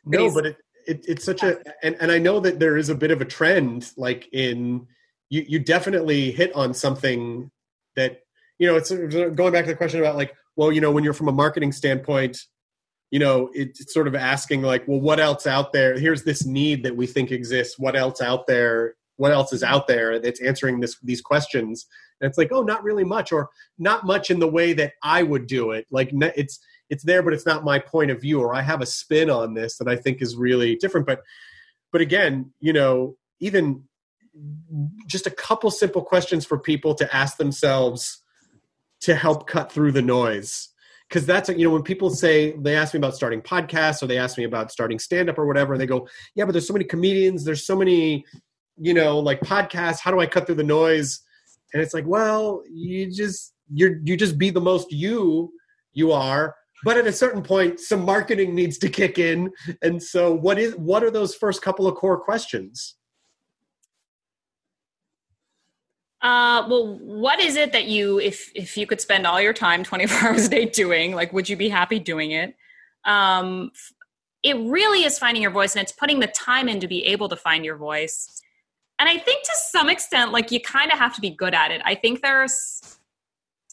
no 0.04 0.18
These- 0.24 0.34
but 0.34 0.46
it, 0.46 0.56
it 0.86 1.04
it's 1.06 1.24
such 1.24 1.42
a 1.42 1.58
and, 1.82 1.96
and 2.00 2.10
i 2.10 2.18
know 2.18 2.40
that 2.40 2.58
there 2.58 2.76
is 2.78 2.88
a 2.88 2.94
bit 2.94 3.10
of 3.10 3.20
a 3.20 3.24
trend 3.26 3.92
like 3.98 4.26
in 4.32 4.86
you 5.28 5.44
you 5.46 5.58
definitely 5.58 6.30
hit 6.32 6.50
on 6.54 6.72
something 6.72 7.50
that 7.96 8.20
you 8.58 8.66
know 8.66 8.76
it's 8.76 8.90
going 8.90 9.52
back 9.52 9.64
to 9.66 9.70
the 9.72 9.76
question 9.76 10.00
about 10.00 10.16
like 10.16 10.34
well 10.56 10.72
you 10.72 10.80
know 10.80 10.90
when 10.90 11.04
you're 11.04 11.12
from 11.12 11.28
a 11.28 11.32
marketing 11.32 11.72
standpoint 11.72 12.38
you 13.10 13.18
know 13.18 13.50
it's 13.54 13.92
sort 13.92 14.08
of 14.08 14.14
asking 14.14 14.62
like 14.62 14.86
well 14.86 15.00
what 15.00 15.20
else 15.20 15.46
out 15.46 15.72
there? 15.72 15.98
Here's 15.98 16.24
this 16.24 16.44
need 16.44 16.82
that 16.84 16.96
we 16.96 17.06
think 17.06 17.30
exists. 17.30 17.78
What 17.78 17.96
else 17.96 18.20
out 18.20 18.46
there? 18.46 18.94
What 19.16 19.32
else 19.32 19.52
is 19.52 19.62
out 19.62 19.86
there 19.86 20.18
that's 20.18 20.40
answering 20.42 20.80
this 20.80 20.96
these 21.02 21.20
questions? 21.20 21.86
And 22.20 22.28
it's 22.28 22.38
like 22.38 22.52
oh 22.52 22.62
not 22.62 22.82
really 22.82 23.04
much 23.04 23.32
or 23.32 23.48
not 23.78 24.04
much 24.04 24.30
in 24.30 24.40
the 24.40 24.48
way 24.48 24.72
that 24.74 24.92
i 25.02 25.22
would 25.22 25.46
do 25.46 25.70
it. 25.70 25.86
Like 25.90 26.10
it's 26.12 26.58
it's 26.90 27.04
there 27.04 27.22
but 27.22 27.32
it's 27.32 27.46
not 27.46 27.64
my 27.64 27.78
point 27.78 28.10
of 28.10 28.20
view 28.20 28.40
or 28.40 28.54
i 28.54 28.62
have 28.62 28.80
a 28.80 28.86
spin 28.86 29.28
on 29.28 29.52
this 29.52 29.76
that 29.76 29.88
i 29.88 29.96
think 29.96 30.22
is 30.22 30.36
really 30.36 30.76
different. 30.76 31.06
But 31.06 31.22
but 31.92 32.00
again 32.00 32.52
you 32.60 32.72
know 32.72 33.16
even 33.40 33.84
just 35.06 35.26
a 35.26 35.30
couple 35.30 35.70
simple 35.70 36.02
questions 36.02 36.44
for 36.44 36.58
people 36.58 36.94
to 36.94 37.16
ask 37.16 37.38
themselves 37.38 38.22
to 39.00 39.14
help 39.14 39.46
cut 39.46 39.72
through 39.72 39.92
the 39.92 40.02
noise 40.02 40.68
because 41.08 41.24
that's 41.24 41.48
you 41.48 41.64
know 41.64 41.70
when 41.70 41.82
people 41.82 42.10
say 42.10 42.52
they 42.58 42.76
ask 42.76 42.94
me 42.94 42.98
about 42.98 43.14
starting 43.14 43.40
podcasts 43.40 44.02
or 44.02 44.06
they 44.06 44.18
ask 44.18 44.36
me 44.36 44.44
about 44.44 44.70
starting 44.70 44.98
stand 44.98 45.30
up 45.30 45.38
or 45.38 45.46
whatever 45.46 45.72
and 45.74 45.80
they 45.80 45.86
go 45.86 46.06
yeah 46.34 46.44
but 46.44 46.52
there's 46.52 46.66
so 46.66 46.72
many 46.72 46.84
comedians 46.84 47.44
there's 47.44 47.66
so 47.66 47.76
many 47.76 48.24
you 48.76 48.94
know 48.94 49.18
like 49.18 49.40
podcasts 49.40 50.00
how 50.00 50.10
do 50.10 50.20
i 50.20 50.26
cut 50.26 50.46
through 50.46 50.54
the 50.54 50.64
noise? 50.64 51.20
And 51.74 51.82
it's 51.82 51.94
like 51.94 52.06
well 52.06 52.62
you 52.70 53.10
just 53.10 53.54
you're 53.72 54.00
you 54.04 54.16
just 54.16 54.38
be 54.38 54.50
the 54.50 54.60
most 54.60 54.90
you 54.90 55.52
you 55.92 56.12
are 56.12 56.54
but 56.84 56.96
at 56.96 57.06
a 57.06 57.12
certain 57.12 57.42
point 57.42 57.80
some 57.80 58.04
marketing 58.04 58.54
needs 58.54 58.78
to 58.78 58.88
kick 58.88 59.18
in. 59.18 59.50
And 59.82 60.02
so 60.02 60.32
what 60.32 60.58
is 60.58 60.74
what 60.76 61.02
are 61.02 61.10
those 61.10 61.34
first 61.34 61.62
couple 61.62 61.86
of 61.86 61.96
core 61.96 62.20
questions 62.20 62.94
Uh, 66.20 66.66
well, 66.68 66.98
what 66.98 67.40
is 67.40 67.56
it 67.56 67.72
that 67.72 67.86
you, 67.86 68.18
if 68.18 68.50
if 68.54 68.76
you 68.76 68.86
could 68.86 69.00
spend 69.00 69.26
all 69.26 69.40
your 69.40 69.52
time, 69.52 69.84
twenty 69.84 70.06
four 70.06 70.28
hours 70.30 70.46
a 70.46 70.50
day 70.50 70.64
doing, 70.64 71.14
like, 71.14 71.32
would 71.32 71.48
you 71.48 71.56
be 71.56 71.68
happy 71.68 71.98
doing 71.98 72.32
it? 72.32 72.56
Um, 73.04 73.70
it 74.42 74.56
really 74.56 75.04
is 75.04 75.18
finding 75.18 75.42
your 75.42 75.52
voice, 75.52 75.74
and 75.74 75.82
it's 75.82 75.92
putting 75.92 76.20
the 76.20 76.26
time 76.28 76.68
in 76.68 76.80
to 76.80 76.88
be 76.88 77.04
able 77.06 77.28
to 77.28 77.36
find 77.36 77.64
your 77.64 77.76
voice. 77.76 78.42
And 78.98 79.08
I 79.08 79.16
think 79.16 79.44
to 79.44 79.52
some 79.70 79.88
extent, 79.88 80.32
like, 80.32 80.50
you 80.50 80.60
kind 80.60 80.90
of 80.90 80.98
have 80.98 81.14
to 81.14 81.20
be 81.20 81.30
good 81.30 81.54
at 81.54 81.70
it. 81.70 81.80
I 81.84 81.94
think 81.94 82.20
there's 82.20 82.98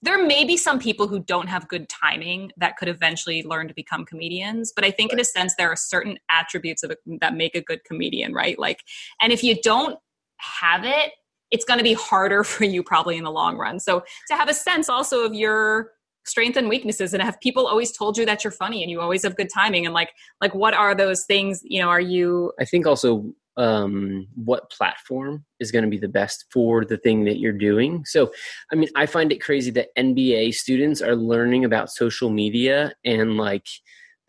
there 0.02 0.24
may 0.24 0.44
be 0.46 0.56
some 0.56 0.78
people 0.78 1.08
who 1.08 1.20
don't 1.20 1.48
have 1.48 1.68
good 1.68 1.90
timing 1.90 2.52
that 2.58 2.78
could 2.78 2.88
eventually 2.88 3.42
learn 3.44 3.68
to 3.68 3.74
become 3.74 4.06
comedians 4.06 4.72
but 4.76 4.86
i 4.86 4.92
think 4.92 5.12
right. 5.12 5.18
in 5.18 5.22
a 5.22 5.26
sense 5.26 5.56
there 5.56 5.72
are 5.72 5.76
certain 5.76 6.18
attributes 6.30 6.84
of 6.84 6.92
a, 6.92 6.98
that 7.20 7.36
make 7.36 7.56
a 7.56 7.62
good 7.62 7.84
comedian 7.84 8.34
right 8.34 8.60
like 8.60 8.82
and 9.22 9.34
if 9.34 9.44
you 9.44 9.56
don't 9.62 9.98
have 10.38 10.84
it 10.84 11.12
it's 11.56 11.66
going 11.66 11.78
to 11.78 11.84
be 11.84 11.94
harder 11.94 12.44
for 12.54 12.66
you 12.66 12.84
probably 12.84 13.18
in 13.18 13.24
the 13.24 13.32
long 13.32 13.58
run. 13.58 13.80
So 13.80 14.04
to 14.28 14.36
have 14.36 14.50
a 14.50 14.54
sense 14.54 14.90
also 14.90 15.24
of 15.26 15.34
your 15.34 15.92
strengths 16.26 16.58
and 16.58 16.68
weaknesses 16.68 17.14
and 17.14 17.24
have 17.24 17.40
people 17.40 17.68
always 17.68 17.92
told 17.92 18.18
you 18.18 18.26
that 18.26 18.44
you're 18.44 18.52
funny 18.52 18.82
and 18.82 18.92
you 18.92 19.00
always 19.00 19.24
have 19.24 19.36
good 19.36 19.50
timing 19.54 19.86
and 19.86 19.94
like 19.94 20.12
like 20.42 20.54
what 20.56 20.74
are 20.74 20.96
those 20.96 21.24
things 21.26 21.62
you 21.64 21.80
know 21.80 21.88
are 21.88 22.02
you 22.02 22.52
i 22.60 22.66
think 22.66 22.88
also 22.88 23.32
um 23.58 24.28
what 24.34 24.72
platform 24.72 25.46
is 25.60 25.72
going 25.72 25.84
to 25.84 25.90
be 25.90 26.00
the 26.00 26.08
best 26.08 26.46
for 26.52 26.84
the 26.84 26.98
thing 26.98 27.26
that 27.26 27.38
you're 27.38 27.54
doing 27.54 28.04
so 28.06 28.32
i 28.72 28.76
mean 28.76 28.90
i 28.96 29.06
find 29.06 29.32
it 29.32 29.40
crazy 29.40 29.70
that 29.70 29.90
MBA 29.96 30.56
students 30.56 31.00
are 31.00 31.16
learning 31.16 31.64
about 31.64 31.92
social 31.92 32.32
media 32.32 32.92
and 33.06 33.38
like 33.38 33.68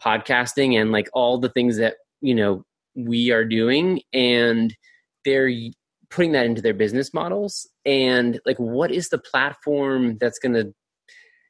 podcasting 0.04 0.78
and 0.78 0.92
like 0.92 1.08
all 1.14 1.38
the 1.38 1.48
things 1.48 1.78
that 1.78 1.94
you 2.20 2.34
know 2.34 2.62
we 2.94 3.30
are 3.30 3.44
doing 3.44 4.02
and 4.12 4.76
they're 5.24 5.50
putting 6.16 6.32
that 6.32 6.46
into 6.46 6.62
their 6.62 6.72
business 6.72 7.12
models 7.12 7.68
and 7.84 8.40
like 8.46 8.56
what 8.56 8.90
is 8.90 9.10
the 9.10 9.18
platform 9.18 10.16
that's 10.18 10.38
going 10.38 10.54
to 10.54 10.74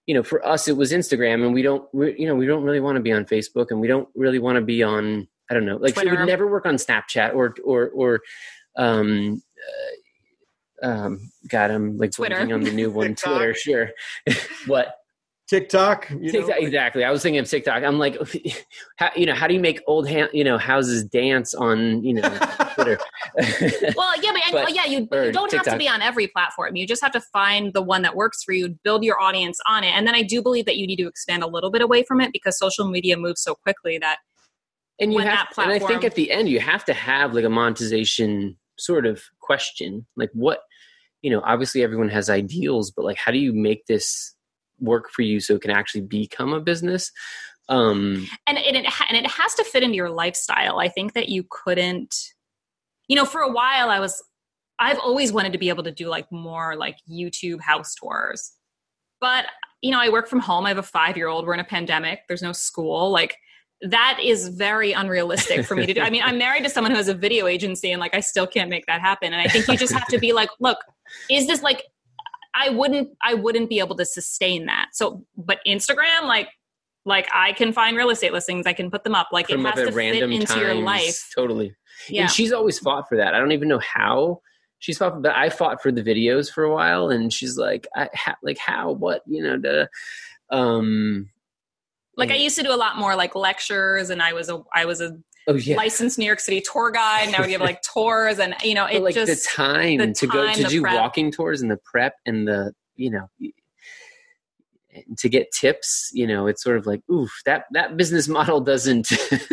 you 0.06 0.14
know 0.14 0.24
for 0.24 0.44
us 0.44 0.66
it 0.66 0.76
was 0.76 0.90
instagram 0.90 1.44
and 1.44 1.55
we 1.55 1.62
don't 1.62 1.88
we, 1.94 2.18
you 2.18 2.26
know 2.26 2.34
we 2.34 2.47
don't 2.47 2.64
really 2.64 2.80
want 2.80 2.97
to 2.97 3.01
be 3.01 3.12
on 3.12 3.24
facebook 3.24 3.66
and 3.70 3.80
we 3.80 3.86
don't 3.86 4.09
really 4.16 4.40
want 4.40 4.56
to 4.56 4.60
be 4.60 4.82
on 4.82 5.28
i 5.48 5.55
don't 5.55 5.64
know 5.64 5.76
like 5.76 5.94
Twitter. 5.94 6.10
we 6.10 6.16
would 6.16 6.26
never 6.26 6.51
work 6.51 6.66
on 6.66 6.74
snapchat 6.74 7.32
or 7.32 7.55
or 7.64 7.90
or 7.90 8.20
um 8.76 9.40
uh, 10.82 10.88
um 10.88 11.30
god 11.48 11.70
i'm 11.70 11.97
like 11.97 12.10
Twitter. 12.10 12.36
on 12.36 12.60
the 12.60 12.72
new 12.72 12.90
one 12.90 13.14
twitter 13.14 13.55
sure 13.55 13.90
what 14.66 14.97
TikTok, 15.48 16.09
TikTok 16.09 16.48
know, 16.48 16.55
exactly. 16.59 17.05
I 17.05 17.10
was 17.12 17.23
thinking 17.23 17.39
of 17.39 17.48
TikTok. 17.48 17.85
I'm 17.85 18.01
like, 18.01 18.18
how, 18.97 19.10
you 19.14 19.27
know, 19.27 19.35
how 19.35 19.47
do 19.47 19.55
you 19.55 19.60
make 19.60 19.81
old, 19.86 20.09
ha- 20.09 20.28
you 20.32 20.43
know, 20.43 20.59
houses 20.59 21.05
dance 21.05 21.55
on, 21.55 22.02
you 22.02 22.14
know, 22.14 22.28
Twitter? 22.74 22.98
well, 23.97 24.20
yeah, 24.20 24.32
but, 24.51 24.64
but 24.64 24.74
yeah, 24.74 24.86
you, 24.86 25.01
you 25.12 25.32
don't 25.32 25.48
TikTok. 25.48 25.66
have 25.66 25.74
to 25.74 25.78
be 25.78 25.89
on 25.89 26.02
every 26.02 26.27
platform. 26.27 26.74
You 26.74 26.85
just 26.85 27.01
have 27.01 27.12
to 27.12 27.20
find 27.20 27.73
the 27.73 27.82
one 27.82 28.02
that 28.02 28.16
works 28.16 28.43
for 28.43 28.52
you, 28.52 28.70
build 28.82 29.05
your 29.05 29.20
audience 29.20 29.59
on 29.68 29.85
it, 29.85 29.93
and 29.94 30.05
then 30.05 30.16
I 30.16 30.23
do 30.23 30.43
believe 30.43 30.66
that 30.66 30.78
you 30.78 30.86
need 30.86 30.97
to 30.97 31.06
expand 31.06 31.44
a 31.44 31.47
little 31.47 31.70
bit 31.70 31.81
away 31.81 32.02
from 32.02 32.20
it 32.20 32.32
because 32.32 32.59
social 32.59 32.89
media 32.89 33.16
moves 33.16 33.40
so 33.40 33.55
quickly 33.55 33.98
that. 33.98 34.18
And 34.98 35.12
you 35.12 35.20
have, 35.20 35.48
platform, 35.51 35.70
and 35.70 35.85
I 35.85 35.86
think 35.86 36.05
at 36.05 36.14
the 36.14 36.32
end 36.32 36.48
you 36.48 36.59
have 36.59 36.85
to 36.86 36.94
have 36.94 37.35
like 37.35 37.44
a 37.44 37.51
monetization 37.51 38.56
sort 38.78 39.06
of 39.06 39.23
question, 39.40 40.06
like 40.16 40.31
what, 40.32 40.60
you 41.23 41.31
know, 41.31 41.43
obviously 41.44 41.82
everyone 41.82 42.09
has 42.09 42.31
ideals, 42.31 42.90
but 42.90 43.05
like, 43.05 43.18
how 43.18 43.31
do 43.31 43.39
you 43.39 43.52
make 43.52 43.85
this 43.86 44.35
work 44.81 45.11
for 45.11 45.23
you 45.23 45.40
so 45.40 45.55
it 45.55 45.62
can 45.62 45.70
actually 45.70 46.03
become 46.03 46.53
a 46.53 46.61
business. 46.61 47.11
Um 47.69 48.28
and, 48.47 48.59
and 48.59 48.77
it 48.77 48.86
and 49.09 49.16
it 49.16 49.27
has 49.31 49.55
to 49.55 49.65
fit 49.65 49.82
into 49.82 49.97
your 49.97 50.11
lifestyle. 50.11 50.78
I 50.78 50.89
think 50.89 51.15
that 51.15 51.28
you 51.28 51.44
couldn't 51.51 52.15
you 53.09 53.16
know 53.16 53.24
for 53.24 53.40
a 53.40 53.51
while 53.51 53.89
i 53.89 54.01
was 54.01 54.23
i've 54.78 54.98
always 54.98 55.32
wanted 55.32 55.53
to 55.53 55.59
be 55.59 55.69
able 55.69 55.85
to 55.85 55.93
do 55.93 56.09
like 56.09 56.27
more 56.32 56.77
like 56.77 56.97
youtube 57.09 57.61
house 57.61 57.94
tours. 57.94 58.53
But 59.20 59.47
you 59.82 59.90
know 59.90 60.01
i 60.01 60.09
work 60.09 60.28
from 60.28 60.40
home. 60.40 60.66
I 60.66 60.69
have 60.69 60.78
a 60.78 60.82
five 60.82 61.16
year 61.16 61.28
old 61.28 61.47
we're 61.47 61.55
in 61.55 61.61
a 61.61 61.65
pandemic. 61.65 62.20
There's 62.28 62.43
no 62.43 62.53
school. 62.53 63.11
Like 63.11 63.36
that 63.82 64.19
is 64.23 64.48
very 64.48 64.93
unrealistic 64.93 65.66
for 65.66 65.77
me 65.77 65.86
to 65.86 65.94
do. 65.94 66.01
I 66.01 66.09
mean, 66.09 66.23
I'm 66.24 66.39
married 66.39 66.65
to 66.65 66.70
someone 66.70 66.90
who 66.90 66.97
has 66.97 67.09
a 67.09 67.15
video 67.15 67.47
agency 67.47 67.93
and 67.93 68.01
like 68.01 68.15
I 68.15 68.20
still 68.20 68.47
can't 68.47 68.70
make 68.70 68.86
that 68.86 69.01
happen. 69.01 69.32
And 69.32 69.40
I 69.40 69.48
think 69.48 69.69
you 69.69 69.77
just 69.77 69.93
have 69.93 70.07
to 70.09 70.19
be 70.19 70.32
like, 70.32 70.48
look, 70.61 70.78
is 71.31 71.47
this 71.47 71.62
like 71.62 71.82
I 72.56 72.70
wouldn't 72.70 73.10
I 73.22 73.34
wouldn't 73.34 73.68
be 73.68 73.78
able 73.78 73.96
to 73.96 74.04
sustain 74.04 74.66
that. 74.66 74.88
So 74.92 75.24
but 75.36 75.58
Instagram 75.66 76.22
like 76.22 76.48
like 77.04 77.28
I 77.32 77.52
can 77.52 77.72
find 77.72 77.96
real 77.96 78.10
estate 78.10 78.32
listings, 78.32 78.66
I 78.66 78.72
can 78.72 78.90
put 78.90 79.04
them 79.04 79.14
up. 79.14 79.28
Like 79.30 79.50
it 79.50 79.60
has 79.60 79.74
to 79.74 79.92
fit 79.92 80.22
into 80.22 80.46
times, 80.46 80.60
your 80.60 80.74
life. 80.74 81.30
Totally. 81.34 81.74
Yeah. 82.08 82.22
And 82.22 82.30
she's 82.30 82.52
always 82.52 82.78
fought 82.78 83.08
for 83.08 83.16
that. 83.16 83.34
I 83.34 83.38
don't 83.38 83.52
even 83.52 83.68
know 83.68 83.78
how 83.78 84.40
she's 84.78 84.98
fought 84.98 85.12
for 85.12 85.20
but 85.20 85.36
I 85.36 85.50
fought 85.50 85.82
for 85.82 85.92
the 85.92 86.02
videos 86.02 86.50
for 86.50 86.64
a 86.64 86.72
while 86.72 87.10
and 87.10 87.32
she's 87.32 87.56
like 87.56 87.86
I 87.94 88.08
ha- 88.14 88.38
like 88.42 88.58
how 88.58 88.92
what, 88.92 89.22
you 89.26 89.42
know, 89.42 89.58
the 89.58 89.88
um 90.50 91.28
like 92.16 92.30
I 92.30 92.36
used 92.36 92.56
to 92.56 92.62
do 92.62 92.72
a 92.72 92.76
lot 92.76 92.96
more 92.96 93.14
like 93.14 93.34
lectures 93.34 94.08
and 94.10 94.22
I 94.22 94.32
was 94.32 94.48
a 94.48 94.62
I 94.74 94.86
was 94.86 95.00
a 95.00 95.16
oh, 95.47 95.55
yeah. 95.55 95.77
licensed 95.77 96.18
New 96.18 96.24
York 96.24 96.40
City 96.40 96.60
tour 96.60 96.90
guide. 96.90 97.31
Now 97.31 97.44
we 97.44 97.52
have 97.52 97.60
like 97.60 97.82
tours, 97.94 98.39
and 98.39 98.55
you 98.62 98.74
know, 98.74 98.86
it 98.86 99.02
like 99.02 99.14
just 99.14 99.44
the 99.44 99.51
time 99.56 99.98
the 99.98 100.12
to 100.12 100.27
time, 100.27 100.36
go 100.36 100.52
to 100.52 100.64
do 100.64 100.81
prep. 100.82 100.94
walking 100.94 101.31
tours 101.31 101.62
and 101.62 101.70
the 101.70 101.78
prep 101.78 102.14
and 102.27 102.47
the 102.47 102.73
you 102.97 103.10
know 103.10 103.28
to 105.18 105.28
get 105.28 105.52
tips. 105.52 106.10
You 106.12 106.27
know, 106.27 106.47
it's 106.47 106.62
sort 106.62 106.77
of 106.77 106.86
like 106.86 107.01
oof 107.10 107.31
that 107.44 107.64
that 107.73 107.97
business 107.97 108.28
model 108.36 108.60
doesn't. 108.60 109.09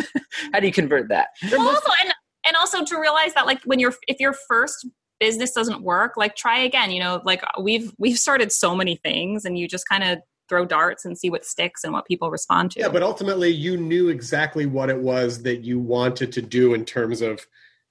how 0.54 0.60
do 0.60 0.68
you 0.68 0.74
convert 0.74 1.10
that? 1.10 1.30
Well, 1.52 1.68
also, 1.68 1.92
and 2.04 2.14
and 2.46 2.56
also 2.58 2.84
to 2.84 3.00
realize 3.00 3.34
that 3.34 3.46
like 3.46 3.62
when 3.64 3.80
you're 3.80 3.94
if 4.08 4.20
your 4.20 4.34
first 4.34 4.88
business 5.20 5.54
doesn't 5.54 5.82
work 5.84 6.18
like 6.18 6.36
try 6.36 6.60
again 6.60 6.92
you 6.92 7.00
know 7.00 7.22
like 7.24 7.42
we've 7.62 7.94
we've 7.98 8.18
started 8.18 8.52
so 8.52 8.76
many 8.76 8.98
things 8.98 9.46
and 9.46 9.58
you 9.58 9.70
just 9.70 9.88
kind 9.88 10.04
of 10.04 10.20
throw 10.50 10.66
darts 10.66 11.06
and 11.06 11.18
see 11.18 11.30
what 11.30 11.46
sticks 11.46 11.84
and 11.84 11.94
what 11.94 12.06
people 12.06 12.30
respond 12.30 12.72
to. 12.72 12.80
Yeah, 12.80 12.90
but 12.90 13.04
ultimately 13.04 13.50
you 13.50 13.78
knew 13.78 14.10
exactly 14.10 14.66
what 14.66 14.90
it 14.90 15.00
was 15.00 15.44
that 15.44 15.64
you 15.64 15.80
wanted 15.80 16.32
to 16.34 16.42
do 16.42 16.74
in 16.74 16.86
terms 16.86 17.22
of 17.22 17.46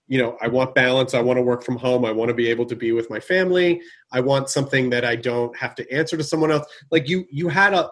you 0.08 0.18
know, 0.18 0.36
I 0.42 0.48
want 0.48 0.74
balance. 0.74 1.14
I 1.14 1.22
want 1.22 1.38
to 1.38 1.42
work 1.42 1.64
from 1.64 1.76
home. 1.76 2.04
I 2.04 2.12
want 2.12 2.28
to 2.28 2.34
be 2.34 2.50
able 2.50 2.66
to 2.66 2.76
be 2.76 2.92
with 2.92 3.08
my 3.08 3.18
family. 3.18 3.80
I 4.10 4.20
want 4.20 4.50
something 4.50 4.90
that 4.90 5.06
I 5.06 5.16
don't 5.16 5.56
have 5.56 5.74
to 5.76 5.90
answer 5.90 6.18
to 6.18 6.24
someone 6.24 6.50
else. 6.50 6.66
Like 6.90 7.08
you 7.08 7.24
you 7.30 7.48
had 7.48 7.72
a 7.72 7.90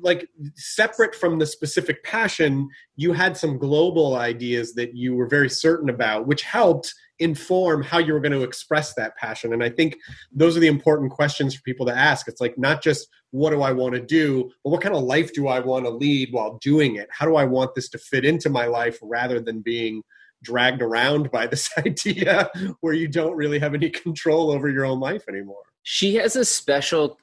like 0.00 0.28
separate 0.56 1.14
from 1.14 1.38
the 1.38 1.46
specific 1.46 2.02
passion, 2.04 2.68
you 2.96 3.12
had 3.12 3.36
some 3.36 3.56
global 3.56 4.16
ideas 4.16 4.74
that 4.74 4.94
you 4.94 5.14
were 5.14 5.28
very 5.28 5.48
certain 5.48 5.88
about, 5.88 6.26
which 6.26 6.42
helped 6.42 6.92
inform 7.18 7.82
how 7.82 7.98
you 7.98 8.12
were 8.12 8.20
going 8.20 8.32
to 8.32 8.42
express 8.42 8.94
that 8.94 9.16
passion. 9.16 9.52
And 9.52 9.62
I 9.62 9.70
think 9.70 9.96
those 10.32 10.56
are 10.56 10.60
the 10.60 10.66
important 10.66 11.10
questions 11.10 11.54
for 11.54 11.62
people 11.62 11.86
to 11.86 11.96
ask. 11.96 12.28
It's 12.28 12.40
like 12.40 12.58
not 12.58 12.82
just 12.82 13.08
what 13.30 13.50
do 13.50 13.62
I 13.62 13.72
want 13.72 13.94
to 13.94 14.00
do, 14.00 14.50
but 14.62 14.70
what 14.70 14.82
kind 14.82 14.94
of 14.94 15.02
life 15.02 15.32
do 15.32 15.48
I 15.48 15.60
want 15.60 15.84
to 15.84 15.90
lead 15.90 16.32
while 16.32 16.58
doing 16.60 16.96
it? 16.96 17.08
How 17.10 17.26
do 17.26 17.36
I 17.36 17.44
want 17.44 17.74
this 17.74 17.88
to 17.90 17.98
fit 17.98 18.24
into 18.24 18.50
my 18.50 18.66
life 18.66 18.98
rather 19.02 19.40
than 19.40 19.60
being 19.60 20.02
dragged 20.42 20.82
around 20.82 21.30
by 21.30 21.46
this 21.46 21.70
idea 21.78 22.50
where 22.80 22.94
you 22.94 23.08
don't 23.08 23.36
really 23.36 23.58
have 23.58 23.74
any 23.74 23.90
control 23.90 24.50
over 24.50 24.68
your 24.68 24.84
own 24.84 25.00
life 25.00 25.24
anymore? 25.28 25.62
She 25.82 26.16
has 26.16 26.36
a 26.36 26.44
special 26.44 27.18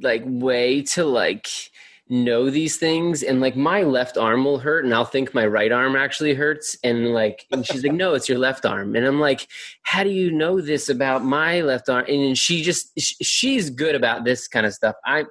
like 0.00 0.22
way 0.26 0.82
to 0.82 1.04
like 1.04 1.48
know 2.08 2.50
these 2.50 2.76
things 2.76 3.22
and 3.22 3.40
like 3.40 3.56
my 3.56 3.82
left 3.82 4.18
arm 4.18 4.44
will 4.44 4.58
hurt 4.58 4.84
and 4.84 4.92
I'll 4.92 5.06
think 5.06 5.32
my 5.32 5.46
right 5.46 5.72
arm 5.72 5.96
actually 5.96 6.34
hurts 6.34 6.76
and 6.84 7.14
like 7.14 7.46
and 7.50 7.66
she's 7.66 7.82
like 7.82 7.94
no 7.94 8.12
it's 8.12 8.28
your 8.28 8.38
left 8.38 8.66
arm 8.66 8.94
and 8.94 9.06
I'm 9.06 9.20
like 9.20 9.48
how 9.82 10.04
do 10.04 10.10
you 10.10 10.30
know 10.30 10.60
this 10.60 10.90
about 10.90 11.24
my 11.24 11.62
left 11.62 11.88
arm 11.88 12.04
and 12.06 12.36
she 12.36 12.62
just 12.62 12.90
she's 13.00 13.70
good 13.70 13.94
about 13.94 14.24
this 14.24 14.48
kind 14.48 14.66
of 14.66 14.74
stuff 14.74 14.96
I'm 15.06 15.26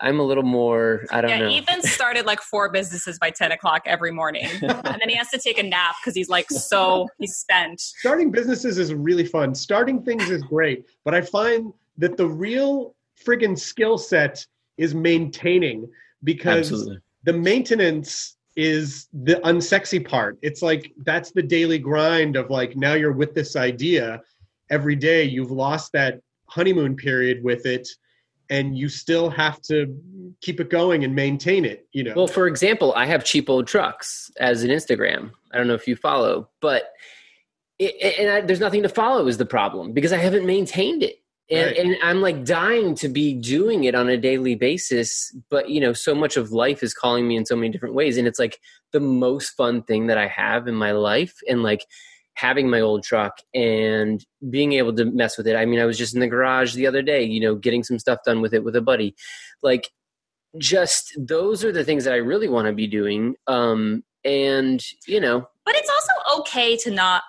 I'm 0.00 0.18
a 0.18 0.24
little 0.24 0.42
more 0.42 1.04
I 1.12 1.20
don't 1.20 1.30
know. 1.30 1.36
yeah, 1.36 1.42
know. 1.42 1.48
Ethan 1.48 1.82
started 1.82 2.26
like 2.26 2.40
four 2.40 2.72
businesses 2.72 3.16
by 3.20 3.30
10 3.30 3.52
o'clock 3.52 3.82
every 3.86 4.10
morning 4.10 4.48
and 4.62 4.98
then 5.00 5.08
he 5.08 5.14
has 5.14 5.30
to 5.30 5.38
take 5.38 5.58
a 5.58 5.62
nap 5.62 5.94
because 6.02 6.16
he's 6.16 6.28
like 6.28 6.50
so 6.50 7.08
he's 7.18 7.36
spent 7.36 7.80
starting 7.80 8.32
businesses 8.32 8.78
is 8.78 8.92
really 8.92 9.24
fun 9.24 9.54
starting 9.54 10.02
things 10.02 10.28
is 10.28 10.42
great 10.42 10.86
but 11.04 11.14
I 11.14 11.20
find 11.20 11.72
that 11.98 12.16
the 12.16 12.26
real 12.26 12.96
friggin' 13.24 13.56
skill 13.56 13.96
set 13.96 14.44
is 14.76 14.94
maintaining 14.94 15.88
because 16.22 16.70
Absolutely. 16.70 16.98
the 17.24 17.32
maintenance 17.32 18.36
is 18.56 19.08
the 19.12 19.34
unsexy 19.44 20.06
part. 20.06 20.38
It's 20.42 20.62
like 20.62 20.92
that's 21.04 21.32
the 21.32 21.42
daily 21.42 21.78
grind 21.78 22.36
of 22.36 22.50
like 22.50 22.76
now 22.76 22.94
you're 22.94 23.12
with 23.12 23.34
this 23.34 23.56
idea 23.56 24.20
every 24.70 24.96
day. 24.96 25.24
You've 25.24 25.50
lost 25.50 25.92
that 25.92 26.20
honeymoon 26.46 26.96
period 26.96 27.42
with 27.42 27.66
it 27.66 27.88
and 28.50 28.76
you 28.76 28.88
still 28.88 29.30
have 29.30 29.60
to 29.62 29.96
keep 30.40 30.60
it 30.60 30.70
going 30.70 31.04
and 31.04 31.14
maintain 31.14 31.64
it. 31.64 31.86
You 31.92 32.04
know. 32.04 32.12
Well, 32.14 32.26
for 32.26 32.46
example, 32.46 32.92
I 32.94 33.06
have 33.06 33.24
cheap 33.24 33.48
old 33.48 33.66
trucks 33.66 34.30
as 34.38 34.62
an 34.62 34.70
Instagram. 34.70 35.32
I 35.52 35.58
don't 35.58 35.66
know 35.66 35.74
if 35.74 35.88
you 35.88 35.96
follow, 35.96 36.48
but 36.60 36.92
it, 37.78 38.18
and 38.18 38.30
I, 38.30 38.40
there's 38.42 38.60
nothing 38.60 38.82
to 38.82 38.88
follow 38.88 39.26
is 39.26 39.38
the 39.38 39.46
problem 39.46 39.92
because 39.92 40.12
I 40.12 40.18
haven't 40.18 40.46
maintained 40.46 41.02
it. 41.02 41.23
And, 41.50 41.66
Right. 41.66 41.76
and 41.76 41.96
I'm 42.02 42.22
like 42.22 42.44
dying 42.44 42.94
to 42.96 43.08
be 43.08 43.34
doing 43.34 43.84
it 43.84 43.94
on 43.94 44.08
a 44.08 44.16
daily 44.16 44.54
basis, 44.54 45.34
but 45.50 45.68
you 45.68 45.78
know, 45.80 45.92
so 45.92 46.14
much 46.14 46.38
of 46.38 46.52
life 46.52 46.82
is 46.82 46.94
calling 46.94 47.28
me 47.28 47.36
in 47.36 47.44
so 47.44 47.54
many 47.54 47.68
different 47.70 47.94
ways, 47.94 48.16
and 48.16 48.26
it's 48.26 48.38
like 48.38 48.58
the 48.92 49.00
most 49.00 49.50
fun 49.50 49.82
thing 49.82 50.06
that 50.06 50.16
I 50.16 50.26
have 50.26 50.66
in 50.68 50.74
my 50.74 50.92
life, 50.92 51.34
and 51.48 51.62
like 51.62 51.84
having 52.34 52.68
my 52.68 52.80
old 52.80 53.04
truck 53.04 53.38
and 53.54 54.24
being 54.50 54.72
able 54.72 54.92
to 54.94 55.04
mess 55.04 55.36
with 55.36 55.46
it. 55.46 55.54
I 55.54 55.66
mean, 55.66 55.80
I 55.80 55.84
was 55.84 55.98
just 55.98 56.14
in 56.14 56.20
the 56.20 56.26
garage 56.26 56.74
the 56.74 56.86
other 56.86 57.02
day, 57.02 57.22
you 57.22 57.40
know, 57.40 57.54
getting 57.54 57.84
some 57.84 57.98
stuff 57.98 58.20
done 58.24 58.40
with 58.40 58.52
it 58.54 58.64
with 58.64 58.74
a 58.74 58.80
buddy. 58.80 59.14
Like, 59.62 59.90
just 60.58 61.12
those 61.18 61.62
are 61.64 61.72
the 61.72 61.84
things 61.84 62.04
that 62.04 62.14
I 62.14 62.18
really 62.18 62.48
want 62.48 62.66
to 62.66 62.72
be 62.72 62.86
doing. 62.86 63.36
Um, 63.46 64.02
and 64.24 64.82
you 65.06 65.20
know, 65.20 65.46
but 65.66 65.74
it's 65.76 65.90
also 65.90 66.40
okay 66.40 66.76
to 66.78 66.90
not 66.90 67.22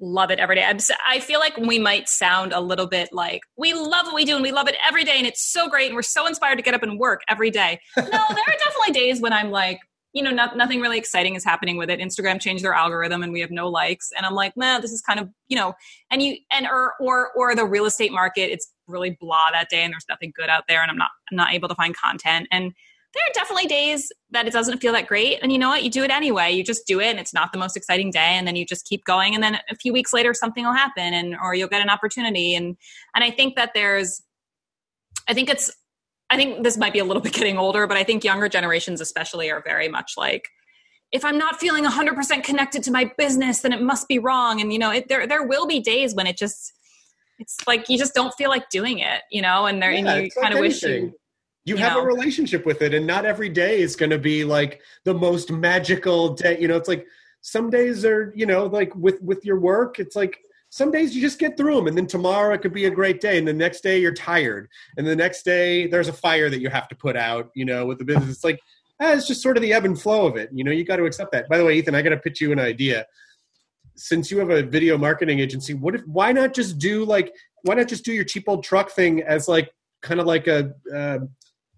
love 0.00 0.30
it 0.30 0.38
every 0.38 0.56
day. 0.56 0.64
I'm, 0.64 0.76
s- 0.76 0.90
I 1.06 1.20
feel 1.20 1.40
like 1.40 1.56
we 1.56 1.78
might 1.78 2.08
sound 2.08 2.52
a 2.52 2.60
little 2.60 2.86
bit 2.86 3.10
like 3.12 3.42
we 3.56 3.74
love 3.74 4.06
what 4.06 4.14
we 4.14 4.24
do 4.24 4.34
and 4.34 4.42
we 4.42 4.52
love 4.52 4.66
it 4.68 4.76
every 4.86 5.04
day 5.04 5.16
and 5.18 5.26
it's 5.26 5.42
so 5.42 5.68
great 5.68 5.86
and 5.86 5.94
we're 5.94 6.02
so 6.02 6.26
inspired 6.26 6.56
to 6.56 6.62
get 6.62 6.74
up 6.74 6.82
and 6.82 6.98
work 6.98 7.20
every 7.28 7.50
day. 7.50 7.78
No, 7.96 8.04
there 8.06 8.18
are 8.18 8.56
definitely 8.64 8.92
days 8.92 9.20
when 9.20 9.32
I'm 9.32 9.50
like, 9.50 9.78
you 10.12 10.22
know, 10.24 10.30
not, 10.32 10.56
nothing 10.56 10.80
really 10.80 10.98
exciting 10.98 11.36
is 11.36 11.44
happening 11.44 11.76
with 11.76 11.88
it. 11.90 12.00
Instagram 12.00 12.40
changed 12.40 12.64
their 12.64 12.72
algorithm 12.72 13.22
and 13.22 13.32
we 13.32 13.40
have 13.40 13.50
no 13.52 13.68
likes, 13.68 14.08
and 14.16 14.26
I'm 14.26 14.34
like, 14.34 14.56
nah, 14.56 14.80
this 14.80 14.90
is 14.90 15.00
kind 15.02 15.20
of, 15.20 15.28
you 15.48 15.56
know, 15.56 15.74
and 16.10 16.20
you 16.20 16.36
and 16.50 16.66
or 16.66 16.94
or 17.00 17.30
or 17.36 17.54
the 17.54 17.64
real 17.64 17.84
estate 17.86 18.10
market, 18.10 18.50
it's 18.50 18.72
really 18.88 19.16
blah 19.20 19.50
that 19.52 19.68
day, 19.68 19.82
and 19.84 19.92
there's 19.92 20.06
nothing 20.08 20.32
good 20.34 20.48
out 20.48 20.64
there, 20.66 20.82
and 20.82 20.90
I'm 20.90 20.96
not 20.96 21.10
I'm 21.30 21.36
not 21.36 21.52
able 21.52 21.68
to 21.68 21.76
find 21.76 21.96
content, 21.96 22.48
and 22.50 22.72
there 23.12 23.22
are 23.26 23.32
definitely 23.34 23.66
days 23.66 24.12
that 24.30 24.46
it 24.46 24.52
doesn't 24.52 24.78
feel 24.78 24.92
that 24.92 25.06
great 25.08 25.38
and 25.42 25.50
you 25.50 25.58
know 25.58 25.70
what? 25.70 25.82
You 25.82 25.90
do 25.90 26.04
it 26.04 26.10
anyway. 26.10 26.52
You 26.52 26.62
just 26.62 26.86
do 26.86 27.00
it 27.00 27.06
and 27.06 27.18
it's 27.18 27.34
not 27.34 27.52
the 27.52 27.58
most 27.58 27.76
exciting 27.76 28.10
day 28.10 28.18
and 28.20 28.46
then 28.46 28.56
you 28.56 28.64
just 28.64 28.86
keep 28.86 29.04
going 29.04 29.34
and 29.34 29.42
then 29.42 29.58
a 29.68 29.74
few 29.74 29.92
weeks 29.92 30.12
later 30.12 30.32
something 30.32 30.64
will 30.64 30.72
happen 30.72 31.12
and 31.14 31.36
or 31.42 31.54
you'll 31.54 31.68
get 31.68 31.82
an 31.82 31.90
opportunity 31.90 32.54
and 32.54 32.76
and 33.14 33.24
i 33.24 33.30
think 33.30 33.56
that 33.56 33.70
there's 33.74 34.22
i 35.28 35.34
think 35.34 35.48
it's 35.48 35.70
i 36.30 36.36
think 36.36 36.62
this 36.62 36.76
might 36.76 36.92
be 36.92 36.98
a 36.98 37.04
little 37.04 37.22
bit 37.22 37.32
getting 37.32 37.58
older 37.58 37.86
but 37.86 37.96
i 37.96 38.04
think 38.04 38.22
younger 38.22 38.48
generations 38.48 39.00
especially 39.00 39.50
are 39.50 39.62
very 39.66 39.88
much 39.88 40.12
like 40.16 40.48
if 41.12 41.24
i'm 41.24 41.38
not 41.38 41.58
feeling 41.58 41.84
100% 41.84 42.44
connected 42.44 42.82
to 42.84 42.92
my 42.92 43.10
business 43.18 43.60
then 43.60 43.72
it 43.72 43.82
must 43.82 44.06
be 44.08 44.18
wrong. 44.18 44.60
And 44.60 44.72
you 44.72 44.78
know 44.78 44.90
it, 44.92 45.08
there 45.08 45.26
there 45.26 45.46
will 45.46 45.66
be 45.66 45.80
days 45.80 46.14
when 46.14 46.26
it 46.26 46.36
just 46.36 46.72
it's 47.38 47.56
like 47.66 47.88
you 47.88 47.98
just 47.98 48.14
don't 48.14 48.34
feel 48.34 48.50
like 48.50 48.68
doing 48.68 48.98
it 48.98 49.22
you 49.30 49.42
know 49.42 49.66
and 49.66 49.82
there 49.82 49.90
Yeah, 49.90 50.14
and 50.14 50.24
you 50.24 50.30
kind 50.30 50.54
of 50.54 50.60
wish 50.60 50.82
you 50.82 51.14
you, 51.70 51.76
you 51.76 51.82
have 51.82 51.94
know. 51.94 52.02
a 52.02 52.06
relationship 52.06 52.66
with 52.66 52.82
it 52.82 52.92
and 52.92 53.06
not 53.06 53.24
every 53.24 53.48
day 53.48 53.80
is 53.80 53.96
going 53.96 54.10
to 54.10 54.18
be 54.18 54.44
like 54.44 54.82
the 55.04 55.14
most 55.14 55.50
magical 55.50 56.34
day 56.34 56.58
you 56.60 56.68
know 56.68 56.76
it's 56.76 56.88
like 56.88 57.06
some 57.40 57.70
days 57.70 58.04
are 58.04 58.32
you 58.36 58.44
know 58.44 58.66
like 58.66 58.94
with 58.94 59.22
with 59.22 59.44
your 59.44 59.58
work 59.58 59.98
it's 59.98 60.16
like 60.16 60.38
some 60.70 60.90
days 60.90 61.14
you 61.14 61.20
just 61.20 61.38
get 61.38 61.56
through 61.56 61.76
them 61.76 61.86
and 61.86 61.96
then 61.96 62.06
tomorrow 62.06 62.54
it 62.54 62.60
could 62.60 62.74
be 62.74 62.84
a 62.86 62.90
great 62.90 63.20
day 63.20 63.38
and 63.38 63.46
the 63.46 63.52
next 63.52 63.82
day 63.82 64.00
you're 64.00 64.12
tired 64.12 64.68
and 64.96 65.06
the 65.06 65.16
next 65.16 65.42
day 65.42 65.86
there's 65.86 66.08
a 66.08 66.12
fire 66.12 66.50
that 66.50 66.60
you 66.60 66.68
have 66.68 66.88
to 66.88 66.94
put 66.94 67.16
out 67.16 67.50
you 67.54 67.64
know 67.64 67.86
with 67.86 67.98
the 67.98 68.04
business. 68.04 68.30
It's 68.36 68.44
like 68.44 68.60
ah, 69.00 69.12
it's 69.12 69.26
just 69.26 69.42
sort 69.42 69.56
of 69.56 69.62
the 69.62 69.72
ebb 69.72 69.84
and 69.84 70.00
flow 70.00 70.26
of 70.26 70.36
it 70.36 70.50
you 70.52 70.64
know 70.64 70.72
you 70.72 70.84
got 70.84 70.96
to 70.96 71.04
accept 71.04 71.32
that. 71.32 71.48
By 71.48 71.58
the 71.58 71.64
way 71.64 71.78
ethan 71.78 71.94
i 71.94 72.02
got 72.02 72.10
to 72.10 72.18
pitch 72.18 72.40
you 72.40 72.52
an 72.52 72.58
idea. 72.58 73.06
Since 73.96 74.30
you 74.30 74.38
have 74.38 74.50
a 74.50 74.62
video 74.62 74.98
marketing 74.98 75.40
agency 75.40 75.74
what 75.74 75.94
if 75.94 76.02
why 76.06 76.32
not 76.32 76.52
just 76.52 76.78
do 76.78 77.04
like 77.04 77.32
why 77.62 77.74
not 77.74 77.88
just 77.88 78.04
do 78.04 78.12
your 78.12 78.24
cheap 78.24 78.44
old 78.48 78.64
truck 78.64 78.90
thing 78.90 79.22
as 79.22 79.48
like 79.48 79.70
kind 80.02 80.20
of 80.20 80.26
like 80.26 80.46
a 80.46 80.72
uh, 80.94 81.18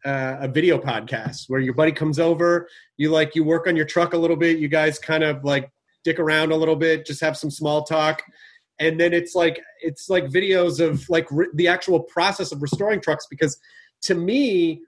uh, 0.05 0.37
a 0.41 0.49
video 0.49 0.79
podcast 0.79 1.45
where 1.49 1.61
your 1.61 1.75
buddy 1.75 1.93
comes 1.93 2.19
over 2.19 2.69
you 2.97 3.11
like 3.11 3.35
you 3.35 3.45
work 3.45 3.67
on 3.67 3.77
your 3.77 3.87
truck 3.87 4.15
a 4.15 4.19
little 4.19 4.37
bit 4.37 4.59
you 4.59 4.69
guys 4.69 4.99
kind 4.99 5.23
of 5.23 5.45
like 5.45 5.71
dick 6.05 6.19
around 6.19 6.53
a 6.53 6.57
little 6.57 6.77
bit 6.77 7.07
just 7.07 7.21
have 7.21 7.37
some 7.37 7.51
small 7.51 7.85
talk. 7.85 8.23
And 8.79 8.99
then 8.99 9.13
it's 9.13 9.35
like 9.35 9.63
it's 9.81 10.09
like 10.09 10.25
videos 10.25 10.81
of 10.81 11.09
like 11.09 11.27
re- 11.31 11.49
the 11.55 11.69
actual 11.69 12.01
process 12.01 12.53
of 12.53 12.63
restoring 12.63 13.01
trucks 13.01 13.27
because 13.31 13.59
to 14.03 14.15
me 14.15 14.81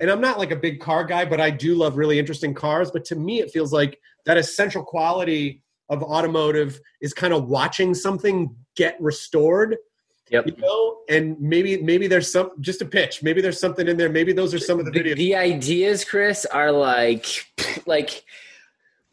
and 0.00 0.10
i'm 0.10 0.20
not 0.20 0.38
like 0.38 0.50
a 0.50 0.56
big 0.56 0.80
car 0.80 1.04
guy 1.04 1.24
but 1.24 1.40
i 1.40 1.50
do 1.50 1.74
love 1.76 1.96
really 1.96 2.18
interesting 2.18 2.54
cars 2.54 2.90
but 2.90 3.04
to 3.04 3.14
me 3.14 3.40
it 3.40 3.50
feels 3.50 3.72
like 3.72 4.00
that 4.26 4.38
essential 4.38 4.82
quality 4.82 5.62
of 5.88 6.02
automotive 6.02 6.80
is 7.00 7.12
kind 7.14 7.32
of 7.32 7.48
watching 7.48 7.94
something 7.94 8.54
get 8.76 8.96
restored 9.00 9.76
Yep. 10.30 10.46
you 10.46 10.56
know 10.58 10.98
and 11.08 11.40
maybe 11.40 11.80
maybe 11.82 12.06
there's 12.06 12.30
some 12.30 12.50
just 12.60 12.82
a 12.82 12.84
pitch 12.84 13.22
maybe 13.22 13.40
there's 13.40 13.58
something 13.60 13.88
in 13.88 13.96
there 13.96 14.10
maybe 14.10 14.32
those 14.32 14.52
are 14.54 14.58
some 14.58 14.78
of 14.78 14.84
the 14.84 14.90
the, 14.90 15.00
videos 15.00 15.16
the 15.16 15.34
ideas, 15.36 16.04
Chris, 16.04 16.44
are 16.46 16.70
like 16.72 17.26
like 17.86 18.24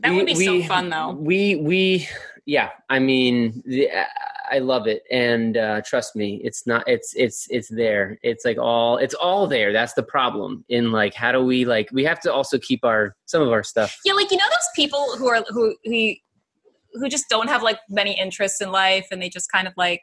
that 0.02 0.12
we- 0.12 0.18
would 0.18 0.26
be 0.26 0.34
we- 0.36 0.46
so 0.46 0.68
fun 0.68 0.90
though 0.90 1.12
We 1.12 1.56
we 1.56 2.08
yeah. 2.48 2.70
I 2.92 3.00
mean, 3.00 3.64
the, 3.66 3.90
I 4.52 4.60
love 4.60 4.86
it, 4.86 5.02
and 5.10 5.58
uh, 5.58 5.82
trust 5.84 6.16
me, 6.16 6.40
it's 6.44 6.68
not. 6.68 6.84
It's 6.88 7.16
it's 7.16 7.48
it's 7.50 7.70
there. 7.70 8.20
It's 8.22 8.46
like 8.46 8.60
all. 8.60 8.98
It's 8.98 9.16
all 9.16 9.48
there. 9.48 9.74
That's 9.74 9.94
the 9.94 10.04
problem. 10.04 10.64
In 10.70 10.92
like, 10.92 11.16
how 11.16 11.32
do 11.32 11.44
we 11.44 11.66
like? 11.66 11.90
We 11.92 12.04
have 12.04 12.20
to 12.20 12.32
also 12.32 12.60
keep 12.60 12.86
our 12.86 13.16
some 13.26 13.42
of 13.42 13.50
our 13.52 13.64
stuff. 13.64 13.98
Yeah, 14.06 14.14
like 14.14 14.30
you 14.30 14.38
know 14.38 14.46
those 14.48 14.70
people 14.76 15.16
who 15.18 15.28
are 15.28 15.44
who 15.50 15.76
who 15.86 16.14
who 16.94 17.10
just 17.10 17.30
don't 17.30 17.48
have 17.50 17.64
like 17.64 17.80
many 17.90 18.16
interests 18.20 18.62
in 18.62 18.72
life 18.72 19.08
and 19.12 19.20
they 19.20 19.30
just 19.30 19.52
kind 19.52 19.68
of 19.68 19.74
like 19.76 20.02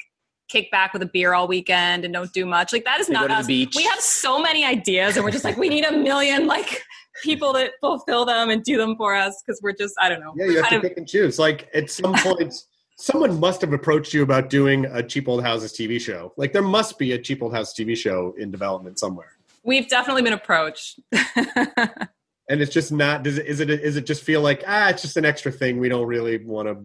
kick 0.49 0.71
back 0.71 0.93
with 0.93 1.03
a 1.03 1.07
beer 1.07 1.33
all 1.35 1.49
weekend 1.49 2.05
and 2.05 2.13
don't 2.13 2.33
do 2.33 2.45
much. 2.45 2.73
Like 2.73 2.85
that 2.85 3.01
is 3.01 3.07
They 3.07 3.15
go 3.15 3.21
not 3.21 3.29
to 3.29 3.35
the 3.35 3.41
us. 3.41 3.47
beach. 3.47 3.75
We 3.77 3.85
have 3.85 4.01
so 4.01 4.41
many 4.41 4.65
ideas 4.65 5.17
and 5.17 5.25
we're 5.25 5.31
just 5.31 5.45
like 5.45 5.57
we 5.57 5.69
need 5.69 5.85
a 5.85 5.93
million 5.97 6.47
like 6.47 6.83
people 7.23 7.53
that 7.55 7.73
fulfill 7.81 8.25
them 8.25 8.51
and 8.51 8.63
do 8.65 8.77
them 8.77 8.97
for 8.97 9.15
us 9.15 9.41
because 9.47 9.61
we're 9.63 9.73
just 9.75 9.95
I 10.01 10.09
don't 10.09 10.21
know. 10.21 10.33
yeah 10.37 10.47
you 10.47 10.57
have 10.63 10.69
to 10.71 10.77
of- 10.77 10.83
pick 10.83 10.97
and 10.97 11.09
choose 11.09 11.39
like 11.39 11.69
at 11.75 11.91
some 11.91 12.15
point 12.19 12.55
someone 12.99 13.39
must 13.41 13.61
have 13.63 13.73
approached 13.73 14.13
you 14.15 14.23
about 14.23 14.49
doing 14.51 14.85
a 14.87 15.03
cheap 15.03 15.29
old 15.29 15.43
houses 15.43 15.73
tv 15.73 16.01
show 16.01 16.33
like 16.37 16.53
there 16.53 16.63
must 16.63 16.99
be 16.99 17.13
a 17.13 17.19
cheap 17.19 17.43
old 17.43 17.55
house 17.55 17.75
tv 17.75 17.97
show 17.97 18.35
in 18.39 18.51
development 18.51 18.99
somewhere 18.99 19.33
we've 19.65 19.89
definitely 19.89 20.23
been 20.23 20.33
approached. 20.33 20.99
and 21.13 22.61
it's 22.61 22.73
just 22.73 22.93
not 22.93 23.23
does 23.23 23.39
it 23.39 23.47
is 23.47 23.61
it 23.61 23.71
is 23.71 23.97
it 23.97 24.07
just 24.07 24.23
feel 24.23 24.41
like 24.41 24.63
ah 24.67 24.89
it's 24.89 25.03
just 25.03 25.17
an 25.17 25.25
extra 25.25 25.53
thing 25.53 25.79
we 25.79 25.89
don't 25.89 26.07
really 26.07 26.39
want 26.45 26.67
to 26.69 26.85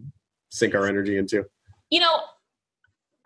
sink 0.50 0.74
our 0.74 0.86
energy 0.86 1.16
into 1.16 1.44
you 1.90 2.00
know 2.00 2.20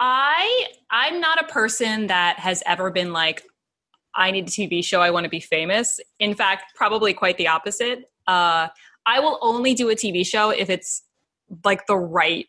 i 0.02 0.66
i'm 0.90 1.20
not 1.20 1.42
a 1.42 1.46
person 1.46 2.08
that 2.08 2.38
has 2.38 2.60
ever 2.66 2.90
been 2.90 3.12
like 3.12 3.44
i 4.16 4.32
need 4.32 4.46
a 4.46 4.50
tv 4.50 4.84
show 4.84 5.00
i 5.00 5.10
want 5.10 5.24
to 5.24 5.30
be 5.30 5.40
famous. 5.40 5.98
In 6.18 6.34
fact 6.34 6.64
probably 6.74 7.14
quite 7.14 7.38
the 7.38 7.48
opposite. 7.48 8.10
Uh 8.26 8.68
i 9.06 9.20
will 9.20 9.38
only 9.40 9.74
do 9.74 9.88
a 9.88 9.94
tv 9.94 10.26
show 10.26 10.50
if 10.50 10.68
it's 10.68 11.02
like 11.64 11.86
the 11.86 11.96
right 11.96 12.46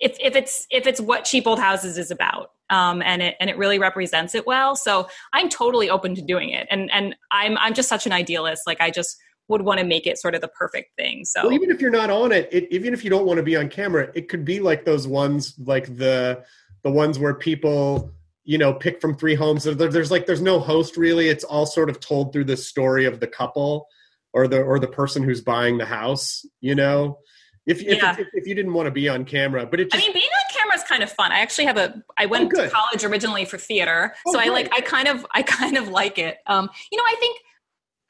if 0.00 0.16
if 0.20 0.34
it's 0.34 0.66
if 0.70 0.86
it's 0.86 1.00
what 1.00 1.24
cheap 1.24 1.46
old 1.46 1.58
houses 1.58 1.98
is 1.98 2.10
about 2.10 2.52
um 2.70 3.02
and 3.02 3.20
it 3.22 3.36
and 3.40 3.50
it 3.50 3.58
really 3.58 3.78
represents 3.78 4.34
it 4.34 4.46
well. 4.46 4.74
So 4.74 5.06
i'm 5.34 5.50
totally 5.50 5.90
open 5.90 6.14
to 6.14 6.22
doing 6.22 6.48
it. 6.48 6.66
And 6.70 6.90
and 6.90 7.14
i'm 7.30 7.58
i'm 7.58 7.74
just 7.74 7.90
such 7.90 8.06
an 8.06 8.12
idealist 8.12 8.62
like 8.66 8.80
i 8.80 8.90
just 8.90 9.18
would 9.48 9.62
want 9.62 9.78
to 9.78 9.86
make 9.86 10.06
it 10.08 10.18
sort 10.18 10.34
of 10.34 10.40
the 10.40 10.48
perfect 10.48 10.96
thing 10.96 11.24
so. 11.24 11.42
Well 11.44 11.52
even 11.52 11.70
if 11.70 11.80
you're 11.80 11.90
not 11.90 12.10
on 12.10 12.32
it, 12.32 12.48
it 12.50 12.66
even 12.70 12.92
if 12.92 13.04
you 13.04 13.10
don't 13.10 13.26
want 13.26 13.36
to 13.36 13.42
be 13.42 13.54
on 13.54 13.68
camera 13.68 14.10
it 14.14 14.28
could 14.28 14.44
be 14.46 14.60
like 14.60 14.84
those 14.84 15.06
ones 15.06 15.54
like 15.58 15.94
the 15.96 16.42
the 16.86 16.92
ones 16.92 17.18
where 17.18 17.34
people 17.34 18.12
you 18.44 18.58
know 18.58 18.72
pick 18.72 19.00
from 19.00 19.16
three 19.16 19.34
homes 19.34 19.64
there's 19.64 20.10
like 20.12 20.24
there's 20.26 20.40
no 20.52 20.60
host 20.60 20.96
really 20.96 21.28
it's 21.28 21.42
all 21.42 21.66
sort 21.66 21.90
of 21.90 21.98
told 21.98 22.32
through 22.32 22.44
the 22.44 22.56
story 22.56 23.04
of 23.04 23.18
the 23.18 23.26
couple 23.26 23.88
or 24.32 24.46
the 24.46 24.60
or 24.62 24.78
the 24.78 24.86
person 25.00 25.24
who's 25.24 25.40
buying 25.40 25.78
the 25.78 25.84
house 25.84 26.46
you 26.60 26.74
know 26.76 27.18
if 27.66 27.80
if, 27.80 27.96
Yeah. 27.98 28.12
if, 28.16 28.26
if 28.34 28.46
you 28.46 28.54
didn't 28.54 28.72
want 28.72 28.86
to 28.86 28.92
be 28.92 29.08
on 29.08 29.24
camera 29.24 29.66
but 29.66 29.80
it 29.80 29.88
I 29.92 29.98
mean, 29.98 30.12
being 30.12 30.24
on 30.40 30.46
camera 30.56 30.76
is 30.76 30.84
kind 30.84 31.02
of 31.02 31.10
fun. 31.10 31.32
I 31.32 31.40
actually 31.40 31.64
have 31.64 31.76
a. 31.76 32.02
I 32.16 32.26
went 32.26 32.52
Oh, 32.56 32.62
to 32.62 32.70
college 32.70 33.02
originally 33.04 33.44
for 33.44 33.58
theater, 33.58 34.14
Oh, 34.26 34.32
so 34.32 34.38
I 34.38 34.46
like. 34.56 34.68
I 34.72 34.80
kind 34.80 35.08
of. 35.08 35.26
I 35.34 35.42
kind 35.42 35.76
of 35.76 35.88
like 35.88 36.18
it. 36.18 36.38
Um, 36.46 36.70
you 36.92 36.98
know, 36.98 37.04
I 37.04 37.16
think. 37.18 37.40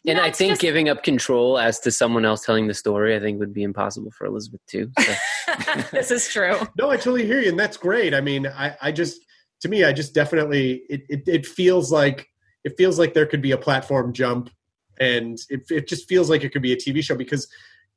You 0.06 0.12
And 0.12 0.18
know, 0.18 0.24
I 0.24 0.30
think 0.30 0.52
just- 0.52 0.60
giving 0.62 0.88
up 0.88 1.02
control 1.02 1.58
as 1.58 1.80
to 1.80 1.90
someone 1.90 2.24
else 2.24 2.42
telling 2.44 2.68
the 2.68 2.74
story, 2.74 3.16
I 3.16 3.20
think 3.20 3.40
would 3.40 3.52
be 3.52 3.64
impossible 3.64 4.12
for 4.12 4.24
Elizabeth 4.24 4.60
too. 4.66 4.90
So. 5.00 5.14
this 5.92 6.10
is 6.12 6.28
true. 6.28 6.56
No, 6.78 6.90
I 6.90 6.96
totally 6.96 7.26
hear 7.26 7.40
you, 7.40 7.48
and 7.48 7.58
that's 7.58 7.76
great. 7.76 8.14
I 8.14 8.20
mean, 8.20 8.46
I, 8.46 8.76
I 8.80 8.92
just 8.92 9.20
to 9.60 9.68
me, 9.68 9.84
I 9.84 9.92
just 9.92 10.14
definitely 10.14 10.82
it, 10.88 11.02
it, 11.08 11.22
it 11.26 11.46
feels 11.46 11.90
like 11.90 12.28
it 12.64 12.74
feels 12.78 12.98
like 12.98 13.14
there 13.14 13.26
could 13.26 13.42
be 13.42 13.50
a 13.50 13.58
platform 13.58 14.12
jump, 14.12 14.50
and 15.00 15.38
it, 15.50 15.62
it 15.70 15.88
just 15.88 16.08
feels 16.08 16.30
like 16.30 16.44
it 16.44 16.50
could 16.50 16.62
be 16.62 16.72
a 16.72 16.76
TV 16.76 17.02
show 17.02 17.16
because 17.16 17.48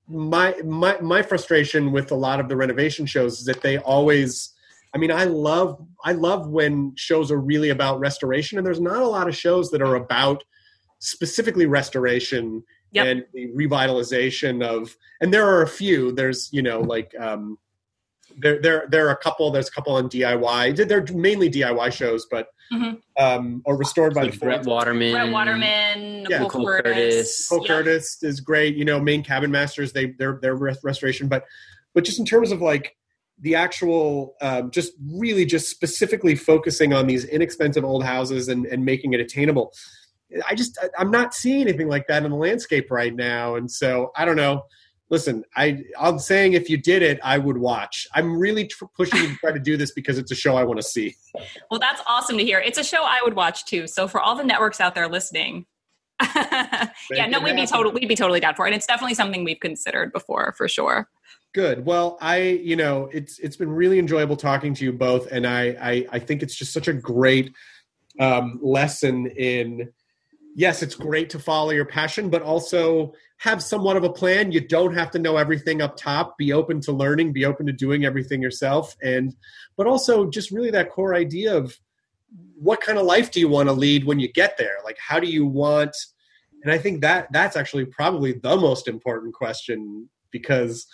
my 0.07 0.55
my 0.65 0.99
my 1.01 1.21
frustration 1.21 1.91
with 1.91 2.11
a 2.11 2.15
lot 2.15 2.39
of 2.39 2.49
the 2.49 2.55
renovation 2.57 3.05
shows 3.05 3.39
is 3.39 3.45
that 3.45 3.61
they 3.61 3.77
always. 3.77 4.53
I 4.95 4.97
mean, 4.97 5.11
I 5.11 5.25
love 5.25 5.85
I 6.03 6.13
love 6.13 6.47
when 6.47 6.93
shows 6.95 7.29
are 7.31 7.39
really 7.39 7.69
about 7.69 7.99
restoration, 7.99 8.57
and 8.57 8.65
there's 8.65 8.81
not 8.81 9.03
a 9.03 9.07
lot 9.07 9.27
of 9.27 9.35
shows 9.35 9.69
that 9.69 9.83
are 9.83 9.93
about 9.93 10.43
specifically 10.99 11.65
restoration 11.65 12.63
Yep. 12.91 13.05
and 13.05 13.25
the 13.33 13.47
revitalization 13.55 14.65
of 14.65 14.97
and 15.21 15.31
there 15.31 15.45
are 15.47 15.61
a 15.61 15.67
few 15.67 16.11
there's 16.11 16.49
you 16.51 16.63
know 16.63 16.79
like 16.81 17.13
um 17.19 17.59
there 18.39 18.59
there 18.59 18.87
there 18.89 19.07
are 19.07 19.11
a 19.11 19.17
couple 19.17 19.51
there's 19.51 19.67
a 19.67 19.71
couple 19.71 19.93
on 19.93 20.09
diy 20.09 20.75
they're 20.87 21.05
mainly 21.15 21.49
diy 21.51 21.91
shows 21.93 22.25
but 22.31 22.47
Mhm. 22.71 22.99
um, 23.19 23.63
or 23.65 23.77
restored 23.77 24.13
by 24.13 24.23
Like 24.23 24.33
the 24.33 24.37
Brett 24.39 24.63
Waterman. 24.63 25.11
Brett 25.11 25.31
Waterman, 25.31 26.27
Yeah. 26.29 26.37
Nicole, 26.43 26.61
Nicole 26.61 26.65
Curtis. 26.67 26.93
Curtis. 26.93 27.47
Cole 27.49 27.59
Yep. 27.61 27.67
Curtis 27.67 28.17
is 28.21 28.39
great. 28.41 28.75
You 28.75 28.85
know, 28.85 28.99
Maine 28.99 29.23
Cabin 29.23 29.49
Masters 29.49 29.91
they 29.91 30.11
their 30.19 30.37
their 30.39 30.53
rest- 30.55 30.83
restoration, 30.83 31.27
but 31.27 31.45
but 31.95 32.03
just 32.05 32.19
in 32.19 32.25
terms 32.25 32.51
of 32.51 32.61
like 32.61 32.95
the 33.41 33.55
actual, 33.55 34.35
um, 34.41 34.69
just 34.69 34.93
really 35.15 35.45
just 35.45 35.67
specifically 35.69 36.35
focusing 36.35 36.93
on 36.93 37.07
these 37.07 37.25
inexpensive 37.25 37.83
old 37.83 38.03
houses 38.03 38.49
and 38.49 38.67
and 38.67 38.85
making 38.85 39.13
it 39.13 39.19
attainable. 39.19 39.73
I 40.47 40.55
just 40.55 40.77
I'm 40.97 41.11
not 41.11 41.33
seeing 41.33 41.61
anything 41.61 41.87
like 41.87 42.07
that 42.07 42.23
in 42.23 42.31
the 42.31 42.37
landscape 42.37 42.91
right 42.91 43.15
now, 43.15 43.55
and 43.55 43.69
so 43.69 44.11
I 44.15 44.25
don't 44.25 44.35
know. 44.35 44.63
Listen, 45.09 45.43
I 45.55 45.83
I'm 45.99 46.19
saying 46.19 46.53
if 46.53 46.69
you 46.69 46.77
did 46.77 47.01
it, 47.01 47.19
I 47.23 47.37
would 47.37 47.57
watch. 47.57 48.07
I'm 48.13 48.37
really 48.37 48.67
tr- 48.67 48.85
pushing 48.95 49.21
you 49.21 49.27
to 49.29 49.35
try 49.37 49.51
to 49.51 49.59
do 49.59 49.75
this 49.75 49.91
because 49.91 50.17
it's 50.17 50.31
a 50.31 50.35
show 50.35 50.55
I 50.55 50.63
want 50.63 50.79
to 50.79 50.87
see. 50.87 51.15
Well, 51.71 51.79
that's 51.79 52.01
awesome 52.07 52.37
to 52.39 52.43
hear. 52.43 52.59
It's 52.59 52.79
a 52.79 52.83
show 52.83 53.03
I 53.03 53.19
would 53.23 53.35
watch 53.35 53.65
too. 53.65 53.85
So 53.85 54.07
for 54.07 54.19
all 54.19 54.35
the 54.35 54.43
networks 54.43 54.81
out 54.81 54.95
there 54.95 55.07
listening, 55.07 55.67
yeah, 56.35 57.27
no, 57.29 57.39
we'd 57.39 57.55
be 57.55 57.67
total, 57.67 57.91
we'd 57.91 58.07
be 58.07 58.15
totally 58.15 58.39
down 58.39 58.55
for 58.55 58.65
it. 58.65 58.69
And 58.69 58.75
it's 58.75 58.87
definitely 58.87 59.13
something 59.13 59.43
we've 59.43 59.59
considered 59.59 60.11
before, 60.11 60.53
for 60.57 60.67
sure. 60.67 61.07
Good. 61.53 61.85
Well, 61.85 62.17
I, 62.21 62.37
you 62.41 62.75
know, 62.75 63.09
it's 63.11 63.39
it's 63.39 63.55
been 63.55 63.69
really 63.69 63.97
enjoyable 63.97 64.35
talking 64.35 64.73
to 64.75 64.85
you 64.85 64.93
both, 64.93 65.31
and 65.31 65.47
I 65.47 65.75
I, 65.81 66.05
I 66.11 66.19
think 66.19 66.43
it's 66.43 66.55
just 66.55 66.73
such 66.73 66.87
a 66.87 66.93
great 66.93 67.53
um, 68.19 68.59
lesson 68.61 69.27
in. 69.27 69.91
Yes, 70.59 70.83
it's 70.83 70.93
great 70.93 71.29
to 71.29 71.39
follow 71.39 71.69
your 71.69 71.85
passion, 71.85 72.29
but 72.29 72.41
also 72.41 73.13
have 73.37 73.63
somewhat 73.63 73.95
of 73.95 74.03
a 74.03 74.11
plan. 74.11 74.51
You 74.51 74.59
don't 74.59 74.93
have 74.93 75.09
to 75.11 75.17
know 75.17 75.37
everything 75.37 75.81
up 75.81 75.95
top. 75.95 76.37
Be 76.37 76.51
open 76.51 76.81
to 76.81 76.91
learning. 76.91 77.31
Be 77.31 77.45
open 77.45 77.65
to 77.67 77.71
doing 77.71 78.03
everything 78.03 78.41
yourself, 78.41 78.93
and 79.01 79.33
but 79.77 79.87
also 79.87 80.29
just 80.29 80.51
really 80.51 80.69
that 80.71 80.89
core 80.89 81.15
idea 81.15 81.55
of 81.55 81.79
what 82.55 82.81
kind 82.81 82.97
of 82.97 83.05
life 83.05 83.31
do 83.31 83.39
you 83.39 83.47
want 83.47 83.69
to 83.69 83.73
lead 83.73 84.03
when 84.03 84.19
you 84.19 84.29
get 84.33 84.57
there? 84.57 84.79
Like, 84.83 84.97
how 84.99 85.17
do 85.17 85.27
you 85.27 85.45
want? 85.45 85.95
And 86.63 86.73
I 86.73 86.77
think 86.77 86.99
that 87.03 87.31
that's 87.31 87.55
actually 87.55 87.85
probably 87.85 88.33
the 88.33 88.57
most 88.57 88.89
important 88.89 89.33
question 89.33 90.09
because 90.29 90.85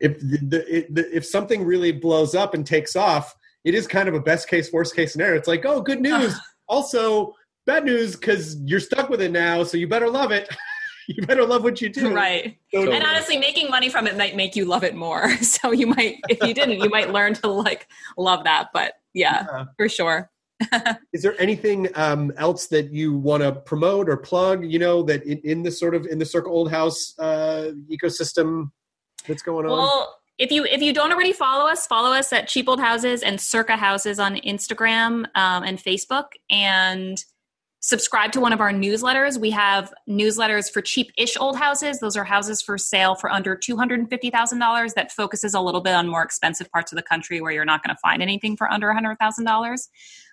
if 0.00 0.20
the, 0.20 0.86
the, 0.90 1.16
if 1.16 1.24
something 1.24 1.64
really 1.64 1.92
blows 1.92 2.34
up 2.34 2.52
and 2.52 2.66
takes 2.66 2.94
off, 2.94 3.34
it 3.64 3.74
is 3.74 3.86
kind 3.86 4.06
of 4.06 4.14
a 4.14 4.20
best 4.20 4.48
case, 4.48 4.70
worst 4.70 4.94
case 4.94 5.12
scenario. 5.12 5.38
It's 5.38 5.48
like, 5.48 5.64
oh, 5.64 5.80
good 5.80 6.02
news. 6.02 6.38
also, 6.68 7.32
bad 7.66 7.84
news 7.84 8.16
because 8.16 8.56
you're 8.64 8.80
stuck 8.80 9.08
with 9.08 9.20
it 9.20 9.32
now, 9.32 9.62
so 9.64 9.76
you 9.76 9.88
better 9.88 10.08
love 10.08 10.30
it. 10.32 10.48
you 11.08 11.26
better 11.26 11.44
love 11.44 11.62
what 11.62 11.80
you 11.80 11.88
do. 11.88 12.14
Right. 12.14 12.58
So- 12.72 12.90
And 12.90 13.04
honestly, 13.04 13.38
making 13.38 13.70
money 13.70 13.88
from 13.88 14.06
it 14.06 14.16
might 14.16 14.36
make 14.36 14.56
you 14.56 14.64
love 14.64 14.84
it 14.84 14.94
more. 14.94 15.32
So 15.42 15.72
you 15.72 15.86
might, 15.86 16.16
if 16.28 16.42
you 16.42 16.52
didn't, 16.54 16.80
you 16.80 16.90
might 16.90 17.10
learn 17.10 17.34
to 17.34 17.48
like 17.48 17.86
love 18.18 18.44
that. 18.44 18.68
But 18.72 18.94
yeah, 19.12 19.46
Yeah. 19.50 19.64
for 19.76 19.88
sure. 19.88 20.30
Is 21.12 21.22
there 21.22 21.40
anything 21.40 21.88
um, 21.94 22.32
else 22.36 22.66
that 22.68 22.92
you 22.92 23.16
want 23.16 23.42
to 23.42 23.52
promote 23.52 24.08
or 24.08 24.16
plug? 24.16 24.64
You 24.64 24.78
know 24.78 25.02
that 25.02 25.24
in, 25.24 25.38
in 25.38 25.62
the 25.62 25.70
sort 25.70 25.94
of 25.94 26.06
in 26.06 26.18
the 26.18 26.24
Circa 26.24 26.48
Old 26.48 26.70
House 26.70 27.14
uh, 27.18 27.72
ecosystem 27.90 28.70
that's 29.26 29.42
going 29.42 29.66
on. 29.66 29.72
Well, 29.72 30.16
if 30.38 30.50
you 30.52 30.64
if 30.64 30.80
you 30.80 30.92
don't 30.92 31.12
already 31.12 31.32
follow 31.32 31.68
us, 31.68 31.86
follow 31.86 32.12
us 32.12 32.32
at 32.32 32.48
Cheap 32.48 32.68
Old 32.68 32.80
Houses 32.80 33.22
and 33.22 33.40
Circa 33.40 33.76
Houses 33.76 34.18
on 34.18 34.36
Instagram 34.36 35.26
um, 35.34 35.64
and 35.64 35.78
Facebook, 35.78 36.26
and 36.50 37.22
subscribe 37.84 38.32
to 38.32 38.40
one 38.40 38.54
of 38.54 38.62
our 38.62 38.72
newsletters. 38.72 39.38
We 39.38 39.50
have 39.50 39.92
newsletters 40.08 40.72
for 40.72 40.80
cheap-ish 40.80 41.36
old 41.36 41.56
houses. 41.56 42.00
Those 42.00 42.16
are 42.16 42.24
houses 42.24 42.62
for 42.62 42.78
sale 42.78 43.14
for 43.14 43.30
under 43.30 43.54
two 43.54 43.76
hundred 43.76 44.00
and 44.00 44.08
fifty 44.08 44.30
thousand 44.30 44.58
dollars. 44.58 44.94
That 44.94 45.12
focuses 45.12 45.52
a 45.52 45.60
little 45.60 45.82
bit 45.82 45.94
on 45.94 46.08
more 46.08 46.22
expensive 46.22 46.70
parts 46.70 46.92
of 46.92 46.96
the 46.96 47.02
country 47.02 47.42
where 47.42 47.52
you're 47.52 47.66
not 47.66 47.84
going 47.84 47.94
to 47.94 48.00
find 48.00 48.22
anything 48.22 48.56
for 48.56 48.70
under 48.72 48.92
hundred 48.92 49.18
thousand 49.18 49.44
dollars. 49.44 49.88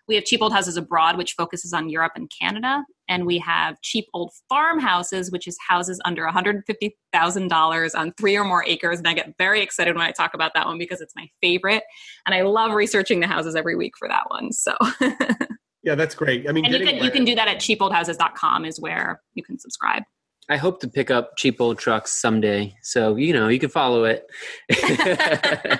We 0.08 0.16
have 0.16 0.24
cheap 0.24 0.42
old 0.42 0.54
houses 0.54 0.78
abroad, 0.78 1.18
which 1.18 1.34
focuses 1.34 1.74
on 1.74 1.90
Europe 1.90 2.14
and 2.16 2.30
Canada, 2.30 2.84
and 3.08 3.26
we 3.26 3.38
have 3.40 3.80
cheap 3.82 4.08
old 4.14 4.32
farmhouses, 4.50 5.30
which 5.30 5.48
is 5.48 5.58
houses 5.68 6.00
under 6.06 6.24
one 6.24 6.34
hundred 6.34 6.64
fifty 6.66 6.98
thousand 7.12 7.50
dollars 7.50 7.94
on 7.94 8.14
three 8.14 8.38
or 8.38 8.46
more 8.46 8.64
acres. 8.66 9.00
And 9.00 9.08
I 9.08 9.14
get 9.14 9.34
very 9.38 9.62
excited 9.62 9.96
when 9.96 10.06
I 10.06 10.12
talk 10.12 10.34
about 10.34 10.54
that 10.56 10.68
one 10.68 10.78
because 10.78 11.02
it's 11.02 11.16
my 11.18 11.28
favorite, 11.42 11.84
and 12.26 12.34
I 12.34 12.44
love 12.44 12.72
researching 12.72 13.20
the 13.20 13.28
houses 13.28 13.56
every 13.56 13.76
week 13.76 13.94
for 14.00 14.08
that 14.08 14.24
one. 14.30 14.54
So, 14.54 14.76
yeah, 15.84 15.96
that's 15.96 16.16
great. 16.16 16.48
I 16.48 16.52
mean, 16.52 16.66
and 16.66 16.74
you 16.74 16.80
getting 16.80 16.96
can 16.98 17.06
you 17.06 17.12
can 17.12 17.26
do 17.26 17.36
that 17.36 17.48
at 17.48 17.58
cheapoldhouses.com 17.58 18.66
is 18.66 18.80
where 18.80 19.22
you 19.34 19.44
can 19.44 19.58
subscribe. 19.60 20.04
I 20.50 20.58
hope 20.58 20.80
to 20.82 20.88
pick 20.90 21.10
up 21.12 21.38
cheap 21.38 21.62
old 21.62 21.78
trucks 21.80 22.12
someday. 22.20 22.76
So, 22.82 23.16
you 23.16 23.32
know, 23.32 23.48
you 23.48 23.60
can 23.60 23.70
follow 23.70 24.04
it. 24.04 24.26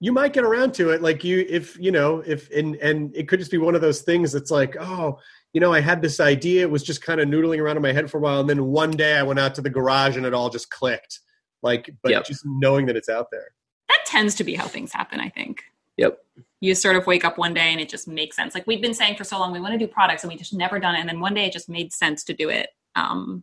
you 0.00 0.12
might 0.12 0.32
get 0.32 0.44
around 0.44 0.74
to 0.74 0.90
it 0.90 1.00
like 1.02 1.22
you 1.24 1.46
if 1.48 1.78
you 1.78 1.90
know 1.92 2.22
if 2.26 2.50
and 2.50 2.76
and 2.76 3.14
it 3.16 3.28
could 3.28 3.38
just 3.38 3.50
be 3.52 3.58
one 3.58 3.74
of 3.74 3.80
those 3.80 4.02
things 4.02 4.32
that's 4.32 4.50
like 4.50 4.76
oh 4.80 5.16
you 5.52 5.60
know 5.60 5.72
i 5.72 5.80
had 5.80 6.02
this 6.02 6.18
idea 6.18 6.62
it 6.62 6.70
was 6.70 6.82
just 6.82 7.02
kind 7.02 7.20
of 7.20 7.28
noodling 7.28 7.60
around 7.60 7.76
in 7.76 7.82
my 7.82 7.92
head 7.92 8.10
for 8.10 8.18
a 8.18 8.20
while 8.20 8.40
and 8.40 8.50
then 8.50 8.64
one 8.66 8.90
day 8.90 9.16
i 9.16 9.22
went 9.22 9.38
out 9.38 9.54
to 9.54 9.60
the 9.60 9.70
garage 9.70 10.16
and 10.16 10.26
it 10.26 10.34
all 10.34 10.50
just 10.50 10.70
clicked 10.70 11.20
like 11.62 11.88
but 12.02 12.10
Yep. 12.10 12.24
just 12.24 12.42
knowing 12.44 12.86
that 12.86 12.96
it's 12.96 13.08
out 13.08 13.28
there 13.30 13.54
That 13.88 14.00
tends 14.06 14.34
to 14.36 14.44
be 14.44 14.54
how 14.56 14.66
things 14.66 14.92
happen, 14.92 15.20
I 15.20 15.28
think. 15.28 15.62
yep. 15.96 16.18
You 16.62 16.74
sort 16.74 16.96
of 16.96 17.06
wake 17.06 17.24
up 17.24 17.38
one 17.38 17.54
day 17.54 17.72
and 17.72 17.80
it 17.80 17.88
just 17.88 18.06
makes 18.06 18.36
sense. 18.36 18.54
Like 18.54 18.66
we've 18.68 18.80
been 18.80 18.94
saying 18.94 19.16
for 19.16 19.24
so 19.24 19.38
long, 19.38 19.52
we 19.52 19.60
want 19.60 19.72
to 19.72 19.78
do 19.78 19.88
products 19.88 20.22
and 20.22 20.32
we 20.32 20.38
just 20.38 20.54
never 20.54 20.78
done 20.78 20.94
it. 20.94 21.00
And 21.00 21.08
then 21.08 21.18
one 21.18 21.34
day 21.34 21.46
it 21.46 21.52
just 21.52 21.68
made 21.68 21.92
sense 21.92 22.22
to 22.24 22.32
do 22.32 22.48
it. 22.48 22.68
Um, 22.94 23.42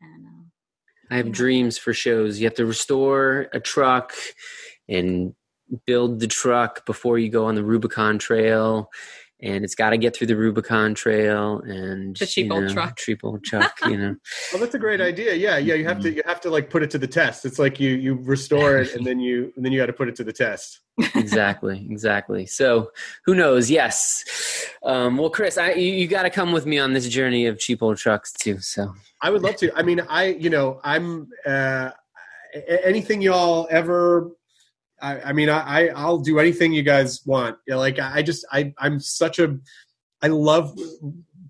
and, 0.00 0.26
uh, 0.26 0.44
I 1.10 1.16
have 1.18 1.30
dreams 1.30 1.76
for 1.76 1.92
shows. 1.92 2.40
You 2.40 2.46
have 2.46 2.54
to 2.54 2.66
restore 2.66 3.48
a 3.52 3.60
truck 3.60 4.14
and 4.88 5.34
build 5.86 6.20
the 6.20 6.26
truck 6.26 6.86
before 6.86 7.18
you 7.18 7.28
go 7.28 7.44
on 7.44 7.54
the 7.54 7.64
Rubicon 7.64 8.18
Trail. 8.18 8.90
And 9.40 9.64
it's 9.64 9.76
got 9.76 9.90
to 9.90 9.98
get 9.98 10.16
through 10.16 10.26
the 10.26 10.36
Rubicon 10.36 10.94
Trail 10.94 11.60
and 11.60 12.16
The 12.16 12.26
cheap 12.26 12.50
old 12.50 12.64
know, 12.64 12.72
truck. 12.72 12.96
Cheap 12.96 13.20
old 13.22 13.44
truck, 13.44 13.78
you 13.86 13.96
know. 13.96 14.16
well 14.52 14.60
that's 14.60 14.74
a 14.74 14.78
great 14.78 15.00
idea 15.00 15.34
yeah 15.34 15.58
yeah 15.58 15.74
you 15.74 15.84
have 15.84 16.00
to 16.00 16.10
you 16.10 16.22
have 16.26 16.40
to 16.40 16.50
like 16.50 16.70
put 16.70 16.82
it 16.82 16.90
to 16.90 16.98
the 16.98 17.06
test 17.06 17.44
it's 17.44 17.58
like 17.58 17.78
you 17.78 17.90
you 17.90 18.14
restore 18.14 18.78
it 18.78 18.94
and 18.94 19.06
then 19.06 19.20
you 19.20 19.52
and 19.56 19.64
then 19.64 19.72
you 19.72 19.78
got 19.78 19.86
to 19.86 19.92
put 19.92 20.08
it 20.08 20.16
to 20.16 20.24
the 20.24 20.32
test 20.32 20.80
exactly, 21.14 21.86
exactly. 21.90 22.46
So 22.46 22.90
who 23.24 23.34
knows? 23.34 23.70
Yes. 23.70 24.24
Um, 24.82 25.16
well, 25.16 25.30
Chris, 25.30 25.58
I, 25.58 25.72
you, 25.72 25.92
you 25.92 26.06
got 26.06 26.22
to 26.22 26.30
come 26.30 26.52
with 26.52 26.66
me 26.66 26.78
on 26.78 26.92
this 26.92 27.08
journey 27.08 27.46
of 27.46 27.58
cheap 27.58 27.82
old 27.82 27.96
trucks 27.98 28.32
too. 28.32 28.58
So 28.60 28.92
I 29.20 29.30
would 29.30 29.42
love 29.42 29.56
to. 29.56 29.76
I 29.76 29.82
mean, 29.82 30.00
I 30.08 30.26
you 30.26 30.50
know, 30.50 30.80
I'm 30.84 31.28
uh, 31.46 31.90
anything 32.84 33.22
y'all 33.22 33.68
ever. 33.70 34.30
I, 35.00 35.20
I 35.20 35.32
mean, 35.32 35.48
I, 35.48 35.60
I 35.60 35.86
I'll 35.88 36.18
do 36.18 36.38
anything 36.38 36.72
you 36.72 36.82
guys 36.82 37.24
want. 37.24 37.56
You 37.66 37.74
know, 37.74 37.80
like 37.80 37.98
I 37.98 38.22
just 38.22 38.44
I 38.52 38.72
I'm 38.78 39.00
such 39.00 39.38
a 39.38 39.58
I 40.22 40.28
love 40.28 40.78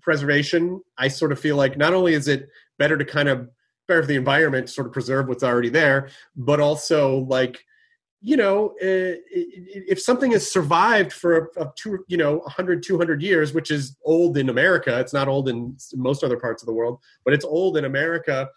preservation. 0.01 0.81
I 0.97 1.07
sort 1.07 1.31
of 1.31 1.39
feel 1.39 1.55
like 1.55 1.77
not 1.77 1.93
only 1.93 2.13
is 2.13 2.27
it 2.27 2.49
better 2.77 2.97
to 2.97 3.05
kind 3.05 3.29
of 3.29 3.49
better 3.87 4.03
for 4.03 4.07
the 4.07 4.15
environment 4.15 4.67
to 4.67 4.73
sort 4.73 4.87
of 4.87 4.93
preserve 4.93 5.27
what's 5.27 5.43
already 5.43 5.69
there, 5.69 6.09
but 6.35 6.59
also 6.59 7.19
like 7.29 7.63
you 8.21 8.35
know 8.35 8.73
if 8.81 10.01
something 10.01 10.31
has 10.31 10.51
survived 10.51 11.13
for 11.13 11.51
a 11.57 11.65
two 11.77 12.03
you 12.07 12.17
know 12.17 12.39
100 12.39 12.83
200 12.83 13.21
years 13.21 13.53
which 13.53 13.71
is 13.71 13.95
old 14.03 14.37
in 14.37 14.49
america 14.49 14.99
it's 14.99 15.13
not 15.13 15.29
old 15.29 15.47
in 15.47 15.73
most 15.95 16.21
other 16.21 16.37
parts 16.37 16.61
of 16.61 16.67
the 16.67 16.73
world 16.73 16.99
but 17.23 17.33
it's 17.33 17.45
old 17.45 17.77
in 17.77 17.85
america 17.85 18.49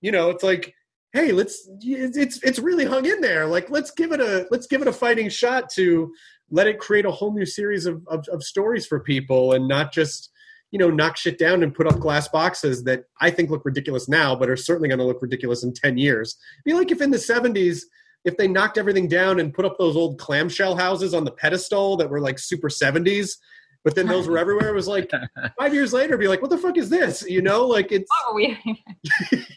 you 0.00 0.12
know 0.12 0.30
it's 0.30 0.44
like 0.44 0.72
hey 1.12 1.32
let's 1.32 1.68
it's 1.80 2.42
it's- 2.42 2.58
really 2.58 2.84
hung 2.84 3.06
in 3.06 3.20
there. 3.20 3.46
Like 3.46 3.70
let's 3.70 3.90
give 3.90 4.12
it 4.12 4.20
a 4.20 4.46
let's 4.50 4.66
give 4.66 4.82
it 4.82 4.88
a 4.88 4.92
fighting 4.92 5.28
shot 5.28 5.70
to 5.74 6.12
let 6.50 6.66
it 6.66 6.78
create 6.78 7.04
a 7.04 7.10
whole 7.10 7.32
new 7.32 7.46
series 7.46 7.86
of, 7.86 8.02
of, 8.08 8.26
of 8.28 8.42
stories 8.42 8.86
for 8.86 9.00
people 9.00 9.52
and 9.52 9.68
not 9.68 9.92
just 9.92 10.30
you 10.70 10.78
know 10.78 10.90
knock 10.90 11.16
shit 11.16 11.38
down 11.38 11.62
and 11.62 11.74
put 11.74 11.86
up 11.86 11.98
glass 11.98 12.28
boxes 12.28 12.84
that 12.84 13.04
i 13.20 13.30
think 13.30 13.48
look 13.48 13.64
ridiculous 13.64 14.08
now 14.08 14.34
but 14.34 14.50
are 14.50 14.56
certainly 14.56 14.88
going 14.88 14.98
to 14.98 15.04
look 15.04 15.22
ridiculous 15.22 15.62
in 15.62 15.72
10 15.72 15.96
years. 15.98 16.36
Be 16.64 16.74
like 16.74 16.90
if 16.90 17.00
in 17.00 17.10
the 17.10 17.16
70s 17.16 17.82
if 18.24 18.36
they 18.36 18.48
knocked 18.48 18.76
everything 18.76 19.08
down 19.08 19.40
and 19.40 19.54
put 19.54 19.64
up 19.64 19.78
those 19.78 19.96
old 19.96 20.18
clamshell 20.18 20.76
houses 20.76 21.14
on 21.14 21.24
the 21.24 21.30
pedestal 21.30 21.96
that 21.96 22.10
were 22.10 22.20
like 22.20 22.38
super 22.38 22.68
70s 22.68 23.36
but 23.84 23.94
then 23.94 24.06
those 24.06 24.28
were 24.28 24.38
everywhere. 24.38 24.68
It 24.68 24.74
was 24.74 24.88
like 24.88 25.10
five 25.58 25.74
years 25.74 25.92
later 25.92 26.16
be 26.16 26.28
like 26.28 26.42
what 26.42 26.50
the 26.50 26.58
fuck 26.58 26.76
is 26.76 26.88
this? 26.88 27.24
You 27.28 27.42
know 27.42 27.66
like 27.66 27.92
it's 27.92 28.10
what 28.10 28.34
were 28.34 28.40
we? 28.40 28.84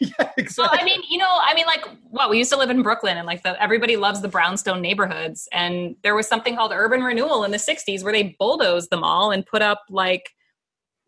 yeah 0.00 0.22
well, 0.58 0.70
I 0.72 0.84
mean, 0.84 1.00
you 1.08 1.18
know, 1.18 1.38
I 1.40 1.54
mean, 1.54 1.66
like, 1.66 1.84
what 2.10 2.30
we 2.30 2.38
used 2.38 2.50
to 2.50 2.58
live 2.58 2.70
in 2.70 2.82
Brooklyn, 2.82 3.16
and 3.16 3.26
like 3.26 3.42
the, 3.42 3.60
everybody 3.62 3.96
loves 3.96 4.20
the 4.20 4.28
brownstone 4.28 4.80
neighborhoods, 4.80 5.48
and 5.52 5.96
there 6.02 6.14
was 6.14 6.26
something 6.26 6.56
called 6.56 6.72
urban 6.72 7.02
renewal 7.02 7.44
in 7.44 7.50
the 7.50 7.58
'60s 7.58 8.02
where 8.02 8.12
they 8.12 8.36
bulldozed 8.38 8.90
them 8.90 9.04
all 9.04 9.30
and 9.30 9.46
put 9.46 9.62
up 9.62 9.82
like, 9.90 10.30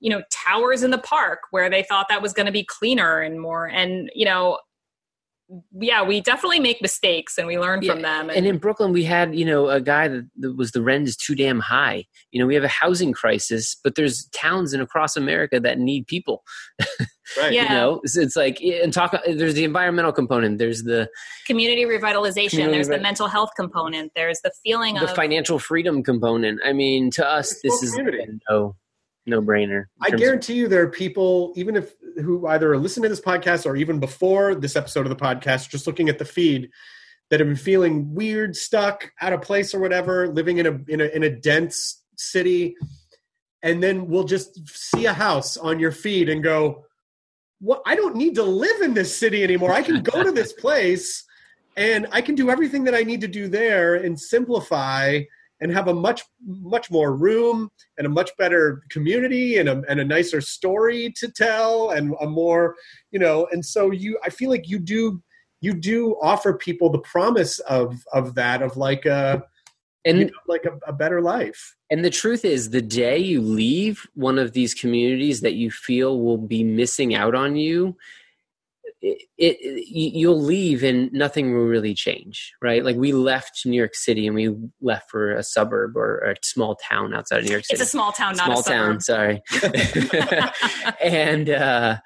you 0.01 0.11
know, 0.11 0.23
towers 0.31 0.83
in 0.83 0.91
the 0.91 0.99
park 0.99 1.41
where 1.51 1.71
they 1.71 1.83
thought 1.83 2.07
that 2.09 2.23
was 2.23 2.33
going 2.33 2.47
to 2.47 2.53
be 2.53 2.65
cleaner 2.65 3.21
and 3.21 3.41
more, 3.41 3.69
and 3.69 4.11
you 4.15 4.25
know, 4.25 4.59
yeah, 5.79 6.03
we 6.03 6.21
definitely 6.21 6.61
make 6.61 6.81
mistakes 6.81 7.37
and 7.39 7.47
we 7.47 7.59
learn 7.59 7.83
from 7.83 8.03
them. 8.03 8.31
and 8.31 8.47
in 8.47 8.59
Brooklyn, 8.59 8.93
we 8.93 9.05
had 9.05 9.35
you 9.35 9.45
know 9.45 9.69
a 9.69 9.81
guy 9.81 10.09
that, 10.09 10.29
that 10.39 10.57
was 10.57 10.73
the 10.73 10.83
rent 10.83 11.09
is 11.09 11.17
too 11.17 11.35
damn 11.35 11.61
high. 11.61 12.05
You 12.31 12.41
know, 12.41 12.47
we 12.47 12.55
have 12.55 12.65
a 12.65 12.69
housing 12.69 13.13
crisis, 13.13 13.77
but 13.83 13.95
there's 13.95 14.27
towns 14.33 14.73
and 14.73 14.83
across 14.83 15.17
America 15.17 15.61
that 15.61 15.79
need 15.79 16.07
people. 16.07 16.43
Right. 17.39 17.53
Yeah. 17.53 17.63
You 17.63 17.69
know, 17.71 18.01
so 18.05 18.21
it's 18.21 18.37
like 18.37 18.61
and 18.61 18.93
talk. 18.93 19.15
There's 19.27 19.55
the 19.55 19.65
environmental 19.65 20.13
component. 20.13 20.59
There's 20.59 20.83
the 20.83 21.09
Community 21.47 21.85
revitalization. 21.85 22.51
Community 22.51 22.77
there's 22.77 22.89
the 22.89 22.99
mental 22.99 23.29
health 23.29 23.51
component. 23.57 24.13
There's 24.15 24.41
the 24.45 24.53
feeling 24.63 24.97
the 24.97 25.05
of 25.05 25.15
financial 25.15 25.59
freedom 25.59 26.03
component. 26.03 26.61
I 26.65 26.75
mean, 26.75 27.11
to 27.13 27.27
us, 27.27 27.61
this 27.63 27.83
is 27.83 27.95
community. 27.95 28.39
a 28.49 28.53
no 28.53 28.77
no 29.27 29.41
brainer. 29.41 29.87
I 30.03 30.11
guarantee 30.11 30.55
you 30.55 30.69
there 30.69 30.83
are 30.83 30.91
people, 30.91 31.53
even 31.57 31.77
if 31.77 31.95
who 32.17 32.47
either 32.47 32.77
listen 32.77 33.03
to 33.03 33.09
this 33.09 33.21
podcast 33.21 33.67
or 33.67 33.77
even 33.77 33.99
before 33.99 34.55
this 34.55 34.77
episode 34.77 35.07
of 35.07 35.11
the 35.11 35.17
podcast, 35.17 35.71
just 35.71 35.87
looking 35.87 36.09
at 36.09 36.19
the 36.19 36.25
feed, 36.25 36.71
that 37.31 37.41
have 37.41 37.49
been 37.49 37.57
feeling 37.57 38.15
weird, 38.15 38.55
stuck, 38.55 39.11
out 39.21 39.33
of 39.33 39.43
place, 39.43 39.75
or 39.75 39.81
whatever, 39.81 40.29
living 40.29 40.59
in 40.59 40.67
a 40.67 40.81
in 40.89 41.01
a 41.01 41.05
in 41.05 41.23
a 41.23 41.31
dense 41.31 42.03
city, 42.17 42.77
and 43.63 43.83
then 43.83 44.09
we'll 44.09 44.25
just 44.25 44.69
see 44.69 45.07
a 45.07 45.13
house 45.13 45.57
on 45.57 45.81
your 45.81 45.93
feed 45.93 46.29
and 46.29 46.43
go, 46.43 46.85
"What? 47.61 47.83
I 47.87 47.97
don't 47.97 48.17
need 48.17 48.35
to 48.35 48.43
live 48.43 48.83
in 48.83 48.95
this 48.95 49.17
city 49.17 49.43
anymore. 49.43 49.73
I 49.73 49.83
can 49.83 50.03
go 50.03 50.23
to 50.23 50.33
this 50.33 50.53
place, 50.65 51.25
and 51.77 52.07
I 52.13 52.21
can 52.21 52.35
do 52.35 52.51
everything 52.51 52.85
that 52.85 52.95
I 52.95 53.03
need 53.03 53.23
to 53.23 53.29
do 53.29 53.49
there 53.49 53.95
and 53.95 54.21
simplify." 54.21 55.23
And 55.65 55.73
have 55.73 55.89
a 55.89 55.95
much 55.95 56.23
much 56.47 56.91
more 56.91 57.17
room 57.17 57.71
and 57.99 58.07
a 58.07 58.11
much 58.11 58.31
better 58.39 58.83
community 58.91 59.57
and 59.57 59.69
a, 59.69 59.83
and 59.89 59.99
a 59.99 60.05
nicer 60.05 60.41
story 60.41 61.13
to 61.17 61.29
tell 61.29 61.91
and 61.91 62.15
a 62.21 62.27
more 62.27 62.77
you 63.11 63.19
know 63.19 63.49
and 63.51 63.65
so 63.65 63.91
you 63.91 64.19
i 64.23 64.29
feel 64.29 64.51
like 64.51 64.69
you 64.69 64.79
do 64.79 65.23
you 65.63 65.73
do 65.73 66.17
offer 66.21 66.53
people 66.53 66.91
the 66.91 66.99
promise 66.99 67.61
of 67.61 67.97
of 68.13 68.35
that 68.35 68.61
of 68.61 68.77
like 68.77 69.07
a 69.07 69.43
and 70.05 70.19
you 70.19 70.25
know, 70.27 70.33
like 70.47 70.65
a, 70.65 70.79
a 70.87 70.93
better 70.93 71.21
life. 71.21 71.75
And 71.91 72.05
the 72.05 72.11
truth 72.11 72.45
is, 72.45 72.71
the 72.71 72.83
day 72.83 73.19
you 73.19 73.41
leave 73.41 74.07
one 74.15 74.39
of 74.39 74.53
these 74.53 74.75
communities 74.75 75.41
that 75.41 75.55
you 75.55 75.71
feel 75.71 76.21
will 76.21 76.39
be 76.39 76.63
missing 76.63 77.15
out 77.15 77.35
on 77.35 77.57
you, 77.57 77.97
it, 79.07 79.19
it, 79.37 79.87
you- 79.89 80.11
you'll 80.21 80.41
leave 80.43 80.83
and 80.83 81.13
nothing 81.13 81.53
will 81.53 81.67
really 81.67 81.93
change, 81.95 82.53
right? 82.63 82.85
Like 82.85 82.97
we 82.97 83.13
left 83.13 83.61
New 83.67 83.77
York 83.77 83.95
City 83.95 84.27
and 84.27 84.35
we 84.35 84.55
left 84.81 85.11
for 85.11 85.33
a 85.33 85.43
suburb 85.43 85.97
or 85.97 86.19
a 86.21 86.35
small 86.43 86.77
town 86.77 87.13
outside 87.15 87.41
of 87.41 87.45
New 87.45 87.51
York 87.53 87.65
City. 87.67 87.75
it's 87.81 87.89
a 87.89 87.91
small 87.91 88.13
town, 88.13 88.37
not 88.37 88.47
small 88.47 88.61
a 88.61 88.63
suburb. 88.63 88.79
town. 88.79 89.01
Sorry, 89.01 89.43
and 91.03 91.51
uh, 91.51 91.97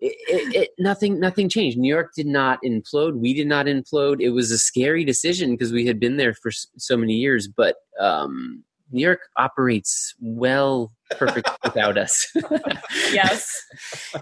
it, 0.00 0.14
it, 0.28 0.54
it, 0.62 0.68
nothing 0.78 1.18
nothing 1.18 1.48
changed. 1.48 1.76
New 1.78 1.92
York 1.92 2.10
did 2.16 2.26
not 2.26 2.58
implode. 2.64 3.16
We 3.16 3.34
did 3.34 3.46
not 3.46 3.66
implode. 3.66 4.20
It 4.20 4.30
was 4.30 4.50
a 4.50 4.58
scary 4.58 5.04
decision 5.04 5.52
because 5.52 5.72
we 5.72 5.86
had 5.86 5.98
been 5.98 6.16
there 6.16 6.34
for 6.34 6.50
so 6.52 6.96
many 6.96 7.14
years, 7.14 7.48
but. 7.48 7.76
Um, 8.00 8.64
New 8.92 9.00
York 9.02 9.20
operates 9.38 10.14
well, 10.20 10.92
perfect 11.18 11.48
without 11.62 11.96
us. 11.98 12.30
yes. 13.12 13.62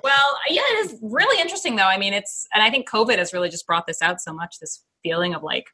Well, 0.03 0.39
yeah, 0.49 0.63
it 0.71 0.87
is 0.87 0.99
really 1.03 1.41
interesting 1.41 1.77
though. 1.77 1.87
I 1.87 1.99
mean, 1.99 2.13
it's, 2.15 2.47
and 2.55 2.63
I 2.63 2.71
think 2.71 2.89
COVID 2.89 3.19
has 3.19 3.33
really 3.33 3.49
just 3.49 3.67
brought 3.67 3.87
this 3.87 4.03
out 4.03 4.21
so 4.21 4.33
much. 4.33 4.57
This 4.61 4.85
feeling 5.03 5.35
of 5.35 5.43
like 5.43 5.67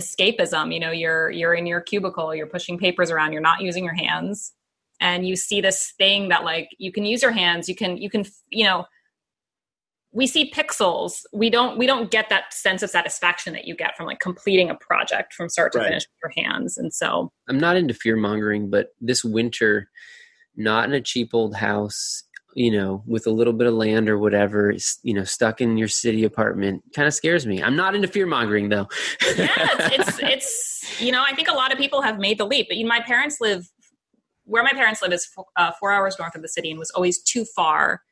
escapism. 0.00 0.72
You 0.72 0.80
know, 0.80 0.90
you're 0.90 1.30
you're 1.30 1.54
in 1.54 1.66
your 1.66 1.80
cubicle, 1.80 2.34
you're 2.34 2.46
pushing 2.46 2.78
papers 2.78 3.10
around, 3.10 3.32
you're 3.32 3.42
not 3.42 3.60
using 3.60 3.84
your 3.84 3.94
hands, 3.94 4.52
and 5.00 5.26
you 5.26 5.36
see 5.36 5.60
this 5.60 5.92
thing 5.98 6.28
that 6.28 6.44
like 6.44 6.68
you 6.78 6.92
can 6.92 7.04
use 7.04 7.22
your 7.22 7.32
hands. 7.32 7.68
You 7.68 7.74
can 7.74 7.96
you 7.96 8.10
can 8.10 8.24
you 8.50 8.64
know. 8.64 8.86
We 10.10 10.26
see 10.26 10.50
pixels. 10.50 11.20
We 11.34 11.50
don't. 11.50 11.76
We 11.76 11.86
don't 11.86 12.10
get 12.10 12.30
that 12.30 12.54
sense 12.54 12.82
of 12.82 12.88
satisfaction 12.88 13.52
that 13.52 13.66
you 13.66 13.76
get 13.76 13.94
from 13.94 14.06
like 14.06 14.20
completing 14.20 14.70
a 14.70 14.74
project 14.74 15.34
from 15.34 15.50
start 15.50 15.72
to 15.72 15.78
Right. 15.78 15.88
finish 15.88 16.04
with 16.04 16.34
your 16.34 16.44
hands. 16.44 16.78
And 16.78 16.94
so, 16.94 17.30
I'm 17.46 17.58
not 17.58 17.76
into 17.76 17.92
fear 17.92 18.16
mongering, 18.16 18.70
but 18.70 18.88
this 19.02 19.22
winter, 19.22 19.90
not 20.58 20.88
in 20.88 20.94
a 20.94 21.00
cheap 21.00 21.30
old 21.32 21.54
house, 21.54 22.24
you 22.54 22.70
know, 22.70 23.02
with 23.06 23.26
a 23.26 23.30
little 23.30 23.52
bit 23.52 23.66
of 23.66 23.74
land 23.74 24.08
or 24.08 24.18
whatever, 24.18 24.74
you 25.02 25.14
know, 25.14 25.24
stuck 25.24 25.60
in 25.60 25.78
your 25.78 25.88
city 25.88 26.24
apartment, 26.24 26.82
kind 26.94 27.06
of 27.06 27.14
scares 27.14 27.46
me. 27.46 27.62
I'm 27.62 27.76
not 27.76 27.94
into 27.94 28.08
fear 28.08 28.26
mongering 28.26 28.68
though. 28.68 28.88
yeah, 29.36 29.48
it's, 29.56 30.18
it's 30.18 30.18
it's 30.20 31.00
you 31.00 31.12
know 31.12 31.24
I 31.26 31.34
think 31.34 31.48
a 31.48 31.54
lot 31.54 31.72
of 31.72 31.78
people 31.78 32.02
have 32.02 32.18
made 32.18 32.38
the 32.38 32.46
leap. 32.46 32.66
But 32.68 32.76
you 32.76 32.84
know, 32.84 32.88
my 32.88 33.00
parents 33.00 33.38
live 33.40 33.70
where 34.44 34.62
my 34.62 34.72
parents 34.72 35.00
live 35.00 35.12
is 35.12 35.28
uh, 35.56 35.72
four 35.78 35.92
hours 35.92 36.16
north 36.18 36.34
of 36.34 36.42
the 36.42 36.48
city 36.48 36.70
and 36.70 36.78
was 36.78 36.90
always 36.90 37.22
too 37.22 37.44
far 37.44 38.02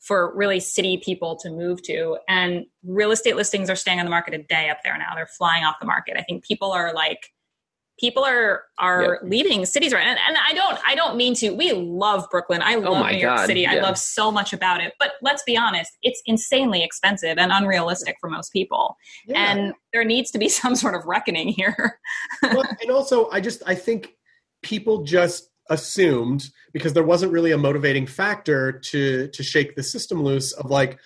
for 0.00 0.34
really 0.34 0.58
city 0.58 0.96
people 0.96 1.36
to 1.36 1.50
move 1.50 1.80
to. 1.82 2.18
And 2.28 2.66
real 2.82 3.12
estate 3.12 3.36
listings 3.36 3.70
are 3.70 3.76
staying 3.76 4.00
on 4.00 4.06
the 4.06 4.10
market 4.10 4.34
a 4.34 4.42
day 4.42 4.68
up 4.68 4.78
there 4.82 4.96
now. 4.98 5.14
They're 5.14 5.26
flying 5.26 5.64
off 5.64 5.76
the 5.80 5.86
market. 5.86 6.16
I 6.18 6.22
think 6.22 6.44
people 6.44 6.72
are 6.72 6.92
like 6.92 7.28
people 8.02 8.24
are 8.24 8.64
are 8.78 9.20
leaving 9.22 9.64
cities 9.64 9.92
right 9.94 10.04
and, 10.04 10.18
and 10.28 10.36
i 10.48 10.52
don't 10.52 10.78
i 10.84 10.94
don't 10.94 11.16
mean 11.16 11.34
to 11.34 11.50
we 11.50 11.72
love 11.72 12.26
brooklyn. 12.30 12.60
I 12.60 12.74
oh 12.74 12.80
love 12.80 12.92
Oh 12.94 13.00
my 13.00 13.12
new 13.12 13.18
york 13.18 13.36
God, 13.36 13.46
city. 13.46 13.64
I 13.66 13.76
love 13.76 13.96
so 13.96 14.30
much 14.30 14.52
about 14.52 14.82
it. 14.82 14.92
But 14.98 15.12
let's 15.22 15.44
be 15.44 15.56
honest 15.56 15.92
it's 16.02 16.20
insanely 16.26 16.82
expensive 16.82 17.38
and 17.38 17.52
unrealistic 17.52 18.16
for 18.20 18.28
most 18.28 18.52
people. 18.52 18.96
Yeah. 19.26 19.52
and 19.52 19.74
there 19.92 20.04
needs 20.04 20.30
to 20.32 20.38
be 20.38 20.48
some 20.60 20.74
sort 20.74 20.94
of 20.94 21.02
reckoning 21.06 21.48
here. 21.48 21.98
well, 22.42 22.64
and 22.82 22.90
also 22.90 23.30
i 23.30 23.40
just 23.40 23.62
i 23.66 23.74
think 23.74 24.14
people 24.62 25.04
just 25.04 25.50
assumed 25.70 26.50
because 26.72 26.92
there 26.92 27.04
wasn't 27.04 27.30
really 27.30 27.52
a 27.52 27.58
motivating 27.58 28.06
factor 28.06 28.72
to 28.72 29.28
to 29.28 29.42
shake 29.44 29.76
the 29.76 29.82
system 29.82 30.22
loose 30.24 30.52
of 30.52 30.70
like 30.70 30.98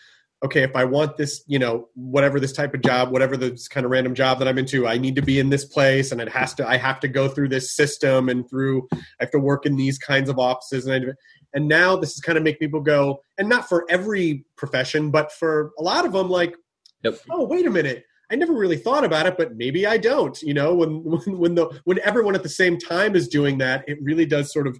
okay 0.44 0.62
if 0.62 0.74
i 0.76 0.84
want 0.84 1.16
this 1.16 1.42
you 1.46 1.58
know 1.58 1.88
whatever 1.94 2.38
this 2.38 2.52
type 2.52 2.74
of 2.74 2.82
job 2.82 3.10
whatever 3.10 3.36
this 3.36 3.68
kind 3.68 3.84
of 3.84 3.90
random 3.90 4.14
job 4.14 4.38
that 4.38 4.46
i'm 4.48 4.58
into 4.58 4.86
i 4.86 4.98
need 4.98 5.14
to 5.14 5.22
be 5.22 5.38
in 5.38 5.48
this 5.48 5.64
place 5.64 6.12
and 6.12 6.20
it 6.20 6.28
has 6.28 6.54
to 6.54 6.66
i 6.68 6.76
have 6.76 7.00
to 7.00 7.08
go 7.08 7.28
through 7.28 7.48
this 7.48 7.74
system 7.74 8.28
and 8.28 8.48
through 8.48 8.86
i 8.92 8.98
have 9.20 9.30
to 9.30 9.38
work 9.38 9.66
in 9.66 9.76
these 9.76 9.98
kinds 9.98 10.28
of 10.28 10.38
offices 10.38 10.86
and 10.86 11.10
I, 11.10 11.12
and 11.54 11.68
now 11.68 11.96
this 11.96 12.12
is 12.12 12.20
kind 12.20 12.36
of 12.36 12.44
make 12.44 12.58
people 12.58 12.80
go 12.80 13.20
and 13.38 13.48
not 13.48 13.68
for 13.68 13.84
every 13.88 14.44
profession 14.56 15.10
but 15.10 15.32
for 15.32 15.72
a 15.78 15.82
lot 15.82 16.04
of 16.04 16.12
them 16.12 16.28
like 16.28 16.54
Yep. 17.02 17.18
oh 17.30 17.44
wait 17.44 17.66
a 17.66 17.70
minute 17.70 18.04
I 18.30 18.34
never 18.34 18.52
really 18.52 18.76
thought 18.76 19.04
about 19.04 19.26
it, 19.26 19.36
but 19.38 19.56
maybe 19.56 19.86
I 19.86 19.98
don't. 19.98 20.40
You 20.42 20.54
know, 20.54 20.74
when 20.74 21.02
when 21.04 21.38
when 21.38 21.54
the 21.54 21.80
when 21.84 22.00
everyone 22.00 22.34
at 22.34 22.42
the 22.42 22.48
same 22.48 22.78
time 22.78 23.14
is 23.14 23.28
doing 23.28 23.58
that, 23.58 23.84
it 23.88 23.98
really 24.02 24.26
does 24.26 24.52
sort 24.52 24.66
of 24.66 24.76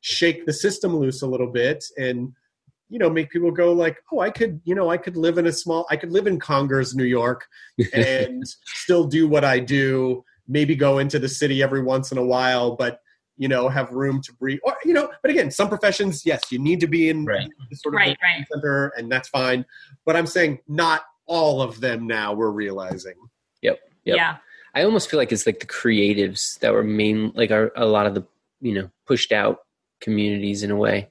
shake 0.00 0.46
the 0.46 0.52
system 0.52 0.96
loose 0.96 1.22
a 1.22 1.26
little 1.26 1.50
bit, 1.50 1.84
and 1.96 2.32
you 2.90 2.98
know, 2.98 3.08
make 3.08 3.30
people 3.30 3.50
go 3.50 3.72
like, 3.72 3.96
oh, 4.12 4.18
I 4.20 4.30
could, 4.30 4.60
you 4.64 4.74
know, 4.74 4.90
I 4.90 4.96
could 4.98 5.16
live 5.16 5.38
in 5.38 5.46
a 5.46 5.52
small, 5.52 5.86
I 5.90 5.96
could 5.96 6.10
live 6.12 6.26
in 6.26 6.38
Congers, 6.38 6.94
New 6.94 7.04
York, 7.04 7.46
and 7.94 8.42
still 8.64 9.04
do 9.04 9.26
what 9.28 9.44
I 9.44 9.60
do. 9.60 10.24
Maybe 10.48 10.74
go 10.74 10.98
into 10.98 11.18
the 11.20 11.28
city 11.28 11.62
every 11.62 11.82
once 11.82 12.10
in 12.10 12.18
a 12.18 12.24
while, 12.24 12.74
but 12.76 13.00
you 13.38 13.48
know, 13.48 13.68
have 13.70 13.90
room 13.92 14.20
to 14.22 14.32
breathe. 14.34 14.58
Or 14.64 14.76
you 14.84 14.92
know, 14.92 15.10
but 15.22 15.30
again, 15.30 15.50
some 15.50 15.68
professions, 15.68 16.26
yes, 16.26 16.42
you 16.50 16.58
need 16.58 16.80
to 16.80 16.86
be 16.88 17.08
in 17.08 17.24
Right. 17.24 17.48
the 17.70 17.76
sort 17.76 17.94
of 17.94 17.98
Right, 17.98 18.18
right. 18.22 18.44
center, 18.52 18.92
and 18.96 19.10
that's 19.10 19.28
fine. 19.28 19.64
But 20.04 20.16
I'm 20.16 20.26
saying 20.26 20.58
not 20.68 21.04
all 21.26 21.62
of 21.62 21.80
them 21.80 22.06
now 22.08 22.32
we're 22.34 22.50
realizing. 22.50 23.14
Yep. 23.62 23.78
Yep. 24.04 24.16
Yeah. 24.16 24.36
I 24.74 24.82
almost 24.82 25.08
feel 25.08 25.18
like 25.18 25.30
it's 25.32 25.46
like 25.46 25.60
the 25.60 25.66
creatives 25.66 26.58
that 26.58 26.72
were 26.72 26.82
main, 26.82 27.32
like 27.36 27.50
are 27.52 27.72
a 27.76 27.86
lot 27.86 28.06
of 28.06 28.14
the, 28.14 28.24
you 28.60 28.74
know, 28.74 28.90
pushed 29.06 29.30
out 29.32 29.60
communities 30.00 30.62
in 30.62 30.70
a 30.70 30.76
way. 30.76 31.08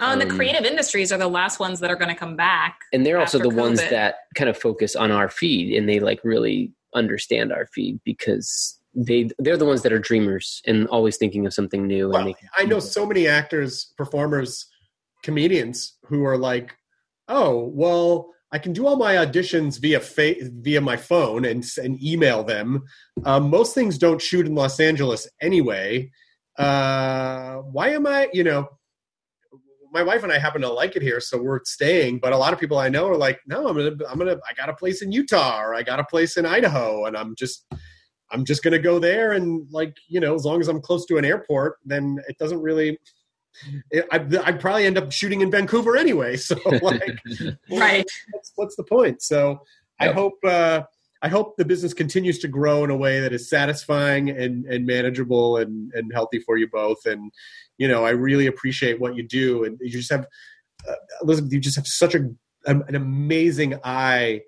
Oh, 0.00 0.12
and 0.12 0.20
the 0.20 0.28
Um, 0.28 0.36
creative 0.36 0.64
industries 0.64 1.12
are 1.12 1.18
the 1.18 1.28
last 1.28 1.60
ones 1.60 1.80
that 1.80 1.90
are 1.90 1.96
going 1.96 2.08
to 2.08 2.14
come 2.14 2.36
back. 2.36 2.80
and 2.92 3.04
they're 3.04 3.18
also 3.18 3.38
after 3.38 3.48
the 3.50 3.54
ones 3.54 3.78
that 3.90 4.16
kind 4.34 4.48
of 4.50 4.56
focus 4.58 4.96
on 4.96 5.10
our 5.10 5.28
feed 5.28 5.76
and 5.76 5.88
they 5.88 6.00
like 6.00 6.20
really 6.24 6.72
understand 6.94 7.52
our 7.52 7.66
feed 7.74 8.00
because 8.04 8.78
they 8.94 9.28
they're 9.40 9.56
the 9.56 9.64
ones 9.64 9.82
that 9.82 9.92
are 9.92 9.98
dreamers 9.98 10.62
and 10.66 10.86
always 10.88 11.16
thinking 11.16 11.44
of 11.46 11.52
something 11.52 11.86
new 11.86 12.04
and 12.04 12.12
Well, 12.14 12.24
making 12.24 12.48
I 12.56 12.64
know 12.64 12.78
so 12.80 13.04
many 13.04 13.26
actors, 13.26 13.92
performers, 13.96 14.66
comedians 15.22 15.94
who 16.06 16.24
are 16.24 16.38
like, 16.38 16.76
"Oh, 17.28 17.70
well, 17.74 18.30
I 18.52 18.58
can 18.58 18.72
do 18.72 18.86
all 18.86 18.94
my 18.96 19.14
auditions 19.16 19.80
via 19.80 19.98
fa- 19.98 20.36
via 20.40 20.80
my 20.80 20.96
phone 20.96 21.44
and 21.44 21.64
s- 21.64 21.78
and 21.78 22.00
email 22.02 22.44
them. 22.44 22.84
Um, 23.24 23.50
most 23.50 23.74
things 23.74 23.98
don't 23.98 24.22
shoot 24.22 24.46
in 24.46 24.54
Los 24.54 24.78
Angeles 24.78 25.28
anyway. 25.40 26.10
Uh, 26.58 27.56
why 27.58 27.90
am 27.90 28.06
I? 28.06 28.28
You 28.32 28.44
know." 28.44 28.68
My 29.92 30.02
wife 30.02 30.24
and 30.24 30.32
I 30.32 30.38
happen 30.38 30.60
to 30.62 30.68
like 30.68 30.96
it 30.96 31.02
here, 31.02 31.20
so 31.20 31.40
we're 31.40 31.60
staying. 31.62 32.18
But 32.18 32.32
a 32.32 32.36
lot 32.36 32.52
of 32.52 32.58
people 32.58 32.78
I 32.78 32.88
know 32.88 33.06
are 33.08 33.16
like, 33.16 33.38
"No, 33.46 33.68
I'm 33.68 33.76
gonna, 33.76 33.96
I'm 34.10 34.18
gonna, 34.18 34.40
I 34.48 34.52
got 34.54 34.68
a 34.68 34.74
place 34.74 35.02
in 35.02 35.12
Utah 35.12 35.60
or 35.62 35.72
I 35.72 35.84
got 35.84 36.00
a 36.00 36.04
place 36.04 36.36
in 36.36 36.44
Idaho, 36.44 37.04
and 37.04 37.16
I'm 37.16 37.36
just, 37.36 37.64
I'm 38.32 38.44
just 38.44 38.64
gonna 38.64 38.80
go 38.80 38.98
there 38.98 39.32
and 39.32 39.68
like 39.70 39.96
you 40.08 40.18
know 40.18 40.34
as 40.34 40.44
long 40.44 40.60
as 40.60 40.66
I'm 40.66 40.80
close 40.80 41.06
to 41.06 41.16
an 41.16 41.24
airport, 41.24 41.76
then 41.84 42.18
it 42.28 42.36
doesn't 42.38 42.60
really. 42.60 42.98
It, 43.92 44.04
I, 44.10 44.16
I'd 44.48 44.58
probably 44.58 44.84
end 44.84 44.98
up 44.98 45.12
shooting 45.12 45.42
in 45.42 45.50
Vancouver 45.52 45.96
anyway. 45.96 46.36
So 46.44 46.56
like, 46.82 47.16
Right. 47.70 48.04
what's, 48.32 48.52
what's 48.56 48.74
the 48.74 48.82
point? 48.82 49.22
So 49.22 49.60
I 50.00 50.08
hope 50.08 50.34
uh, 50.44 50.82
I 51.24 51.28
hope 51.28 51.56
the 51.56 51.64
business 51.64 51.94
continues 51.94 52.38
to 52.40 52.48
grow 52.48 52.84
in 52.84 52.90
a 52.90 52.96
way 52.96 53.18
that 53.20 53.32
is 53.32 53.48
satisfying 53.48 54.28
and 54.28 54.66
and 54.66 54.84
manageable 54.84 55.56
and 55.56 55.90
and 55.94 56.12
healthy 56.12 56.38
for 56.38 56.58
you 56.58 56.68
both. 56.68 57.06
And 57.06 57.32
you 57.78 57.88
know 57.88 58.04
I 58.04 58.10
really 58.10 58.46
appreciate 58.46 59.00
what 59.00 59.16
you 59.16 59.26
do, 59.26 59.64
and 59.64 59.78
you 59.80 59.90
just 59.90 60.12
have 60.12 60.26
uh, 60.86 60.94
Elizabeth. 61.22 61.50
You 61.50 61.60
just 61.60 61.76
have 61.76 61.86
such 61.86 62.14
a 62.14 62.28
an 62.66 62.94
amazing 62.94 63.78
eye 63.84 64.42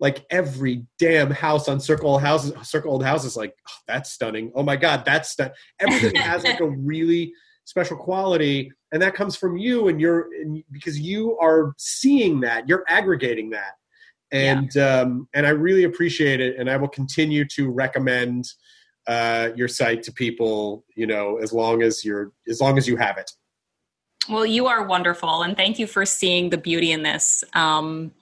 like 0.00 0.24
every 0.30 0.86
damn 0.98 1.30
house 1.30 1.68
on 1.68 1.78
Circa 1.78 2.04
Old 2.04 2.22
Houses, 2.22 2.52
Circa 2.66 2.88
Old 2.88 3.04
Houses, 3.04 3.36
like 3.36 3.54
oh, 3.68 3.72
that's 3.86 4.10
stunning. 4.10 4.50
Oh 4.54 4.62
my 4.62 4.76
god, 4.76 5.04
that's 5.04 5.30
stu-. 5.30 5.50
everything 5.78 6.14
has 6.16 6.42
like 6.42 6.60
a 6.60 6.68
really 6.68 7.34
special 7.64 7.98
quality. 7.98 8.72
and 8.92 9.02
that 9.02 9.14
comes 9.14 9.36
from 9.36 9.58
you 9.58 9.88
and 9.88 10.00
you're 10.00 10.30
and 10.40 10.64
because 10.72 10.98
you 10.98 11.38
are 11.38 11.74
seeing 11.76 12.40
that 12.40 12.66
you're 12.66 12.84
aggregating 12.88 13.50
that 13.50 13.72
and 14.34 14.74
yeah. 14.74 15.00
um, 15.00 15.28
and 15.34 15.46
i 15.46 15.50
really 15.50 15.84
appreciate 15.84 16.40
it 16.40 16.56
and 16.58 16.68
i 16.68 16.76
will 16.76 16.88
continue 16.88 17.44
to 17.44 17.70
recommend 17.70 18.44
uh, 19.06 19.50
your 19.54 19.68
site 19.68 20.02
to 20.02 20.12
people 20.12 20.84
you 20.94 21.06
know 21.06 21.36
as 21.36 21.52
long 21.52 21.82
as 21.82 22.04
you're 22.04 22.32
as 22.48 22.60
long 22.60 22.78
as 22.78 22.88
you 22.88 22.96
have 22.96 23.18
it. 23.18 23.30
Well 24.28 24.46
you 24.46 24.66
are 24.66 24.86
wonderful 24.86 25.42
and 25.42 25.56
thank 25.56 25.78
you 25.78 25.86
for 25.86 26.06
seeing 26.06 26.50
the 26.50 26.56
beauty 26.56 26.90
in 26.90 27.02
this 27.02 27.44
um, 27.52 28.12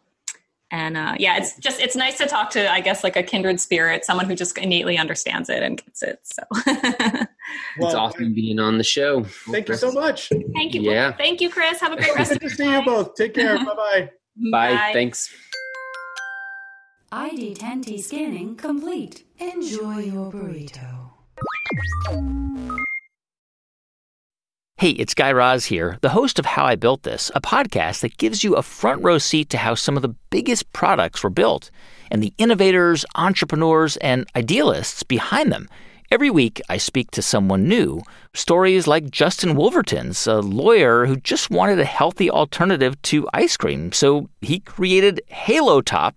and 0.73 0.97
uh, 0.97 1.15
yeah 1.19 1.37
it's 1.37 1.57
just 1.59 1.81
it's 1.81 1.95
nice 1.95 2.19
to 2.19 2.27
talk 2.27 2.51
to 2.51 2.73
i 2.73 2.81
guess 2.81 3.05
like 3.05 3.15
a 3.15 3.23
kindred 3.23 3.61
spirit 3.61 4.05
someone 4.05 4.27
who 4.27 4.35
just 4.35 4.59
innately 4.59 4.99
understands 4.99 5.49
it 5.49 5.63
and 5.63 5.85
gets 5.85 6.03
it 6.03 6.19
so. 6.25 6.43
Well, 7.79 7.89
it's 7.89 7.95
awesome 7.95 8.33
being 8.33 8.59
on 8.59 8.79
the 8.79 8.85
show. 8.85 9.25
thank 9.25 9.69
you 9.69 9.75
so 9.75 9.93
much. 9.93 10.31
Thank 10.55 10.75
you. 10.75 10.81
Yeah. 10.83 11.13
Thank 11.13 11.41
you 11.41 11.51
chris. 11.51 11.81
Have 11.81 11.93
a 11.93 11.97
great 11.97 12.15
rest 12.15 12.31
good 12.31 12.41
to 12.41 12.51
see 12.51 12.71
you 12.71 12.83
both. 12.83 13.15
Take 13.15 13.35
care. 13.35 13.59
Bye-bye. 13.65 14.11
Bye. 14.51 14.75
Bye. 14.75 14.91
Thanks 14.95 15.35
ID10T 17.13 18.01
scanning 18.01 18.57
complete. 18.57 19.25
Enjoy 19.39 19.99
your 19.99 20.33
burrito. 20.33 21.11
Hey, 24.79 24.93
it's 24.93 25.13
Guy 25.13 25.31
Raz 25.31 25.67
here, 25.67 25.99
the 26.01 26.09
host 26.09 26.39
of 26.39 26.47
How 26.47 26.65
I 26.65 26.75
Built 26.75 27.03
This, 27.03 27.31
a 27.35 27.41
podcast 27.43 28.01
that 28.01 28.17
gives 28.17 28.43
you 28.43 28.55
a 28.55 28.63
front 28.63 29.05
row 29.05 29.19
seat 29.19 29.51
to 29.51 29.59
how 29.59 29.75
some 29.75 29.95
of 29.97 30.03
the 30.03 30.15
biggest 30.31 30.73
products 30.73 31.23
were 31.23 31.29
built 31.29 31.71
and 32.11 32.23
the 32.23 32.33
innovators, 32.39 33.05
entrepreneurs, 33.15 33.99
and 33.99 34.27
idealists 34.35 35.03
behind 35.03 35.53
them. 35.53 35.69
Every 36.11 36.31
week, 36.31 36.63
I 36.71 36.79
speak 36.79 37.11
to 37.11 37.21
someone 37.21 37.69
new. 37.69 38.01
Stories 38.33 38.87
like 38.87 39.11
Justin 39.11 39.55
Woolverton's, 39.55 40.27
a 40.27 40.41
lawyer 40.41 41.05
who 41.05 41.17
just 41.17 41.51
wanted 41.51 41.79
a 41.79 41.85
healthy 41.85 42.31
alternative 42.31 43.01
to 43.03 43.29
ice 43.35 43.59
cream, 43.59 43.93
so 43.93 44.31
he 44.41 44.61
created 44.61 45.21
Halo 45.29 45.83
Top 45.83 46.17